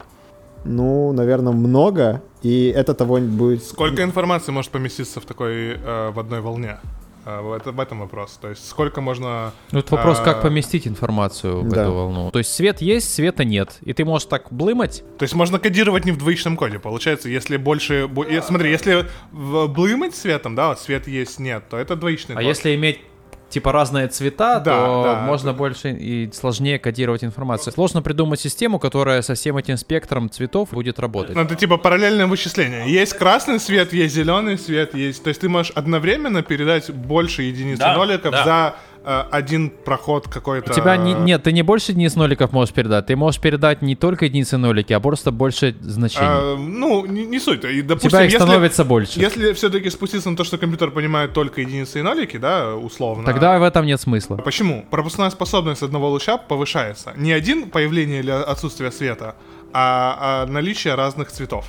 Ну, 0.66 1.14
наверное, 1.14 1.54
много, 1.54 2.22
и 2.42 2.74
это 2.76 2.94
того 2.96 3.20
не 3.20 3.28
будет... 3.28 3.64
Сколько 3.64 4.04
информации 4.04 4.52
может 4.52 4.72
поместиться 4.72 5.22
в 5.22 5.26
такой, 5.26 5.78
э, 5.78 6.12
в 6.12 6.20
одной 6.20 6.42
волне? 6.42 6.80
В, 7.42 7.54
это- 7.54 7.72
в 7.72 7.80
этом 7.80 8.00
вопрос. 8.00 8.38
То 8.42 8.50
есть 8.50 8.68
сколько 8.68 9.02
можно... 9.02 9.54
Ну, 9.72 9.80
Вот 9.80 9.92
вопрос, 9.92 10.20
а, 10.20 10.24
как 10.24 10.42
поместить 10.42 10.88
информацию 10.88 11.62
в 11.62 11.70
Да. 11.70 11.84
эту 11.84 11.94
волну. 11.94 12.32
То 12.32 12.40
есть 12.40 12.54
свет 12.54 12.82
есть, 12.82 13.14
света 13.14 13.44
нет. 13.46 13.78
И 13.82 13.94
ты 13.94 14.04
можешь 14.06 14.28
так 14.28 14.48
блымать. 14.52 15.04
То 15.18 15.24
есть 15.24 15.36
можно 15.36 15.60
кодировать 15.60 16.06
не 16.06 16.12
в 16.12 16.18
двоичном 16.18 16.58
коде. 16.58 16.80
Получается, 16.80 17.30
если 17.30 17.58
больше... 17.58 18.10
Смотри, 18.44 18.72
если 18.72 19.06
блымать 19.32 20.16
светом, 20.16 20.56
да, 20.56 20.70
вот 20.70 20.80
свет 20.80 21.08
есть, 21.08 21.40
нет, 21.40 21.64
то 21.70 21.78
это 21.78 21.96
двоичный 21.96 22.36
А 22.36 22.40
код. 22.40 22.46
если 22.48 22.76
иметь 22.76 23.00
типа 23.50 23.72
разные 23.72 24.08
цвета, 24.08 24.60
Да, 24.60 24.86
то 24.86 25.04
да. 25.04 25.22
можно 25.22 25.54
больше 25.54 25.92
и 25.92 26.30
сложнее 26.34 26.80
кодировать 26.80 27.24
информацию. 27.24 27.74
Сложно 27.74 28.02
придумать 28.02 28.40
систему, 28.40 28.80
которая 28.80 29.22
со 29.22 29.34
всем 29.34 29.58
этим 29.58 29.78
спектром 29.78 30.30
цветов 30.30 30.70
будет 30.72 31.00
работать. 31.00 31.36
Ну, 31.36 31.42
это 31.42 31.56
типа 31.56 31.78
параллельное 31.78 32.28
вычисление. 32.28 32.92
Есть 32.92 33.14
красный 33.14 33.60
свет, 33.60 33.94
есть 33.94 34.14
зеленый 34.16 34.58
свет, 34.58 34.94
есть... 34.96 35.24
То 35.24 35.30
есть 35.30 35.42
ты 35.42 35.50
можешь 35.50 35.72
одновременно 35.76 36.42
передать 36.44 36.90
больше 36.92 37.44
единиц 37.44 37.80
Да, 37.80 37.94
и 37.94 37.98
ноликов 37.98 38.32
да. 38.32 38.44
за 38.44 38.76
один 39.04 39.70
проход 39.70 40.28
какой-то... 40.28 40.72
У 40.72 40.76
тебя 40.76 40.98
не- 40.98 41.14
нет, 41.14 41.44
ты 41.44 41.52
не 41.52 41.62
больше 41.62 41.92
единиц 41.92 42.16
ноликов 42.16 42.52
можешь 42.52 42.74
передать. 42.74 43.06
Ты 43.08 43.16
можешь 43.16 43.40
передать 43.40 43.82
не 43.82 43.96
только 43.96 44.26
единицы 44.26 44.58
нолики, 44.58 44.94
а 44.94 45.00
просто 45.00 45.32
больше 45.32 45.76
значений. 45.82 46.28
А, 46.28 46.56
ну, 46.58 47.06
не, 47.06 47.26
не 47.26 47.40
суть. 47.40 47.64
И, 47.64 47.82
допустим, 47.82 48.10
тебя 48.10 48.24
их 48.24 48.32
если, 48.32 48.44
становится 48.44 48.86
больше. 48.86 49.20
если 49.20 49.54
все-таки 49.54 49.90
спуститься 49.90 50.30
на 50.30 50.38
то, 50.38 50.44
что 50.44 50.58
компьютер 50.58 50.92
понимает 50.92 51.34
только 51.34 51.62
единицы 51.62 52.00
и 52.00 52.02
нолики, 52.02 52.38
да, 52.38 52.76
условно. 52.76 53.26
Тогда 53.26 53.58
в 53.60 53.64
этом 53.64 53.86
нет 53.86 54.00
смысла. 54.02 54.38
Почему? 54.38 54.86
Пропускная 54.90 55.30
способность 55.30 55.82
одного 55.82 56.10
луча 56.10 56.38
повышается. 56.38 57.14
Не 57.16 57.32
один 57.32 57.70
появление 57.70 58.20
или 58.20 58.32
отсутствие 58.32 58.92
света, 58.92 59.36
а, 59.74 60.44
а 60.44 60.46
наличие 60.48 60.96
разных 60.96 61.32
цветов. 61.32 61.66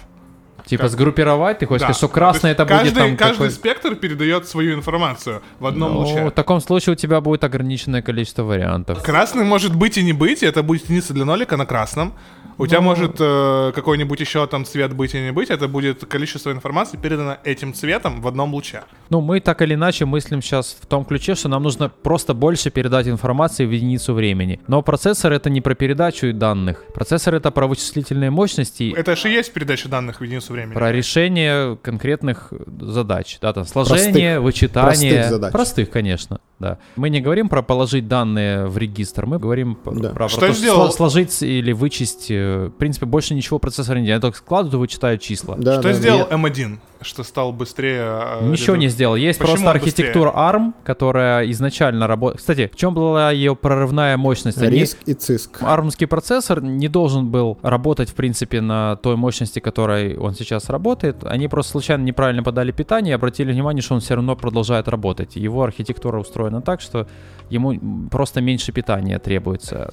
Типа 0.67 0.85
как- 0.85 0.93
сгруппировать, 0.93 1.59
ты 1.59 1.67
хочешь 1.67 1.81
Да. 1.81 1.87
сказать, 1.87 1.97
что 1.97 2.09
красный 2.09 2.55
То 2.55 2.63
это 2.63 2.75
есть 2.75 2.85
будет 2.85 2.95
каждый, 2.95 3.09
там 3.09 3.17
каждый 3.17 3.33
какой- 3.35 3.51
спектр 3.51 3.95
передает 3.97 4.49
свою 4.49 4.75
информацию 4.75 5.43
в 5.59 5.67
одном 5.67 5.93
Ну, 5.95 5.99
луче. 6.01 6.25
в 6.27 6.31
таком 6.31 6.61
случае 6.61 6.93
у 6.93 6.97
тебя 6.97 7.21
будет 7.21 7.45
ограниченное 7.45 8.03
количество 8.03 8.43
вариантов. 8.45 9.03
Красный 9.03 9.45
может 9.45 9.75
быть 9.75 9.99
и 9.99 10.03
не 10.03 10.13
быть, 10.13 10.43
это 10.43 10.63
будет 10.63 10.85
единица 10.85 11.13
для 11.15 11.25
нолика 11.25 11.57
на 11.57 11.67
красном. 11.67 12.15
У 12.61 12.65
Ну. 12.65 12.67
тебя 12.69 12.81
может 12.83 13.17
э, 13.19 13.73
какой-нибудь 13.75 14.21
еще 14.21 14.47
там 14.47 14.67
цвет 14.67 14.93
быть 14.95 15.15
и 15.15 15.21
не 15.21 15.33
быть, 15.33 15.49
это 15.49 15.67
будет 15.67 16.05
количество 16.05 16.51
информации 16.53 16.99
передано 16.99 17.39
этим 17.43 17.73
цветом 17.73 18.21
в 18.21 18.29
одном 18.29 18.53
луче. 18.53 18.83
Ну, 19.09 19.23
мы 19.23 19.41
так 19.41 19.63
или 19.63 19.73
иначе 19.75 20.05
мыслим 20.05 20.43
сейчас 20.43 20.77
в 20.79 20.85
том 20.85 21.07
ключе, 21.07 21.35
что 21.35 21.49
нам 21.49 21.63
нужно 21.63 21.89
просто 21.89 22.35
больше 22.35 22.71
передать 22.71 23.09
информации 23.09 23.65
в 23.65 23.71
единицу 23.71 24.13
времени. 24.13 24.61
Но 24.69 24.83
процессор 24.83 25.33
это 25.33 25.49
не 25.49 25.63
про 25.63 25.75
передачу 25.75 26.35
данных. 26.35 26.85
Процессор 26.95 27.35
это 27.35 27.51
про 27.51 27.67
вычислительные 27.67 28.31
мощности, 28.31 28.93
Это 28.95 29.17
же 29.17 29.31
и 29.31 29.33
есть 29.33 29.53
передача 29.55 29.89
данных 29.89 30.21
в 30.21 30.25
единицу 30.25 30.53
времени. 30.53 30.75
про 30.75 30.93
решение 30.93 31.79
конкретных 31.79 32.53
задач. 32.81 33.39
Да, 33.41 33.55
там 33.55 33.65
сложение, 33.65 34.35
Простых. 34.39 34.43
вычитание. 34.43 35.13
Простых 35.15 35.31
задач. 35.31 35.53
Простых, 35.53 35.91
конечно, 35.91 36.41
да. 36.59 36.77
Мы 36.97 37.09
не 37.09 37.23
говорим 37.23 37.49
про 37.49 37.63
положить 37.63 38.07
данные 38.07 38.67
в 38.67 38.77
регистр, 38.77 39.25
мы 39.25 39.39
говорим 39.39 39.79
Да. 39.87 40.11
про, 40.11 40.29
Что 40.29 40.41
про 40.41 40.49
то, 40.49 40.53
сделал- 40.53 40.89
сло- 40.89 40.93
сложить 40.93 41.43
или 41.43 41.73
вычесть. 41.73 42.31
Э, 42.51 42.67
В 42.69 42.71
принципе, 42.79 43.07
больше 43.07 43.35
ничего 43.35 43.59
процессор 43.59 43.97
не 43.99 44.05
делает. 44.07 44.23
Они 44.25 44.31
только 44.31 44.39
складывают 44.39 44.75
и 44.75 44.77
вычитают 44.79 45.21
числа. 45.23 45.57
Да, 45.57 45.75
Что 45.75 45.83
да, 45.83 45.93
сделал 45.93 46.27
я- 46.31 46.37
M1, 46.37 46.79
что 47.03 47.23
стал 47.25 47.53
быстрее? 47.53 48.03
э, 48.41 48.49
Ничего 48.49 48.77
не 48.77 48.89
сделал. 48.89 49.17
Есть 49.17 49.39
Почему 49.39 49.55
просто 49.57 49.69
он 49.69 49.75
быстрее? 49.75 49.91
архитектура 49.91 50.31
ARM, 50.35 50.73
которая 50.85 51.51
изначально 51.51 52.07
работает. 52.07 52.41
Кстати, 52.41 52.71
в 52.73 52.77
чем 52.77 52.95
была 52.95 53.31
ее 53.31 53.57
прорывная 53.57 54.17
мощность? 54.17 54.59
Они- 54.59 54.79
Риск 54.81 54.99
и 55.07 55.15
циск. 55.15 55.59
Армский 55.63 56.07
процессор 56.07 56.63
не 56.63 56.89
должен 56.89 57.29
был 57.31 57.59
работать, 57.63 58.11
в 58.11 58.15
принципе, 58.15 58.61
на 58.61 58.97
той 58.97 59.17
мощности, 59.17 59.61
которой 59.61 60.17
он 60.17 60.35
сейчас 60.35 60.69
работает. 60.69 61.25
Они 61.25 61.49
просто 61.49 61.73
случайно 61.73 62.03
неправильно 62.03 62.43
подали 62.43 62.73
питание 62.73 63.13
и 63.13 63.15
обратили 63.15 63.53
внимание, 63.53 63.83
что 63.83 63.95
он 63.95 64.01
все 64.01 64.15
равно 64.15 64.37
продолжает 64.37 64.89
работать. 64.89 65.37
Его 65.37 65.63
архитектура 65.63 66.19
устроена 66.19 66.61
так, 66.63 66.81
что 66.81 67.07
ему 67.51 67.79
просто 68.11 68.41
меньше 68.41 68.73
питания 68.73 69.19
требуется. 69.19 69.91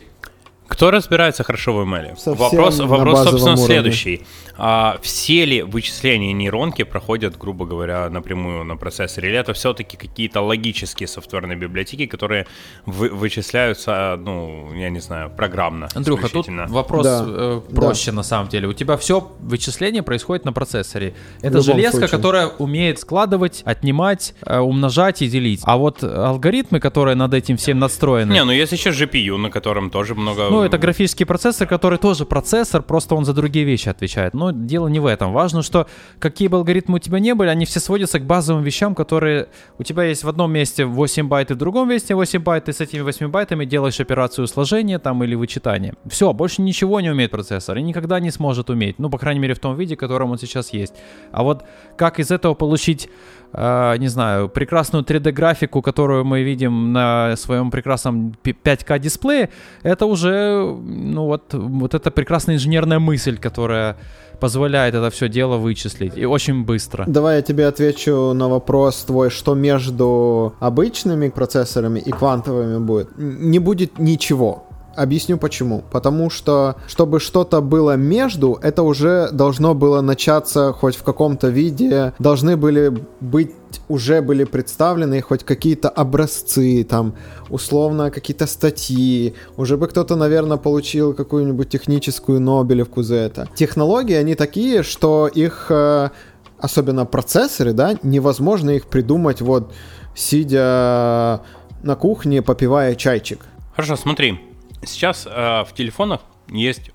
Кто 0.67 0.91
разбирается 0.91 1.43
хорошо 1.43 1.73
в 1.73 1.79
ML? 1.87 2.17
Совсем 2.17 2.35
вопрос, 2.35 2.79
вопрос 2.79 3.23
собственно, 3.23 3.53
уровне. 3.53 3.65
следующий. 3.65 4.21
А, 4.59 4.97
все 5.01 5.45
ли 5.45 5.61
вычисления 5.61 6.33
нейронки 6.33 6.83
проходят, 6.83 7.37
грубо 7.37 7.65
говоря, 7.65 8.09
напрямую 8.09 8.63
на 8.65 8.75
процессоре? 8.75 9.29
Или 9.29 9.37
это 9.37 9.53
все-таки 9.53 9.97
какие-то 9.97 10.41
логические 10.41 11.07
софтверные 11.07 11.57
библиотеки, 11.57 12.05
которые 12.07 12.47
вы- 12.85 13.09
вычисляются, 13.09 14.17
ну, 14.19 14.73
я 14.73 14.89
не 14.89 14.99
знаю, 14.99 15.29
программно? 15.29 15.87
Андрюха, 15.93 16.27
тут 16.27 16.47
вопрос 16.47 17.05
Да, 17.05 17.25
э, 17.27 17.61
да. 17.69 17.75
проще 17.75 18.11
на 18.11 18.23
самом 18.23 18.49
деле. 18.49 18.67
У 18.67 18.73
тебя 18.73 18.97
все 18.97 19.31
вычисление 19.39 20.03
происходит 20.03 20.43
на 20.45 20.53
процессоре. 20.53 21.13
Это 21.41 21.61
железка, 21.61 21.91
случае. 21.99 22.09
которая 22.09 22.47
умеет 22.47 22.99
складывать, 22.99 23.61
отнимать, 23.63 24.33
э, 24.45 24.57
умножать 24.59 25.21
и 25.21 25.27
делить. 25.27 25.61
А 25.63 25.77
вот 25.77 26.03
алгоритмы, 26.03 26.79
которые 26.79 27.15
над 27.15 27.33
этим 27.33 27.57
всем 27.57 27.79
настроены. 27.79 28.33
Не, 28.33 28.43
ну 28.43 28.51
есть 28.51 28.71
еще 28.71 28.89
GPU, 28.89 29.37
на 29.37 29.49
котором 29.49 29.89
тоже 29.89 30.15
много... 30.15 30.49
Ну, 30.49 30.56
это 30.63 30.77
графический 30.77 31.25
процессор, 31.25 31.67
который 31.67 31.97
тоже 31.97 32.25
процессор, 32.25 32.81
просто 32.81 33.15
он 33.15 33.25
за 33.25 33.33
другие 33.33 33.65
вещи 33.65 33.89
отвечает. 33.89 34.33
Ну, 34.33 34.47
Но 34.47 34.51
дело 34.51 34.87
не 34.87 34.99
в 34.99 35.05
этом. 35.05 35.33
Важно, 35.33 35.61
что 35.61 35.87
какие 36.19 36.47
бы 36.47 36.57
алгоритмы 36.57 36.95
у 36.95 36.99
тебя 36.99 37.19
не 37.19 37.33
были, 37.33 37.49
они 37.49 37.65
все 37.65 37.79
сводятся 37.79 38.19
к 38.19 38.25
базовым 38.25 38.63
вещам, 38.63 38.95
которые 38.95 39.47
у 39.77 39.83
тебя 39.83 40.03
есть 40.03 40.23
в 40.23 40.29
одном 40.29 40.51
месте 40.51 40.85
8 40.85 41.27
байт 41.27 41.51
и 41.51 41.53
в 41.53 41.57
другом 41.57 41.89
месте 41.89 42.15
8 42.15 42.39
байт, 42.41 42.69
и 42.69 42.73
с 42.73 42.81
этими 42.81 43.01
8 43.01 43.29
байтами 43.29 43.65
делаешь 43.65 43.99
операцию 43.99 44.47
сложения 44.47 44.99
там 44.99 45.23
или 45.23 45.35
вычитания. 45.35 45.93
Все, 46.07 46.33
больше 46.33 46.61
ничего 46.61 46.99
не 47.01 47.09
умеет 47.09 47.31
процессор 47.31 47.77
и 47.77 47.81
никогда 47.81 48.19
не 48.19 48.31
сможет 48.31 48.69
уметь. 48.69 48.99
Ну, 48.99 49.09
по 49.09 49.17
крайней 49.17 49.39
мере, 49.39 49.53
в 49.53 49.59
том 49.59 49.75
виде, 49.75 49.95
в 49.95 49.99
котором 49.99 50.31
он 50.31 50.37
сейчас 50.37 50.73
есть. 50.73 50.93
А 51.31 51.43
вот 51.43 51.63
как 51.97 52.19
из 52.19 52.31
этого 52.31 52.53
получить 52.53 53.09
не 53.53 54.07
знаю, 54.07 54.49
прекрасную 54.49 55.03
3D-графику, 55.03 55.81
которую 55.81 56.25
мы 56.25 56.43
видим 56.43 56.93
на 56.93 57.35
своем 57.35 57.71
прекрасном 57.71 58.35
5К 58.43 58.99
дисплее, 58.99 59.49
это 59.83 60.05
уже, 60.05 60.75
ну 60.83 61.25
вот, 61.25 61.53
вот 61.53 61.93
эта 61.93 62.11
прекрасная 62.11 62.55
инженерная 62.55 62.99
мысль, 62.99 63.37
которая 63.37 63.97
позволяет 64.39 64.93
это 64.93 65.09
все 65.09 65.29
дело 65.29 65.57
вычислить 65.57 66.15
и 66.15 66.25
очень 66.25 66.63
быстро. 66.63 67.05
Давай 67.07 67.37
я 67.37 67.41
тебе 67.41 67.65
отвечу 67.65 68.33
на 68.33 68.47
вопрос 68.47 69.03
твой, 69.03 69.29
что 69.29 69.55
между 69.55 70.53
обычными 70.59 71.29
процессорами 71.29 71.99
и 71.99 72.11
квантовыми 72.11 72.77
будет. 72.77 73.09
Не 73.17 73.59
будет 73.59 73.97
ничего. 73.97 74.66
Объясню 74.97 75.37
почему. 75.37 75.83
Потому 75.91 76.31
что, 76.31 76.75
чтобы 76.87 77.19
что-то 77.19 77.61
было 77.61 77.95
между, 77.95 78.57
это 78.63 78.81
уже 78.81 79.29
должно 79.31 79.75
было 79.75 80.01
начаться 80.01 80.73
хоть 80.73 80.95
в 80.95 81.03
каком-то 81.03 81.49
виде, 81.49 82.13
должны 82.17 82.57
были 82.57 82.91
быть, 83.19 83.51
уже 83.89 84.23
были 84.23 84.43
представлены 84.43 85.21
хоть 85.21 85.43
какие-то 85.43 85.89
образцы, 85.89 86.83
там, 86.83 87.13
условно, 87.49 88.09
какие-то 88.09 88.47
статьи, 88.47 89.35
уже 89.55 89.77
бы 89.77 89.87
кто-то, 89.87 90.15
наверное, 90.15 90.57
получил 90.57 91.13
какую-нибудь 91.13 91.69
техническую 91.69 92.41
Нобелевку 92.41 93.03
за 93.03 93.17
это. 93.17 93.47
Технологии, 93.53 94.15
они 94.15 94.33
такие, 94.33 94.81
что 94.81 95.27
их, 95.27 95.67
э, 95.69 96.09
особенно 96.57 97.05
процессоры, 97.05 97.73
да, 97.73 97.99
невозможно 98.01 98.71
их 98.71 98.87
придумать 98.87 99.41
вот 99.41 99.73
сидя 100.15 101.41
на 101.83 101.95
кухне, 101.95 102.41
попивая 102.41 102.95
чайчик. 102.95 103.45
Хорошо, 103.75 103.95
смотри, 103.95 104.46
Сейчас 104.83 105.27
э, 105.27 105.63
в 105.63 105.73
телефонах 105.73 106.21
есть 106.49 106.91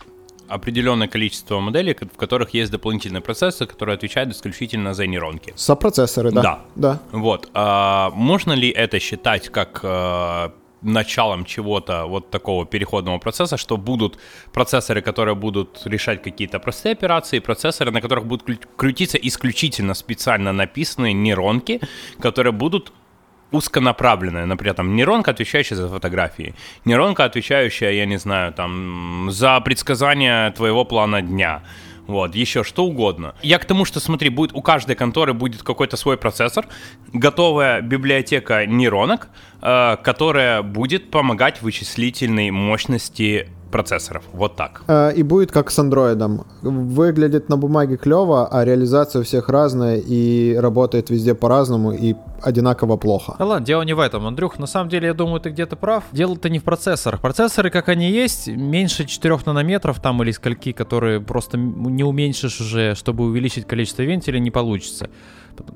определенное 0.48 1.08
количество 1.08 1.60
моделей, 1.60 1.94
в 1.94 2.16
которых 2.16 2.54
есть 2.54 2.70
дополнительные 2.70 3.22
процессы, 3.22 3.66
которые 3.66 3.94
отвечают 3.94 4.30
исключительно 4.30 4.94
за 4.94 5.06
нейронки. 5.06 5.52
Сопроцессоры, 5.56 6.30
да. 6.30 6.42
Да. 6.42 6.60
да. 6.74 7.00
Вот. 7.12 7.48
А 7.54 8.10
можно 8.10 8.52
ли 8.52 8.68
это 8.68 8.98
считать 9.00 9.48
как 9.48 9.80
э, 9.82 10.50
началом 10.82 11.44
чего-то 11.44 12.06
вот 12.06 12.30
такого 12.30 12.66
переходного 12.66 13.18
процесса, 13.18 13.56
что 13.56 13.76
будут 13.76 14.18
процессоры, 14.52 15.00
которые 15.00 15.34
будут 15.34 15.80
решать 15.84 16.22
какие-то 16.22 16.58
простые 16.58 16.92
операции, 16.92 17.38
процессоры, 17.38 17.90
на 17.90 18.00
которых 18.00 18.26
будут 18.26 18.66
крутиться 18.76 19.18
исключительно 19.18 19.94
специально 19.94 20.52
написанные 20.52 21.14
нейронки, 21.14 21.80
которые 22.20 22.52
будут 22.52 22.92
узконаправленная, 23.52 24.46
например, 24.46 24.74
там 24.74 24.96
нейронка, 24.96 25.30
отвечающая 25.30 25.76
за 25.76 25.88
фотографии, 25.88 26.54
нейронка, 26.84 27.24
отвечающая, 27.24 27.90
я 27.90 28.06
не 28.06 28.18
знаю, 28.18 28.52
там, 28.52 29.28
за 29.30 29.60
предсказание 29.60 30.50
твоего 30.50 30.84
плана 30.84 31.22
дня, 31.22 31.62
вот, 32.06 32.34
еще 32.34 32.64
что 32.64 32.84
угодно. 32.84 33.34
Я 33.42 33.58
к 33.58 33.64
тому, 33.64 33.84
что, 33.84 34.00
смотри, 34.00 34.28
будет 34.28 34.54
у 34.54 34.62
каждой 34.62 34.96
конторы 34.96 35.34
будет 35.34 35.62
какой-то 35.62 35.96
свой 35.96 36.16
процессор, 36.16 36.66
готовая 37.12 37.80
библиотека 37.80 38.66
нейронок, 38.66 39.28
э, 39.60 39.96
которая 40.02 40.62
будет 40.62 41.10
помогать 41.10 41.62
вычислительной 41.62 42.50
мощности 42.50 43.48
процессоров. 43.72 44.22
Вот 44.32 44.54
так. 44.54 44.82
Э, 44.86 45.12
и 45.12 45.22
будет 45.24 45.50
как 45.50 45.70
с 45.70 45.78
андроидом. 45.78 46.44
Выглядит 46.62 47.48
на 47.48 47.56
бумаге 47.56 47.96
клево, 47.96 48.46
а 48.46 48.64
реализация 48.64 49.20
у 49.20 49.24
всех 49.24 49.48
разная 49.48 49.96
и 49.96 50.54
работает 50.54 51.10
везде 51.10 51.34
по-разному 51.34 51.92
и 51.92 52.14
одинаково 52.40 52.96
плохо. 52.96 53.34
Да 53.38 53.44
ладно, 53.44 53.66
дело 53.66 53.82
не 53.82 53.94
в 53.94 54.00
этом. 54.00 54.26
Андрюх, 54.26 54.58
на 54.58 54.66
самом 54.66 54.88
деле, 54.88 55.08
я 55.08 55.14
думаю, 55.14 55.40
ты 55.40 55.50
где-то 55.50 55.76
прав. 55.76 56.04
Дело-то 56.12 56.48
не 56.48 56.58
в 56.58 56.64
процессорах. 56.64 57.20
Процессоры, 57.20 57.70
как 57.70 57.88
они 57.88 58.10
есть, 58.10 58.48
меньше 58.48 59.06
4 59.06 59.38
нанометров 59.46 60.00
там 60.00 60.22
или 60.22 60.30
скольки, 60.30 60.72
которые 60.72 61.20
просто 61.20 61.58
не 61.58 62.04
уменьшишь 62.04 62.60
уже, 62.60 62.94
чтобы 62.94 63.24
увеличить 63.24 63.66
количество 63.66 64.02
вентилей, 64.02 64.40
не 64.40 64.50
получится 64.50 65.08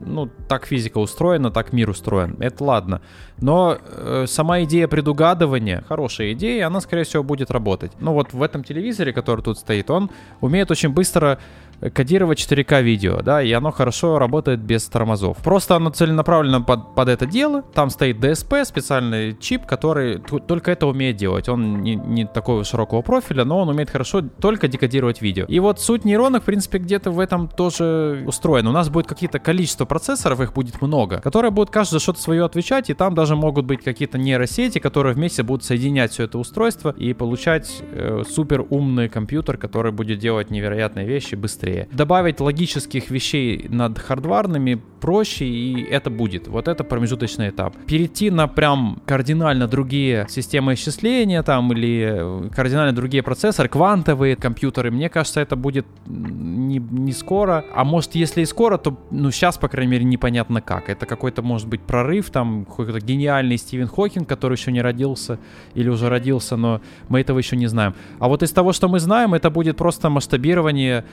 ну, 0.00 0.30
так 0.48 0.66
физика 0.66 0.98
устроена, 0.98 1.50
так 1.50 1.72
мир 1.72 1.90
устроен. 1.90 2.36
Это 2.40 2.64
ладно. 2.64 3.00
Но 3.38 3.78
э, 3.80 4.24
сама 4.28 4.62
идея 4.62 4.88
предугадывания, 4.88 5.84
хорошая 5.88 6.32
идея, 6.32 6.66
она, 6.66 6.80
скорее 6.80 7.04
всего, 7.04 7.22
будет 7.22 7.50
работать. 7.50 7.92
Ну 8.00 8.12
вот 8.12 8.32
в 8.32 8.42
этом 8.42 8.64
телевизоре, 8.64 9.12
который 9.12 9.42
тут 9.42 9.58
стоит, 9.58 9.90
он 9.90 10.10
умеет 10.40 10.70
очень 10.70 10.90
быстро 10.90 11.38
кодировать 11.80 12.38
4К 12.38 12.82
видео, 12.82 13.20
да, 13.22 13.42
и 13.42 13.52
оно 13.52 13.70
хорошо 13.70 14.18
работает 14.18 14.60
без 14.60 14.84
тормозов. 14.86 15.38
Просто 15.38 15.76
оно 15.76 15.90
целенаправленно 15.90 16.62
под, 16.62 16.94
под 16.94 17.08
это 17.08 17.26
дело. 17.26 17.62
Там 17.62 17.90
стоит 17.90 18.18
DSP, 18.18 18.64
специальный 18.64 19.36
чип, 19.38 19.66
который 19.66 20.18
только 20.18 20.70
это 20.70 20.86
умеет 20.86 21.16
делать. 21.16 21.48
Он 21.48 21.82
не, 21.82 21.94
не 21.94 22.26
такого 22.26 22.64
широкого 22.64 23.02
профиля, 23.02 23.44
но 23.44 23.60
он 23.60 23.68
умеет 23.68 23.90
хорошо 23.90 24.22
только 24.22 24.68
декодировать 24.68 25.22
видео. 25.22 25.44
И 25.48 25.60
вот 25.60 25.80
суть 25.80 26.04
нейронок, 26.04 26.42
в 26.42 26.46
принципе, 26.46 26.78
где-то 26.78 27.10
в 27.10 27.20
этом 27.20 27.48
тоже 27.48 28.22
устроена. 28.26 28.70
У 28.70 28.72
нас 28.72 28.88
будет 28.88 29.06
какие-то 29.06 29.38
количество 29.38 29.84
процессоров, 29.84 30.40
их 30.40 30.52
будет 30.52 30.80
много, 30.80 31.20
которые 31.20 31.50
будут 31.50 31.70
каждый 31.70 31.94
за 31.94 32.00
что-то 32.00 32.20
свое 32.20 32.44
отвечать, 32.44 32.90
и 32.90 32.94
там 32.94 33.14
даже 33.14 33.36
могут 33.36 33.64
быть 33.66 33.82
какие-то 33.82 34.18
нейросети, 34.18 34.78
которые 34.78 35.14
вместе 35.14 35.42
будут 35.42 35.64
соединять 35.64 36.12
все 36.12 36.24
это 36.24 36.38
устройство 36.38 36.90
и 36.90 37.12
получать 37.12 37.82
э, 37.92 38.22
супер 38.28 38.64
умный 38.68 39.08
компьютер, 39.08 39.56
который 39.56 39.92
будет 39.92 40.18
делать 40.18 40.50
невероятные 40.50 41.06
вещи 41.06 41.34
быстрее 41.34 41.65
быстрее. 41.66 41.88
Добавить 41.92 42.40
логических 42.40 43.10
вещей 43.10 43.66
над 43.68 43.98
хардварными 43.98 44.80
проще, 45.00 45.44
и 45.44 45.82
это 45.82 46.10
будет. 46.10 46.48
Вот 46.48 46.68
это 46.68 46.84
промежуточный 46.84 47.50
этап. 47.50 47.76
Перейти 47.86 48.30
на 48.30 48.48
прям 48.48 49.02
кардинально 49.06 49.66
другие 49.66 50.26
системы 50.28 50.74
исчисления 50.74 51.42
там 51.42 51.72
или 51.72 52.46
э, 52.46 52.48
кардинально 52.54 52.92
другие 52.92 53.22
процессоры, 53.22 53.68
квантовые 53.68 54.36
компьютеры, 54.36 54.90
мне 54.90 55.08
кажется, 55.08 55.40
это 55.40 55.56
будет 55.56 55.86
не, 56.06 56.78
не 56.78 57.12
скоро. 57.12 57.64
А 57.74 57.84
может, 57.84 58.14
если 58.14 58.42
и 58.42 58.46
скоро, 58.46 58.78
то, 58.78 58.98
ну, 59.10 59.30
сейчас, 59.30 59.58
по 59.58 59.68
крайней 59.68 59.92
мере, 59.92 60.04
непонятно 60.04 60.60
как. 60.60 60.88
Это 60.88 61.06
какой-то, 61.06 61.42
может 61.42 61.68
быть, 61.68 61.80
прорыв, 61.80 62.30
там, 62.30 62.64
какой-то 62.64 63.00
гениальный 63.00 63.58
Стивен 63.58 63.88
Хокинг, 63.88 64.28
который 64.28 64.54
еще 64.54 64.72
не 64.72 64.82
родился 64.82 65.38
или 65.74 65.88
уже 65.88 66.08
родился, 66.08 66.56
но 66.56 66.80
мы 67.08 67.20
этого 67.20 67.38
еще 67.38 67.56
не 67.56 67.66
знаем. 67.66 67.94
А 68.18 68.28
вот 68.28 68.42
из 68.42 68.50
того, 68.50 68.72
что 68.72 68.88
мы 68.88 68.98
знаем, 68.98 69.34
это 69.34 69.50
будет 69.50 69.76
просто 69.76 70.10
масштабирование 70.10 71.04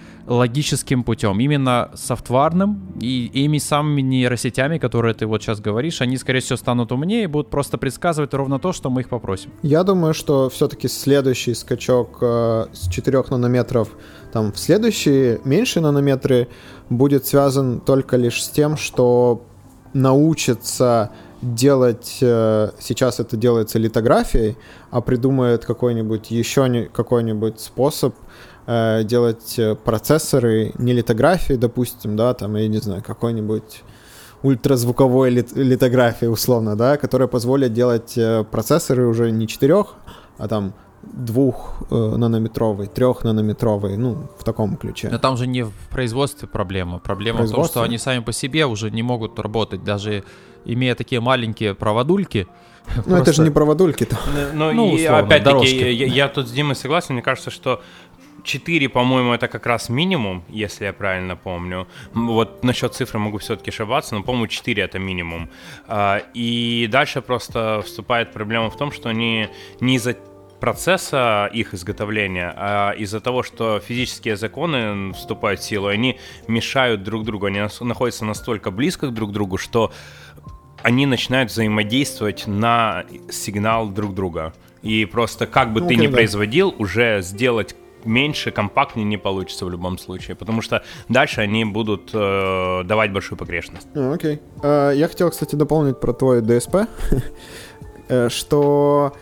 логическим 0.44 1.04
путем, 1.04 1.40
именно 1.40 1.90
софтварным 1.96 2.94
и 3.02 3.46
ими 3.46 3.60
самыми 3.60 4.02
нейросетями, 4.02 4.78
которые 4.78 5.14
ты 5.14 5.26
вот 5.26 5.42
сейчас 5.42 5.62
говоришь, 5.62 6.02
они, 6.02 6.18
скорее 6.18 6.40
всего, 6.40 6.58
станут 6.58 6.92
умнее 6.92 7.24
и 7.24 7.28
будут 7.28 7.50
просто 7.50 7.78
предсказывать 7.78 8.34
ровно 8.34 8.60
то, 8.60 8.74
что 8.74 8.90
мы 8.90 9.02
их 9.02 9.10
попросим. 9.10 9.52
Я 9.62 9.84
думаю, 9.84 10.14
что 10.14 10.50
все-таки 10.50 10.90
следующий 10.90 11.54
скачок 11.56 12.18
э, 12.22 12.66
с 12.74 12.90
4 12.90 13.24
нанометров 13.30 13.88
там 14.34 14.52
в 14.52 14.58
следующие 14.58 15.40
меньшие 15.46 15.82
нанометры 15.82 16.48
будет 16.90 17.26
связан 17.26 17.80
только 17.80 18.18
лишь 18.18 18.44
с 18.44 18.50
тем, 18.50 18.76
что 18.76 19.46
научится 19.94 21.10
делать, 21.42 22.18
э, 22.22 22.72
сейчас 22.80 23.20
это 23.20 23.38
делается 23.38 23.80
литографией, 23.80 24.58
а 24.92 25.02
придумает 25.02 25.66
какой-нибудь 25.66 26.32
еще 26.32 26.90
какой-нибудь 26.94 27.60
способ 27.60 28.14
э, 28.68 29.04
делать 29.04 29.60
э, 29.60 29.76
процессоры 29.76 30.74
не 30.78 30.94
литографии, 30.94 31.54
допустим, 31.54 32.16
да, 32.16 32.34
там, 32.34 32.56
я 32.56 32.68
не 32.68 32.80
знаю, 32.80 33.04
какой-нибудь 33.04 33.84
ультразвуковой 34.44 35.30
лит 35.30 35.56
литографии, 35.56 36.26
условно, 36.26 36.76
да, 36.76 36.98
которая 36.98 37.28
позволит 37.28 37.74
делать 37.74 38.18
э, 38.18 38.44
процессоры 38.44 39.08
уже 39.08 39.32
не 39.32 39.48
четырех, 39.48 39.96
а 40.38 40.48
там 40.48 40.74
двух 41.02 41.84
э, 41.90 41.96
нанометровый, 41.96 42.88
трех 42.88 43.24
нанометровый, 43.24 43.98
ну, 43.98 44.28
в 44.38 44.44
таком 44.44 44.78
ключе. 44.78 45.10
Но 45.10 45.18
там 45.18 45.38
же 45.38 45.48
не 45.48 45.64
в 45.64 45.74
производстве 45.90 46.48
проблема. 46.48 47.00
Проблема 47.00 47.44
в 47.44 47.52
том, 47.52 47.66
что 47.66 47.82
они 47.84 47.98
сами 47.98 48.20
по 48.20 48.32
себе 48.32 48.66
уже 48.66 48.92
не 48.92 49.04
могут 49.04 49.40
работать, 49.40 49.84
даже 49.84 50.24
имея 50.66 50.96
такие 50.96 51.22
маленькие 51.22 51.74
проводульки. 51.74 52.48
Ну, 52.96 53.04
просто... 53.04 53.18
это 53.18 53.34
же 53.34 53.44
не 53.44 53.50
проводульки-то. 53.50 54.18
Ну, 54.54 54.74
ну 54.74 54.96
и 54.96 55.06
опять-таки, 55.06 55.92
я, 55.92 56.06
я 56.06 56.28
тут 56.28 56.48
с 56.48 56.52
Димой 56.52 56.76
согласен, 56.76 57.14
мне 57.14 57.24
кажется, 57.24 57.50
что 57.50 57.82
4, 58.44 58.90
по-моему, 58.90 59.34
это 59.34 59.48
как 59.48 59.66
раз 59.66 59.90
минимум, 59.90 60.44
если 60.50 60.86
я 60.86 60.94
правильно 60.94 61.36
помню. 61.36 61.88
Вот 62.14 62.64
насчет 62.64 62.94
цифры 62.94 63.20
могу 63.20 63.38
все-таки 63.38 63.72
ошибаться, 63.72 64.16
но, 64.16 64.24
по-моему, 64.24 64.48
4 64.48 64.84
это 64.84 65.00
минимум. 65.00 65.50
А, 65.88 66.22
и 66.34 66.88
дальше 66.92 67.22
просто 67.22 67.82
вступает 67.86 68.34
проблема 68.34 68.70
в 68.70 68.78
том, 68.78 68.92
что 68.92 69.10
они 69.10 69.48
не 69.80 69.96
из-за 69.96 70.18
процесса 70.60 71.50
их 71.54 71.74
изготовления, 71.74 72.54
а 72.56 72.92
из-за 72.92 73.20
того, 73.20 73.44
что 73.44 73.82
физические 73.82 74.38
законы 74.38 75.12
вступают 75.14 75.60
в 75.60 75.64
силу, 75.64 75.88
они 75.88 76.20
мешают 76.48 77.04
друг 77.04 77.26
другу, 77.26 77.48
они 77.48 77.62
находятся 77.82 78.24
настолько 78.24 78.72
близко 78.72 79.08
друг 79.08 79.32
к 79.32 79.34
другу, 79.34 79.58
что 79.58 79.92
они 80.82 81.06
начинают 81.06 81.52
взаимодействовать 81.52 82.48
на 82.48 83.06
сигнал 83.30 83.90
друг 83.90 84.14
друга. 84.14 84.54
И 84.82 85.06
просто 85.06 85.48
как 85.48 85.72
бы 85.74 85.82
ну, 85.82 85.88
ты 85.88 85.96
ни 85.96 86.08
производил, 86.08 86.76
уже 86.78 87.22
сделать 87.22 87.76
меньше, 88.06 88.52
компактнее 88.52 89.06
не 89.06 89.18
получится 89.18 89.66
в 89.66 89.70
любом 89.70 89.98
случае, 89.98 90.36
потому 90.36 90.62
что 90.62 90.84
дальше 91.10 91.42
они 91.42 91.66
будут 91.66 92.10
э, 92.14 92.84
давать 92.84 93.12
большую 93.12 93.38
погрешность. 93.38 93.88
Ну, 93.94 94.14
окей. 94.14 94.40
Э, 94.62 94.92
Я 94.96 95.08
хотел, 95.08 95.30
кстати, 95.30 95.56
дополнить 95.56 96.00
про 96.00 96.14
твой 96.14 96.42
DSP, 96.42 96.88
э, 98.10 98.30
что 98.30 99.14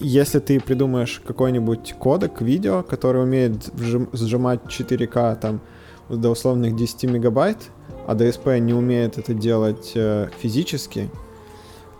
если 0.00 0.38
ты 0.38 0.60
придумаешь 0.60 1.20
какой-нибудь 1.26 1.94
кодек 1.98 2.40
видео, 2.40 2.82
который 2.82 3.22
умеет 3.22 3.70
сжимать 4.12 4.60
4К 4.66 5.36
там 5.36 5.60
до 6.08 6.30
условных 6.30 6.76
10 6.76 7.04
мегабайт, 7.04 7.58
а 8.06 8.14
DSP 8.14 8.58
не 8.60 8.74
умеет 8.74 9.18
это 9.18 9.34
делать 9.34 9.92
э, 9.94 10.28
физически, 10.38 11.10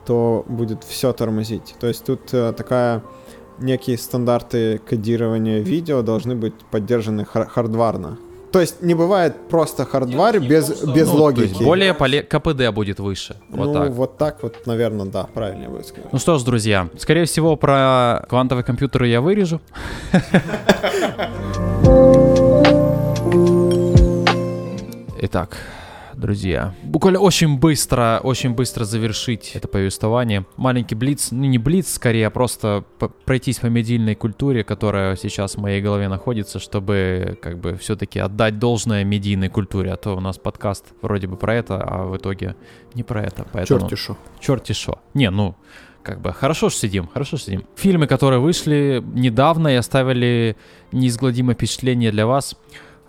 то 0.07 0.45
будет 0.49 0.85
все 0.85 1.13
тормозить. 1.13 1.75
То 1.81 1.87
есть 1.87 2.05
тут 2.05 2.33
э, 2.33 2.53
такая 2.57 3.03
некие 3.61 3.99
стандарты 3.99 4.79
кодирования 4.79 5.61
видео 5.61 6.03
должны 6.03 6.35
быть 6.35 6.55
поддержаны 6.71 7.25
хар- 7.25 7.49
хардварно. 7.49 8.19
То 8.53 8.61
есть 8.61 8.83
не 8.83 8.95
бывает 8.95 9.35
просто 9.51 9.85
хардвар 9.85 10.41
без, 10.41 10.83
без 10.83 11.07
Ну, 11.09 11.17
то 11.17 11.23
логики. 11.23 11.49
есть 11.49 11.63
более 11.63 11.93
поле... 11.93 12.23
КПД 12.23 12.71
будет 12.73 12.99
выше. 12.99 13.37
Вот 13.51 13.67
ну, 13.67 13.75
так. 13.75 13.91
вот 13.91 14.17
так 14.17 14.43
вот, 14.43 14.67
наверное, 14.67 15.05
да, 15.07 15.25
правильнее 15.25 15.69
будет 15.69 15.87
сказать. 15.87 16.11
Ну 16.13 16.19
что 16.19 16.39
ж, 16.39 16.43
друзья, 16.45 16.89
скорее 16.97 17.27
всего, 17.27 17.57
про 17.57 18.25
квантовые 18.29 18.65
компьютеры 18.65 19.09
я 19.09 19.21
вырежу. 19.21 19.61
Итак, 25.21 25.57
друзья, 26.19 26.75
буквально 26.83 27.21
очень 27.21 27.59
быстро, 27.59 28.21
очень 28.23 28.55
быстро 28.55 28.85
завершить 28.85 29.53
это 29.55 29.69
повествование. 29.69 30.45
Маленький 30.57 30.95
блиц, 30.95 31.29
ну 31.31 31.45
не 31.45 31.59
блиц, 31.59 31.95
скорее, 31.95 32.27
а 32.27 32.31
просто 32.31 32.85
пройтись 33.25 33.59
по 33.59 33.67
медийной 33.67 34.15
культуре, 34.15 34.65
которая 34.65 35.17
сейчас 35.17 35.55
в 35.55 35.61
моей 35.61 35.81
голове 35.81 36.09
находится, 36.09 36.59
чтобы 36.59 37.39
как 37.41 37.59
бы 37.59 37.77
все-таки 37.77 38.19
отдать 38.19 38.59
должное 38.59 39.05
медийной 39.05 39.49
культуре, 39.49 39.93
а 39.93 39.97
то 39.97 40.17
у 40.17 40.21
нас 40.21 40.39
подкаст 40.39 40.87
вроде 41.03 41.27
бы 41.27 41.37
про 41.37 41.55
это, 41.55 41.83
а 41.83 42.05
в 42.05 42.17
итоге 42.17 42.57
не 42.95 43.03
про 43.03 43.23
это. 43.23 43.47
Поэтому... 43.53 43.81
Черти 43.81 43.95
шо. 43.95 44.17
черти 44.41 44.73
шо. 44.73 44.99
Не, 45.15 45.31
ну, 45.31 45.55
как 46.03 46.21
бы, 46.21 46.33
хорошо 46.33 46.69
ж 46.69 46.75
сидим, 46.75 47.07
хорошо 47.07 47.37
ж 47.37 47.43
сидим. 47.43 47.65
Фильмы, 47.77 48.07
которые 48.07 48.41
вышли 48.41 49.03
недавно 49.15 49.69
и 49.69 49.75
оставили 49.75 50.57
неизгладимое 50.91 51.55
впечатление 51.55 52.11
для 52.11 52.27
вас. 52.27 52.57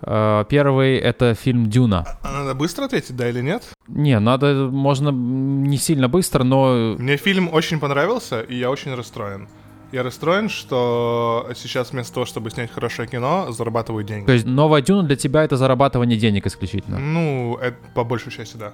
Э, 0.02 0.44
Первый— 0.48 0.96
это 0.98 1.34
фильм 1.34 1.68
«Дюна». 1.68 2.04
А 2.22 2.32
надо 2.32 2.54
быстро 2.54 2.84
ответить, 2.84 3.16
да 3.16 3.28
или 3.28 3.40
нет? 3.40 3.62
Не, 3.88 4.18
надо, 4.18 4.68
можно 4.70 5.10
не 5.10 5.76
сильно 5.76 6.08
быстро, 6.08 6.44
но... 6.44 6.94
Мне 6.98 7.16
фильм 7.16 7.52
очень 7.52 7.78
понравился, 7.80 8.40
и 8.40 8.56
я 8.56 8.70
очень 8.70 8.94
расстроен. 8.94 9.48
Я 9.92 10.04
расстроен, 10.04 10.48
что 10.48 11.48
сейчас 11.56 11.90
вместо 11.90 12.14
того, 12.14 12.26
чтобы 12.26 12.50
снять 12.50 12.70
хорошее 12.70 13.08
кино, 13.08 13.50
зарабатываю 13.50 14.04
То 14.04 14.08
деньги. 14.14 14.30
есть 14.30 14.46
новая 14.46 14.82
«Дюна» 14.82 15.02
для 15.02 15.16
тебя— 15.16 15.42
это 15.44 15.56
зарабатывание 15.56 16.16
денег 16.18 16.46
исключительно. 16.46 16.98
Ну, 16.98 17.56
это 17.60 17.76
по 17.94 18.04
большей 18.04 18.30
части, 18.30 18.56
да. 18.56 18.72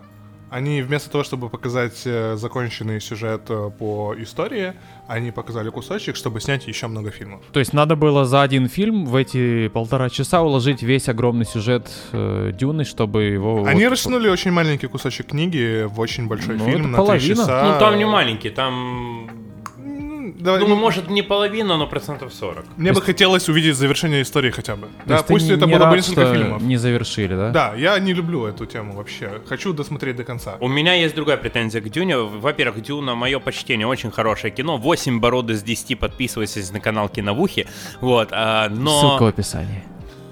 Они 0.48 0.80
вместо 0.80 1.10
того, 1.10 1.24
чтобы 1.24 1.48
показать 1.48 2.02
э, 2.04 2.36
законченный 2.36 3.00
сюжет 3.00 3.42
э, 3.48 3.70
по 3.76 4.14
истории, 4.16 4.74
они 5.08 5.32
показали 5.32 5.70
кусочек, 5.70 6.14
чтобы 6.14 6.40
снять 6.40 6.68
еще 6.68 6.86
много 6.86 7.10
фильмов. 7.10 7.42
То 7.52 7.58
есть 7.58 7.72
надо 7.72 7.96
было 7.96 8.24
за 8.24 8.42
один 8.42 8.68
фильм 8.68 9.06
в 9.06 9.16
эти 9.16 9.66
полтора 9.68 10.08
часа 10.08 10.42
уложить 10.42 10.82
весь 10.82 11.08
огромный 11.08 11.46
сюжет 11.46 11.90
э, 12.12 12.52
«Дюны», 12.54 12.84
чтобы 12.84 13.24
его... 13.24 13.64
Они 13.66 13.84
вот- 13.84 13.90
растянули 13.92 14.28
очень 14.28 14.52
маленький 14.52 14.86
кусочек 14.86 15.26
книги 15.26 15.84
в 15.84 15.98
очень 15.98 16.28
большой 16.28 16.56
Ну, 16.56 16.64
фильм 16.64 16.80
это 16.82 16.88
на 16.88 16.96
половина. 16.96 17.24
три 17.24 17.34
часа. 17.34 17.72
Ну, 17.72 17.80
там 17.80 17.98
не 17.98 18.04
маленький, 18.04 18.50
там, 18.50 19.28
давай, 20.34 20.60
думаю, 20.60 20.76
ну, 20.76 20.82
может, 20.82 21.10
не 21.10 21.22
половина, 21.22 21.76
но 21.76 21.86
процентов 21.86 22.32
40. 22.34 22.64
Мне 22.76 22.92
бы 22.92 23.02
хотелось 23.02 23.48
увидеть 23.48 23.76
завершение 23.76 24.22
истории 24.22 24.50
хотя 24.50 24.76
бы. 24.76 24.86
То 24.86 25.08
Да, 25.08 25.22
пусть 25.22 25.48
это 25.48 25.66
было 25.66 25.86
бы 25.86 25.96
несколько 25.96 26.32
фильмов. 26.32 26.62
не 26.62 26.76
завершили, 26.76 27.34
да? 27.34 27.50
Да, 27.50 27.74
я 27.76 27.98
не 27.98 28.12
люблю 28.12 28.46
эту 28.46 28.66
тему 28.66 28.94
вообще. 28.94 29.40
Хочу 29.46 29.72
досмотреть 29.72 30.16
до 30.16 30.24
конца. 30.24 30.56
У 30.60 30.68
меня 30.68 30.94
есть 30.94 31.14
другая 31.14 31.36
претензия 31.36 31.80
к 31.80 31.88
Дюне. 31.88 32.18
Во-первых, 32.18 32.82
Дюна, 32.82 33.14
мое 33.14 33.38
почтение, 33.38 33.86
очень 33.86 34.10
хорошее 34.10 34.52
кино. 34.52 34.76
8 34.76 35.20
бород 35.20 35.50
из 35.50 35.62
10 35.62 35.98
подписывайтесь 35.98 36.70
на 36.72 36.80
канал 36.80 37.08
Киновухи. 37.08 37.66
Вот, 38.00 38.28
а, 38.32 38.68
но... 38.68 39.00
Ссылка 39.00 39.22
в 39.22 39.26
описании. 39.26 39.82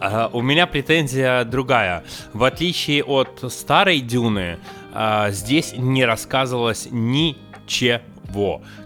А, 0.00 0.28
у 0.32 0.42
меня 0.42 0.66
претензия 0.66 1.44
другая. 1.44 2.04
В 2.32 2.44
отличие 2.44 3.02
от 3.04 3.42
старой 3.48 4.00
Дюны, 4.00 4.58
а, 4.92 5.30
здесь 5.30 5.74
не 5.76 6.04
рассказывалось 6.04 6.88
ничего. 6.90 8.00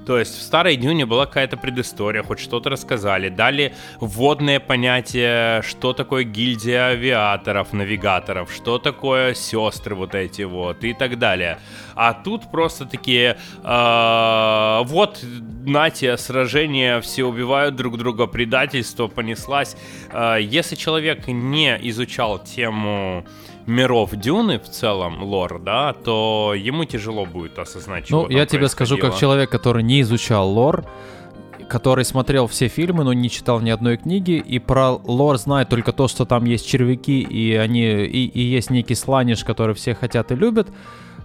То 0.06 0.18
есть 0.18 0.38
в 0.38 0.42
старой 0.42 0.76
Дюне 0.76 1.06
была 1.06 1.26
какая-то 1.26 1.56
предыстория, 1.56 2.22
хоть 2.22 2.38
что-то 2.38 2.70
рассказали, 2.70 3.28
дали 3.28 3.74
вводное 4.00 4.60
понятие, 4.60 5.62
что 5.62 5.92
такое 5.92 6.24
гильдия 6.24 6.88
авиаторов, 6.88 7.72
навигаторов, 7.72 8.52
что 8.52 8.78
такое 8.78 9.34
сестры 9.34 9.94
вот 9.94 10.14
эти 10.14 10.42
вот 10.42 10.84
и 10.84 10.94
так 10.94 11.18
далее. 11.18 11.58
А 11.94 12.12
тут 12.12 12.50
просто 12.50 12.86
такие, 12.86 13.38
а, 13.64 14.82
вот, 14.84 15.24
нате, 15.66 16.16
сражение, 16.16 17.00
все 17.00 17.24
убивают 17.24 17.76
друг 17.76 17.98
друга, 17.98 18.26
предательство 18.26 19.08
понеслась. 19.08 19.76
А, 20.12 20.36
если 20.36 20.76
человек 20.76 21.26
не 21.26 21.78
изучал 21.88 22.38
тему 22.38 23.24
миров 23.68 24.14
Дюны 24.14 24.58
в 24.58 24.68
целом, 24.68 25.22
лор, 25.22 25.60
да, 25.60 25.92
то 25.92 26.54
ему 26.56 26.84
тяжело 26.84 27.26
будет 27.26 27.58
осознать, 27.58 28.06
чего 28.06 28.22
Ну, 28.22 28.30
я 28.30 28.46
тебе 28.46 28.68
скажу, 28.68 28.98
как 28.98 29.16
человек, 29.16 29.50
который 29.50 29.82
не 29.82 30.00
изучал 30.00 30.48
лор, 30.50 30.84
который 31.68 32.04
смотрел 32.04 32.46
все 32.46 32.68
фильмы, 32.68 33.04
но 33.04 33.12
не 33.12 33.30
читал 33.30 33.60
ни 33.60 33.70
одной 33.70 33.98
книги, 33.98 34.32
и 34.32 34.58
про 34.58 34.92
лор 34.92 35.36
знает 35.36 35.68
только 35.68 35.92
то, 35.92 36.08
что 36.08 36.24
там 36.24 36.44
есть 36.46 36.66
червяки, 36.66 37.20
и 37.20 37.54
они 37.54 37.82
и, 37.82 38.26
и 38.26 38.40
есть 38.40 38.70
некий 38.70 38.94
сланиш, 38.94 39.44
который 39.44 39.74
все 39.74 39.94
хотят 39.94 40.32
и 40.32 40.34
любят. 40.34 40.68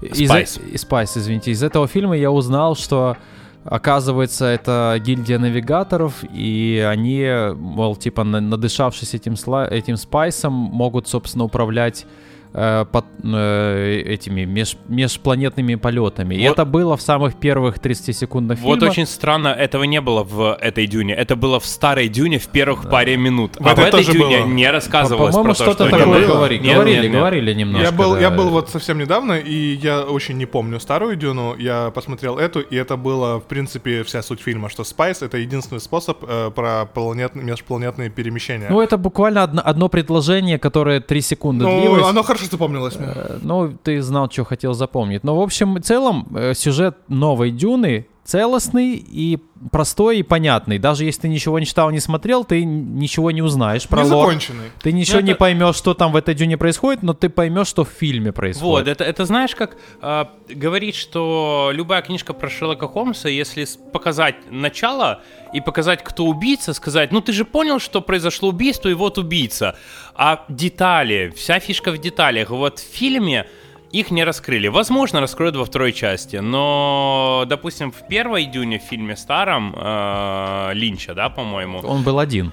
Из- 0.02 0.28
Spice. 0.28 0.60
и 0.74 0.78
Spice, 0.78 1.18
извините. 1.18 1.52
Из 1.52 1.64
этого 1.64 1.88
фильма 1.88 2.18
я 2.18 2.30
узнал, 2.30 2.76
что 2.76 3.18
Оказывается, 3.66 4.46
это 4.48 5.00
гильдия 5.00 5.40
навигаторов, 5.40 6.16
и 6.34 6.86
они, 6.86 7.26
мол, 7.56 7.96
типа, 7.96 8.26
на- 8.26 8.42
надышавшись 8.42 9.14
этим, 9.14 9.36
сла- 9.36 9.70
этим 9.70 9.96
spice 9.96 10.31
ом, 10.31 10.52
могут, 10.52 11.08
собственно, 11.08 11.46
управлять 11.46 12.06
э, 12.54 12.86
под- 12.92 13.06
э, 13.24 14.02
этими 14.06 14.42
меж- 14.46 14.78
межпланетными 14.88 15.76
полетами. 15.76 16.36
И 16.36 16.48
Вот- 16.48 16.54
это 16.54 16.66
было 16.66 16.96
в 16.98 17.02
самых 17.02 17.36
первых 17.40 17.80
30-секундных 17.80 18.60
Вот 18.60 18.76
фильмах. 18.80 18.92
очень 18.92 19.06
странно, 19.08 19.48
этого 19.50 19.84
не 19.84 20.02
было 20.02 20.24
в 20.24 20.56
этой 20.62 20.88
дюне. 20.88 21.14
Это 21.14 21.36
было 21.36 21.60
в 21.60 21.66
старой 21.66 22.08
дюне 22.10 22.38
в 22.40 22.48
первых 22.48 22.90
паре 22.90 23.18
минут. 23.18 23.56
В 23.60 23.68
а 23.68 23.76
в 23.76 23.80
этой 23.80 24.04
дюне 24.04 24.40
было. 24.40 24.48
не 24.48 24.70
рассказывалось 24.70 25.34
По-моему, 25.36 25.54
про 25.56 25.58
то, 25.58 25.64
что-то 25.72 25.88
что 25.90 25.98
такое 25.98 26.28
было. 26.28 26.36
говори- 26.36 26.60
Нет, 26.60 26.74
говорили, 26.76 26.96
нет, 26.96 27.04
нет. 27.06 27.14
говорили 27.14 27.54
немножко. 27.54 27.86
Я 27.86 27.92
был, 27.92 28.14
да. 28.14 28.20
я 28.22 28.30
был 28.32 28.50
вот 28.50 28.70
совсем 28.70 28.98
недавно, 29.00 29.34
и 29.34 29.74
я 29.76 30.02
очень 30.02 30.38
не 30.38 30.46
помню 30.46 30.80
старую 30.80 31.16
Дюну. 31.16 31.56
Я 31.58 31.92
посмотрел 31.92 32.38
эту, 32.38 32.60
и 32.62 32.76
это 32.76 32.98
было, 32.98 33.40
в 33.40 33.44
принципе, 33.46 34.04
вся 34.04 34.22
суть 34.22 34.42
фильма, 34.42 34.70
что 34.70 34.84
Спайс— 34.84 35.22
это 35.22 35.38
единственный 35.38 35.80
способ 35.82 36.24
э, 36.28 36.52
про 36.54 36.86
планетные, 36.86 37.44
межпланетные 37.46 38.10
перемещения. 38.10 38.68
Ну, 38.70 38.80
это 38.82 38.98
буквально 38.98 39.44
одно, 39.44 39.62
одно 39.66 39.90
предложение, 39.90 40.60
которое 40.60 41.00
3 41.00 41.22
секунды 41.22 41.66
Ну, 41.66 41.82
длилось. 41.82 42.08
оно 42.10 42.24
хорошо 42.24 42.43
запомнилось 42.52 42.96
мне. 42.98 43.08
Э, 43.16 43.40
Ну, 43.42 43.74
ты 43.84 44.02
знал, 44.02 44.30
что 44.32 44.44
хотел 44.44 44.74
запомнить. 44.74 45.24
Но, 45.24 45.36
в 45.38 45.42
общем 45.42 45.78
и 45.78 45.82
целом, 45.82 46.28
э, 46.36 46.54
сюжет 46.54 46.96
новой 47.08 47.52
Дюны 47.52 48.08
целостный 48.24 48.96
и 48.96 49.38
простой 49.72 50.20
и 50.20 50.24
понятный. 50.24 50.78
Даже 50.80 51.06
если 51.06 51.22
ты 51.22 51.28
ничего 51.30 51.60
не 51.60 51.66
читал, 51.66 51.90
не 51.92 52.00
смотрел, 52.00 52.44
ты 52.46 52.64
ничего 52.66 53.32
не 53.32 53.42
узнаешь 53.42 53.88
про 53.88 54.04
lore. 54.04 54.34
Ты 54.82 54.92
ничего 54.92 55.20
Ну, 55.20 55.26
не 55.26 55.32
это- 55.32 55.40
поймешь, 55.40 55.76
что 55.76 55.94
там 55.94 56.12
в 56.12 56.16
этой 56.16 56.34
Дюне 56.34 56.58
происходит, 56.58 57.04
но 57.04 57.14
ты 57.14 57.30
поймешь, 57.30 57.68
что 57.68 57.84
в 57.84 57.90
фильме 57.90 58.28
Вот, 58.28 58.36
происходит. 58.36 58.88
это, 58.88 59.04
это 59.04 59.26
знаешь, 59.26 59.56
как 59.56 59.78
э, 60.02 60.26
говорить, 60.50 60.96
что 60.96 61.70
любая 61.74 62.02
книжка 62.02 62.34
про 62.34 62.50
Шерлока 62.50 62.88
Холмса, 62.88 63.30
если 63.30 63.66
показать 63.92 64.36
начало 64.52 65.22
и 65.54 65.62
показать, 65.62 66.04
кто 66.04 66.26
убийца, 66.26 66.74
сказать, 66.74 67.12
ну 67.12 67.22
ты 67.22 67.32
же 67.34 67.46
понял, 67.46 67.80
что 67.80 68.02
произошло 68.02 68.50
убийство, 68.50 68.90
и 68.90 68.94
вот 68.94 69.18
убийца. 69.18 69.76
А 70.16 70.46
детали, 70.50 71.34
вся 71.36 71.60
фишка 71.60 71.92
в 71.92 71.98
деталях. 71.98 72.50
Вот 72.50 72.80
в 72.80 72.84
фильме 72.84 73.48
их 73.94 74.12
не 74.12 74.24
раскрыли. 74.24 74.68
Возможно, 74.68 75.22
раскроют 75.22 75.56
во 75.56 75.64
второй 75.66 75.94
части, 75.94 76.38
но, 76.38 77.46
допустим, 77.48 77.92
в 77.92 78.08
первой 78.08 78.46
Дюне, 78.46 78.80
в 78.80 78.82
фильме 78.82 79.16
старом, 79.16 79.74
э, 79.78 80.72
Линча, 80.74 81.14
да, 81.14 81.30
по-моему, 81.30 81.80
Он 81.80 82.04
был 82.04 82.18
один. 82.20 82.52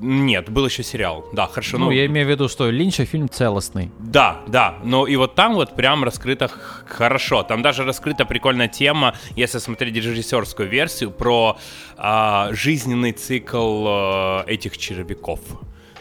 нет, 0.00 0.48
был 0.48 0.66
еще 0.66 0.82
сериал. 0.82 1.26
Да, 1.32 1.46
хорошо. 1.46 1.78
Ну, 1.78 1.90
я 1.90 2.06
имею 2.06 2.26
в 2.26 2.30
виду, 2.30 2.48
что 2.48 2.70
Линча 2.70 3.04
фильм 3.04 3.28
целостный. 3.28 3.92
Да, 4.00 4.40
да, 4.48 4.78
но 4.82 5.06
и 5.06 5.16
вот 5.16 5.34
там 5.34 5.54
вот 5.54 5.76
прям 5.76 6.02
раскрыто 6.02 6.50
хорошо. 6.86 7.42
Там 7.42 7.62
даже 7.62 7.84
раскрыта 7.84 8.24
прикольная 8.24 8.68
тема, 8.68 9.14
если 9.36 9.58
смотреть 9.58 9.94
режиссерскую 9.94 10.68
версию, 10.68 11.10
про 11.10 11.58
а, 11.98 12.48
жизненный 12.52 13.12
цикл 13.12 13.84
а, 13.86 14.44
этих 14.46 14.78
червяков. 14.78 15.40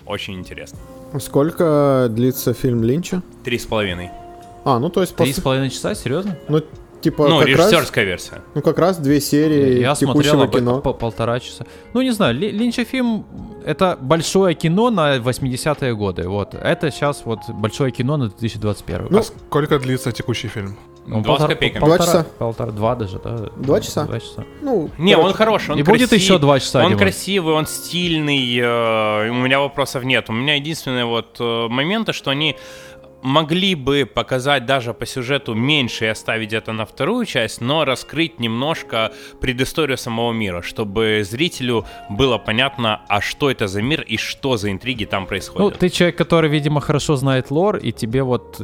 Очень 0.06 0.36
интересно. 0.36 0.80
Сколько 1.19 2.07
длится 2.10 2.53
фильм 2.53 2.82
Линча? 2.84 3.22
Три 3.44 3.60
с 3.60 3.65
половиной. 3.65 4.10
А, 4.68 4.80
ну 4.80 4.89
то 4.89 5.02
есть 5.02 5.15
Три 5.15 5.31
с 5.34 5.39
половиной 5.39 5.69
часа, 5.69 5.95
серьезно? 5.95 6.35
Ну, 6.49 6.61
типа, 7.02 7.27
Ну, 7.30 7.39
как 7.39 7.48
раз, 7.48 7.57
режиссерская 7.72 8.06
версия. 8.06 8.41
ну, 8.56 8.61
как 8.61 8.77
раз 8.80 8.98
две 8.98 9.22
серии 9.22 9.80
Я 9.80 9.95
смотрел 9.95 10.48
кино. 10.49 10.81
по- 10.81 10.94
полтора 10.94 11.39
часа. 11.39 11.65
Ну, 11.94 12.02
не 12.02 12.11
знаю, 12.11 12.35
Ли- 12.35 12.52
Линча 12.52 12.84
фильм 12.84 13.26
это 13.65 13.98
большое 14.02 14.56
кино 14.56 14.89
на 14.89 15.18
80-е 15.19 15.95
годы. 15.95 16.27
Вот. 16.27 16.53
Это 16.53 16.91
сейчас 16.91 17.22
вот 17.26 17.39
большое 17.49 17.91
кино 17.91 18.18
на 18.18 18.27
2021. 18.27 19.15
А 19.18 19.23
сколько 19.23 19.80
длится 19.80 20.11
текущий 20.11 20.48
фильм? 20.49 20.76
Ну, 21.10 21.22
Два 21.22 21.35
с 21.35 21.38
полтора- 21.39 21.53
копейками. 21.56 21.80
полтора- 21.81 21.98
Два 21.98 22.06
часа. 22.06 22.26
Полтора, 22.38 22.72
два 22.72 22.95
даже, 22.95 23.19
да? 23.23 23.38
Два 23.56 23.80
часа? 23.80 24.03
Два 24.06 24.19
часа. 24.19 24.44
Ну, 24.61 24.89
Не, 24.98 25.14
короче, 25.14 25.27
он 25.30 25.34
хороший, 25.34 25.72
он 25.72 25.80
И 25.80 25.84
будет 25.84 26.10
красив- 26.10 26.22
еще 26.22 26.38
два 26.39 26.60
часа, 26.60 26.84
Он 26.85 26.98
красивый, 26.98 27.53
он 27.53 27.65
стильный, 27.65 28.57
э, 28.60 29.30
у 29.30 29.34
меня 29.35 29.61
вопросов 29.61 30.03
нет. 30.03 30.30
У 30.30 30.34
меня 30.34 30.56
единственное 30.56 31.06
вот 31.06 31.38
э, 31.39 31.68
моменты, 31.69 32.11
что 32.11 32.30
они 32.31 32.57
могли 33.28 33.76
бы 33.76 34.10
показать 34.12 34.66
даже 34.66 34.94
по 34.94 35.06
сюжету 35.06 35.54
меньше 35.54 36.06
и 36.06 36.08
оставить 36.08 36.54
это 36.54 36.72
на 36.72 36.86
вторую 36.86 37.26
часть, 37.26 37.62
но 37.62 37.86
раскрыть 37.86 38.40
немножко 38.40 39.12
предысторию 39.41 39.98
самого 39.98 40.32
мира, 40.32 40.62
чтобы 40.62 41.22
зрителю 41.24 41.86
было 42.10 42.38
понятно, 42.38 43.02
а 43.10 43.22
что 43.22 43.52
это 43.52 43.68
за 43.68 43.82
мир 43.82 44.02
и 44.02 44.18
что 44.18 44.58
за 44.58 44.72
интриги 44.72 45.06
там 45.06 45.24
Ну, 45.24 45.28
происходят. 45.28 45.80
ты 45.80 45.90
человек, 45.90 46.18
который, 46.18 46.49
видимо, 46.49 46.80
хорошо 46.82 47.16
знает 47.16 47.52
лор, 47.52 47.78
и 47.78 47.91
тебе 47.91 48.24
вот 48.24 48.62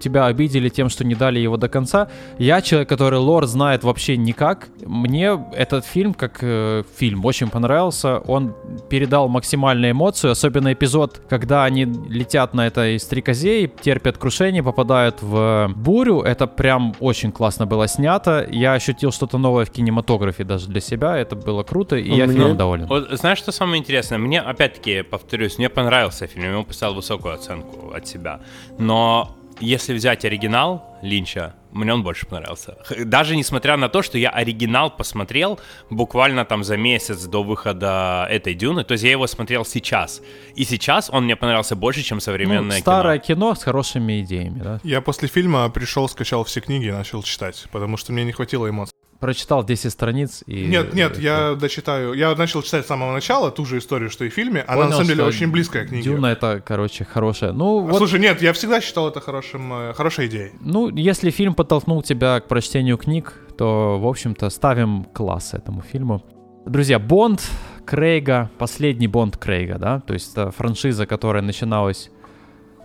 тебя 0.00 0.26
обидели 0.26 0.68
тем, 0.68 0.88
что 0.88 1.04
не 1.04 1.14
дали 1.14 1.38
его 1.38 1.56
до 1.56 1.68
конца. 1.68 2.08
Я 2.38 2.60
человек, 2.62 2.88
который 2.88 3.18
лор 3.18 3.46
знает 3.46 3.84
вообще 3.84 4.16
никак. 4.16 4.68
Мне 4.84 5.38
этот 5.52 5.86
фильм, 5.86 6.14
как 6.14 6.38
э, 6.42 6.82
фильм, 6.96 7.24
очень 7.24 7.48
понравился. 7.48 8.18
Он 8.18 8.54
передал 8.90 9.28
максимальную 9.28 9.92
эмоцию, 9.92 10.32
особенно 10.32 10.72
эпизод, 10.72 11.20
когда 11.28 11.64
они 11.64 11.84
летят 11.84 12.54
на 12.54 12.66
этой 12.66 12.98
стрекозе 12.98 13.62
и 13.64 13.83
терпят 13.84 14.16
крушение, 14.18 14.62
попадают 14.62 15.20
в 15.20 15.70
бурю. 15.76 16.22
Это 16.22 16.46
прям 16.46 16.94
очень 17.00 17.30
классно 17.32 17.66
было 17.66 17.86
снято. 17.86 18.46
Я 18.50 18.72
ощутил 18.72 19.12
что-то 19.12 19.36
новое 19.38 19.64
в 19.66 19.70
кинематографе 19.70 20.44
даже 20.44 20.68
для 20.68 20.80
себя. 20.80 21.16
Это 21.18 21.36
было 21.36 21.62
круто, 21.62 21.96
и 21.96 22.10
А 22.10 22.14
я 22.14 22.24
мне- 22.26 22.34
фильмом 22.34 22.56
доволен. 22.56 22.86
Вот 22.86 23.10
знаешь, 23.10 23.38
что 23.38 23.52
самое 23.52 23.78
интересное? 23.80 24.18
Мне, 24.18 24.40
опять-таки, 24.40 25.02
повторюсь, 25.02 25.58
мне 25.58 25.68
понравился 25.68 26.26
фильм, 26.26 26.44
я 26.46 26.52
ему 26.52 26.64
поставил 26.64 26.94
высокую 26.94 27.34
оценку 27.34 27.92
от 27.94 28.06
себя. 28.08 28.40
Но 28.78 29.36
если 29.60 29.94
взять 29.94 30.24
оригинал 30.24 30.96
Линча, 31.02 31.54
мне 31.70 31.92
он 31.92 32.02
больше 32.02 32.26
понравился. 32.26 32.76
Даже 33.04 33.36
несмотря 33.36 33.76
на 33.76 33.88
то, 33.88 34.02
что 34.02 34.16
я 34.16 34.30
оригинал 34.30 34.90
посмотрел 34.96 35.58
буквально 35.90 36.44
там 36.44 36.64
за 36.64 36.76
месяц 36.76 37.24
до 37.24 37.42
выхода 37.42 38.26
этой 38.30 38.54
Дюны, 38.54 38.84
то 38.84 38.92
есть 38.92 39.04
я 39.04 39.10
его 39.10 39.26
смотрел 39.26 39.64
сейчас. 39.64 40.22
И 40.54 40.64
сейчас 40.64 41.10
он 41.10 41.24
мне 41.24 41.36
понравился 41.36 41.76
больше, 41.76 42.02
чем 42.02 42.16
Ну, 42.16 42.20
современное 42.20 42.78
старое 42.80 43.18
кино. 43.18 43.50
кино 43.50 43.54
с 43.54 43.64
хорошими 43.64 44.22
идеями, 44.22 44.60
да. 44.60 44.80
Я 44.84 45.00
после 45.00 45.28
фильма 45.28 45.68
пришел, 45.68 46.08
скачал 46.08 46.44
все 46.44 46.60
книги 46.60 46.86
и 46.86 46.92
начал 46.92 47.22
читать, 47.22 47.66
потому 47.72 47.96
что 47.96 48.12
мне 48.12 48.24
не 48.24 48.32
хватило 48.32 48.68
эмоций. 48.68 48.93
Прочитал 49.24 49.64
10 49.64 49.90
страниц 49.90 50.42
и... 50.46 50.66
Нет, 50.66 50.92
нет, 50.92 51.18
я 51.18 51.54
дочитаю. 51.54 52.12
Я 52.12 52.34
начал 52.34 52.60
читать 52.60 52.84
с 52.84 52.88
самого 52.88 53.10
начала 53.10 53.50
ту 53.50 53.64
же 53.64 53.78
историю, 53.78 54.10
что 54.10 54.26
и 54.26 54.28
в 54.28 54.34
фильме. 54.34 54.60
Она 54.60 54.76
Понял, 54.76 54.88
на 54.90 54.92
самом 54.96 55.08
деле 55.08 55.24
очень 55.24 55.50
близкая 55.50 55.86
к 55.86 55.88
книге. 55.88 56.04
Дюна 56.04 56.26
это, 56.26 56.62
короче, 56.62 57.06
хорошая. 57.06 57.52
Ну, 57.52 57.78
А, 57.78 57.82
вот, 57.92 57.96
Слушай, 57.96 58.20
нет, 58.20 58.42
я 58.42 58.52
всегда 58.52 58.82
считал 58.82 59.08
это 59.08 59.20
хорошим, 59.20 59.72
э, 59.72 59.94
хорошей 59.94 60.26
идеей. 60.26 60.50
ну, 60.60 60.90
если 60.90 61.30
фильм 61.30 61.54
подтолкнул 61.54 62.02
тебя 62.02 62.38
к 62.40 62.48
прочтению 62.48 62.98
книг, 62.98 63.32
то, 63.56 63.98
в 63.98 64.06
общем-то, 64.06 64.50
ставим 64.50 65.04
класс 65.04 65.54
этому 65.54 65.80
фильму. 65.80 66.22
Друзья, 66.66 66.98
Бонд 66.98 67.50
Крейга, 67.86 68.50
последний 68.58 69.08
Бонд 69.08 69.38
Крейга, 69.38 69.78
да, 69.78 70.00
то 70.00 70.12
есть 70.12 70.32
это 70.32 70.50
франшиза, 70.50 71.06
которая 71.06 71.42
начиналась... 71.42 72.10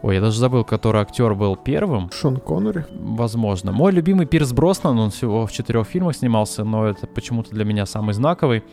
Ой, 0.02 0.16
я 0.16 0.22
даже 0.22 0.40
забыл, 0.40 0.64
который 0.64 1.02
актер 1.02 1.36
был 1.36 1.56
первым. 1.58 2.10
Шон 2.12 2.38
Коннери. 2.38 2.86
Возможно. 2.92 3.72
Мой 3.72 3.92
любимый 3.92 4.26
Пирс 4.26 4.54
Броснан, 4.54 4.98
он 4.98 5.10
всего 5.12 5.46
в 5.46 5.52
четырех 5.52 5.86
фильмах 5.88 6.16
снимался, 6.16 6.64
но 6.64 6.88
это 6.88 7.06
почему-то 7.08 7.52
для 7.52 7.66
меня 7.66 7.86
самый 7.86 8.14
знаковый. 8.14 8.64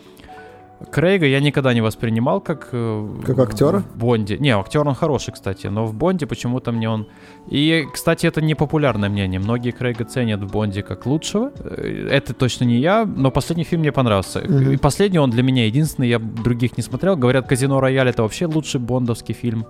Крейга 0.92 1.24
я 1.26 1.40
никогда 1.40 1.72
не 1.72 1.80
воспринимал 1.80 2.40
как... 2.42 2.68
э, 2.72 3.08
Как 3.24 3.38
актера? 3.38 3.78
В 3.94 3.96
Бонде. 3.98 4.36
Не, 4.36 4.50
актер 4.50 4.86
он 4.86 4.94
хороший, 4.94 5.32
кстати, 5.32 5.68
но 5.68 5.86
в 5.86 5.94
Бонде 5.94 6.26
почему-то 6.26 6.70
мне 6.70 6.90
он... 6.90 7.06
И, 7.48 7.86
кстати, 7.92 8.26
это 8.26 8.42
не 8.42 8.54
популярное 8.54 9.08
мнение. 9.08 9.40
Многие 9.40 9.70
Крейга 9.70 10.04
ценят 10.04 10.42
в 10.42 10.50
Бонде 10.52 10.82
как 10.82 11.06
лучшего. 11.06 11.50
Э, 11.58 12.08
Это 12.12 12.34
точно 12.34 12.64
не 12.64 12.76
я, 12.76 13.06
но 13.06 13.30
последний 13.30 13.64
фильм 13.64 13.80
мне 13.80 13.90
понравился. 13.90 14.40
Мгм. 14.40 14.72
И 14.72 14.76
последний 14.76 15.18
он 15.18 15.30
для 15.30 15.42
меня 15.42 15.64
единственный, 15.64 16.08
я 16.10 16.18
других 16.18 16.76
не 16.76 16.82
смотрел. 16.82 17.16
Говорят, 17.16 17.48
«Казино 17.48 17.80
Рояль»— 17.80 18.08
это 18.10 18.22
вообще 18.22 18.44
лучший 18.44 18.78
бондовский 18.78 19.34
фильм. 19.34 19.64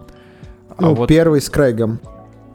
А 0.78 0.82
Ну, 0.82 0.94
вот- 0.94 1.08
первый 1.08 1.40
с 1.40 1.48
Крейгом. 1.48 2.00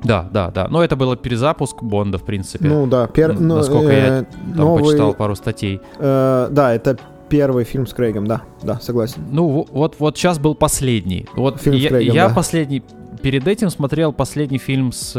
Да, 0.04 0.28
да, 0.32 0.50
да. 0.50 0.68
Но 0.68 0.84
это 0.84 0.96
был 0.96 1.16
перезапуск 1.16 1.84
Бонда, 1.84 2.18
в 2.18 2.24
принципе. 2.24 2.68
Ну 2.68 2.88
да, 2.88 3.06
пер... 3.08 3.40
Ну, 3.40 3.58
Насколько 3.58 3.92
э, 3.92 4.00
я 4.00 4.24
там 4.56 4.56
новый- 4.56 4.84
почитал 4.84 5.14
пару 5.14 5.36
статей. 5.36 5.80
э, 6.00 6.48
да, 6.52 6.74
это 6.74 6.98
первый 7.30 7.64
фильм 7.66 7.86
с 7.86 7.94
Крейгом, 7.94 8.26
да, 8.28 8.42
да, 8.64 8.80
согласен. 8.80 9.22
Ну, 9.32 9.48
во- 9.48 9.68
вот, 9.72 9.96
вот 10.00 10.18
сейчас 10.18 10.40
был 10.40 10.56
последний. 10.56 11.28
Вот 11.36 11.62
Фильм 11.62 11.78
с 11.78 11.82
я, 11.82 11.90
Крейгом, 11.90 12.16
я 12.16 12.28
да. 12.30 12.34
последний... 12.36 12.84
Перед 13.22 13.48
этим 13.48 13.70
смотрел 13.70 14.12
последний 14.12 14.58
фильм 14.58 14.92
с 14.92 15.14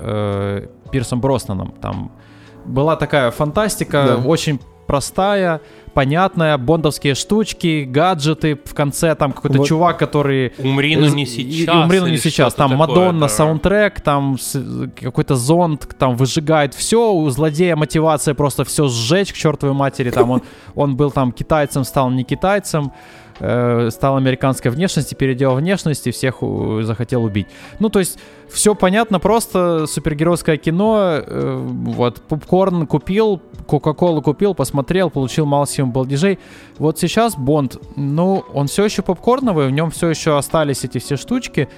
э, 0.00 0.66
Пирсом 0.90 1.20
Броснаном. 1.20 1.74
Там 1.82 2.10
была 2.64 2.96
такая 2.96 3.30
фантастика, 3.30 4.04
Да. 4.22 4.28
очень 4.28 4.58
простая, 4.86 5.60
понятная, 5.94 6.58
бондовские 6.58 7.14
штучки, 7.14 7.84
гаджеты. 7.84 8.58
В 8.64 8.74
конце 8.74 9.14
там 9.14 9.32
какой-то 9.32 9.58
Вот. 9.58 9.68
чувак, 9.68 9.98
который... 9.98 10.52
Умри, 10.58 10.96
но 10.96 11.08
не 11.08 11.26
сейчас. 11.26 11.74
И, 11.74 11.78
умри, 11.78 12.00
но 12.00 12.08
не 12.08 12.18
сейчас. 12.18 12.54
Там 12.54 12.72
такое, 12.72 12.86
Мадонна, 12.86 13.20
да. 13.20 13.28
саундтрек, 13.28 14.00
там 14.00 14.36
какой-то 15.00 15.36
зонд, 15.36 15.88
там 15.98 16.16
выжигает 16.16 16.74
все. 16.74 17.12
У 17.12 17.28
злодея 17.30 17.76
мотивация 17.76 18.34
просто 18.34 18.64
все 18.64 18.88
сжечь 18.88 19.32
к 19.32 19.36
чертовой 19.36 19.74
матери. 19.74 20.10
Там 20.10 20.30
он, 20.30 20.42
он 20.74 20.96
был 20.96 21.10
там 21.10 21.32
китайцем, 21.32 21.84
стал 21.84 22.10
не 22.10 22.24
китайцем. 22.24 22.92
Э, 23.40 23.88
стал 23.90 24.16
американской 24.16 24.70
внешности, 24.70 25.14
переделал 25.14 25.56
внешность 25.56 26.06
и 26.06 26.10
всех 26.10 26.36
захотел 26.82 27.24
убить. 27.24 27.46
Ну, 27.78 27.88
то 27.88 27.98
есть, 27.98 28.18
все 28.48 28.74
понятно, 28.74 29.18
просто 29.18 29.86
супергеройское 29.86 30.56
кино. 30.56 31.22
э, 31.26 31.56
вот, 31.56 32.22
попкорн 32.22 32.86
купил, 32.86 33.40
Кока-Колу 33.66 34.22
купил, 34.22 34.54
посмотрел, 34.54 35.10
получил 35.10 35.46
максимум 35.46 35.92
балдежей. 35.92 36.38
Вот 36.78 36.98
сейчас 36.98 37.34
Бонд, 37.36 37.78
ну, 37.96 38.44
он 38.52 38.66
все 38.66 38.84
еще 38.84 39.02
попкорновый, 39.02 39.68
в 39.68 39.70
нем 39.70 39.90
все 39.90 40.08
еще 40.08 40.36
остались 40.36 40.84
эти 40.84 40.98
все 40.98 41.16
штучки. 41.16 41.68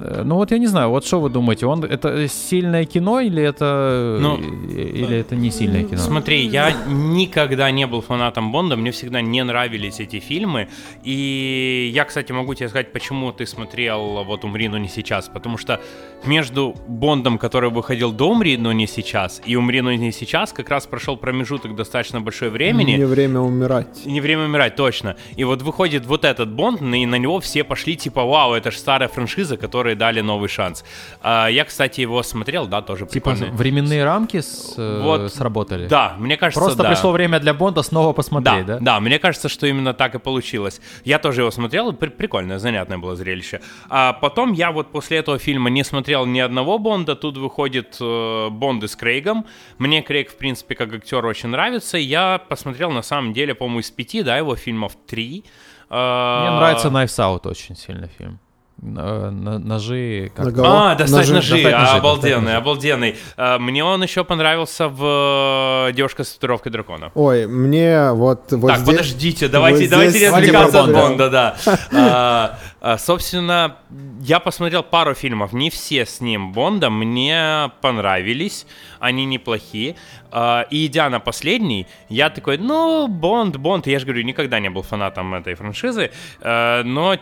Э, 0.00 0.22
Ну 0.24 0.36
вот 0.36 0.50
я 0.50 0.58
не 0.58 0.66
знаю, 0.66 0.90
вот 0.90 1.04
что 1.04 1.20
вы 1.20 1.30
думаете, 1.30 1.66
он 1.66 1.84
это 1.84 2.28
сильное 2.28 2.84
кино 2.84 3.20
или 3.20 3.42
это 3.42 4.18
Ну, 4.20 4.38
или 4.68 5.16
это 5.16 5.36
не 5.36 5.50
сильное 5.50 5.84
кино? 5.84 5.98
Смотри, 5.98 6.46
я 6.46 6.72
никогда 6.88 7.70
не 7.70 7.86
был 7.86 8.00
фанатом 8.00 8.52
Бонда, 8.52 8.76
мне 8.76 8.90
всегда 8.90 9.20
не 9.20 9.44
нравились 9.44 10.00
эти 10.00 10.20
фильмы. 10.20 10.68
И 11.02 11.90
я, 11.94 12.04
кстати, 12.04 12.32
могу 12.32 12.54
тебе 12.54 12.68
сказать, 12.68 12.92
почему 12.92 13.32
ты 13.32 13.46
смотрел 13.46 14.24
вот 14.24 14.44
«Умри, 14.44 14.68
но 14.68 14.78
не 14.78 14.88
сейчас». 14.88 15.28
Потому 15.28 15.58
что 15.58 15.80
между 16.26 16.74
Бондом, 16.88 17.38
который 17.38 17.70
выходил 17.70 18.12
до 18.12 18.30
«Умри, 18.30 18.56
но 18.56 18.72
не 18.72 18.86
сейчас», 18.86 19.40
и 19.44 19.56
«Умри, 19.56 19.80
но 19.80 19.92
не 19.92 20.12
сейчас» 20.12 20.52
как 20.52 20.68
раз 20.68 20.86
прошел 20.86 21.16
промежуток 21.16 21.74
достаточно 21.74 22.20
большой 22.20 22.50
времени. 22.50 22.92
Не 22.92 23.06
время 23.06 23.40
умирать. 23.40 24.06
Не 24.06 24.20
время 24.20 24.44
умирать, 24.44 24.76
точно. 24.76 25.16
И 25.36 25.44
вот 25.44 25.62
выходит 25.62 26.06
вот 26.06 26.24
этот 26.24 26.52
Бонд, 26.52 26.82
и 26.82 27.06
на 27.06 27.18
него 27.18 27.40
все 27.40 27.64
пошли 27.64 27.96
типа, 27.96 28.24
вау, 28.24 28.54
это 28.54 28.70
же 28.70 28.78
старая 28.78 29.08
франшиза, 29.08 29.56
которой 29.64 29.94
дали 29.94 30.20
новый 30.20 30.48
шанс. 30.48 30.84
А, 31.22 31.48
я, 31.48 31.64
кстати, 31.64 32.00
его 32.02 32.22
смотрел, 32.22 32.66
да, 32.66 32.82
тоже 32.82 33.06
Типа 33.06 33.30
прикольный. 33.30 33.56
временные 33.56 34.04
рамки 34.04 34.40
с, 34.40 34.74
э, 34.76 35.00
Вот, 35.02 35.32
сработали? 35.32 35.86
Да, 35.86 36.14
мне 36.18 36.36
кажется, 36.36 36.60
Просто 36.60 36.82
да. 36.82 36.88
пришло 36.90 37.12
время 37.12 37.40
для 37.40 37.54
Бонда 37.54 37.82
снова 37.82 38.08
Да, 38.08 38.12
посмотреть, 38.12 38.66
да? 38.66 38.78
да, 38.80 39.00
мне 39.00 39.18
кажется, 39.18 39.48
что 39.48 39.66
именно 39.66 39.94
так 39.94 40.14
и 40.14 40.18
получилось. 40.18 40.80
Я 41.04 41.18
тоже 41.18 41.40
его 41.42 41.50
смотрел, 41.50 41.92
при- 41.92 42.10
прикольное, 42.10 42.58
занятное 42.58 42.98
было 42.98 43.16
зрелище. 43.16 43.60
А 43.88 44.12
потом 44.12 44.52
я 44.52 44.70
вот 44.70 44.92
после 44.92 45.18
этого 45.18 45.38
фильма 45.38 45.70
не 45.70 45.82
смотрел 45.84 46.26
ни 46.26 46.40
одного 46.40 46.78
Бонда. 46.78 47.16
Тут 47.16 47.36
выходит 47.38 47.96
э, 48.00 48.48
Бонды 48.50 48.86
с 48.88 48.96
Крейгом. 48.96 49.46
Мне 49.78 50.02
Крейг, 50.02 50.30
в 50.30 50.36
принципе, 50.36 50.74
как 50.74 50.92
актер 50.94 51.24
очень 51.24 51.48
нравится. 51.48 51.96
Я 51.98 52.38
посмотрел, 52.48 52.90
на 52.90 53.02
самом 53.02 53.32
деле, 53.32 53.54
по-моему, 53.54 53.80
из 53.80 53.90
пяти, 53.90 54.22
да, 54.22 54.36
его 54.36 54.56
фильмов 54.56 54.92
три. 55.06 55.44
А, 55.90 56.40
Мне 56.48 56.56
нравится 56.58 56.88
Knives 56.88 57.18
Out 57.18 57.48
очень 57.48 57.76
сильно 57.76 58.08
фильм. 58.18 58.38
Э, 58.82 59.30
Ножи... 59.30 60.32
как- 60.34 60.46
Наголо- 60.46 60.92
А, 60.92 60.94
достать 60.94 61.20
Ножи, 61.20 61.34
ножи, 61.34 61.50
достать 61.62 61.80
ножи, 61.80 61.96
обалденный, 61.96 62.40
достать 62.40 62.56
обалденный. 62.58 63.16
А, 63.36 63.58
Мне 63.58 63.84
он 63.84 64.02
еще 64.02 64.24
понравился 64.24 64.88
в 64.88 65.88
э, 65.88 65.92
«Девушка 65.92 66.24
с 66.24 66.34
татуировкой 66.34 66.72
дракона». 66.72 67.10
Ой, 67.14 67.46
мне 67.46 68.10
вот, 68.12 68.52
вот 68.52 68.68
так, 68.68 68.80
здесь... 68.80 68.88
подождите, 68.96 69.48
давайте, 69.48 69.82
вот 69.82 69.90
давайте 69.90 70.12
не 70.12 70.18
здесь 70.18 70.32
отвлекаться 70.32 70.80
от 70.80 70.86
Бонда. 70.86 71.08
Бонда, 71.08 71.30
да. 71.30 71.56
А, 71.96 72.58
а, 72.80 72.98
собственно, 72.98 73.76
я 74.20 74.40
посмотрел 74.40 74.82
пару 74.82 75.14
фильмов, 75.14 75.52
не 75.52 75.70
все 75.70 76.04
с 76.04 76.20
ним 76.20 76.52
Бонда, 76.52 76.90
мне 76.90 77.70
понравились, 77.80 78.66
они 78.98 79.24
неплохие. 79.24 79.96
А, 80.30 80.66
и 80.68 80.86
идя 80.86 81.08
на 81.10 81.20
последний, 81.20 81.86
я 82.08 82.28
такой, 82.28 82.58
ну, 82.58 83.06
Бонд, 83.06 83.56
Бонд, 83.56 83.86
я 83.86 83.98
же 84.00 84.04
говорю, 84.04 84.24
никогда 84.24 84.58
не 84.58 84.68
был 84.68 84.82
фанатом 84.82 85.32
этой 85.34 85.54
франшизы, 85.54 86.10
а, 86.40 86.82
но 86.82 87.16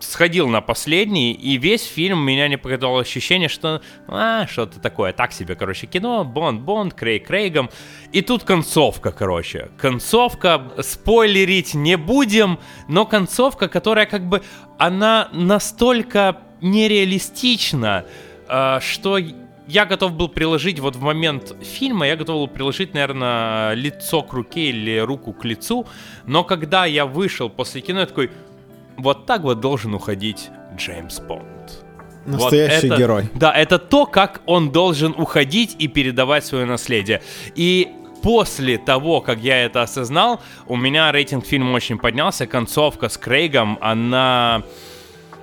сходил 0.00 0.48
на 0.48 0.60
последний, 0.60 1.32
и 1.32 1.56
весь 1.56 1.84
фильм 1.84 2.20
меня 2.20 2.48
не 2.48 2.56
покидало 2.56 3.00
ощущение, 3.00 3.48
что 3.48 3.80
а, 4.08 4.46
что-то 4.46 4.80
такое, 4.80 5.12
так 5.12 5.32
себе, 5.32 5.54
короче, 5.54 5.86
кино, 5.86 6.24
Бонд, 6.24 6.60
Бонд, 6.60 6.94
Крейг 6.94 7.26
Крейгом. 7.26 7.70
И 8.12 8.22
тут 8.22 8.44
концовка, 8.44 9.12
короче. 9.12 9.70
Концовка, 9.78 10.72
спойлерить 10.80 11.74
не 11.74 11.96
будем, 11.96 12.58
но 12.88 13.06
концовка, 13.06 13.68
которая 13.68 14.06
как 14.06 14.26
бы, 14.26 14.42
она 14.78 15.28
настолько 15.32 16.38
нереалистична, 16.60 18.04
э, 18.48 18.78
что 18.80 19.18
я 19.68 19.84
готов 19.84 20.12
был 20.12 20.28
приложить 20.28 20.78
вот 20.78 20.96
в 20.96 21.02
момент 21.02 21.54
фильма, 21.62 22.06
я 22.06 22.16
готов 22.16 22.36
был 22.36 22.48
приложить, 22.48 22.94
наверное, 22.94 23.74
лицо 23.74 24.22
к 24.22 24.32
руке 24.32 24.70
или 24.70 24.98
руку 24.98 25.32
к 25.32 25.44
лицу, 25.44 25.86
но 26.24 26.44
когда 26.44 26.86
я 26.86 27.04
вышел 27.04 27.50
после 27.50 27.80
кино, 27.80 28.00
я 28.00 28.06
такой, 28.06 28.30
вот 28.98 29.26
так 29.26 29.42
вот 29.42 29.60
должен 29.60 29.94
уходить 29.94 30.50
Джеймс 30.76 31.20
Бонд. 31.20 31.84
Настоящий 32.26 32.88
Вот 32.88 32.94
это- 32.94 32.96
герой. 33.02 33.28
Да, 33.34 33.52
это 33.52 33.78
то, 33.78 34.06
как 34.06 34.40
он 34.46 34.70
должен 34.72 35.14
уходить 35.16 35.76
и 35.78 35.86
передавать 35.88 36.44
свое 36.44 36.64
наследие. 36.64 37.22
И 37.54 37.92
после 38.22 38.78
того, 38.78 39.20
как 39.20 39.38
я 39.38 39.64
это 39.64 39.82
осознал, 39.82 40.40
у 40.66 40.76
меня 40.76 41.12
рейтинг 41.12 41.46
фильма 41.46 41.72
очень 41.76 41.98
поднялся. 41.98 42.46
Концовка 42.46 43.08
с 43.08 43.16
Крейгом, 43.16 43.78
она... 43.80 44.62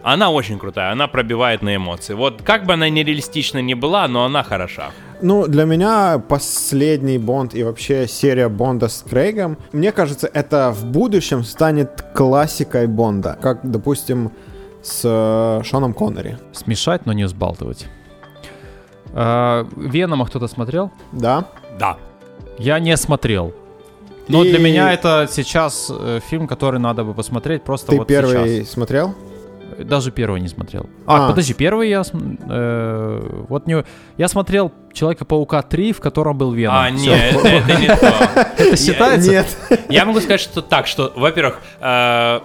Она 0.03 0.29
очень 0.31 0.59
крутая, 0.59 0.91
она 0.91 1.07
пробивает 1.07 1.61
на 1.61 1.75
эмоции. 1.75 2.13
Вот 2.13 2.41
как 2.41 2.65
бы 2.65 2.73
она 2.73 2.89
нереалистична 2.89 3.59
не 3.61 3.73
была, 3.73 4.07
но 4.07 4.25
она 4.25 4.43
хороша. 4.43 4.91
Ну, 5.21 5.47
для 5.47 5.63
меня 5.63 6.19
последний 6.27 7.17
Бонд 7.17 7.55
и 7.55 7.63
вообще 7.63 8.07
серия 8.07 8.49
Бонда 8.49 8.89
с 8.89 9.01
Крейгом, 9.09 9.57
мне 9.71 9.93
кажется, 9.93 10.29
это 10.33 10.71
в 10.71 10.85
будущем 10.85 11.43
станет 11.45 12.03
классикой 12.13 12.87
Бонда. 12.87 13.37
Как, 13.41 13.59
допустим, 13.63 14.31
с 14.81 15.01
э, 15.05 15.63
Шоном 15.63 15.93
Коннери. 15.93 16.37
Смешать, 16.51 17.05
но 17.05 17.13
не 17.13 17.23
взбалтывать. 17.23 17.85
А, 19.13 19.65
Венома 19.77 20.25
кто-то 20.25 20.47
смотрел? 20.47 20.91
Да? 21.13 21.45
Да. 21.79 21.97
Я 22.57 22.79
не 22.79 22.97
смотрел. 22.97 23.53
Но 24.27 24.43
И- 24.43 24.49
для 24.49 24.59
меня 24.59 24.91
это 24.91 25.27
сейчас 25.31 25.89
э, 25.89 26.19
фильм, 26.29 26.47
который 26.47 26.79
надо 26.81 27.05
бы 27.05 27.13
посмотреть 27.13 27.63
просто 27.63 27.91
Ты 27.91 27.97
вот 27.99 28.07
первый 28.07 28.59
сейчас. 28.61 28.71
смотрел? 28.73 29.15
Даже 29.79 30.11
первый 30.11 30.39
не 30.39 30.47
смотрел. 30.47 30.89
А, 31.05 31.25
А. 31.25 31.29
подожди, 31.29 31.53
первый 31.53 31.89
я... 31.89 32.03
э, 32.03 33.43
вот 33.49 33.65
не... 33.67 33.83
Я 34.17 34.27
смотрел 34.27 34.71
Человека-паука 34.93 35.61
3, 35.63 35.93
в 35.93 35.99
котором 35.99 36.37
был 36.37 36.51
Веном. 36.51 36.75
А, 36.77 36.91
Всё. 36.91 37.11
нет, 37.11 37.35
это, 37.35 37.47
это 37.47 37.81
не 37.81 37.87
то. 37.87 38.13
Это 38.57 38.77
считается? 38.77 39.31
Нет. 39.31 39.57
Я 39.89 40.05
могу 40.05 40.19
сказать, 40.19 40.39
что 40.41 40.61
так, 40.61 40.85
что, 40.87 41.11
во-первых, 41.15 41.59
э, 41.81 42.39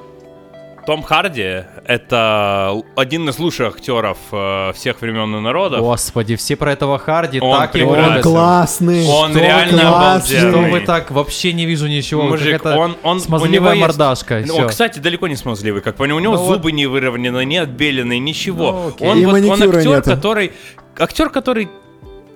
Том 0.88 1.02
Харди— 1.02 1.64
это 1.84 2.72
один 2.96 3.28
из 3.28 3.38
лучших 3.38 3.74
актеров 3.74 4.16
э, 4.32 4.72
всех 4.74 5.02
времен 5.02 5.36
и 5.36 5.40
народов. 5.40 5.80
Господи, 5.80 6.34
все 6.36 6.56
про 6.56 6.72
этого 6.72 6.98
Харди 6.98 7.40
Он 7.40 7.58
так 7.58 7.74
его 7.74 7.90
прекрасен. 7.92 8.10
любят. 8.14 8.22
классный. 8.24 9.06
Он 9.06 9.30
Что 9.32 9.38
реально 9.38 9.82
классный. 9.82 10.38
Что 10.38 10.58
вы 10.60 10.80
так? 10.80 11.10
Вообще 11.10 11.52
не 11.52 11.66
вижу 11.66 11.88
ничего. 11.88 12.22
Мужик, 12.22 12.62
как 12.62 12.72
это 12.72 12.78
он, 12.78 12.96
он, 13.02 13.18
у 13.18 13.20
смазливая 13.20 13.52
него 13.52 13.68
есть- 13.68 13.80
мордашка. 13.82 14.42
Ну, 14.46 14.54
всё. 14.54 14.62
Он, 14.62 14.68
кстати, 14.70 14.98
далеко 14.98 15.28
не 15.28 15.36
смазливый, 15.36 15.82
как 15.82 15.96
понял. 15.96 16.16
У 16.16 16.20
него 16.20 16.36
Ну 16.36 16.40
вот. 16.42 16.54
зубы 16.54 16.72
не 16.72 16.86
выровнены, 16.86 17.44
не 17.44 17.58
отбелены, 17.58 18.18
ничего. 18.18 18.72
Ну, 18.72 18.88
окей. 18.88 19.08
он, 19.10 19.18
И 19.18 19.24
вот, 19.26 19.34
он 19.34 19.52
актер, 19.62 19.86
нету. 19.86 20.10
который. 20.10 20.52
Актер, 20.98 21.28
который 21.28 21.68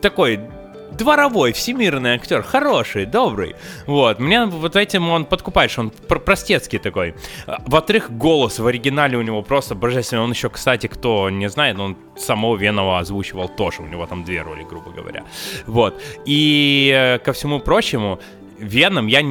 такой 0.03 0.41
дворовой, 0.97 1.53
всемирный 1.53 2.15
актер, 2.15 2.43
хороший, 2.43 3.07
добрый. 3.07 3.55
Вот, 3.87 4.19
меня 4.19 4.47
вот 4.47 4.77
этим 4.77 5.09
он 5.09 5.25
подкупает, 5.25 5.71
что 5.71 5.83
он 5.83 5.91
пр- 5.91 6.21
простецкий 6.21 6.79
такой. 6.79 7.15
А, 7.47 7.63
Во-вторых, 7.67 8.11
голос 8.11 8.59
в 8.59 8.67
оригинале 8.67 9.17
у 9.19 9.23
него 9.23 9.43
просто 9.43 9.75
божественный. 9.75 10.23
Он 10.23 10.31
еще, 10.31 10.49
кстати, 10.51 10.87
кто 10.87 11.31
не 11.31 11.49
знает, 11.49 11.79
он 11.79 11.97
самого 12.17 12.57
Венова 12.57 12.99
озвучивал 12.99 13.49
тоже. 13.49 13.83
У 13.83 13.87
него 13.87 14.07
там 14.07 14.25
две 14.25 14.43
роли, 14.43 14.63
грубо 14.65 14.91
говоря. 14.91 15.25
Вот. 15.67 16.01
И 16.27 16.93
э, 16.95 17.19
ко 17.19 17.33
всему 17.33 17.61
прочему, 17.61 18.21
Веном 18.59 19.07
я 19.09 19.23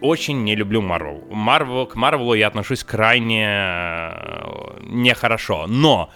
очень 0.00 0.44
не 0.44 0.56
люблю 0.56 0.82
Марвел. 0.82 1.22
Марвел 1.30 1.86
к 1.86 1.94
Марвелу 1.94 2.34
я 2.34 2.48
отношусь 2.48 2.84
крайне 2.84 3.46
э, 3.46 4.78
нехорошо. 4.82 5.66
Но 5.66 6.10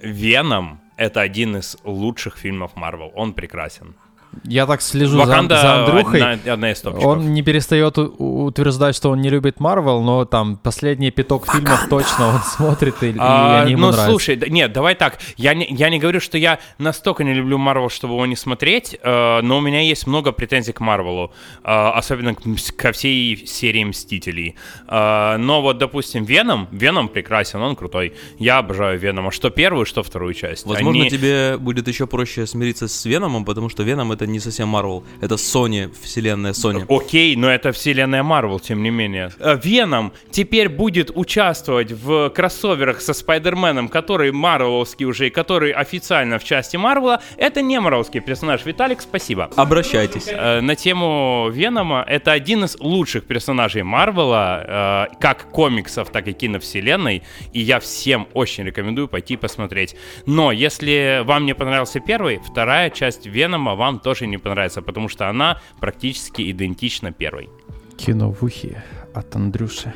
Веном 0.00 0.80
это 0.96 1.20
один 1.20 1.56
из 1.56 1.76
лучших 1.84 2.36
фильмов 2.36 2.72
Марвел. 2.76 3.10
Он 3.14 3.32
прекрасен. 3.32 3.94
Я 4.44 4.66
так 4.66 4.82
слежу 4.82 5.12
за, 5.18 5.24
Ваканда 5.26 5.60
за 5.60 5.84
Андрюхой. 5.84 6.20
одна, 6.22 6.52
одна 6.52 6.70
из 6.72 6.80
топчиков. 6.80 7.06
Он 7.06 7.32
не 7.34 7.42
перестает 7.42 7.96
утверждать, 7.98 8.96
что 8.96 9.10
он 9.10 9.20
не 9.20 9.30
любит 9.30 9.60
Марвел, 9.60 10.02
но 10.02 10.24
там 10.24 10.56
последний 10.56 11.10
пяток 11.10 11.50
фильмов 11.50 11.86
точно 11.88 12.28
он 12.28 12.40
смотрит, 12.42 13.02
и, 13.02 13.10
и 13.10 13.14
А, 13.18 13.62
они 13.62 13.72
ему 13.72 13.82
ну, 13.82 13.86
нравятся. 13.88 14.10
слушай, 14.10 14.36
да- 14.36 14.48
нет, 14.48 14.72
давай 14.72 14.94
так. 14.94 15.18
Я 15.36 15.54
не, 15.54 15.66
я 15.70 15.90
не 15.90 15.98
говорю, 15.98 16.20
что 16.20 16.38
я 16.38 16.58
настолько 16.78 17.24
не 17.24 17.34
люблю 17.34 17.58
Марвел, 17.58 17.88
чтобы 17.90 18.14
его 18.14 18.26
не 18.26 18.36
смотреть, 18.36 18.98
э, 19.02 19.40
но 19.42 19.58
у 19.58 19.60
меня 19.60 19.80
есть 19.80 20.06
много 20.06 20.32
претензий 20.32 20.72
к 20.72 20.80
Марвелу, 20.80 21.32
э, 21.62 21.68
особенно 21.70 22.34
к 22.34 22.42
ко 22.76 22.92
всей 22.92 23.46
серии 23.46 23.84
Мстителей. 23.84 24.56
Э, 24.88 25.36
но 25.38 25.62
вот, 25.62 25.78
допустим, 25.78 26.24
Веном, 26.24 26.68
Веном 26.70 27.08
прекрасен, 27.08 27.60
он 27.60 27.76
крутой. 27.76 28.14
Я 28.38 28.58
обожаю 28.58 28.98
Венома, 28.98 29.30
что 29.30 29.50
первую, 29.50 29.86
что 29.86 30.02
вторую 30.02 30.34
часть. 30.34 30.66
Возможно, 30.66 31.00
Они- 31.02 31.10
тебе 31.10 31.56
будет 31.58 31.88
еще 31.88 32.06
проще 32.06 32.46
смириться 32.46 32.88
с 32.88 33.04
Веномом, 33.04 33.44
потому 33.44 33.68
что 33.68 33.82
Веном 33.82 34.12
это 34.12 34.23
не 34.26 34.40
совсем 34.40 34.68
Марвел, 34.68 35.04
это 35.20 35.34
Sony, 35.34 35.90
вселенная 36.02 36.52
Sony. 36.52 36.84
Окей, 36.88 37.36
но 37.36 37.50
это 37.50 37.72
вселенная 37.72 38.22
Марвел, 38.22 38.60
тем 38.60 38.82
не 38.82 38.90
менее. 38.90 39.30
Э, 39.38 39.58
Веном 39.62 40.12
теперь 40.30 40.68
будет 40.68 41.10
участвовать 41.14 41.92
в 41.92 42.30
кроссоверах 42.30 43.00
со 43.00 43.12
Спайдерменом, 43.12 43.88
который 43.88 44.32
марвеловский 44.32 45.06
уже, 45.06 45.26
и 45.28 45.30
который 45.30 45.72
официально 45.72 46.38
в 46.38 46.44
части 46.44 46.76
Марвела. 46.76 47.20
Это 47.36 47.62
не 47.62 47.80
марвеловский 47.80 48.20
персонаж. 48.20 48.64
Виталик, 48.64 49.00
спасибо. 49.00 49.50
Обращайтесь. 49.56 50.26
Э, 50.28 50.60
На 50.60 50.76
тему 50.76 51.48
Венома 51.50 52.04
это 52.06 52.32
один 52.32 52.64
из 52.64 52.76
лучших 52.78 53.24
персонажей 53.24 53.82
Марвела, 53.82 55.08
э, 55.10 55.14
как 55.20 55.50
комиксов, 55.50 56.10
так 56.10 56.28
и 56.28 56.32
киновселенной, 56.32 57.22
и 57.52 57.60
я 57.60 57.80
всем 57.80 58.28
очень 58.34 58.64
рекомендую 58.64 59.08
пойти 59.08 59.36
посмотреть. 59.36 59.96
Но 60.26 60.52
если 60.52 61.22
вам 61.24 61.46
не 61.46 61.54
понравился 61.54 62.00
первый, 62.00 62.40
вторая 62.44 62.90
часть 62.90 63.26
Венома 63.26 63.74
вам 63.74 63.98
тоже 63.98 64.13
не 64.22 64.38
понравится, 64.38 64.82
потому 64.82 65.08
что 65.08 65.28
она 65.28 65.58
практически 65.80 66.50
идентична 66.50 67.12
первой. 67.12 67.48
Кино 67.96 68.32
в 68.32 68.42
ухе 68.42 68.82
от 69.14 69.36
Андрюши. 69.36 69.94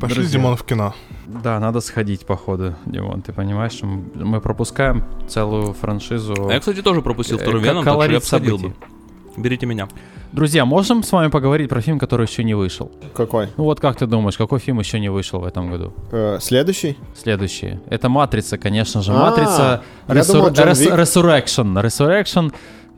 Пошли, 0.00 0.16
Друзья, 0.16 0.38
Димон, 0.38 0.56
в 0.56 0.64
кино. 0.64 0.94
Да, 1.26 1.58
надо 1.58 1.80
сходить, 1.80 2.26
походу, 2.26 2.74
Димон, 2.86 3.22
ты 3.22 3.32
понимаешь, 3.32 3.72
что 3.72 3.86
мы 3.86 4.40
пропускаем 4.40 5.04
целую 5.28 5.72
франшизу. 5.72 6.48
А 6.48 6.52
я, 6.52 6.60
кстати, 6.60 6.82
тоже 6.82 7.02
пропустил 7.02 7.38
Э, 7.38 7.40
второй 7.40 7.62
Веном, 7.62 7.84
так 7.84 7.94
что 7.94 8.10
я 8.10 8.18
обсудил 8.18 8.58
бы. 8.58 8.74
Берите 9.36 9.66
меня. 9.66 9.88
Друзья, 10.32 10.64
можем 10.64 11.02
с 11.02 11.10
вами 11.10 11.28
поговорить 11.28 11.68
про 11.68 11.80
фильм, 11.80 11.98
который 11.98 12.26
еще 12.26 12.44
не 12.44 12.54
вышел? 12.54 12.92
Какой? 13.14 13.48
Ну 13.56 13.64
вот 13.64 13.80
как 13.80 13.96
ты 13.96 14.06
думаешь, 14.06 14.36
какой 14.36 14.60
фильм 14.60 14.78
еще 14.78 15.00
не 15.00 15.08
вышел 15.08 15.40
в 15.40 15.44
этом 15.44 15.70
году? 15.70 15.92
Э, 16.12 16.38
следующий? 16.40 16.96
Следующий. 17.16 17.80
Это 17.88 18.08
«Матрица», 18.08 18.58
конечно 18.58 19.02
же. 19.02 19.12
А, 19.12 19.30
«Матрица». 19.30 19.82
Resurrection. 20.06 21.82
Resurrection, 21.82 22.52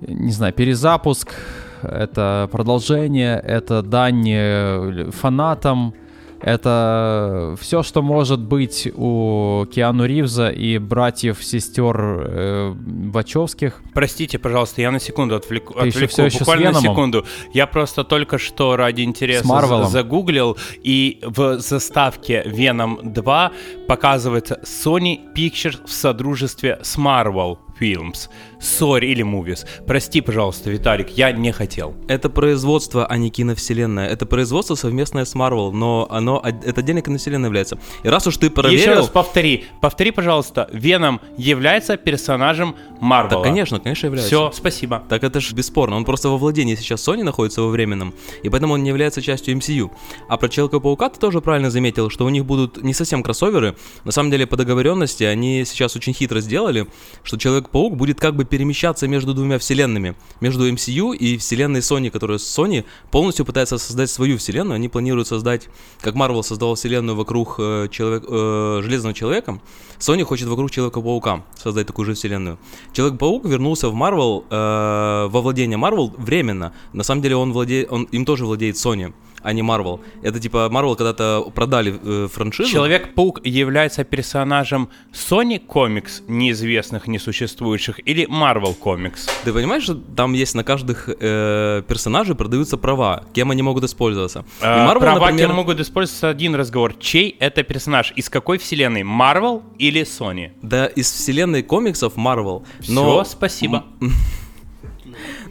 не 0.06 0.32
знаю, 0.32 0.52
перезапуск, 0.52 1.34
это 1.82 2.48
продолжение, 2.52 3.40
это 3.44 3.82
дань 3.82 4.28
э, 4.28 5.10
фанатам, 5.12 5.94
это 6.42 7.56
все, 7.60 7.84
что 7.84 8.02
может 8.02 8.40
быть 8.40 8.88
у 8.96 9.64
Киану 9.72 10.04
Ривза 10.04 10.48
и 10.48 10.78
братьев-сестер 10.78 11.96
э, 11.96 12.74
Вачовских. 12.74 13.80
Простите, 13.94 14.40
пожалуйста, 14.40 14.82
я 14.82 14.90
на 14.90 14.98
секунду 14.98 15.36
отвлеку, 15.36 15.74
Ты 15.74 15.88
отвлеку, 15.88 16.12
всё 16.12 16.24
еще 16.24 16.40
буквально 16.40 16.72
на 16.72 16.80
секунду. 16.80 17.24
Я 17.54 17.68
просто 17.68 18.02
только 18.02 18.38
что 18.38 18.74
ради 18.76 19.02
интереса 19.02 19.86
загуглил, 19.86 20.56
и 20.82 21.20
в 21.22 21.60
заставке 21.60 22.42
Venom 22.42 23.12
2 23.12 23.52
показывается 23.86 24.60
Sony 24.64 25.20
Pictures 25.36 25.86
в 25.86 25.92
содружестве 25.92 26.80
с 26.82 26.98
Marvel 26.98 27.58
Films. 27.80 28.28
Sorry, 28.62 29.06
или 29.06 29.24
Movies. 29.24 29.66
Прости, 29.86 30.20
пожалуйста, 30.20 30.70
Виталик, 30.70 31.10
я 31.10 31.32
не 31.32 31.50
хотел. 31.52 31.94
Это 32.06 32.30
производство, 32.30 33.04
а 33.06 33.16
не 33.16 33.28
киновселенная. 33.28 34.08
Это 34.08 34.24
производство 34.24 34.76
совместное 34.76 35.24
с 35.24 35.34
Marvel, 35.34 35.72
но 35.72 36.06
оно 36.10 36.40
это 36.44 36.80
отдельная 36.80 37.02
киновселенная 37.02 37.48
является. 37.48 37.78
И 38.04 38.08
раз 38.08 38.26
уж 38.26 38.36
ты 38.36 38.46
Еще 38.46 38.54
проверил... 38.54 38.94
раз 38.94 39.08
повтори. 39.08 39.64
Повтори, 39.80 40.12
пожалуйста. 40.12 40.68
Веном 40.72 41.20
является 41.36 41.96
персонажем 41.96 42.76
Марвела. 43.00 43.42
Да, 43.42 43.48
конечно, 43.48 43.80
конечно 43.80 44.06
является. 44.06 44.28
Все, 44.28 44.52
спасибо. 44.52 45.02
Так 45.08 45.24
это 45.24 45.40
же 45.40 45.54
бесспорно. 45.54 45.96
Он 45.96 46.04
просто 46.04 46.28
во 46.28 46.38
владении 46.38 46.76
сейчас 46.76 47.06
Sony 47.06 47.24
находится 47.24 47.62
во 47.62 47.68
временном, 47.68 48.14
и 48.44 48.48
поэтому 48.48 48.74
он 48.74 48.82
не 48.84 48.90
является 48.90 49.20
частью 49.20 49.56
MCU. 49.56 49.90
А 50.28 50.36
про 50.36 50.48
Человека-паука 50.48 51.08
ты 51.08 51.18
тоже 51.18 51.40
правильно 51.40 51.70
заметил, 51.70 52.10
что 52.10 52.24
у 52.24 52.28
них 52.28 52.44
будут 52.44 52.82
не 52.82 52.94
совсем 52.94 53.24
кроссоверы. 53.24 53.74
На 54.04 54.12
самом 54.12 54.30
деле, 54.30 54.46
по 54.46 54.56
договоренности 54.56 55.24
они 55.24 55.64
сейчас 55.64 55.96
очень 55.96 56.12
хитро 56.12 56.40
сделали, 56.40 56.86
что 57.24 57.36
Человек-паук 57.36 57.96
будет 57.96 58.20
как 58.20 58.36
бы 58.36 58.44
перемещаться 58.52 59.08
между 59.08 59.32
двумя 59.32 59.58
вселенными, 59.58 60.14
между 60.40 60.70
MCU 60.70 61.16
и 61.16 61.38
вселенной 61.38 61.80
Sony, 61.80 62.10
которая 62.10 62.36
Sony 62.36 62.84
полностью 63.10 63.46
пытается 63.46 63.78
создать 63.78 64.10
свою 64.10 64.36
вселенную. 64.36 64.74
Они 64.74 64.90
планируют 64.90 65.26
создать, 65.26 65.70
как 66.02 66.14
Marvel 66.16 66.42
создавал 66.42 66.74
вселенную 66.74 67.16
вокруг 67.16 67.54
э, 67.58 67.88
человек, 67.90 68.24
э, 68.28 68.80
Железного 68.82 69.14
Человека, 69.14 69.58
Sony 69.98 70.22
хочет 70.24 70.48
вокруг 70.48 70.70
Человека-паука 70.70 71.44
создать 71.56 71.86
такую 71.86 72.04
же 72.04 72.12
вселенную. 72.12 72.58
Человек-паук 72.92 73.46
вернулся 73.46 73.88
в 73.88 73.94
Marvel, 73.94 74.44
э, 74.50 75.28
во 75.28 75.40
владение 75.40 75.78
Marvel 75.78 76.12
временно. 76.18 76.74
На 76.92 77.04
самом 77.04 77.22
деле 77.22 77.36
он, 77.36 77.54
владеет, 77.54 77.90
он 77.90 78.02
им 78.12 78.26
тоже 78.26 78.44
владеет 78.44 78.76
Sony 78.76 79.14
а 79.42 79.52
не 79.52 79.62
Marvel. 79.62 80.00
Это 80.22 80.40
типа 80.40 80.68
Marvel 80.72 80.96
когда-то 80.96 81.50
продали 81.54 81.98
э, 82.02 82.28
франшизу. 82.28 82.70
Человек-паук 82.70 83.40
является 83.44 84.04
персонажем 84.04 84.88
Sony 85.12 85.60
Comics, 85.64 86.22
неизвестных, 86.28 87.06
несуществующих, 87.06 88.00
или 88.04 88.26
Marvel 88.28 88.76
Comics? 88.78 89.30
Ты 89.44 89.52
понимаешь, 89.52 89.84
что 89.84 89.94
там 89.94 90.32
есть 90.32 90.54
на 90.54 90.64
каждых 90.64 91.08
э, 91.08 91.82
персонажей 91.86 92.34
продаются 92.34 92.76
права, 92.76 93.24
кем 93.32 93.50
они 93.50 93.62
могут 93.62 93.84
использоваться. 93.84 94.44
А, 94.60 94.92
Marvel, 94.92 95.00
права 95.00 95.26
например... 95.26 95.48
кем 95.48 95.56
могут 95.56 95.80
использоваться 95.80 96.28
один 96.28 96.54
разговор. 96.54 96.94
Чей 96.98 97.36
это 97.38 97.62
персонаж? 97.62 98.12
Из 98.16 98.28
какой 98.28 98.58
вселенной? 98.58 99.02
Marvel 99.02 99.62
или 99.78 100.02
Sony? 100.02 100.52
Да, 100.62 100.86
из 100.86 101.10
вселенной 101.10 101.62
комиксов 101.62 102.16
Marvel. 102.16 102.64
Но... 102.88 103.22
Все, 103.22 103.32
спасибо. 103.32 103.84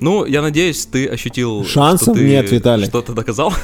Ну, 0.02 0.26
я 0.26 0.41
надеюсь, 0.41 0.86
ты 0.88 1.07
ощутил, 1.07 1.64
Шансов 1.64 2.07
что 2.07 2.14
ты 2.15 2.28
нет, 2.28 2.52
Виталий. 2.52 2.86
что-то 2.86 3.14
доказал. 3.14 3.53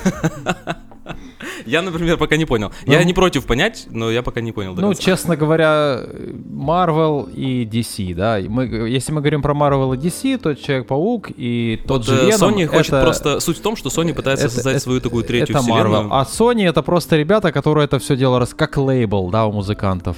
Я, 1.66 1.82
например, 1.82 2.18
пока 2.18 2.38
не 2.38 2.46
понял. 2.46 2.72
Ну, 2.86 2.94
я 2.94 3.04
не 3.04 3.14
против 3.14 3.46
понять, 3.46 3.88
но 3.90 4.10
я 4.10 4.22
пока 4.22 4.42
не 4.42 4.52
понял. 4.52 4.74
Ну, 4.74 4.82
конца. 4.82 5.02
честно 5.02 5.36
говоря, 5.36 6.02
Marvel 6.50 7.32
и 7.34 7.66
DC, 7.66 8.16
да. 8.16 8.40
Мы, 8.48 8.66
если 8.90 9.12
мы 9.12 9.22
говорим 9.22 9.42
про 9.42 9.54
Marvel 9.54 9.96
и 9.96 9.98
DC, 9.98 10.38
то 10.38 10.56
Человек-паук 10.56 11.30
и 11.36 11.82
тот 11.86 12.08
вот, 12.08 12.08
же 12.08 12.16
э, 12.16 12.30
Venom, 12.30 12.56
Sony 12.56 12.64
это, 12.64 12.78
хочет 12.78 13.02
просто... 13.02 13.40
Суть 13.40 13.58
в 13.58 13.62
том, 13.62 13.76
что 13.76 13.90
Sony 13.90 14.14
пытается 14.14 14.46
это, 14.46 14.56
создать 14.56 14.76
это, 14.76 14.84
свою 14.84 15.02
такую 15.02 15.24
третью 15.24 15.56
это 15.56 15.64
вселенную. 15.64 16.06
Marvel. 16.06 16.08
А 16.12 16.24
Sony 16.24 16.68
это 16.68 16.82
просто 16.82 17.18
ребята, 17.18 17.52
которые 17.52 17.86
это 17.86 18.00
все 18.00 18.16
дело 18.16 18.40
раз 18.40 18.54
как 18.54 18.78
лейбл, 18.78 19.30
да, 19.30 19.46
у 19.46 19.52
музыкантов. 19.52 20.18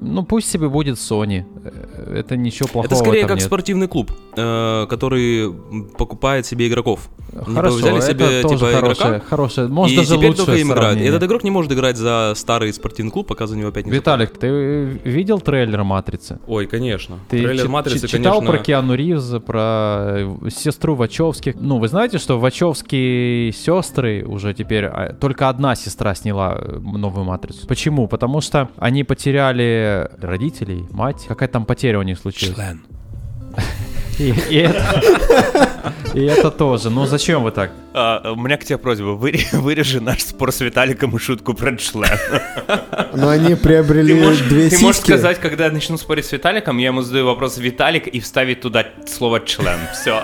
Ну, 0.00 0.24
пусть 0.24 0.50
себе 0.50 0.68
будет 0.68 0.96
Sony. 0.96 1.44
Э, 1.64 2.18
это 2.18 2.36
ничего 2.36 2.68
плохого 2.68 2.86
Это 2.86 2.96
скорее 2.96 3.26
как 3.26 3.36
нет. 3.36 3.44
спортивный 3.44 3.88
клуб, 3.88 4.10
э, 4.36 4.86
который 4.88 5.52
покупает 5.96 6.46
себе 6.46 6.68
игроков. 6.68 7.08
Хорошо, 7.44 7.76
взяли 7.76 8.00
себе, 8.00 8.40
это 8.40 8.48
типа, 8.48 8.60
тоже 8.60 8.78
игрока, 8.78 9.20
хорошее. 9.20 9.68
Может, 9.68 9.94
и 9.94 9.96
даже 9.96 10.16
теперь 10.16 10.28
лучше 10.30 10.44
только 10.44 10.60
им 10.60 10.72
играют. 10.72 11.00
Этот 11.00 11.22
игрок 11.24 11.44
не 11.44 11.50
может 11.50 11.72
играть 11.72 11.96
за 11.96 12.32
старый 12.36 12.72
спортивный 12.72 13.12
клуб, 13.12 13.26
пока 13.26 13.46
за 13.46 13.56
него 13.56 13.68
опять 13.68 13.86
не 13.86 13.92
Виталик, 13.92 14.30
ты 14.30 15.00
видел 15.04 15.40
трейлер 15.40 15.82
«Матрицы»? 15.84 16.38
Ой, 16.46 16.66
конечно. 16.66 17.18
Ты 17.28 17.42
трейлер 17.42 17.68
«Матрицы», 17.68 18.08
читал 18.08 18.38
конечно... 18.38 18.56
про 18.56 18.64
Киану 18.64 18.94
Ривза, 18.94 19.40
про 19.40 20.14
э, 20.16 20.50
сестру 20.50 20.94
Вачовских? 20.94 21.54
Ну, 21.56 21.78
вы 21.78 21.88
знаете, 21.88 22.18
что 22.18 22.38
Вачовские 22.38 23.52
сестры 23.52 24.24
уже 24.24 24.54
теперь... 24.54 24.86
А, 24.86 25.12
только 25.12 25.48
одна 25.48 25.74
сестра 25.74 26.14
сняла 26.14 26.58
новую 26.80 27.24
«Матрицу». 27.24 27.66
Почему? 27.66 28.08
Потому 28.08 28.40
что 28.40 28.70
они 28.76 29.04
потеряли 29.04 29.85
родителей, 30.20 30.46
родителей, 30.56 30.86
мать. 30.90 31.24
Какая 31.28 31.48
там 31.48 31.64
потеря 31.64 31.98
у 31.98 32.02
них 32.02 32.18
случилась? 32.18 32.56
Член. 32.56 32.82
И, 34.18 34.32
и, 34.48 34.56
это, 34.60 35.92
и 36.14 36.24
это 36.24 36.50
тоже. 36.50 36.88
Ну 36.88 37.04
зачем 37.04 37.42
вы 37.42 37.50
так? 37.50 37.70
А, 37.92 38.32
у 38.32 38.36
меня 38.36 38.56
к 38.56 38.64
тебе 38.64 38.78
просьба. 38.78 39.10
Вы, 39.10 39.38
вырежи 39.52 40.00
наш 40.00 40.22
спор 40.22 40.52
с 40.52 40.60
Виталиком 40.60 41.14
и 41.14 41.18
шутку 41.18 41.52
про 41.52 41.76
член. 41.76 42.18
Но 43.12 43.28
они 43.28 43.56
приобрели 43.56 44.14
ты 44.14 44.24
можешь, 44.24 44.40
две 44.46 44.64
Ты 44.64 44.70
сиськи. 44.70 44.84
можешь 44.84 45.00
сказать, 45.02 45.38
когда 45.38 45.66
я 45.66 45.70
начну 45.70 45.98
спорить 45.98 46.24
с 46.24 46.32
Виталиком, 46.32 46.78
я 46.78 46.86
ему 46.86 47.02
задаю 47.02 47.26
вопрос 47.26 47.58
Виталик 47.58 48.06
и 48.06 48.20
вставить 48.20 48.62
туда 48.62 48.86
слово 49.06 49.40
член. 49.40 49.80
Все. 49.92 50.22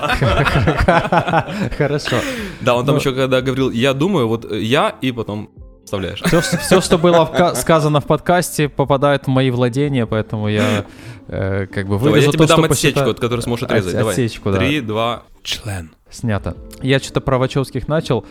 Хорошо. 1.76 2.16
Да, 2.62 2.76
он 2.76 2.86
там 2.86 2.97
еще 2.97 3.12
когда 3.12 3.43
говорил, 3.43 3.70
я 3.70 3.93
думаю, 3.93 4.26
вот 4.26 4.51
я 4.51 4.97
и 5.02 5.12
потом 5.12 5.51
вставляешь. 5.93 6.23
Все, 6.23 6.40
все 6.40 6.81
что 6.81 6.98
было 6.98 7.27
в, 7.27 7.55
сказано 7.55 8.01
в 8.01 8.06
подкасте, 8.06 8.69
попадает 8.69 9.24
в 9.24 9.27
мои 9.28 9.51
владения, 9.51 10.06
поэтому 10.06 10.48
я 10.48 10.86
э, 11.28 11.66
как 11.66 11.86
бы 11.86 11.98
вырежу 11.98 12.05
Давай, 12.05 12.20
я 12.20 12.32
тебе 12.32 12.39
то, 12.39 12.47
дам 12.47 12.59
что 12.59 12.73
отсечку, 12.73 12.94
посчитаю. 12.94 13.10
от 13.10 13.20
которой 13.20 13.40
сможешь 13.43 13.64
отрезать. 13.64 13.94
От, 13.94 13.98
Давай. 13.98 14.12
Отсечку, 14.14 14.52
да. 14.52 14.59
Три, 14.59 14.81
два... 14.81 15.23
Член. 15.43 15.90
Снято. 16.10 16.56
Я 16.82 16.98
что-то 16.98 17.20
про 17.20 17.39
Вачовских 17.39 17.89
начал. 17.89 18.24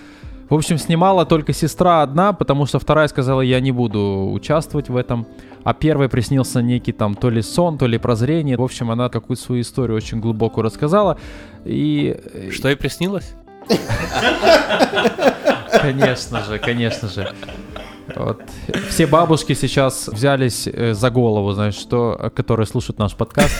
В 0.49 0.55
общем, 0.55 0.77
снимала 0.77 1.25
только 1.25 1.53
сестра 1.53 2.01
одна, 2.01 2.33
потому 2.33 2.65
что 2.65 2.79
вторая 2.79 3.07
сказала, 3.07 3.41
я 3.41 3.59
не 3.59 3.71
буду 3.71 4.31
участвовать 4.31 4.89
в 4.89 4.95
этом. 4.95 5.27
А 5.63 5.73
первой 5.73 6.09
приснился 6.09 6.61
некий 6.61 6.91
там 6.91 7.15
то 7.15 7.29
ли 7.29 7.41
сон, 7.41 7.77
то 7.77 7.85
ли 7.85 7.97
прозрение. 7.99 8.57
В 8.57 8.63
общем, 8.63 8.89
она 8.89 9.09
какую-то 9.09 9.43
свою 9.43 9.61
историю 9.61 9.95
очень 9.95 10.19
глубокую 10.19 10.63
рассказала. 10.63 11.19
И... 11.63 12.17
Что 12.51 12.69
ей 12.69 12.75
приснилось? 12.75 13.33
Конечно 15.79 16.43
же, 16.43 16.59
конечно 16.59 17.07
же. 17.07 17.33
Вот. 18.15 18.41
Все 18.89 19.07
бабушки 19.07 19.53
сейчас 19.53 20.07
взялись 20.07 20.67
э, 20.67 20.93
за 20.93 21.09
голову, 21.09 21.51
знаешь, 21.53 21.75
что, 21.75 22.31
которые 22.35 22.67
слушают 22.67 22.99
наш 22.99 23.15
подкаст. 23.15 23.55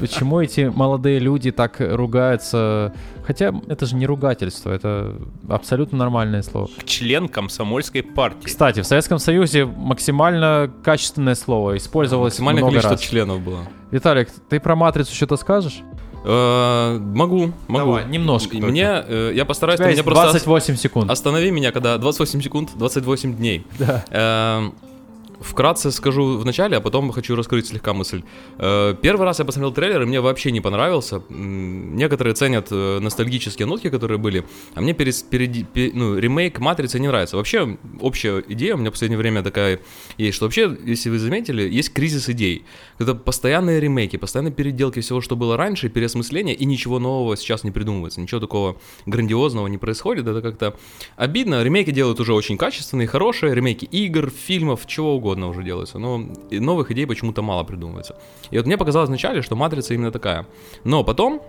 Почему 0.00 0.40
эти 0.40 0.72
молодые 0.74 1.18
люди 1.18 1.50
так 1.50 1.76
ругаются? 1.80 2.94
Хотя 3.26 3.52
это 3.68 3.84
же 3.86 3.96
не 3.96 4.06
ругательство, 4.06 4.70
это 4.70 5.14
абсолютно 5.48 5.98
нормальное 5.98 6.42
слово. 6.42 6.68
Член 6.86 7.28
комсомольской 7.28 8.02
партии. 8.02 8.46
Кстати, 8.46 8.80
в 8.80 8.86
Советском 8.86 9.18
Союзе 9.18 9.66
максимально 9.66 10.70
качественное 10.82 11.34
слово 11.34 11.76
использовалось 11.76 12.34
Максимальное 12.34 12.62
много 12.62 12.80
количество 12.80 12.96
раз. 12.96 13.00
членов 13.02 13.40
было. 13.40 13.60
Виталик, 13.90 14.28
ты 14.48 14.60
про 14.60 14.76
матрицу 14.76 15.14
что-то 15.14 15.36
скажешь? 15.36 15.82
Э, 16.24 16.98
могу, 16.98 17.52
могу. 17.68 17.86
Давай, 17.86 18.06
немножко. 18.08 18.56
Мне, 18.56 19.04
э, 19.06 19.32
я 19.34 19.44
постараюсь, 19.44 19.78
ты 19.78 19.88
меня 19.90 20.02
просто 20.02 20.30
28 20.30 20.76
секунд. 20.76 21.10
останови 21.10 21.50
меня, 21.50 21.70
когда 21.70 21.98
28 21.98 22.40
секунд, 22.40 22.70
28 22.76 23.36
дней. 23.36 23.66
Да. 23.78 24.04
Эм, 24.10 24.74
Вкратце 25.44 25.90
скажу 25.92 26.38
в 26.38 26.44
начале, 26.46 26.78
а 26.78 26.80
потом 26.80 27.12
хочу 27.12 27.36
раскрыть 27.36 27.66
слегка 27.66 27.92
мысль. 27.92 28.22
Э, 28.58 28.94
Первый 29.02 29.24
раз 29.24 29.38
я 29.40 29.44
посмотрел 29.44 29.72
трейлер, 29.72 30.02
и 30.02 30.06
мне 30.06 30.20
вообще 30.22 30.50
не 30.50 30.62
понравился. 30.62 31.22
Некоторые 31.28 32.34
ценят 32.34 32.68
э, 32.70 32.98
ностальгические 33.00 33.66
нотки, 33.66 33.90
которые 33.90 34.16
были, 34.18 34.44
а 34.74 34.80
мне 34.80 34.92
перес- 34.94 35.22
переди- 35.30 35.66
пе- 35.70 35.90
ну, 35.92 36.18
ремейк 36.18 36.60
«Матрицы» 36.60 36.98
не 36.98 37.08
нравится. 37.08 37.36
Вообще, 37.36 37.76
общая 38.00 38.42
идея 38.48 38.74
у 38.74 38.78
меня 38.78 38.88
в 38.88 38.94
последнее 38.94 39.18
время 39.18 39.42
такая 39.42 39.80
есть, 40.16 40.34
что 40.36 40.46
вообще, 40.46 40.74
если 40.86 41.10
вы 41.10 41.18
заметили, 41.18 41.62
есть 41.68 41.92
кризис 41.92 42.30
идей. 42.30 42.64
Это 42.98 43.14
постоянные 43.14 43.80
ремейки, 43.80 44.16
постоянные 44.16 44.52
переделки 44.52 45.00
всего, 45.00 45.20
что 45.20 45.36
было 45.36 45.58
раньше, 45.58 45.90
переосмысление, 45.90 46.54
и 46.54 46.64
ничего 46.64 46.98
нового 46.98 47.36
сейчас 47.36 47.64
не 47.64 47.70
придумывается. 47.70 48.20
Ничего 48.20 48.40
такого 48.40 48.76
грандиозного 49.04 49.66
не 49.66 49.76
происходит. 49.78 50.26
Это 50.26 50.40
как-то 50.40 50.74
обидно. 51.16 51.62
Ремейки 51.62 51.90
делают 51.90 52.18
уже 52.18 52.32
очень 52.32 52.56
качественные, 52.56 53.06
хорошие. 53.08 53.54
Ремейки 53.54 53.84
игр, 53.84 54.30
фильмов, 54.30 54.86
чего 54.86 55.14
угодно 55.16 55.33
уже 55.42 55.62
делается. 55.62 55.98
Но 55.98 56.18
новых 56.50 56.90
идей 56.90 57.06
почему-то 57.06 57.42
мало 57.42 57.64
придумывается. 57.64 58.16
И 58.50 58.56
вот 58.56 58.66
мне 58.66 58.76
показалось 58.76 59.08
вначале, 59.08 59.42
что 59.42 59.56
«Матрица» 59.56 59.94
именно 59.94 60.10
такая. 60.10 60.46
Но 60.84 61.04
потом 61.04 61.42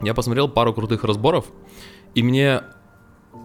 я 0.00 0.14
посмотрел 0.14 0.48
пару 0.48 0.74
крутых 0.74 1.04
разборов, 1.04 1.46
и 2.14 2.22
мне 2.22 2.62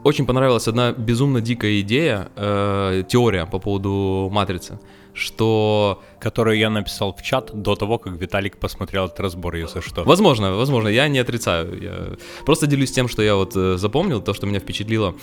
очень 0.03 0.25
понравилась 0.25 0.67
одна 0.67 0.91
безумно 0.91 1.41
дикая 1.41 1.79
идея, 1.81 2.29
э, 2.35 3.03
теория 3.07 3.45
по 3.45 3.59
поводу 3.59 4.29
«Матрицы», 4.31 4.79
что 5.13 6.01
Которую 6.19 6.57
я 6.57 6.69
написал 6.69 7.13
в 7.13 7.21
чат 7.21 7.51
до 7.53 7.75
того, 7.75 7.99
как 7.99 8.13
Виталик 8.13 8.57
посмотрел 8.57 9.05
этот 9.05 9.19
разбор, 9.19 9.55
если 9.55 9.81
что. 9.81 10.03
Возможно, 10.03 10.55
возможно, 10.55 10.87
я 10.87 11.07
не 11.07 11.19
отрицаю. 11.19 11.81
Я 11.81 12.17
просто 12.45 12.65
делюсь 12.65 12.91
тем, 12.91 13.07
что 13.07 13.21
я 13.21 13.35
вот 13.35 13.55
э, 13.55 13.77
запомнил, 13.77 14.21
то, 14.21 14.33
что 14.33 14.47
меня 14.47 14.59
впечатлило. 14.59 15.13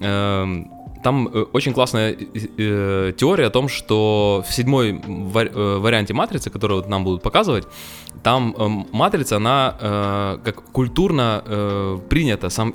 Эм, 0.00 0.70
Там 1.02 1.28
э, 1.28 1.44
очень 1.52 1.72
классная 1.72 2.12
э, 2.12 2.16
э, 2.58 3.12
теория 3.16 3.46
о 3.46 3.50
том, 3.50 3.68
что 3.68 4.44
в 4.46 4.52
седьмой 4.52 4.92
вари- 4.92 5.78
варианте 5.78 6.14
матрицы, 6.14 6.50
которую 6.50 6.86
нам 6.88 7.04
будут 7.04 7.22
показывать, 7.22 7.66
там 8.22 8.86
матрица, 8.92 9.36
она 9.36 10.38
как 10.44 10.62
культурно 10.72 12.00
принята, 12.08 12.50
сам, 12.50 12.74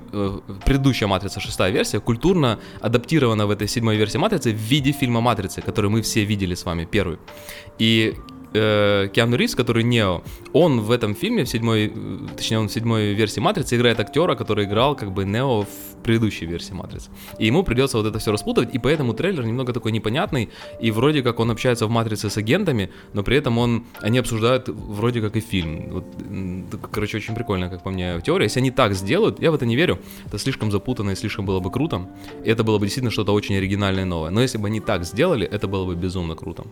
предыдущая 0.66 1.08
матрица, 1.08 1.40
шестая 1.40 1.72
версия, 1.72 2.00
культурно 2.00 2.58
адаптирована 2.82 3.46
в 3.46 3.52
этой 3.52 3.68
седьмой 3.68 3.98
версии 3.98 4.18
матрицы 4.18 4.52
в 4.52 4.56
виде 4.56 4.92
фильма 4.92 5.22
«Матрицы», 5.22 5.62
который 5.62 5.90
мы 5.90 6.02
все 6.02 6.26
видели 6.26 6.56
с 6.56 6.66
вами, 6.66 6.88
первый. 6.90 7.18
И 7.78 8.16
э, 8.56 9.10
Киану 9.14 9.36
Ривз, 9.36 9.56
который 9.56 9.84
Нео, 9.84 10.24
он 10.54 10.82
в 10.82 10.92
этом 10.92 11.16
фильме, 11.16 11.44
в 11.44 11.50
седьмой, 11.50 11.92
э, 11.94 12.18
точнее, 12.36 12.60
он 12.60 12.68
в 12.68 12.72
седьмой 12.72 13.14
версии 13.14 13.40
Матрицы 13.40 13.76
играет 13.76 14.00
актера, 14.00 14.36
который 14.36 14.66
играл 14.66 14.96
как 14.96 15.12
бы 15.12 15.26
Нео 15.26 15.64
в 15.64 15.96
предыдущей 16.04 16.46
версии 16.46 16.74
Матрицы. 16.74 17.10
И 17.40 17.48
ему 17.48 17.64
придется 17.64 17.98
вот 17.98 18.06
это 18.06 18.20
все 18.20 18.32
распутывать, 18.32 18.74
и 18.74 18.80
поэтому 18.80 19.14
трейлер 19.14 19.44
немного 19.46 19.74
такой 19.74 19.92
непонятный, 19.92 20.50
и 20.80 20.92
вроде 20.92 21.24
как 21.24 21.40
он 21.40 21.52
общается 21.52 21.88
в 21.88 21.90
Матрице 21.90 22.30
с 22.30 22.38
агентами, 22.38 22.90
но 23.14 23.24
при 23.24 23.38
этом 23.38 23.58
он, 23.58 23.86
они 24.02 24.20
обсуждают 24.20 24.70
вроде 24.70 25.22
как 25.22 25.36
и 25.36 25.40
фильм. 25.40 25.90
Вот, 25.90 26.06
короче, 26.92 27.18
очень 27.18 27.36
прикольно, 27.36 27.70
как 27.70 27.84
по 27.84 27.90
мне, 27.90 28.22
теория. 28.22 28.46
Если 28.46 28.60
они 28.60 28.72
так 28.72 28.94
сделают, 28.94 29.42
я 29.42 29.52
в 29.52 29.56
это 29.56 29.66
не 29.66 29.76
верю, 29.76 30.00
это 30.28 30.38
слишком 30.38 30.72
запутанно 30.72 31.12
и 31.12 31.16
слишком 31.16 31.46
было 31.46 31.60
бы 31.60 31.72
круто, 31.72 32.08
это 32.46 32.64
было 32.64 32.78
бы 32.78 32.86
действительно 32.86 33.12
что-то 33.12 33.34
очень 33.34 33.58
оригинальное 33.58 34.04
и 34.04 34.08
новое. 34.08 34.30
Но 34.30 34.42
если 34.42 34.60
бы 34.60 34.68
они 34.68 34.80
так 34.80 35.06
сделали, 35.06 35.48
это 35.48 35.68
было 35.68 35.86
бы 35.86 35.96
безумно 35.96 36.36
круто. 36.36 36.66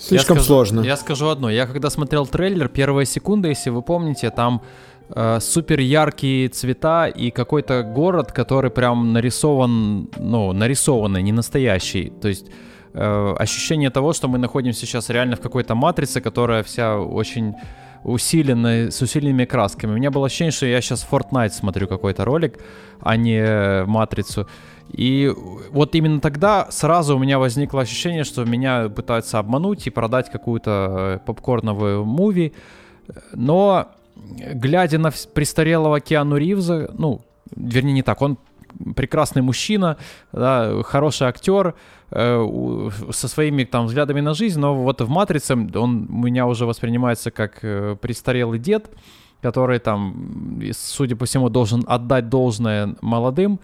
Слишком 0.00 0.36
я 0.36 0.42
скажу, 0.42 0.54
сложно. 0.54 0.80
Я 0.80 0.96
скажу 0.96 1.28
одно. 1.28 1.50
Я 1.50 1.66
когда 1.66 1.90
смотрел 1.90 2.26
трейлер, 2.26 2.68
первые 2.68 3.06
секунды, 3.06 3.48
если 3.48 3.70
вы 3.70 3.82
помните, 3.82 4.30
там 4.30 4.62
э, 5.10 5.40
супер 5.40 5.80
яркие 5.80 6.48
цвета 6.48 7.06
и 7.06 7.30
какой-то 7.30 7.82
город, 7.82 8.32
который 8.32 8.70
прям 8.70 9.12
нарисован, 9.12 10.08
ну, 10.18 10.52
нарисованный, 10.52 11.22
не 11.22 11.32
настоящий. 11.32 12.12
То 12.20 12.28
есть 12.28 12.46
э, 12.94 13.34
ощущение 13.38 13.90
того, 13.90 14.14
что 14.14 14.28
мы 14.28 14.38
находимся 14.38 14.86
сейчас 14.86 15.10
реально 15.10 15.36
в 15.36 15.40
какой-то 15.40 15.74
матрице, 15.74 16.22
которая 16.22 16.62
вся 16.62 16.98
очень 16.98 17.54
усиленная, 18.02 18.90
с 18.90 19.02
усиленными 19.02 19.44
красками. 19.44 19.92
У 19.92 19.96
меня 19.96 20.10
было 20.10 20.26
ощущение, 20.26 20.52
что 20.52 20.66
я 20.66 20.80
сейчас 20.80 21.06
Fortnite 21.10 21.50
смотрю 21.50 21.86
какой-то 21.86 22.24
ролик, 22.24 22.58
а 23.00 23.16
не 23.16 23.84
Матрицу. 23.84 24.46
И 24.92 25.32
вот 25.70 25.94
именно 25.94 26.20
тогда 26.20 26.66
сразу 26.70 27.16
у 27.16 27.18
меня 27.18 27.38
возникло 27.38 27.82
ощущение, 27.82 28.24
что 28.24 28.44
меня 28.44 28.88
пытаются 28.88 29.38
обмануть 29.38 29.86
и 29.86 29.90
продать 29.90 30.30
какую-то 30.30 31.20
э, 31.22 31.26
попкорновую 31.26 32.04
муви. 32.04 32.52
Но 33.32 33.88
глядя 34.16 34.98
на 34.98 35.10
престарелого 35.34 36.00
Киану 36.00 36.36
Ривза, 36.36 36.90
ну, 36.96 37.22
вернее 37.54 37.92
не 37.92 38.02
так, 38.02 38.20
он 38.22 38.38
прекрасный 38.96 39.42
мужчина, 39.42 39.96
да, 40.32 40.82
хороший 40.82 41.28
актер, 41.28 41.74
э, 42.10 42.90
со 43.10 43.28
своими 43.28 43.64
там 43.64 43.86
взглядами 43.86 44.20
на 44.20 44.34
жизнь, 44.34 44.60
но 44.60 44.74
вот 44.74 45.00
в 45.00 45.08
«Матрице» 45.08 45.54
он 45.54 46.08
у 46.10 46.22
меня 46.22 46.46
уже 46.46 46.66
воспринимается 46.66 47.30
как 47.30 47.58
э, 47.62 47.96
престарелый 48.00 48.58
дед, 48.58 48.90
который 49.42 49.78
там, 49.78 50.60
судя 50.72 51.16
по 51.16 51.24
всему, 51.24 51.48
должен 51.48 51.84
отдать 51.86 52.28
должное 52.28 52.94
молодым, 53.00 53.60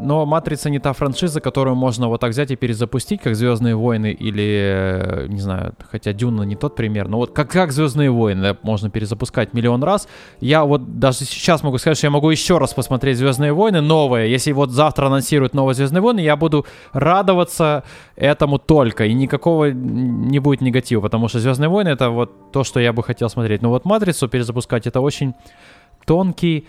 но 0.00 0.26
«Матрица» 0.26 0.70
не 0.70 0.78
та 0.78 0.92
франшиза, 0.92 1.40
которую 1.40 1.76
можно 1.76 2.08
вот 2.08 2.20
так 2.20 2.30
взять 2.30 2.50
и 2.50 2.56
перезапустить, 2.56 3.20
как 3.20 3.34
«Звездные 3.34 3.74
войны» 3.74 4.12
или, 4.12 5.24
э, 5.24 5.26
не 5.28 5.40
знаю, 5.40 5.74
хотя 5.90 6.12
«Дюна» 6.12 6.42
не 6.42 6.56
тот 6.56 6.76
пример, 6.76 7.08
но 7.08 7.18
вот 7.18 7.32
как, 7.32 7.50
как 7.50 7.72
«Звездные 7.72 8.10
войны» 8.10 8.56
можно 8.62 8.90
перезапускать 8.90 9.54
миллион 9.54 9.82
раз. 9.82 10.08
Я 10.40 10.64
вот 10.64 10.98
даже 10.98 11.18
сейчас 11.18 11.62
могу 11.62 11.78
сказать, 11.78 11.98
что 11.98 12.06
я 12.06 12.10
могу 12.10 12.30
еще 12.30 12.58
раз 12.58 12.74
посмотреть 12.74 13.18
«Звездные 13.18 13.52
войны» 13.52 13.80
новые. 13.80 14.30
Если 14.30 14.52
вот 14.52 14.70
завтра 14.70 15.06
анонсируют 15.06 15.54
новые 15.54 15.74
«Звездные 15.74 16.00
войны», 16.00 16.20
я 16.20 16.36
буду 16.36 16.66
радоваться 16.92 17.84
этому 18.16 18.58
только, 18.58 19.06
и 19.06 19.14
никакого 19.14 19.70
не 19.70 20.38
будет 20.38 20.60
негатива, 20.60 21.00
потому 21.00 21.28
что 21.28 21.38
«Звездные 21.38 21.68
войны»— 21.68 21.88
это 21.90 22.10
вот 22.10 22.52
то, 22.52 22.64
что 22.64 22.80
я 22.80 22.92
бы 22.92 23.02
хотел 23.02 23.28
смотреть. 23.28 23.62
Но 23.62 23.70
вот 23.70 23.84
«Матрицу» 23.84 24.28
перезапускать— 24.28 24.86
это 24.88 25.00
очень 25.00 25.34
тонкий 26.04 26.66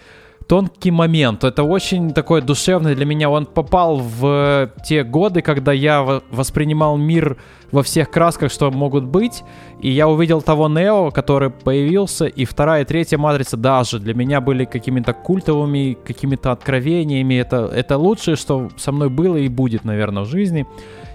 тонкий 0.47 0.91
момент. 0.91 1.43
Это 1.43 1.63
очень 1.63 2.13
такой 2.13 2.41
душевный 2.41 2.95
для 2.95 3.05
меня. 3.05 3.29
Он 3.29 3.45
попал 3.45 3.97
в 3.97 4.71
те 4.87 5.03
годы, 5.03 5.41
когда 5.41 5.71
я 5.73 6.21
воспринимал 6.31 6.97
мир 6.97 7.37
во 7.71 7.81
всех 7.83 8.11
красках, 8.11 8.51
что 8.51 8.71
могут 8.71 9.05
быть. 9.05 9.43
И 9.81 9.89
я 9.89 10.07
увидел 10.07 10.41
того 10.41 10.69
Нео, 10.69 11.11
который 11.11 11.49
появился. 11.49 12.25
И 12.25 12.45
вторая 12.45 12.83
и 12.83 12.85
третья 12.85 13.17
матрица 13.17 13.57
даже 13.57 13.99
для 13.99 14.13
меня 14.13 14.39
были 14.39 14.65
какими-то 14.65 15.13
культовыми, 15.13 15.97
какими-то 16.05 16.51
откровениями. 16.51 17.35
Это, 17.35 17.65
это 17.73 17.97
лучшее, 17.97 18.35
что 18.35 18.69
со 18.77 18.91
мной 18.91 19.09
было 19.09 19.37
и 19.37 19.47
будет, 19.47 19.83
наверное, 19.83 20.23
в 20.23 20.27
жизни. 20.27 20.65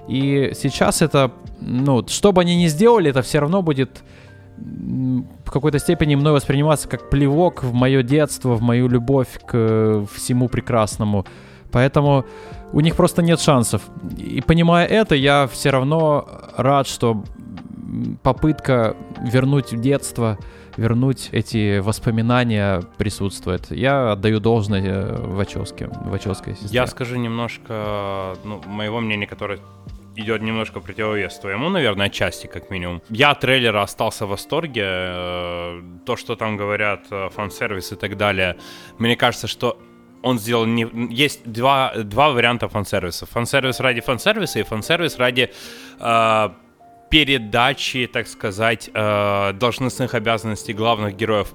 И 0.08 0.52
сейчас 0.54 1.02
это, 1.02 1.30
ну, 1.60 2.04
что 2.08 2.32
бы 2.32 2.40
они 2.40 2.56
ни 2.56 2.66
сделали, 2.66 3.10
это 3.10 3.22
все 3.22 3.38
равно 3.38 3.62
будет 3.62 4.02
в 4.60 5.50
какой-то 5.50 5.78
степени 5.78 6.14
мной 6.14 6.32
восприниматься 6.32 6.88
как 6.88 7.10
плевок 7.10 7.62
в 7.62 7.72
мое 7.72 8.02
детство, 8.02 8.54
в 8.54 8.62
мою 8.62 8.88
любовь 8.88 9.38
к 9.46 10.06
всему 10.14 10.48
прекрасному. 10.48 11.24
Поэтому 11.72 12.24
у 12.72 12.80
них 12.80 12.96
просто 12.96 13.22
нет 13.22 13.40
шансов. 13.40 13.82
И 14.16 14.40
понимая 14.40 14.86
это, 14.86 15.14
я 15.14 15.48
все 15.50 15.70
равно 15.70 16.26
рад, 16.56 16.86
что 16.86 17.24
попытка 18.22 18.96
вернуть 19.20 19.80
детство, 19.80 20.38
вернуть 20.76 21.28
эти 21.32 21.78
воспоминания 21.78 22.82
присутствует. 22.96 23.70
Я 23.70 24.12
отдаю 24.12 24.40
должное 24.40 24.82
э, 24.82 25.26
Вачовске, 25.26 25.88
Вачовской 26.04 26.54
сестре. 26.54 26.70
Я 26.72 26.86
скажу 26.86 27.16
немножко 27.16 28.36
ну, 28.44 28.60
моего 28.66 29.00
мнения, 29.00 29.26
которое 29.26 29.58
идет 30.20 30.42
немножко 30.42 30.80
противовес 30.80 31.38
твоему, 31.38 31.68
наверное, 31.68 32.06
отчасти 32.06 32.46
как 32.46 32.70
минимум. 32.70 33.02
Я 33.08 33.30
от 33.30 33.40
трейлера 33.40 33.82
остался 33.82 34.26
в 34.26 34.30
восторге. 34.30 34.84
Э, 34.84 35.82
то, 36.06 36.16
что 36.16 36.36
там 36.36 36.56
говорят, 36.56 37.06
э, 37.10 37.28
фан-сервис 37.30 37.92
и 37.92 37.96
так 37.96 38.16
далее, 38.16 38.56
мне 38.98 39.16
кажется, 39.16 39.46
что 39.46 39.78
он 40.22 40.38
сделал 40.38 40.66
не... 40.66 40.86
Есть 41.10 41.50
два, 41.50 41.92
два 41.94 42.30
варианта 42.30 42.68
фан-сервиса. 42.68 43.26
Фан-сервис 43.26 43.80
ради 43.80 44.00
фан-сервиса 44.00 44.60
и 44.60 44.62
фан-сервис 44.62 45.18
ради 45.18 45.50
э, 45.98 46.48
передачи, 47.10 48.06
так 48.06 48.26
сказать, 48.28 48.90
э, 48.92 49.52
должностных 49.54 50.14
обязанностей 50.14 50.72
главных 50.72 51.16
героев 51.16 51.52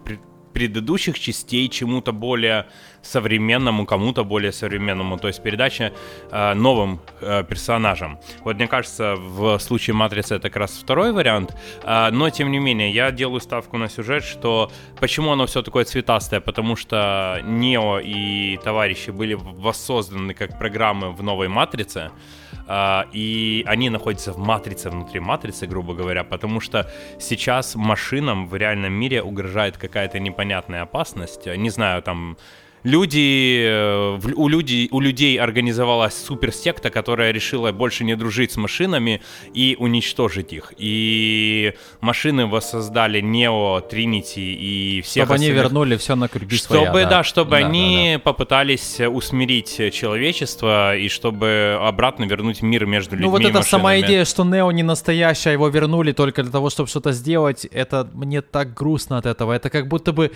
предыдущих 0.55 1.19
частей 1.19 1.67
чему-то 1.67 2.13
более 2.13 2.65
современному, 3.01 3.85
кому-то 3.85 4.23
более 4.23 4.53
современному, 4.53 5.17
то 5.17 5.27
есть 5.27 5.43
передача 5.43 5.91
э, 6.31 6.53
новым 6.53 7.01
э, 7.19 7.43
персонажам. 7.43 8.17
Вот 8.45 8.55
мне 8.55 8.67
кажется, 8.67 9.15
в 9.17 9.59
случае 9.59 9.95
Матрицы 9.95 10.35
это 10.35 10.49
как 10.49 10.55
раз 10.55 10.71
второй 10.71 11.11
вариант, 11.11 11.55
э, 11.83 12.09
но 12.11 12.29
тем 12.29 12.51
не 12.51 12.59
менее, 12.59 12.89
я 12.89 13.11
делаю 13.11 13.41
ставку 13.41 13.77
на 13.77 13.89
сюжет, 13.89 14.23
что 14.23 14.71
почему 14.99 15.33
оно 15.33 15.45
все 15.45 15.61
такое 15.61 15.83
цветастое, 15.83 16.39
потому 16.39 16.77
что 16.77 17.41
Нео 17.43 17.99
и 17.99 18.57
товарищи 18.63 19.11
были 19.11 19.33
воссозданы 19.33 20.33
как 20.33 20.57
программы 20.57 21.11
в 21.11 21.21
новой 21.21 21.49
Матрице, 21.49 22.11
и 22.69 23.63
они 23.67 23.89
находятся 23.89 24.33
в 24.33 24.37
матрице 24.37 24.89
внутри 24.89 25.19
матрицы, 25.19 25.67
грубо 25.67 25.93
говоря, 25.93 26.23
потому 26.23 26.59
что 26.59 26.89
сейчас 27.19 27.75
машинам 27.75 28.47
в 28.47 28.55
реальном 28.55 28.93
мире 28.93 29.21
угрожает 29.21 29.77
какая-то 29.77 30.19
непонятная 30.19 30.81
опасность. 30.81 31.45
Не 31.45 31.69
знаю, 31.69 32.01
там 32.01 32.37
люди, 32.85 33.65
э, 33.67 34.19
у, 34.35 34.47
людей, 34.47 34.87
у 34.91 34.99
людей 34.99 35.37
организовалась 35.37 36.13
суперсекта, 36.13 36.89
которая 36.89 37.31
решила 37.31 37.71
больше 37.71 38.03
не 38.03 38.15
дружить 38.15 38.51
с 38.51 38.57
машинами 38.57 39.21
и 39.53 39.75
уничтожить 39.79 40.53
их. 40.53 40.71
И 40.77 41.73
машины 41.99 42.45
воссоздали 42.45 43.21
Нео, 43.21 43.81
Тринити 43.81 44.39
и 44.39 45.01
всех 45.01 45.23
Чтобы 45.25 45.35
остальных. 45.35 45.49
они 45.49 45.63
вернули 45.63 45.97
все 45.97 46.15
на 46.15 46.27
круги 46.27 46.55
чтобы, 46.55 46.85
своя, 46.85 46.93
да. 46.93 47.09
да, 47.09 47.23
чтобы 47.23 47.51
да, 47.51 47.57
они 47.57 48.11
да, 48.11 48.13
да. 48.13 48.19
попытались 48.19 48.99
усмирить 48.99 49.93
человечество 49.93 50.95
и 50.95 51.09
чтобы 51.09 51.79
обратно 51.81 52.25
вернуть 52.25 52.61
мир 52.61 52.85
между 52.85 53.15
людьми 53.15 53.25
Ну 53.25 53.31
вот 53.31 53.43
эта 53.43 53.63
сама 53.63 53.99
идея, 53.99 54.25
что 54.25 54.43
Нео 54.45 54.71
не 54.71 54.83
настоящий, 54.83 55.49
а 55.49 55.53
его 55.53 55.67
вернули 55.69 56.11
только 56.11 56.43
для 56.43 56.51
того, 56.51 56.69
чтобы 56.69 56.87
что-то 56.87 57.13
сделать, 57.13 57.65
это 57.65 58.07
мне 58.13 58.41
так 58.41 58.75
грустно 58.75 59.17
от 59.17 59.25
этого. 59.25 59.53
Это 59.53 59.71
как 59.71 59.87
будто 59.87 60.13
бы 60.13 60.31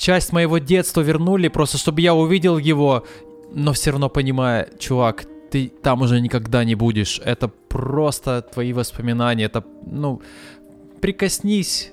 часть 0.00 0.32
моего 0.32 0.58
детства 0.58 1.02
вернули, 1.02 1.48
просто 1.48 1.78
чтобы 1.78 2.00
я 2.00 2.14
увидел 2.14 2.58
его, 2.58 3.04
но 3.52 3.72
все 3.72 3.90
равно 3.90 4.08
понимая, 4.08 4.68
чувак, 4.78 5.26
ты 5.50 5.70
там 5.82 6.02
уже 6.02 6.20
никогда 6.20 6.64
не 6.64 6.74
будешь. 6.74 7.20
Это 7.24 7.48
просто 7.48 8.42
твои 8.42 8.72
воспоминания. 8.72 9.44
Это, 9.44 9.62
ну, 9.84 10.22
прикоснись 11.00 11.92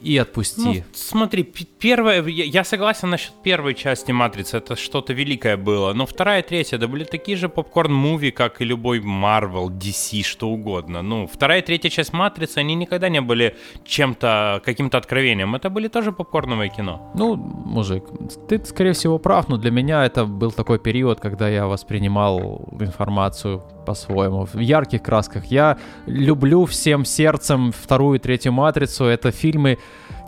и 0.00 0.16
отпусти. 0.16 0.62
Ну, 0.64 0.84
смотри, 0.92 1.42
первая, 1.42 2.22
я, 2.22 2.44
я 2.44 2.64
согласен 2.64 3.10
насчет 3.10 3.32
первой 3.42 3.74
части 3.74 4.12
Матрицы, 4.12 4.58
это 4.58 4.76
что-то 4.76 5.12
великое 5.12 5.56
было, 5.56 5.92
но 5.92 6.06
вторая 6.06 6.42
и 6.42 6.46
третья, 6.46 6.78
да 6.78 6.86
были 6.86 7.04
такие 7.04 7.36
же 7.36 7.48
попкорн-муви, 7.48 8.30
как 8.30 8.60
и 8.60 8.64
любой 8.64 9.00
Marvel, 9.00 9.68
DC, 9.68 10.22
что 10.22 10.48
угодно. 10.48 11.02
Ну, 11.02 11.26
вторая 11.26 11.60
и 11.60 11.62
третья 11.62 11.90
часть 11.90 12.12
Матрицы, 12.12 12.58
они 12.58 12.74
никогда 12.74 13.08
не 13.08 13.20
были 13.20 13.56
чем-то, 13.84 14.62
каким-то 14.64 14.98
откровением, 14.98 15.54
это 15.54 15.70
были 15.70 15.88
тоже 15.88 16.12
попкорновое 16.12 16.68
кино. 16.68 17.12
Ну, 17.14 17.36
мужик, 17.36 18.04
ты, 18.48 18.64
скорее 18.64 18.92
всего, 18.92 19.18
прав, 19.18 19.48
но 19.48 19.56
для 19.56 19.70
меня 19.70 20.04
это 20.04 20.24
был 20.24 20.52
такой 20.52 20.78
период, 20.78 21.20
когда 21.20 21.48
я 21.48 21.66
воспринимал 21.66 22.68
информацию 22.80 23.62
по-своему, 23.88 24.44
в 24.44 24.58
ярких 24.58 25.02
красках. 25.02 25.46
Я 25.46 25.78
люблю 26.06 26.66
всем 26.66 27.06
сердцем 27.06 27.72
вторую 27.72 28.18
и 28.18 28.22
третью 28.22 28.52
«Матрицу». 28.52 29.04
Это 29.04 29.30
фильмы... 29.30 29.78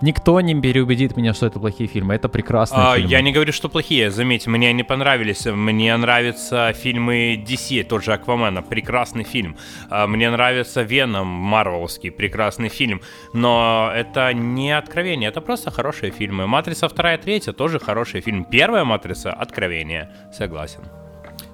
Никто 0.02 0.40
не 0.40 0.58
переубедит 0.58 1.14
меня, 1.18 1.34
что 1.34 1.46
это 1.46 1.60
плохие 1.60 1.86
фильмы. 1.86 2.14
Это 2.14 2.30
прекрасные 2.30 2.80
а, 2.80 2.94
фильмы. 2.96 3.10
Я 3.10 3.20
не 3.20 3.32
говорю, 3.32 3.52
что 3.52 3.68
плохие. 3.68 4.10
Заметьте, 4.10 4.48
мне 4.48 4.70
они 4.70 4.82
понравились. 4.82 5.44
Мне 5.44 5.94
нравятся 5.98 6.72
фильмы 6.72 7.44
DC, 7.46 7.84
тот 7.84 8.02
же 8.02 8.14
Аквамена. 8.14 8.62
Прекрасный 8.62 9.24
фильм. 9.24 9.56
А, 9.90 10.06
мне 10.06 10.30
нравится 10.30 10.80
Веном, 10.80 11.26
Марвеловский. 11.26 12.10
Прекрасный 12.10 12.70
фильм. 12.70 13.02
Но 13.34 13.92
это 13.94 14.32
не 14.32 14.72
откровение. 14.72 15.28
Это 15.28 15.42
просто 15.42 15.70
хорошие 15.70 16.12
фильмы. 16.12 16.46
«Матрица» 16.46 16.88
вторая 16.88 17.18
и 17.18 17.20
третья 17.20 17.52
тоже 17.52 17.78
хороший 17.78 18.22
фильм. 18.22 18.44
Первая 18.44 18.84
«Матрица»— 18.84 19.32
откровение. 19.42 20.08
Согласен. 20.32 20.80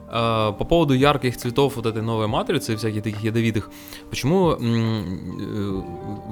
А, 0.09 0.53
по 0.53 0.65
поводу 0.65 0.95
ярких 0.95 1.37
цветов 1.37 1.77
вот 1.77 1.87
этой 1.87 2.03
новой 2.03 2.27
матрицы 2.29 2.73
и 2.73 2.77
всяких 2.77 3.03
таких 3.03 3.25
ядовитых, 3.25 3.71
почему, 4.09 4.53
э, 4.53 4.57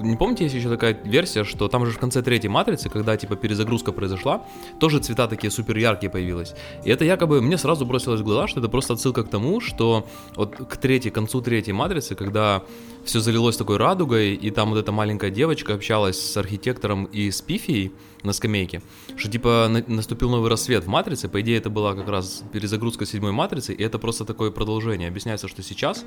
не 0.02 0.16
помните, 0.16 0.44
есть 0.44 0.54
еще 0.54 0.68
такая 0.68 0.96
версия, 1.04 1.44
что 1.44 1.68
там 1.68 1.84
же 1.86 1.92
в 1.92 1.98
конце 1.98 2.22
третьей 2.22 2.50
матрицы, 2.50 2.88
когда 2.88 3.16
типа 3.16 3.34
перезагрузка 3.36 3.92
произошла, 3.92 4.42
тоже 4.78 5.00
цвета 5.00 5.26
такие 5.26 5.50
супер 5.50 5.76
яркие 5.76 6.10
появились. 6.10 6.54
И 6.84 6.90
это 6.90 7.04
якобы 7.04 7.42
мне 7.42 7.58
сразу 7.58 7.84
бросилось 7.84 8.20
в 8.20 8.24
глаза, 8.24 8.46
что 8.46 8.60
это 8.60 8.68
просто 8.68 8.94
отсылка 8.94 9.24
к 9.24 9.28
тому, 9.28 9.60
что 9.60 10.06
вот 10.36 10.54
к 10.56 10.76
третьей, 10.76 11.10
к 11.10 11.14
концу 11.14 11.40
третьей 11.40 11.72
матрицы, 11.72 12.14
когда 12.14 12.62
все 13.04 13.20
залилось 13.20 13.56
такой 13.56 13.76
радугой, 13.76 14.34
и 14.34 14.50
там 14.50 14.70
вот 14.70 14.78
эта 14.78 14.92
маленькая 14.92 15.30
девочка 15.30 15.74
общалась 15.74 16.18
с 16.20 16.36
архитектором 16.36 17.04
и 17.04 17.30
с 17.30 17.40
Пифией 17.40 17.92
на 18.22 18.32
скамейке, 18.32 18.82
что 19.16 19.30
типа 19.30 19.66
на- 19.68 19.84
наступил 19.94 20.30
новый 20.30 20.50
рассвет 20.50 20.84
в 20.84 20.88
Матрице, 20.88 21.28
по 21.28 21.40
идее 21.40 21.58
это 21.58 21.70
была 21.70 21.94
как 21.94 22.08
раз 22.08 22.42
перезагрузка 22.52 23.06
седьмой 23.06 23.32
Матрицы, 23.32 23.74
и 23.74 23.82
это 23.82 23.98
просто 23.98 24.24
такое 24.24 24.50
продолжение. 24.50 25.08
Объясняется, 25.08 25.48
что 25.48 25.62
сейчас 25.62 26.04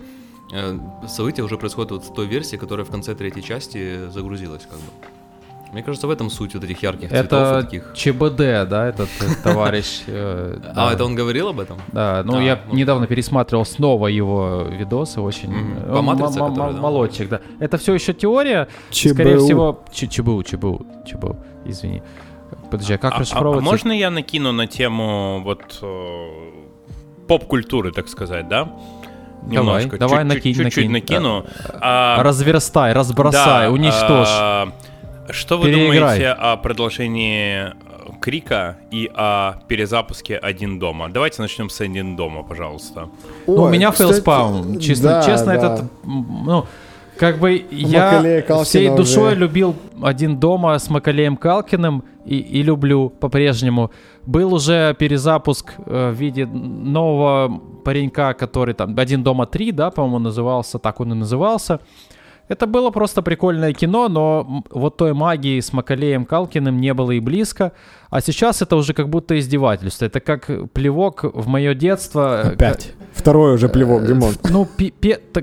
э, 0.51 0.79
события 1.07 1.43
уже 1.43 1.57
происходят 1.57 1.91
вот 1.91 2.03
в 2.03 2.13
той 2.13 2.27
версии, 2.27 2.57
которая 2.57 2.85
в 2.85 2.89
конце 2.89 3.15
третьей 3.15 3.43
части 3.43 4.09
загрузилась 4.09 4.63
как 4.63 4.77
бы. 4.77 5.26
Мне 5.77 5.83
кажется, 5.83 6.07
в 6.07 6.09
этом 6.09 6.31
суть 6.31 6.55
вот 6.55 6.63
этих 6.63 6.81
ярких 6.81 7.09
цветов 7.11 7.39
и 7.39 7.43
Это 7.51 7.61
таких... 7.61 7.91
ЧБД, 7.93 8.67
да, 8.67 8.87
этот 8.87 9.09
э, 9.21 9.25
товарищ. 9.43 10.01
э, 10.07 10.57
А, 10.69 10.87
да. 10.87 10.91
это 10.93 11.05
он 11.05 11.13
говорил 11.13 11.49
об 11.49 11.59
этом? 11.59 11.77
Да, 11.91 12.23
ну 12.25 12.31
Да, 12.33 12.41
я 12.41 12.59
недавно 12.71 13.05
пересматривал 13.05 13.63
снова 13.63 14.07
его 14.07 14.63
видосы, 14.71 15.21
очень... 15.21 15.53
Э, 15.85 15.93
По 15.93 16.01
да? 16.49 16.71
Молодчик, 16.71 17.29
да. 17.29 17.41
Это 17.59 17.77
все 17.77 17.93
еще 17.93 18.15
теория, 18.15 18.67
скорее 18.89 19.37
всего... 19.37 19.83
ЧБУ, 19.93 20.41
ЧБУ, 20.41 20.83
ЧБУ, 21.05 21.35
извини. 21.65 22.01
Подожди, 22.71 22.93
а 22.95 22.97
как 22.97 23.13
А- 23.13 23.17
а- 23.17 23.19
расшифровывается? 23.19 23.71
можно 23.71 23.91
я 23.91 24.09
накину 24.09 24.51
на 24.53 24.65
тему 24.65 25.43
вот 25.43 25.79
поп-культуры, 27.27 27.91
так 27.91 28.07
сказать, 28.07 28.47
да? 28.47 28.63
Давай, 29.43 29.83
Немножко, 29.83 29.97
давай, 29.99 30.19
чуть- 30.23 30.27
накинь, 30.33 30.53
чуть-чуть 30.55 30.89
накинь. 30.89 30.91
накину. 31.19 31.45
А, 31.79 32.21
Разверстай, 32.23 32.93
разбросай, 32.93 33.67
да, 33.67 33.71
уничтожь. 33.71 34.27
а, 34.31 34.69
Что 35.29 35.57
вы 35.57 35.65
Переиграй. 35.69 35.99
думаете 35.99 36.29
о 36.29 36.57
продолжении 36.57 37.67
э, 37.67 37.71
Крика 38.21 38.77
и 38.91 39.09
о 39.13 39.53
перезапуске 39.67 40.37
«Один 40.37 40.79
дома»? 40.79 41.09
Давайте 41.09 41.41
начнем 41.41 41.69
с 41.69 41.81
«Один 41.81 42.15
дома», 42.15 42.43
пожалуйста. 42.43 43.09
Ну, 43.45 43.53
у 43.53 43.61
Ой, 43.63 43.71
меня 43.71 43.91
кстати, 43.91 44.09
facepalm. 44.09 44.79
Честно, 44.79 45.09
да, 45.09 45.23
честно 45.23 45.45
да. 45.47 45.53
этот, 45.53 45.85
ну, 46.03 46.65
как 47.17 47.39
бы 47.39 47.65
Макалея 47.71 48.35
я 48.37 48.41
Калкина 48.41 48.63
всей 48.63 48.87
уже. 48.89 48.97
душой 48.97 49.35
любил 49.35 49.75
один 50.01 50.39
дома 50.39 50.77
с 50.77 50.89
Макалеем 50.89 51.35
Калкиным 51.35 52.03
и, 52.25 52.37
и 52.37 52.61
люблю 52.61 53.09
по-прежнему. 53.09 53.91
Был 54.25 54.53
уже 54.53 54.95
перезапуск 54.97 55.73
э, 55.77 56.11
в 56.11 56.15
виде 56.15 56.45
нового 56.45 57.59
паренька, 57.83 58.33
который 58.33 58.73
там 58.75 58.97
один 58.97 59.23
дома 59.23 59.45
3, 59.45 59.71
да, 59.71 59.89
по-моему, 59.89 60.19
назывался, 60.19 60.77
так 60.79 60.99
он 60.99 61.13
и 61.13 61.15
назывался. 61.15 61.79
Это 62.47 62.65
было 62.65 62.91
просто 62.91 63.21
прикольное 63.21 63.73
кино, 63.73 64.07
но 64.07 64.63
вот 64.69 64.97
той 64.97 65.13
магии 65.13 65.59
с 65.59 65.73
Макалеем 65.73 66.25
Калкиным 66.25 66.79
не 66.79 66.93
было 66.93 67.11
и 67.11 67.19
близко. 67.19 67.73
А 68.09 68.21
сейчас 68.21 68.61
это 68.61 68.75
уже 68.75 68.93
как 68.93 69.09
будто 69.09 69.37
издевательство. 69.37 70.05
Это 70.05 70.19
как 70.19 70.49
плевок 70.73 71.23
в 71.23 71.47
мое 71.47 71.73
детство. 71.73 72.41
э, 72.45 72.53
Опять. 72.53 72.93
Второй 73.13 73.55
уже 73.55 73.67
плевок, 73.67 74.05
Димон. 74.05 74.35
ну, 74.49 74.65
пи- 74.65 74.93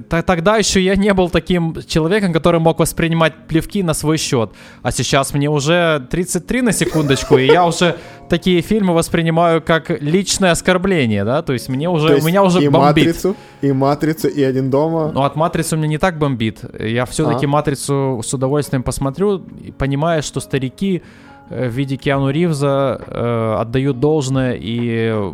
тогда 0.09 0.57
еще 0.57 0.81
я 0.81 0.95
не 0.97 1.13
был 1.13 1.29
таким 1.29 1.75
человеком, 1.87 2.33
который 2.33 2.61
мог 2.61 2.79
воспринимать 2.79 3.35
плевки 3.49 3.83
на 3.83 3.95
свой 3.95 4.17
счет. 4.17 4.51
А 4.83 4.93
сейчас 4.93 5.35
мне 5.35 5.51
уже 5.51 6.07
33 6.11 6.63
на 6.63 6.73
секундочку, 6.73 7.37
и 7.37 7.47
я 7.47 7.67
уже 7.67 7.97
такие 8.29 8.61
фильмы 8.63 8.95
воспринимаю 8.95 9.61
как 9.61 9.91
личное 10.01 10.53
оскорбление, 10.53 11.25
да? 11.25 11.43
То 11.43 11.53
есть 11.53 11.69
мне 11.69 11.91
уже, 11.91 12.15
есть 12.15 12.25
у 12.25 12.29
меня 12.29 12.45
уже 12.45 12.63
и 12.63 12.69
бомбит. 12.69 13.07
матрицу, 13.07 13.37
и 13.61 13.73
матрицу, 13.73 14.29
и 14.29 14.43
один 14.43 14.71
дома. 14.71 15.11
Ну, 15.13 15.23
от 15.23 15.35
матрицы 15.37 15.75
у 15.75 15.79
меня 15.79 15.89
не 15.89 15.99
так 15.99 16.17
бомбит. 16.19 16.61
Я 16.79 17.05
все-таки 17.07 17.47
А. 17.47 17.49
матрицу 17.49 18.23
с 18.25 18.33
удовольствием 18.33 18.83
посмотрю, 18.85 19.41
понимая, 19.79 20.23
что 20.23 20.39
старики 20.41 21.03
э, 21.03 21.34
в 21.51 21.69
виде 21.69 21.97
Киану 21.97 22.31
Ривза 22.31 23.01
э, 23.07 23.57
отдают 23.61 24.01
должное 24.01 24.55
и, 24.55 25.13
э, 25.13 25.33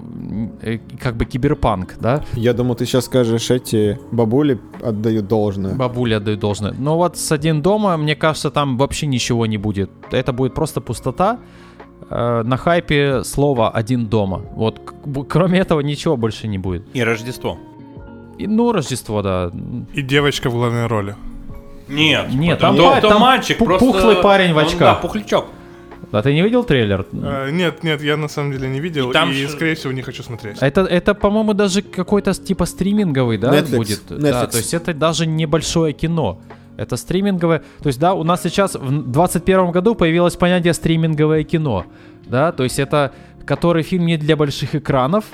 и 0.63 0.81
как 0.99 1.17
бы 1.17 1.25
киберпанк, 1.25 1.97
да? 2.01 2.25
Я 2.35 2.53
думал, 2.53 2.75
ты 2.75 2.85
сейчас 2.85 3.05
скажешь, 3.05 3.51
эти 3.51 3.99
бабули 4.11 4.59
отдают 4.83 5.29
должное. 5.29 5.75
Бабуля 5.75 6.17
отдают 6.17 6.41
должное. 6.41 6.75
Но 6.77 6.97
вот 6.97 7.17
с 7.17 7.31
один 7.31 7.63
дома, 7.63 7.97
мне 7.97 8.17
кажется, 8.17 8.51
там 8.51 8.77
вообще 8.77 9.07
ничего 9.07 9.47
не 9.47 9.57
будет. 9.57 9.91
Это 10.11 10.33
будет 10.33 10.55
просто 10.55 10.81
пустота. 10.81 11.39
Э, 12.11 12.43
на 12.43 12.57
хайпе 12.57 13.23
слово 13.23 13.71
один 13.71 14.07
дома. 14.07 14.43
Вот 14.55 14.81
кроме 15.29 15.61
этого 15.61 15.81
ничего 15.81 16.17
больше 16.17 16.49
не 16.49 16.59
будет. 16.59 16.85
И 16.93 17.05
Рождество. 17.05 17.57
И, 18.37 18.47
ну, 18.47 18.73
Рождество, 18.73 19.23
да. 19.23 19.53
И 19.95 20.03
девочка 20.03 20.51
в 20.51 20.55
главной 20.55 20.87
роли. 20.87 21.15
Нет, 21.89 22.33
Нет, 22.33 22.59
там, 22.59 22.77
там 22.77 23.01
то 23.01 23.09
там 23.09 23.21
мальчик, 23.21 23.61
пу- 23.61 23.65
просто... 23.65 23.85
пухлый 23.85 24.17
парень 24.17 24.53
в 24.55 24.57
он, 24.57 24.65
очках. 24.65 24.79
Да, 24.79 24.95
пухлячок. 24.95 25.47
А 26.13 26.23
ты 26.23 26.35
не 26.35 26.43
видел 26.43 26.65
трейлер? 26.65 27.07
Э, 27.13 27.51
нет, 27.51 27.85
нет, 27.85 28.03
я 28.03 28.17
на 28.17 28.29
самом 28.29 28.53
деле 28.53 28.69
не 28.69 28.81
видел. 28.81 29.07
И 29.09 29.11
И, 29.11 29.13
там 29.13 29.33
ж- 29.33 29.49
скорее 29.49 29.75
всего, 29.75 29.93
не 29.93 30.03
хочу 30.03 30.23
смотреть. 30.23 30.59
Это, 30.61 30.81
это 30.83 31.15
по-моему, 31.15 31.55
даже 31.55 31.83
какой-то 31.83 32.33
типа 32.35 32.67
стриминговый, 32.67 33.39
да, 33.39 33.55
Netflix. 33.55 33.77
будет? 33.77 34.03
Да, 34.09 34.17
Netflix. 34.17 34.51
то 34.51 34.57
есть 34.59 34.75
это 34.75 34.95
даже 34.95 35.27
небольшое 35.27 35.93
кино. 35.93 36.39
Это 36.77 36.97
стриминговое. 36.97 37.63
То 37.83 37.89
есть, 37.89 38.01
да, 38.01 38.15
у 38.15 38.25
нас 38.25 38.43
сейчас 38.43 38.75
в 38.75 38.89
2021 38.89 39.71
году 39.71 39.95
появилось 39.95 40.37
понятие 40.37 40.75
стриминговое 40.75 41.45
кино. 41.45 41.85
Да, 42.27 42.53
то 42.53 42.65
есть 42.65 42.79
это 42.79 43.13
который 43.45 43.83
фильм 43.83 44.07
не 44.07 44.17
для 44.17 44.37
больших 44.37 44.75
экранов. 44.75 45.25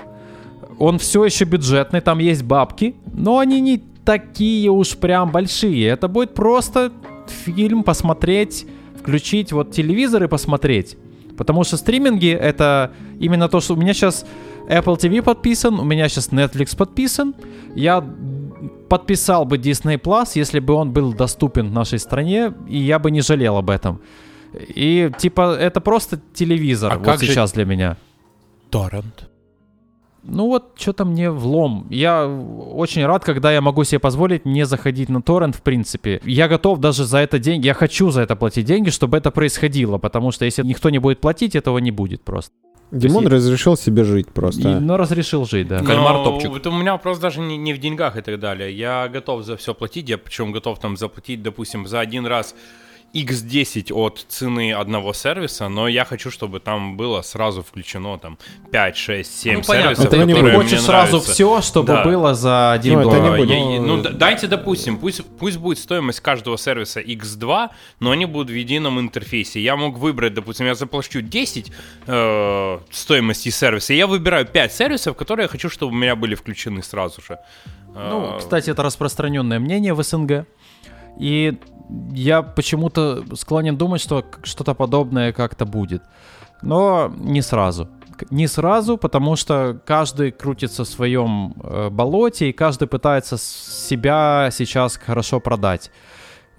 Он 0.78 0.98
все 0.98 1.24
еще 1.24 1.44
бюджетный, 1.44 2.00
там 2.00 2.18
есть 2.18 2.42
бабки, 2.42 2.94
но 3.12 3.38
они 3.38 3.60
не 3.60 3.82
такие 4.04 4.70
уж 4.70 4.96
прям 4.96 5.30
большие. 5.30 5.86
Это 5.88 6.08
будет 6.08 6.34
просто 6.34 6.92
фильм 7.44 7.82
посмотреть, 7.82 8.66
включить 9.06 9.52
вот 9.52 9.70
телевизор 9.70 10.24
и 10.24 10.26
посмотреть. 10.28 10.96
Потому 11.36 11.64
что 11.64 11.76
стриминги 11.76 12.30
это 12.32 12.90
именно 13.20 13.48
то, 13.48 13.60
что 13.60 13.74
у 13.74 13.76
меня 13.76 13.94
сейчас 13.94 14.26
Apple 14.68 14.96
TV 14.98 15.22
подписан, 15.22 15.78
у 15.78 15.84
меня 15.84 16.08
сейчас 16.08 16.30
Netflix 16.32 16.76
подписан. 16.76 17.34
Я 17.76 18.04
подписал 18.88 19.44
бы 19.44 19.58
Disney 19.58 20.00
Plus, 20.00 20.30
если 20.34 20.58
бы 20.60 20.74
он 20.74 20.92
был 20.92 21.12
доступен 21.12 21.68
в 21.68 21.72
нашей 21.72 21.98
стране, 21.98 22.52
и 22.68 22.78
я 22.78 22.98
бы 22.98 23.10
не 23.10 23.20
жалел 23.20 23.56
об 23.56 23.70
этом. 23.70 24.00
И 24.76 25.10
типа 25.18 25.54
это 25.54 25.80
просто 25.80 26.20
телевизор 26.34 26.92
А 26.92 26.96
вот 26.98 27.04
как 27.04 27.20
же- 27.20 27.26
сейчас 27.26 27.52
для 27.52 27.64
меня. 27.64 27.96
Торрент. 28.70 29.28
Ну 30.28 30.46
вот, 30.46 30.72
что-то 30.76 31.04
мне 31.04 31.30
влом. 31.30 31.86
Я 31.90 32.26
очень 32.26 33.06
рад, 33.06 33.24
когда 33.24 33.52
я 33.52 33.60
могу 33.60 33.84
себе 33.84 33.98
позволить 33.98 34.44
не 34.44 34.66
заходить 34.66 35.08
на 35.08 35.22
торрент, 35.22 35.54
в 35.56 35.62
принципе. 35.62 36.20
Я 36.24 36.48
готов 36.48 36.78
даже 36.80 37.04
за 37.04 37.18
это 37.18 37.38
деньги, 37.38 37.66
я 37.66 37.74
хочу 37.74 38.10
за 38.10 38.22
это 38.22 38.36
платить 38.36 38.66
деньги, 38.66 38.90
чтобы 38.90 39.16
это 39.16 39.30
происходило, 39.30 39.98
потому 39.98 40.32
что 40.32 40.44
если 40.44 40.62
никто 40.64 40.90
не 40.90 40.98
будет 40.98 41.20
платить, 41.20 41.54
этого 41.54 41.78
не 41.78 41.90
будет 41.90 42.22
просто. 42.24 42.52
Димон 42.92 43.22
есть- 43.24 43.32
разрешил 43.32 43.76
себе 43.76 44.04
жить 44.04 44.28
просто. 44.28 44.68
И, 44.68 44.74
но 44.74 44.96
разрешил 44.96 45.44
жить, 45.44 45.66
да. 45.68 45.78
Кальмар 45.82 46.14
Но 46.14 46.24
топчик. 46.24 46.56
Это 46.56 46.70
у 46.70 46.72
меня 46.72 46.92
вопрос 46.92 47.18
даже 47.18 47.40
не, 47.40 47.56
не 47.56 47.72
в 47.74 47.78
деньгах 47.78 48.16
и 48.16 48.20
так 48.20 48.38
далее. 48.38 48.76
Я 48.76 49.08
готов 49.08 49.44
за 49.44 49.56
все 49.56 49.74
платить, 49.74 50.08
я 50.08 50.18
причем 50.18 50.52
готов 50.52 50.78
там 50.78 50.96
заплатить, 50.96 51.42
допустим, 51.42 51.86
за 51.86 51.98
один 52.00 52.26
раз 52.26 52.54
x10 53.24 53.92
от 53.92 54.24
цены 54.28 54.72
одного 54.72 55.12
сервиса, 55.12 55.68
но 55.68 55.88
я 55.88 56.04
хочу, 56.04 56.30
чтобы 56.30 56.60
там 56.60 56.96
было 56.96 57.22
сразу 57.22 57.62
включено 57.62 58.18
там 58.18 58.38
5, 58.70 58.96
6, 58.96 59.40
7 59.40 59.54
Ну, 59.54 59.62
понятно. 59.62 59.94
сервисов, 59.94 60.04
Это 60.12 60.24
не 60.26 60.34
Ты 60.34 60.40
будет. 60.40 60.54
хочешь 60.54 60.72
мне 60.72 60.80
сразу 60.80 61.12
нравятся. 61.12 61.32
все, 61.32 61.60
чтобы 61.62 61.86
Да. 61.88 62.04
было 62.04 62.34
за 62.34 62.72
один 62.72 62.94
Ну, 62.94 63.00
это 63.00 63.10
доллар. 63.10 63.30
не 63.38 63.44
будет. 63.44 63.50
Я- 63.56 63.80
ну, 63.80 63.96
Ну, 63.96 64.02
дайте, 64.10 64.46
допустим, 64.46 64.98
пусть, 64.98 65.24
пусть 65.38 65.56
будет 65.58 65.78
стоимость 65.78 66.20
каждого 66.20 66.56
сервиса 66.58 67.00
X2, 67.00 67.68
но 68.00 68.10
они 68.10 68.26
будут 68.26 68.50
в 68.50 68.54
едином 68.54 68.98
интерфейсе. 69.00 69.60
Я 69.60 69.76
мог 69.76 69.98
выбрать, 69.98 70.34
допустим, 70.34 70.66
я 70.66 70.74
заплачу 70.74 71.20
10 71.22 71.72
э, 72.06 72.78
стоимости 72.90 73.48
сервиса, 73.50 73.92
и 73.92 73.96
я 73.96 74.06
выбираю 74.06 74.46
5 74.46 74.72
сервисов, 74.72 75.16
которые 75.16 75.44
я 75.44 75.48
хочу, 75.48 75.68
чтобы 75.70 75.92
у 75.92 75.96
меня 75.96 76.16
были 76.16 76.34
включены 76.34 76.82
сразу 76.82 77.20
же. 77.22 77.38
Ну, 77.94 78.34
Э, 78.34 78.38
кстати, 78.38 78.70
это 78.70 78.82
распространенное 78.82 79.58
мнение 79.58 79.94
в 79.94 80.02
СНГ. 80.02 80.44
И 81.18 81.54
я 82.12 82.42
почему-то 82.42 83.24
склонен 83.36 83.76
думать, 83.76 84.00
что 84.00 84.24
что-то 84.42 84.74
подобное 84.74 85.32
как-то 85.32 85.64
будет. 85.64 86.02
Но 86.62 87.12
не 87.18 87.42
сразу. 87.42 87.88
Не 88.30 88.48
сразу, 88.48 88.96
потому 88.96 89.36
что 89.36 89.78
каждый 89.84 90.32
крутится 90.32 90.84
в 90.84 90.88
своем 90.88 91.54
э, 91.62 91.90
болоте, 91.90 92.48
и 92.48 92.52
каждый 92.52 92.88
пытается 92.88 93.36
себя 93.36 94.48
сейчас 94.52 94.96
хорошо 94.96 95.38
продать. 95.40 95.90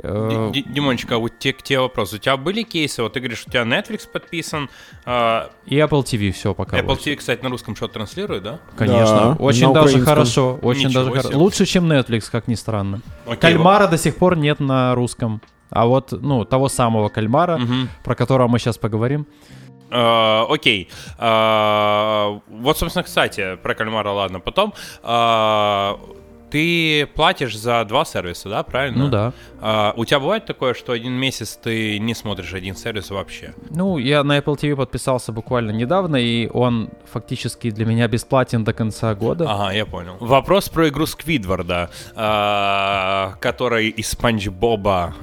Э, 0.03 0.49
Ди- 0.53 0.61
Ди- 0.64 0.74
Димончик, 0.74 1.11
а 1.11 1.18
вот 1.18 1.40
те, 1.40 1.53
к 1.53 1.61
тебе 1.64 1.80
вопрос. 1.80 2.14
У 2.14 2.18
тебя 2.19 2.38
были 2.38 2.61
кейсы? 2.64 3.02
Вот 3.02 3.14
ты 3.14 3.19
говоришь, 3.19 3.44
у 3.48 3.49
тебя 3.49 3.64
Netflix 3.64 4.07
подписан, 4.07 4.69
а, 5.06 5.49
И 5.65 5.76
Apple 5.78 6.03
TV 6.03 6.32
все 6.32 6.53
пока. 6.53 6.78
Apple 6.80 6.86
вот. 6.88 6.99
TV, 6.99 7.15
кстати, 7.15 7.41
на 7.44 7.49
русском 7.49 7.76
что 7.76 7.88
транслирует, 7.88 8.44
да? 8.44 8.60
Конечно, 8.78 9.36
Да, 9.38 9.44
очень 9.44 9.74
даже 9.74 9.99
хорошо, 10.02 10.60
очень 10.61 10.90
Ничего 10.90 11.06
даже 11.06 11.28
себе. 11.30 11.36
лучше, 11.38 11.65
чем 11.65 11.91
Netflix, 11.91 12.30
как 12.32 12.48
ни 12.48 12.56
странно. 12.56 13.02
Окей, 13.26 13.38
Кальмара 13.38 13.88
до 13.88 13.98
сих 13.98 14.15
пор 14.18 14.38
нет 14.38 14.60
на 14.60 14.94
русском, 14.94 15.41
а 15.72 15.86
вот 15.88 16.11
ну 16.11 16.45
того 16.45 16.69
самого 16.69 17.10
кальмара, 17.10 17.57
Мгм. 17.57 17.90
про 18.03 18.14
которого 18.15 18.48
мы 18.48 18.60
сейчас 18.60 18.78
поговорим. 18.78 19.26
Э, 19.90 20.44
Окей. 20.49 20.90
Э, 21.18 22.40
Вот, 22.49 22.78
собственно, 22.78 23.03
кстати, 23.03 23.56
про 23.64 23.74
кальмара, 23.74 24.11
ладно, 24.11 24.40
потом. 24.40 24.74
Э, 25.03 25.94
Ты 26.49 27.07
платишь 27.07 27.57
за 27.57 27.84
два 27.86 28.06
сервиса, 28.06 28.49
да, 28.49 28.64
правильно? 28.64 29.06
Ну 29.06 29.10
да. 29.10 29.34
А, 29.60 29.94
у 29.98 30.06
тебя 30.06 30.19
бывает 30.19 30.45
такое, 30.45 30.74
что 30.74 30.94
один 30.94 31.14
месяц 31.14 31.60
ты 31.61 31.99
не 31.99 32.14
смотришь 32.14 32.53
один 32.53 32.76
сервис 32.76 33.10
вообще? 33.10 33.53
Ну, 33.69 33.98
я 33.98 34.24
на 34.24 34.38
Apple 34.38 34.56
TV 34.56 34.76
подписался 34.76 35.32
буквально 35.32 35.72
недавно, 35.72 36.15
и 36.15 36.48
он 36.48 36.90
фактически 37.11 37.72
для 37.72 37.86
меня 37.86 38.07
бесплатен 38.07 38.64
до 38.64 38.74
конца 38.74 39.14
года. 39.14 39.45
Ага, 39.49 39.72
я 39.74 39.86
понял. 39.86 40.18
Вопрос 40.19 40.69
про 40.69 40.88
игру 40.90 41.06
Сквидварда, 41.06 41.90
а, 42.15 43.36
который 43.41 43.90
из 43.90 44.10
Спанч 44.10 44.48
Боба 44.48 45.15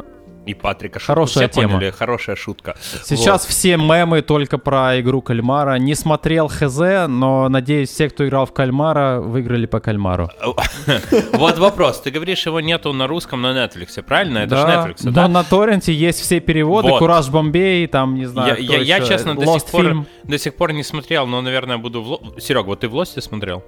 и 0.47 0.55
Патрика 0.55 0.99
шутку 0.99 1.13
Хорошая 1.13 1.49
все 1.49 1.61
тема. 1.61 1.75
поняли? 1.75 1.91
Хорошая 1.91 2.37
шутка. 2.37 2.77
Сейчас 3.05 3.47
все 3.47 3.77
мемы 3.77 4.23
только 4.23 4.59
про 4.59 5.01
игру 5.01 5.23
Кальмара. 5.23 5.77
Не 5.77 5.95
смотрел 5.95 6.49
ХЗ, 6.49 7.09
но 7.09 7.49
надеюсь, 7.49 7.91
все, 7.91 8.09
кто 8.09 8.27
играл 8.27 8.47
в 8.47 8.53
Кальмара, 8.53 9.21
выиграли 9.21 9.67
по 9.67 9.81
Кальмару. 9.81 10.29
Вот. 10.45 10.61
Вот 11.35 11.59
вопрос. 11.59 12.01
Ты 12.01 12.11
говоришь, 12.11 12.47
его 12.47 12.61
нету 12.61 12.93
на 12.93 13.07
русском 13.07 13.43
на 13.43 13.53
Netflix, 13.53 14.03
правильно? 14.03 14.39
Это 14.39 14.57
же 14.57 14.63
Netflix, 14.63 14.97
но 15.05 15.11
да? 15.11 15.29
на 15.29 15.45
торренте 15.45 15.93
есть 15.93 16.21
все 16.21 16.41
переводы. 16.41 16.89
Вот. 16.91 16.99
Кураж 16.99 17.29
Бомбей, 17.29 17.87
там, 17.87 18.15
не 18.15 18.27
знаю, 18.27 18.57
Я, 18.61 19.01
честно, 19.01 19.35
до 19.35 19.59
сих, 19.59 19.71
пор, 19.71 20.07
до 20.25 20.39
сих 20.39 20.55
пор 20.55 20.73
не 20.73 20.83
смотрел, 20.83 21.27
но, 21.27 21.41
наверное, 21.41 21.79
буду 21.79 22.03
в... 22.03 22.41
Серег, 22.41 22.67
вот 22.67 22.81
ты 22.81 22.89
в 22.89 22.95
Лосте 22.95 23.21
смотрел? 23.21 23.63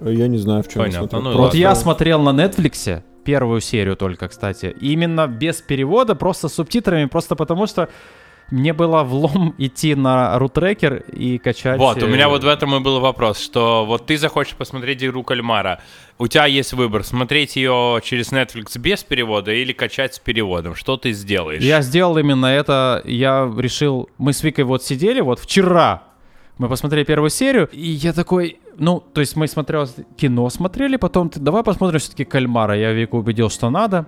Я 0.00 0.28
не 0.28 0.38
знаю, 0.38 0.62
в 0.62 0.68
чем 0.68 0.82
Понятно, 0.82 1.04
я 1.04 1.08
смотрю. 1.08 1.30
ну 1.30 1.38
Вот 1.38 1.54
я 1.54 1.74
смотрел 1.74 2.22
на 2.22 2.30
Netflix 2.30 3.02
первую 3.24 3.60
серию 3.60 3.96
только, 3.96 4.28
кстати. 4.28 4.74
Именно 4.80 5.26
без 5.26 5.60
перевода, 5.62 6.14
просто 6.14 6.48
с 6.48 6.54
субтитрами, 6.54 7.06
просто 7.06 7.36
потому 7.36 7.66
что 7.66 7.88
мне 8.50 8.72
было 8.72 9.02
влом 9.02 9.54
идти 9.58 9.94
на 9.94 10.38
рутрекер 10.38 11.04
и 11.12 11.38
качать... 11.38 11.78
Вот, 11.78 12.02
у 12.02 12.06
э, 12.06 12.10
меня 12.10 12.28
вот 12.28 12.44
в 12.44 12.48
этом 12.48 12.74
и 12.74 12.80
был 12.80 13.00
вопрос, 13.00 13.40
что 13.40 13.84
вот 13.86 14.06
ты 14.06 14.18
захочешь 14.18 14.54
посмотреть 14.54 15.04
игру 15.04 15.22
Кальмара, 15.22 15.80
у 16.18 16.26
тебя 16.26 16.46
есть 16.46 16.72
выбор, 16.72 17.04
смотреть 17.04 17.56
ее 17.56 18.00
через 18.04 18.32
Netflix 18.32 18.78
без 18.78 19.04
перевода 19.04 19.52
или 19.52 19.72
качать 19.72 20.14
с 20.14 20.18
переводом. 20.18 20.74
Что 20.74 20.96
ты 20.96 21.12
сделаешь? 21.12 21.62
Я 21.62 21.80
сделал 21.82 22.18
именно 22.18 22.46
это. 22.46 23.02
Я 23.04 23.50
решил... 23.56 24.10
Мы 24.18 24.32
с 24.32 24.42
Викой 24.42 24.64
вот 24.64 24.84
сидели, 24.84 25.20
вот 25.20 25.38
вчера 25.38 26.09
мы 26.60 26.68
посмотрели 26.68 27.04
первую 27.04 27.30
серию, 27.30 27.70
и 27.72 27.88
я 27.88 28.12
такой... 28.12 28.60
Ну, 28.76 29.00
то 29.00 29.22
есть 29.22 29.34
мы 29.34 29.48
смотрел 29.48 29.88
кино, 30.18 30.50
смотрели, 30.50 30.96
потом 30.96 31.30
ты, 31.30 31.40
давай 31.40 31.62
посмотрим 31.62 31.98
все-таки 32.00 32.24
Кальмара. 32.24 32.76
Я 32.76 32.92
Вику 32.92 33.16
убедил, 33.16 33.48
что 33.48 33.70
надо, 33.70 34.04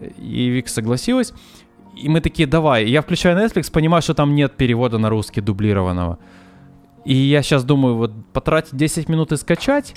и 0.00 0.48
Вика 0.48 0.68
согласилась. 0.68 1.32
И 1.96 2.08
мы 2.08 2.20
такие, 2.20 2.48
давай. 2.48 2.86
Я 2.86 3.02
включаю 3.02 3.38
Netflix, 3.38 3.70
понимаю, 3.70 4.02
что 4.02 4.14
там 4.14 4.34
нет 4.34 4.56
перевода 4.56 4.98
на 4.98 5.10
русский 5.10 5.40
дублированного. 5.40 6.18
И 7.04 7.14
я 7.14 7.40
сейчас 7.40 7.62
думаю, 7.62 7.94
вот 7.94 8.12
потратить 8.32 8.76
10 8.76 9.08
минут 9.08 9.30
и 9.30 9.36
скачать 9.36 9.94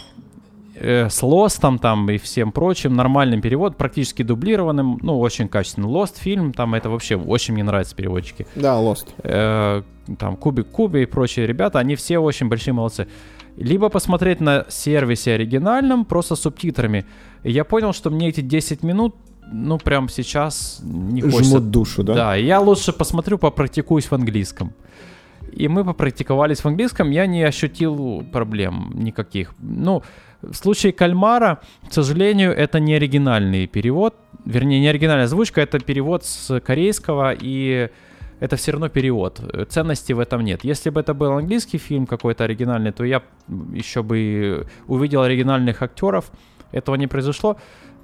э, 0.76 1.10
с 1.10 1.24
Лостом 1.24 1.80
там 1.80 2.10
и 2.10 2.18
всем 2.18 2.52
прочим, 2.52 2.96
нормальным 2.96 3.42
перевод, 3.42 3.78
практически 3.78 4.24
дублированным, 4.24 5.00
ну, 5.02 5.20
очень 5.20 5.48
качественный. 5.48 5.90
Lost 5.90 6.20
фильм, 6.20 6.54
там 6.54 6.74
это 6.76 6.90
вообще 6.90 7.16
очень 7.16 7.54
мне 7.54 7.64
нравятся 7.64 7.96
переводчики. 7.96 8.48
Да, 8.56 8.76
Lost. 8.76 9.08
Э, 9.24 9.84
там 10.18 10.36
Кубик 10.36 10.68
Куби 10.68 11.04
и 11.04 11.06
прочие 11.06 11.48
ребята, 11.48 11.80
они 11.80 11.96
все 11.96 12.20
очень 12.20 12.50
большие 12.50 12.74
молодцы. 12.74 13.08
Либо 13.56 13.90
посмотреть 13.90 14.42
на 14.42 14.66
сервисе 14.70 15.34
оригинальном, 15.34 16.06
просто 16.06 16.36
с 16.36 16.42
субтитрами. 16.42 17.06
И 17.44 17.52
я 17.52 17.64
понял, 17.64 17.94
что 17.94 18.10
мне 18.10 18.30
эти 18.30 18.42
10 18.42 18.84
минут, 18.84 19.16
ну, 19.52 19.78
прям 19.78 20.10
сейчас 20.10 20.80
не 20.84 21.22
хочется. 21.22 21.44
Жмут 21.44 21.70
душу, 21.70 22.04
да? 22.04 22.14
Да, 22.14 22.36
я 22.36 22.60
лучше 22.60 22.94
посмотрю, 22.94 23.38
попрактикуюсь 23.38 24.06
в 24.06 24.14
английском. 24.14 24.74
И 25.52 25.68
мы 25.68 25.86
попрактиковались 25.86 26.62
в 26.62 26.66
английском, 26.66 27.12
я 27.12 27.28
не 27.28 27.44
ощутил 27.44 28.26
проблем 28.32 28.92
никаких. 28.96 29.54
Ну, 29.60 30.02
в 30.44 30.54
случае 30.54 30.92
кальмара, 30.92 31.60
к 31.90 31.94
сожалению, 31.94 32.52
это 32.52 32.80
не 32.80 32.96
оригинальный 32.96 33.68
перевод, 33.68 34.16
вернее, 34.46 34.80
не 34.80 34.88
оригинальная 34.88 35.26
озвучка, 35.26 35.62
это 35.62 35.80
перевод 35.80 36.26
с 36.26 36.60
корейского, 36.60 37.34
и 37.40 37.90
это 38.40 38.56
все 38.58 38.72
равно 38.72 38.90
перевод. 38.90 39.42
Ценности 39.70 40.12
в 40.14 40.20
этом 40.20 40.42
нет. 40.44 40.66
Если 40.66 40.90
бы 40.90 41.00
это 41.00 41.14
был 41.14 41.32
английский 41.32 41.78
фильм 41.78 42.06
какой-то 42.06 42.44
оригинальный, 42.44 42.92
то 42.92 43.06
я 43.06 43.22
еще 43.74 44.04
бы 44.04 44.68
увидел 44.88 45.22
оригинальных 45.22 45.82
актеров. 45.82 46.30
Этого 46.74 46.96
не 46.96 47.08
произошло. 47.08 47.58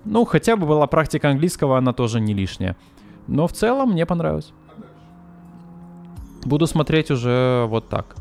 Ну, 0.06 0.24
хотя 0.26 0.56
бы 0.56 0.66
была 0.66 0.88
практика 0.88 1.30
английского, 1.30 1.78
она 1.78 1.91
тоже 1.91 2.22
не 2.22 2.34
лишняя. 2.34 2.78
Но 3.28 3.48
в 3.48 3.52
целом 3.52 3.91
мне 3.91 4.06
понравилось. 4.06 4.53
Буду 6.45 6.68
смотреть 6.68 7.11
уже 7.11 7.66
вот 7.68 7.90
так. 7.90 8.16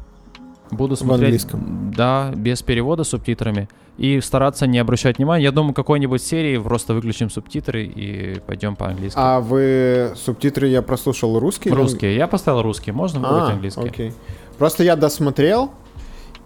Буду 0.70 0.96
смотреть, 0.96 1.24
английском. 1.44 1.92
да, 1.96 2.30
без 2.34 2.62
перевода 2.62 3.04
с 3.04 3.08
субтитрами. 3.08 3.68
И 3.96 4.20
стараться 4.20 4.66
не 4.66 4.78
обращать 4.78 5.18
внимания. 5.18 5.42
Я 5.44 5.50
думаю, 5.52 5.74
какой-нибудь 5.74 6.22
серии 6.22 6.56
просто 6.58 6.94
выключим 6.94 7.30
субтитры 7.30 7.84
и 7.84 8.38
пойдем 8.46 8.76
по-английски. 8.76 9.18
А 9.20 9.40
вы 9.40 10.12
субтитры 10.14 10.68
я 10.68 10.82
прослушал 10.82 11.38
русские? 11.40 11.74
Русские. 11.74 12.14
Я 12.14 12.28
поставил 12.28 12.62
русский. 12.62 12.92
Можно 12.92 13.18
выбрать 13.20 13.50
А, 13.50 13.52
английский? 13.54 13.88
окей. 13.88 14.12
Просто 14.58 14.84
я 14.84 14.94
досмотрел, 14.94 15.72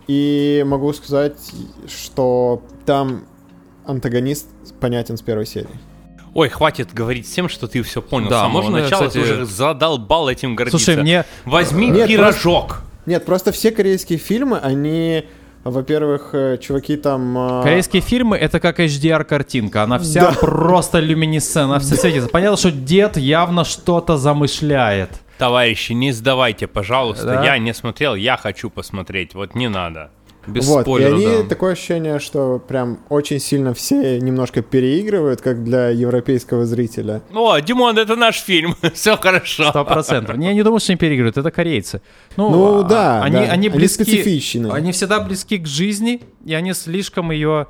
и 0.07 0.65
могу 0.66 0.93
сказать, 0.93 1.39
что 1.89 2.62
там 2.86 3.24
антагонист 3.86 4.49
понятен 4.81 5.16
с 5.16 5.23
первой 5.23 5.47
серии. 5.47 5.69
Ой, 6.35 6.49
хватит 6.49 6.94
говорить 6.94 7.27
всем, 7.27 7.49
что 7.49 7.69
ты 7.69 7.82
все 7.82 8.01
понял 8.01 8.31
Да, 8.31 8.39
с 8.39 8.43
самого 8.44 8.62
можно 8.62 8.77
я, 8.78 8.82
начала. 8.85 9.07
кстати- 9.09 9.24
Ты 9.27 9.32
уже 9.35 9.44
задолбал 9.44 10.28
этим 10.31 10.57
гордиться. 10.57 10.82
Слушай, 10.82 11.03
мне 11.03 11.24
Возьми 11.44 11.89
Нет, 11.90 12.09
пирожок. 12.09 12.82
Нет, 13.07 13.24
просто 13.24 13.53
все 13.53 13.70
корейские 13.73 14.19
фильмы, 14.19 14.59
они, 14.59 15.24
во-первых, 15.65 16.31
э, 16.35 16.59
чуваки 16.59 16.97
там... 16.97 17.37
э, 17.37 17.62
Корейские 17.62 18.03
фильмы 18.03 18.37
это 18.37 18.61
как 18.61 18.79
HDR 18.81 19.24
картинка, 19.24 19.83
она 19.83 19.99
вся 19.99 20.31
Да. 20.31 20.33
просто 20.41 21.01
люминесцентна, 21.01 21.77
она 21.77 21.79
вся 21.81 21.97
светится. 21.97 22.29
Понятно, 22.29 22.57
что 22.57 22.70
дед 22.70 23.16
явно 23.16 23.65
что-то 23.65 24.16
замышляет. 24.16 25.11
Товарищи, 25.39 25.93
не 25.93 26.12
сдавайте, 26.12 26.66
пожалуйста. 26.69 27.27
Да. 27.27 27.45
Я 27.45 27.59
не 27.59 27.74
смотрел, 27.74 28.15
я 28.15 28.37
хочу 28.37 28.70
посмотреть. 28.70 29.35
Вот 29.35 29.55
не 29.57 29.69
надо. 29.69 30.11
Без 30.47 30.66
вот, 30.66 30.82
спойлеров, 30.82 31.20
и 31.20 31.24
они 31.24 31.43
да. 31.44 31.48
такое 31.48 31.73
ощущение, 31.74 32.19
что 32.19 32.59
прям 32.59 32.98
очень 33.09 33.39
сильно 33.39 33.74
все 33.74 34.19
немножко 34.19 34.60
переигрывают, 34.60 35.40
как 35.40 35.62
для 35.62 35.90
европейского 35.90 36.66
зрителя. 36.66 37.23
О, 37.32 37.59
Димон, 37.60 37.97
это 37.97 38.16
наш 38.16 38.40
фильм. 38.40 38.74
Все 38.94 39.16
хорошо. 39.16 39.70
Сто 39.70 39.85
процентов. 39.85 40.36
Не, 40.36 40.48
я 40.48 40.55
не 40.55 40.62
думаю, 40.64 40.81
что 40.81 40.93
они 40.93 40.98
переигрывают, 40.98 41.36
это 41.36 41.51
корейцы. 41.52 42.02
Ну, 42.36 42.51
Ну 42.51 42.81
а- 42.81 42.82
да, 42.82 43.23
они, 43.23 43.36
да. 43.36 43.40
они 43.43 43.51
Они 43.51 43.69
близки. 43.69 44.02
специфичны. 44.02 44.70
Они 44.73 44.90
всегда 44.90 45.20
близки 45.20 45.59
к 45.59 45.66
жизни, 45.66 46.23
и 46.44 46.55
они 46.55 46.73
слишком 46.74 47.31
ее 47.31 47.69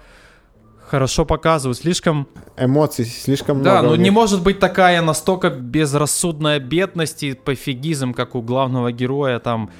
хорошо 0.88 1.24
показывают, 1.24 1.78
слишком... 1.78 2.26
Эмоций 2.56 3.04
слишком 3.06 3.62
Да, 3.62 3.80
много. 3.80 3.88
ну 3.88 3.92
у 3.94 3.96
не 3.96 4.10
может 4.10 4.42
быть 4.42 4.58
такая 4.58 5.00
настолько 5.00 5.48
безрассудная 5.48 6.58
бедность 6.58 7.22
и 7.22 7.32
пофигизм, 7.34 8.12
как 8.14 8.34
у 8.34 8.42
главного 8.42 8.92
героя 8.92 9.38
там. 9.38 9.70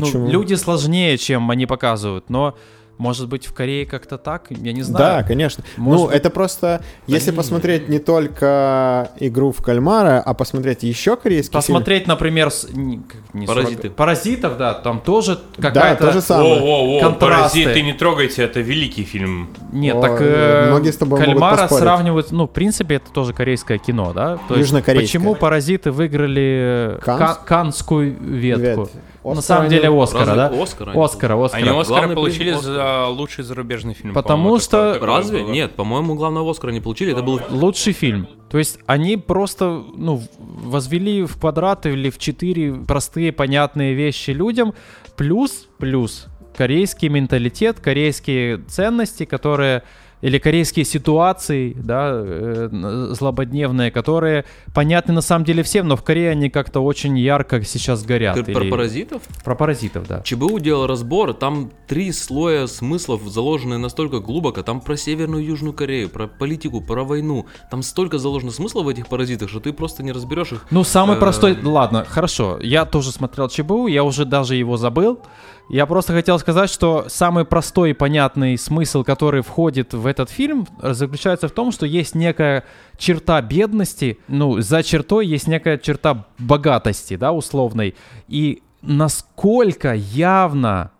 Ну, 0.00 0.06
Почему? 0.06 0.28
люди 0.28 0.54
сложнее, 0.54 1.16
чем 1.18 1.50
они 1.50 1.66
показывают, 1.66 2.30
но 2.30 2.54
может 2.96 3.28
быть 3.28 3.46
в 3.46 3.52
Корее 3.54 3.86
как-то 3.86 4.18
так, 4.18 4.46
я 4.50 4.72
не 4.72 4.80
Да, 4.80 4.84
знаю. 4.86 5.24
конечно. 5.24 5.62
Может 5.76 6.00
ну, 6.00 6.06
быть- 6.08 6.16
это 6.16 6.30
просто, 6.30 6.82
если 7.06 7.30
посмотреть 7.30 7.88
не 7.88 8.00
только 8.00 9.12
игру 9.20 9.52
в 9.52 9.62
кальмара, 9.62 10.20
а 10.20 10.34
посмотреть 10.34 10.82
еще 10.82 11.16
корейский 11.16 11.52
Посмотреть, 11.52 12.08
например, 12.08 12.50
с- 12.50 12.68
не- 12.72 13.46
Паразиты. 13.46 13.82
суррогат- 13.88 13.94
Паразитов, 13.94 14.56
да, 14.58 14.74
там 14.74 15.00
тоже 15.00 15.36
фильм... 15.36 15.62
какая-то... 15.62 16.00
Да, 16.06 16.06
то 16.08 16.12
же 16.12 16.20
самое. 16.20 16.54
О-о-о, 16.60 17.00
контрасты. 17.00 17.62
паразиты, 17.64 17.82
не 17.82 17.92
трогайте, 17.92 18.42
это 18.42 18.58
великий 18.58 19.04
фильм. 19.04 19.50
Нет, 19.72 19.94
О, 19.94 20.00
так 20.00 20.18
э, 20.20 20.66
многие 20.66 20.90
с 20.90 20.96
тобой 20.96 21.20
Кальмара 21.20 21.68
сравнивают, 21.68 22.32
ну, 22.32 22.48
в 22.48 22.50
принципе, 22.50 22.96
это 22.96 23.12
тоже 23.12 23.32
корейское 23.32 23.78
кино, 23.78 24.12
да? 24.12 24.40
То 24.48 24.56
Южнокорейское. 24.56 25.06
Почему 25.20 25.36
«Паразиты» 25.36 25.92
выиграли 25.92 26.98
Канс- 27.02 27.18
Ка- 27.18 27.38
канскую 27.46 28.16
ветку? 28.20 28.88
Вет. 29.24 29.34
На 29.34 29.38
Оскара 29.40 29.42
самом 29.42 29.68
деле 29.70 29.88
Оскара, 30.02 30.24
Разве 30.24 30.34
да? 30.36 30.62
Оскара 30.62 30.90
они 30.92 31.00
Оскара, 31.02 31.44
Оскара. 31.44 31.60
Они 31.62 31.68
Оскара 31.80 31.98
Главный 31.98 32.14
получили 32.14 32.50
приз 32.52 32.62
за 32.62 33.06
лучший 33.08 33.44
зарубежный 33.44 33.94
фильм. 33.94 34.14
Потому 34.14 34.58
что- 34.58 34.94
такое 34.94 35.06
Разве? 35.08 35.42
было. 35.42 35.50
Нет, 35.52 35.74
по-моему, 35.74 36.14
главного 36.14 36.50
Оскара 36.50 36.70
не 36.70 36.80
получили. 36.80 37.12
Это 37.12 37.22
был 37.22 37.40
Лучший 37.50 37.92
фильм. 37.92 38.28
То 38.50 38.58
есть 38.58 38.78
они 38.86 39.16
просто, 39.16 39.82
ну, 39.94 40.22
возвели 40.38 41.24
в 41.24 41.36
квадрат 41.38 41.86
или 41.86 42.10
в 42.10 42.18
четыре 42.18 42.72
простые, 42.74 43.32
понятные 43.32 43.94
вещи 43.94 44.30
людям, 44.30 44.74
плюс, 45.16 45.66
плюс 45.78 46.26
корейский 46.56 47.08
менталитет, 47.08 47.78
корейские 47.80 48.58
ценности, 48.58 49.24
которые 49.24 49.82
или 50.20 50.38
корейские 50.38 50.84
ситуации, 50.84 51.74
да, 51.74 52.10
э, 52.12 53.08
злободневные, 53.12 53.90
которые 53.90 54.44
понятны 54.74 55.14
на 55.14 55.20
самом 55.20 55.44
деле 55.44 55.62
всем, 55.62 55.86
но 55.88 55.96
в 55.96 56.02
Корее 56.02 56.30
они 56.30 56.50
как-то 56.50 56.80
очень 56.80 57.18
ярко 57.18 57.62
сейчас 57.62 58.02
горят. 58.04 58.34
Ты 58.36 58.52
про 58.52 58.62
или- 58.62 58.70
паразитов? 58.70 59.22
Про 59.44 59.54
паразитов, 59.54 60.06
да. 60.08 60.20
ЧБУ 60.22 60.58
делал 60.58 60.86
разбор, 60.86 61.34
там 61.34 61.70
три 61.86 62.12
слоя 62.12 62.66
смыслов 62.66 63.22
заложены 63.28 63.78
настолько 63.78 64.20
глубоко. 64.20 64.62
Там 64.62 64.80
про 64.80 64.96
Северную 64.96 65.42
и 65.42 65.46
Южную 65.46 65.72
Корею, 65.72 66.08
про 66.08 66.26
политику, 66.26 66.80
про 66.80 67.04
войну. 67.04 67.46
Там 67.70 67.82
столько 67.82 68.18
заложено 68.18 68.50
смысла 68.50 68.82
в 68.82 68.88
этих 68.88 69.06
паразитах, 69.08 69.48
что 69.48 69.60
ты 69.60 69.72
просто 69.72 70.02
не 70.02 70.12
разберешь 70.12 70.52
их. 70.52 70.66
Ну, 70.70 70.84
самый 70.84 71.16
Э, 71.16 71.20
простой... 71.20 71.56
Ладно, 71.62 72.04
хорошо. 72.08 72.58
Я 72.60 72.84
тоже 72.84 73.12
смотрел 73.12 73.48
ЧБУ, 73.48 73.86
я 73.86 74.04
уже 74.04 74.24
даже 74.24 74.54
его 74.56 74.76
забыл. 74.76 75.20
Я 75.68 75.84
просто 75.84 76.14
хотел 76.14 76.38
сказать, 76.38 76.70
что 76.70 77.06
самый 77.08 77.44
простой 77.44 77.90
и 77.90 77.94
понятный 77.94 78.56
смысл, 78.56 79.04
который 79.04 79.42
входит 79.42 79.92
в 79.92 80.06
этот 80.06 80.30
фильм 80.30 80.66
заключается 80.80 81.48
в 81.48 81.50
том, 81.50 81.72
что 81.72 81.84
есть 81.84 82.14
некая 82.14 82.64
черта 82.96 83.42
бедности, 83.42 84.18
ну, 84.28 84.60
за 84.60 84.82
чертой 84.82 85.26
есть 85.26 85.46
некая 85.46 85.76
черта 85.76 86.26
богатости, 86.38 87.16
да, 87.16 87.32
условной. 87.32 87.94
И 88.28 88.62
насколько 88.80 89.92
явно 89.92 90.90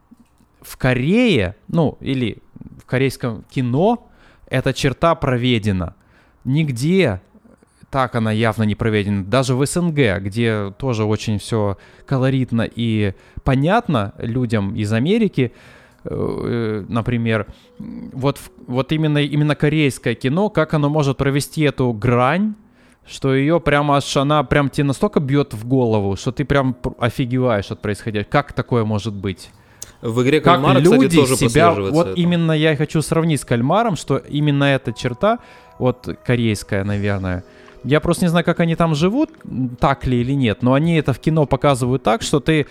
в 0.61 0.77
Корее, 0.77 1.57
ну, 1.69 1.97
или 2.01 2.43
в 2.79 2.85
корейском 2.85 3.45
кино 3.51 4.11
эта 4.49 4.75
черта 4.75 5.15
проведена. 5.15 5.95
Нигде 6.45 7.23
так 7.91 8.15
она 8.15 8.33
явно 8.33 8.65
не 8.65 8.75
проведена. 8.75 9.25
Даже 9.25 9.55
в 9.55 9.65
СНГ, 9.65 10.21
где 10.21 10.73
тоже 10.79 11.05
очень 11.05 11.39
все 11.39 11.79
колоритно 12.07 12.69
и 12.75 13.15
понятно 13.45 14.15
людям 14.19 14.75
из 14.75 14.93
Америки, 14.93 15.53
э, 16.05 16.85
например, 16.89 17.47
вот, 17.79 18.41
вот 18.67 18.93
именно, 18.93 19.19
именно 19.19 19.55
корейское 19.55 20.15
кино, 20.15 20.51
как 20.51 20.75
оно 20.75 20.89
может 20.91 21.17
провести 21.17 21.63
эту 21.63 21.93
грань, 21.93 22.55
что 23.07 23.35
ее 23.35 23.59
прямо 23.59 23.97
аж 23.97 24.17
она 24.17 24.43
прям 24.45 24.69
тебе 24.69 24.85
настолько 24.85 25.19
бьет 25.21 25.55
в 25.55 25.67
голову, 25.67 26.17
что 26.17 26.31
ты 26.31 26.45
прям 26.45 26.77
офигеваешь 26.99 27.71
от 27.71 27.81
происходящего. 27.81 28.31
Как 28.31 28.53
такое 28.53 28.85
может 28.85 29.15
быть? 29.15 29.51
В 30.03 30.23
игре 30.23 30.41
как 30.41 30.55
Кальмара, 30.55 30.79
люди 30.79 31.09
кстати, 31.09 31.17
тоже 31.17 31.37
себя... 31.37 31.73
Вот 31.73 32.09
это. 32.09 32.21
именно 32.21 32.53
я 32.53 32.73
и 32.75 32.77
хочу 32.77 33.03
сравнить 33.03 33.41
с 33.41 33.45
Кальмаром, 33.45 33.97
что 33.97 34.19
именно 34.19 34.65
эта 34.65 34.93
черта, 34.93 35.39
вот 35.79 36.09
корейская, 36.25 36.85
наверное, 36.85 37.45
я 37.85 38.01
просто 38.01 38.25
не 38.25 38.29
знаю, 38.29 38.45
как 38.45 38.61
они 38.61 38.77
там 38.77 38.95
живут, 38.95 39.31
так 39.79 40.07
ли 40.07 40.21
или 40.21 40.33
нет, 40.33 40.63
но 40.63 40.75
они 40.75 40.97
это 40.97 41.13
в 41.13 41.19
кино 41.19 41.47
показывают 41.47 42.03
так, 42.03 42.23
что 42.23 42.41
ты, 42.41 42.67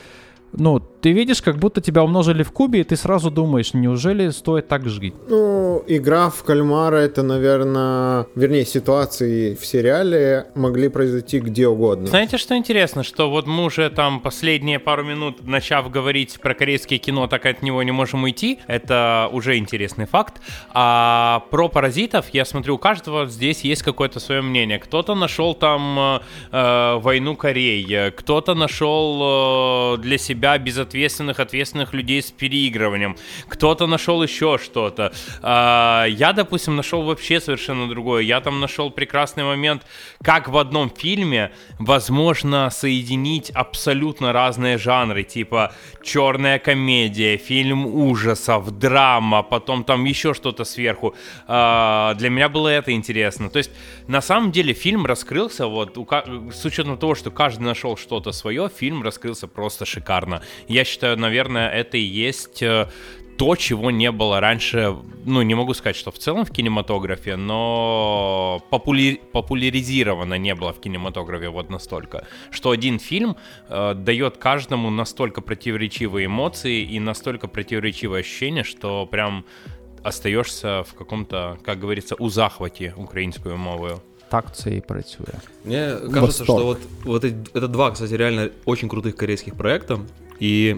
ну, 0.53 0.79
ты 1.01 1.11
видишь, 1.11 1.41
как 1.41 1.57
будто 1.57 1.81
тебя 1.81 2.03
умножили 2.03 2.43
в 2.43 2.51
кубе, 2.51 2.81
и 2.81 2.83
ты 2.83 2.95
сразу 2.95 3.29
думаешь, 3.29 3.73
неужели 3.73 4.29
стоит 4.29 4.67
так 4.67 4.87
жить? 4.87 5.13
Ну, 5.29 5.83
игра 5.87 6.29
в 6.29 6.43
кальмара 6.43 6.97
это, 6.97 7.23
наверное, 7.23 8.25
вернее, 8.35 8.65
ситуации 8.65 9.55
в 9.55 9.65
сериале 9.65 10.47
могли 10.55 10.89
произойти 10.89 11.39
где 11.39 11.67
угодно. 11.67 12.07
Знаете, 12.07 12.37
что 12.37 12.57
интересно? 12.57 13.03
Что 13.03 13.29
вот 13.29 13.45
мы 13.47 13.65
уже 13.65 13.89
там 13.89 14.19
последние 14.19 14.79
пару 14.79 15.03
минут, 15.03 15.45
начав 15.47 15.89
говорить 15.91 16.39
про 16.41 16.53
корейское 16.53 16.99
кино, 16.99 17.27
так 17.27 17.45
от 17.45 17.61
него 17.61 17.83
не 17.83 17.91
можем 17.91 18.23
уйти. 18.23 18.59
Это 18.67 19.29
уже 19.31 19.57
интересный 19.57 20.05
факт. 20.05 20.41
А 20.73 21.43
про 21.51 21.69
паразитов, 21.69 22.29
я 22.33 22.45
смотрю, 22.45 22.75
у 22.75 22.77
каждого 22.77 23.27
здесь 23.27 23.61
есть 23.61 23.83
какое-то 23.83 24.19
свое 24.19 24.41
мнение. 24.41 24.79
Кто-то 24.79 25.15
нашел 25.15 25.53
там 25.53 25.99
э, 25.99 26.19
э, 26.51 26.99
войну 26.99 27.35
Кореи, 27.35 28.11
кто-то 28.11 28.55
нашел 28.55 29.95
э, 29.95 30.01
для 30.01 30.17
себя 30.17 30.57
безответственных, 30.57 30.86
ответственных 30.87 31.93
людей 31.93 32.21
с 32.21 32.31
переигрыванием, 32.31 33.15
кто-то 33.47 33.87
нашел 33.87 34.23
еще 34.23 34.57
что-то. 34.57 35.13
А, 35.41 36.05
я, 36.05 36.33
допустим, 36.33 36.75
нашел 36.75 37.03
вообще 37.03 37.39
совершенно 37.39 37.87
другое. 37.87 38.23
Я 38.23 38.41
там 38.41 38.59
нашел 38.59 38.89
прекрасный 38.89 39.43
момент, 39.43 39.83
как 40.23 40.47
в 40.47 40.57
одном 40.57 40.89
фильме 40.89 41.51
возможно 41.79 42.69
соединить 42.69 43.49
абсолютно 43.51 44.33
разные 44.33 44.77
жанры, 44.77 45.23
типа 45.23 45.73
черная 46.03 46.59
комедия, 46.59 47.37
фильм 47.37 47.85
ужасов, 47.85 48.71
драма, 48.71 49.43
потом 49.43 49.83
там 49.83 50.05
еще 50.05 50.33
что-то 50.33 50.63
сверху. 50.63 51.15
А, 51.47 52.13
для 52.15 52.29
меня 52.29 52.49
было 52.49 52.67
это 52.69 52.91
интересно. 52.91 53.49
То 53.49 53.57
есть, 53.57 53.71
на 54.07 54.21
самом 54.21 54.51
деле, 54.51 54.73
фильм 54.73 55.05
раскрылся, 55.05 55.67
вот, 55.67 55.97
с 56.53 56.65
учетом 56.65 56.97
того, 56.97 57.15
что 57.15 57.31
каждый 57.31 57.63
нашел 57.63 57.97
что-то 57.97 58.31
свое, 58.31 58.69
фильм 58.69 59.03
раскрылся 59.03 59.47
просто 59.47 59.85
шикарно. 59.85 60.41
Я 60.67 60.76
считаю, 60.84 61.16
наверное, 61.16 61.68
это 61.68 61.96
и 61.96 62.00
есть 62.28 62.62
э, 62.62 62.86
то, 63.36 63.56
чего 63.56 63.90
не 63.90 64.10
было 64.12 64.40
раньше, 64.40 64.94
ну, 65.26 65.42
не 65.42 65.54
могу 65.54 65.74
сказать, 65.74 65.96
что 65.96 66.10
в 66.10 66.18
целом 66.18 66.44
в 66.44 66.50
кинематографе, 66.50 67.36
но 67.36 68.62
популяри- 68.70 69.20
популяризировано 69.32 70.38
не 70.38 70.54
было 70.54 70.72
в 70.72 70.80
кинематографе 70.80 71.48
вот 71.48 71.70
настолько, 71.70 72.26
что 72.50 72.70
один 72.70 72.98
фильм 72.98 73.36
э, 73.68 73.94
дает 73.94 74.36
каждому 74.36 74.90
настолько 74.90 75.40
противоречивые 75.40 76.26
эмоции 76.26 76.82
и 76.96 77.00
настолько 77.00 77.48
противоречивые 77.48 78.20
ощущения, 78.20 78.64
что 78.64 79.06
прям 79.06 79.44
остаешься 80.04 80.82
в 80.82 80.94
каком-то, 80.94 81.56
как 81.64 81.80
говорится, 81.80 82.14
у 82.18 82.28
захваті 82.30 82.92
українською 82.96 83.56
мовою. 83.56 84.00
Так 84.28 84.56
це 84.56 84.70
і 84.76 84.80
працює. 84.80 85.34
Мне 85.64 85.96
кажется, 86.00 86.20
Восток. 86.20 86.46
что 86.46 86.64
вот, 86.64 86.78
вот 87.04 87.24
эти- 87.24 87.52
это 87.54 87.68
два, 87.68 87.90
кстати, 87.90 88.16
реально 88.16 88.48
очень 88.64 88.88
крутых 88.88 89.12
корейских 89.12 89.54
проекта. 89.54 89.98
И 90.39 90.77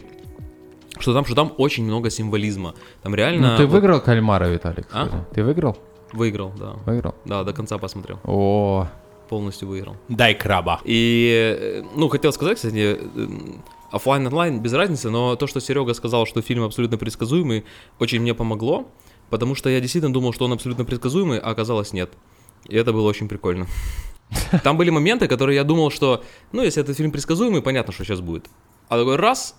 что 1.00 1.14
там, 1.14 1.26
что 1.26 1.36
там 1.36 1.54
очень 1.58 1.86
много 1.86 2.10
символизма. 2.10 2.76
Там 3.04 3.16
реально... 3.16 3.52
Ну, 3.52 3.58
ты 3.58 3.66
вот 3.66 3.74
выиграл 3.74 4.02
Кальмара, 4.02 4.46
Виталик? 4.48 4.88
А? 4.92 5.06
кстати? 5.06 5.24
Ты 5.34 5.44
выиграл? 5.44 5.78
Выиграл, 6.14 6.52
да. 6.58 6.74
Выиграл. 6.86 7.16
Да, 7.26 7.44
до 7.44 7.54
конца 7.54 7.78
посмотрел. 7.78 8.20
О, 8.24 8.88
Полностью 9.30 9.68
выиграл. 9.68 9.96
Дай 10.08 10.34
краба. 10.34 10.82
И, 10.84 11.56
э, 11.60 11.84
ну, 11.96 12.10
хотел 12.10 12.34
сказать, 12.34 12.56
кстати, 12.56 12.98
э, 13.00 13.28
оффлайн 13.92 14.26
онлайн 14.26 14.60
без 14.60 14.74
разницы, 14.74 15.12
но 15.12 15.36
то, 15.36 15.46
что 15.46 15.62
Серега 15.62 15.94
сказал, 15.94 16.26
что 16.26 16.42
фильм 16.42 16.64
абсолютно 16.64 16.98
предсказуемый, 16.98 17.64
очень 18.00 18.22
мне 18.22 18.34
помогло, 18.34 18.88
потому 19.30 19.54
что 19.54 19.70
я 19.70 19.80
действительно 19.80 20.12
думал, 20.12 20.34
что 20.34 20.46
он 20.46 20.54
абсолютно 20.54 20.84
предсказуемый, 20.84 21.38
а 21.38 21.52
оказалось 21.52 21.94
нет. 21.94 22.10
И 22.68 22.76
это 22.76 22.92
было 22.92 23.08
очень 23.08 23.28
прикольно. 23.28 23.68
Там 24.64 24.78
были 24.78 24.90
моменты, 24.90 25.28
которые 25.28 25.56
я 25.56 25.64
думал, 25.64 25.92
что, 25.92 26.24
ну, 26.52 26.64
если 26.64 26.82
этот 26.82 26.98
фильм 26.98 27.12
предсказуемый, 27.12 27.62
понятно, 27.62 27.94
что 27.94 28.04
сейчас 28.04 28.22
будет. 28.22 28.48
А 28.90 28.98
такой 28.98 29.16
раз, 29.16 29.56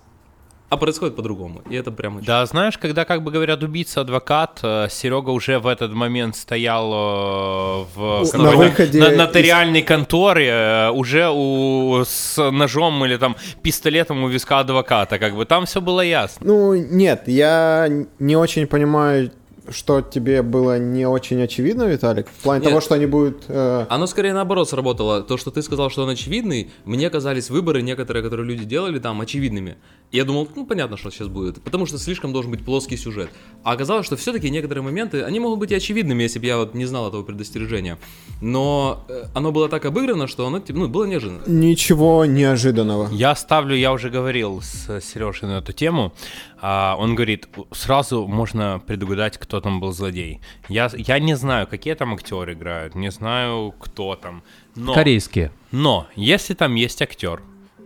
а 0.69 0.77
происходит 0.77 1.15
по-другому. 1.17 1.61
И 1.69 1.75
это 1.75 1.91
прям 1.91 2.17
очень... 2.17 2.25
Да, 2.25 2.45
знаешь, 2.45 2.77
когда, 2.77 3.03
как 3.05 3.23
бы 3.23 3.31
говорят, 3.31 3.61
убийца-адвокат, 3.63 4.59
э, 4.63 4.87
Серега 4.89 5.29
уже 5.31 5.59
в 5.59 5.67
этот 5.67 5.91
момент 5.93 6.35
стоял 6.37 6.91
э, 6.93 7.85
в 7.95 8.37
На 8.37 8.51
выходе 8.51 8.99
на- 8.99 9.11
из- 9.11 9.17
нотариальной 9.17 9.81
конторе, 9.81 10.47
э, 10.49 10.89
уже 10.91 11.29
у, 11.29 12.03
с 12.05 12.37
ножом 12.51 13.03
или 13.05 13.17
там 13.17 13.35
пистолетом 13.61 14.23
у 14.23 14.27
виска 14.29 14.59
адвоката, 14.59 15.19
как 15.19 15.35
бы 15.35 15.45
там 15.45 15.65
все 15.65 15.81
было 15.81 16.01
ясно. 16.01 16.45
Ну, 16.47 16.73
нет, 16.75 17.23
я 17.27 17.89
не 18.19 18.35
очень 18.37 18.65
понимаю, 18.67 19.31
что 19.71 20.01
тебе 20.01 20.41
было 20.41 20.77
не 20.79 21.05
очень 21.07 21.41
очевидно, 21.41 21.83
Виталик, 21.83 22.27
в 22.27 22.43
плане 22.43 22.61
Нет. 22.61 22.69
того, 22.69 22.81
что 22.81 22.95
они 22.95 23.05
будут... 23.05 23.43
э, 23.47 23.85
Оно 23.89 24.07
скорее 24.07 24.33
наоборот 24.33 24.69
сработало. 24.69 25.23
То, 25.23 25.37
что 25.37 25.51
ты 25.51 25.61
сказал, 25.61 25.89
что 25.89 26.03
он 26.03 26.09
очевидный, 26.09 26.69
мне 26.85 27.09
казались 27.09 27.49
выборы 27.49 27.81
некоторые, 27.81 28.23
которые 28.23 28.45
люди 28.47 28.65
делали 28.65 28.99
там, 28.99 29.19
очевидными. 29.21 29.77
Я 30.11 30.25
думал, 30.25 30.47
ну 30.55 30.65
понятно, 30.65 30.97
что 30.97 31.09
сейчас 31.09 31.29
будет, 31.29 31.61
потому 31.61 31.85
что 31.85 31.97
слишком 31.97 32.33
должен 32.33 32.51
быть 32.51 32.65
плоский 32.65 32.97
сюжет. 32.97 33.29
А 33.63 33.71
оказалось, 33.71 34.05
что 34.05 34.17
все-таки 34.17 34.49
некоторые 34.49 34.83
моменты, 34.83 35.23
они 35.23 35.39
могут 35.39 35.59
быть 35.59 35.71
и 35.71 35.75
очевидными, 35.75 36.23
если 36.23 36.39
бы 36.39 36.45
я 36.47 36.57
вот 36.57 36.73
не 36.73 36.85
знал 36.85 37.07
этого 37.07 37.23
предостережения. 37.23 37.97
Но 38.41 39.05
э, 39.07 39.27
оно 39.33 39.53
было 39.53 39.69
так 39.69 39.85
обыграно, 39.85 40.27
что 40.27 40.45
оно 40.45 40.59
типа, 40.59 40.79
ну, 40.79 40.87
было 40.89 41.05
неожиданно. 41.05 41.43
Ничего 41.47 42.25
неожиданного. 42.25 43.07
Я 43.11 43.35
ставлю, 43.35 43.73
я 43.73 43.93
уже 43.93 44.09
говорил 44.09 44.61
с 44.61 44.99
Сережей 44.99 45.47
на 45.47 45.59
эту 45.59 45.71
тему. 45.71 46.13
а, 46.61 46.97
он 46.99 47.15
говорит, 47.15 47.47
сразу 47.71 48.27
можно 48.27 48.81
предугадать, 48.85 49.37
кто 49.37 49.61
там 49.61 49.79
был 49.79 49.93
злодей. 49.93 50.41
Я, 50.67 50.91
я 50.93 51.19
не 51.19 51.35
знаю, 51.35 51.67
какие 51.67 51.93
там 51.93 52.13
актеры 52.13 52.53
играют, 52.53 52.95
не 52.95 53.11
знаю, 53.11 53.73
кто 53.79 54.15
там. 54.15 54.43
Но, 54.75 54.93
корейские. 54.93 55.53
но 55.71 56.07
если 56.15 56.53
там 56.53 56.75
есть 56.75 57.01
актер 57.01 57.41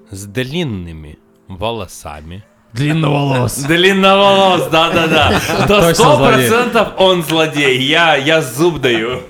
с 0.09 0.25
длинными 0.25 1.19
волосами, 1.47 2.43
Длинноволос. 2.75 3.63
Длинноволос, 3.63 4.67
да-да-да. 4.69 5.39
Точно 5.67 5.93
сто 5.93 6.17
процентов 6.17 6.89
он 6.97 7.23
злодей. 7.23 7.81
Я, 7.81 8.17
я 8.17 8.41
зуб 8.41 8.81
даю. 8.81 9.21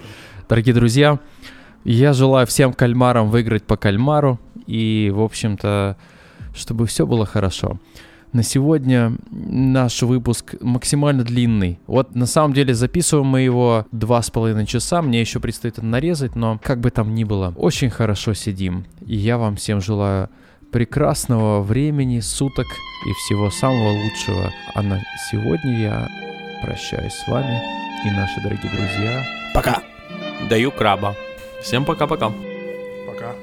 Дорогие 0.49 0.73
друзья, 0.73 1.19
я 1.83 2.13
желаю 2.13 2.47
всем 2.47 2.73
кальмарам 2.73 3.29
выиграть 3.29 3.63
по 3.63 3.77
кальмару. 3.77 4.39
И, 4.65 5.11
в 5.13 5.21
общем-то, 5.21 5.95
чтобы 6.55 6.87
все 6.87 7.05
было 7.05 7.27
хорошо. 7.27 7.79
На 8.33 8.41
сегодня 8.41 9.13
наш 9.29 10.01
выпуск 10.01 10.55
максимально 10.59 11.23
длинный. 11.23 11.79
Вот 11.85 12.15
на 12.15 12.25
самом 12.25 12.53
деле 12.53 12.73
записываем 12.73 13.27
мы 13.27 13.41
его 13.41 13.85
два 13.91 14.23
с 14.23 14.31
половиной 14.31 14.65
часа. 14.65 15.03
Мне 15.03 15.21
еще 15.21 15.39
предстоит 15.39 15.77
нарезать, 15.77 16.35
но 16.35 16.59
как 16.61 16.79
бы 16.79 16.89
там 16.89 17.13
ни 17.13 17.23
было, 17.23 17.53
очень 17.55 17.91
хорошо 17.91 18.33
сидим. 18.33 18.85
И 19.05 19.15
я 19.15 19.37
вам 19.37 19.55
всем 19.55 19.81
желаю 19.81 20.29
прекрасного 20.71 21.61
времени, 21.61 22.19
суток 22.19 22.67
и 23.05 23.13
всего 23.13 23.49
самого 23.49 23.91
лучшего. 23.91 24.51
А 24.73 24.81
на 24.81 25.01
сегодня 25.31 25.79
я 25.79 26.07
прощаюсь 26.61 27.13
с 27.13 27.27
вами 27.27 27.61
и 28.05 28.11
наши 28.11 28.41
дорогие 28.41 28.71
друзья. 28.71 29.23
Даю 30.49 30.71
краба. 30.71 31.15
Всем 31.61 31.85
пока-пока. 31.85 32.31
Пока. 33.07 33.33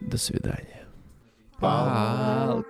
До 0.00 0.16
свидания. 0.16 0.86
Палка, 1.58 2.64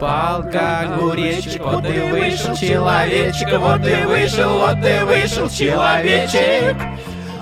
палка, 0.00 0.80
огуречек, 0.80 1.62
вот 1.62 1.84
и 1.84 2.00
вышел 2.10 2.56
человечек, 2.56 3.58
вот 3.58 3.86
и 3.86 4.04
вышел, 4.06 4.58
вот 4.58 4.78
и 4.78 5.04
вышел 5.04 5.48
человечек. 5.48 6.76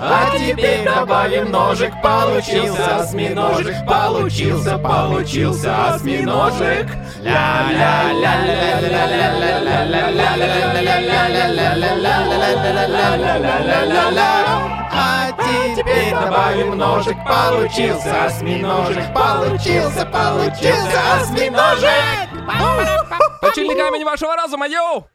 А 0.03 0.35
теперь 0.35 0.83
добавим 0.83 1.51
ножик, 1.51 1.93
получился 2.01 3.01
осьминожек, 3.01 3.85
получился, 3.85 4.79
получился 4.79 5.93
осьминожек. 5.93 6.87
А 14.93 15.31
теперь 15.75 16.11
добавим 16.11 16.77
ножик, 16.77 17.17
получился 17.23 18.25
осьминожек, 18.25 19.13
получился, 19.13 20.05
получился 20.07 21.13
осьминожек. 21.13 21.91
Точильный 23.41 23.75
камень 23.75 24.03
вашего 24.03 24.35
разума, 24.35 24.67
йоу! 24.67 25.07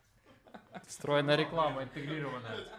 Стройная 0.88 1.34
реклама, 1.34 1.82
интегрированная. 1.82 2.75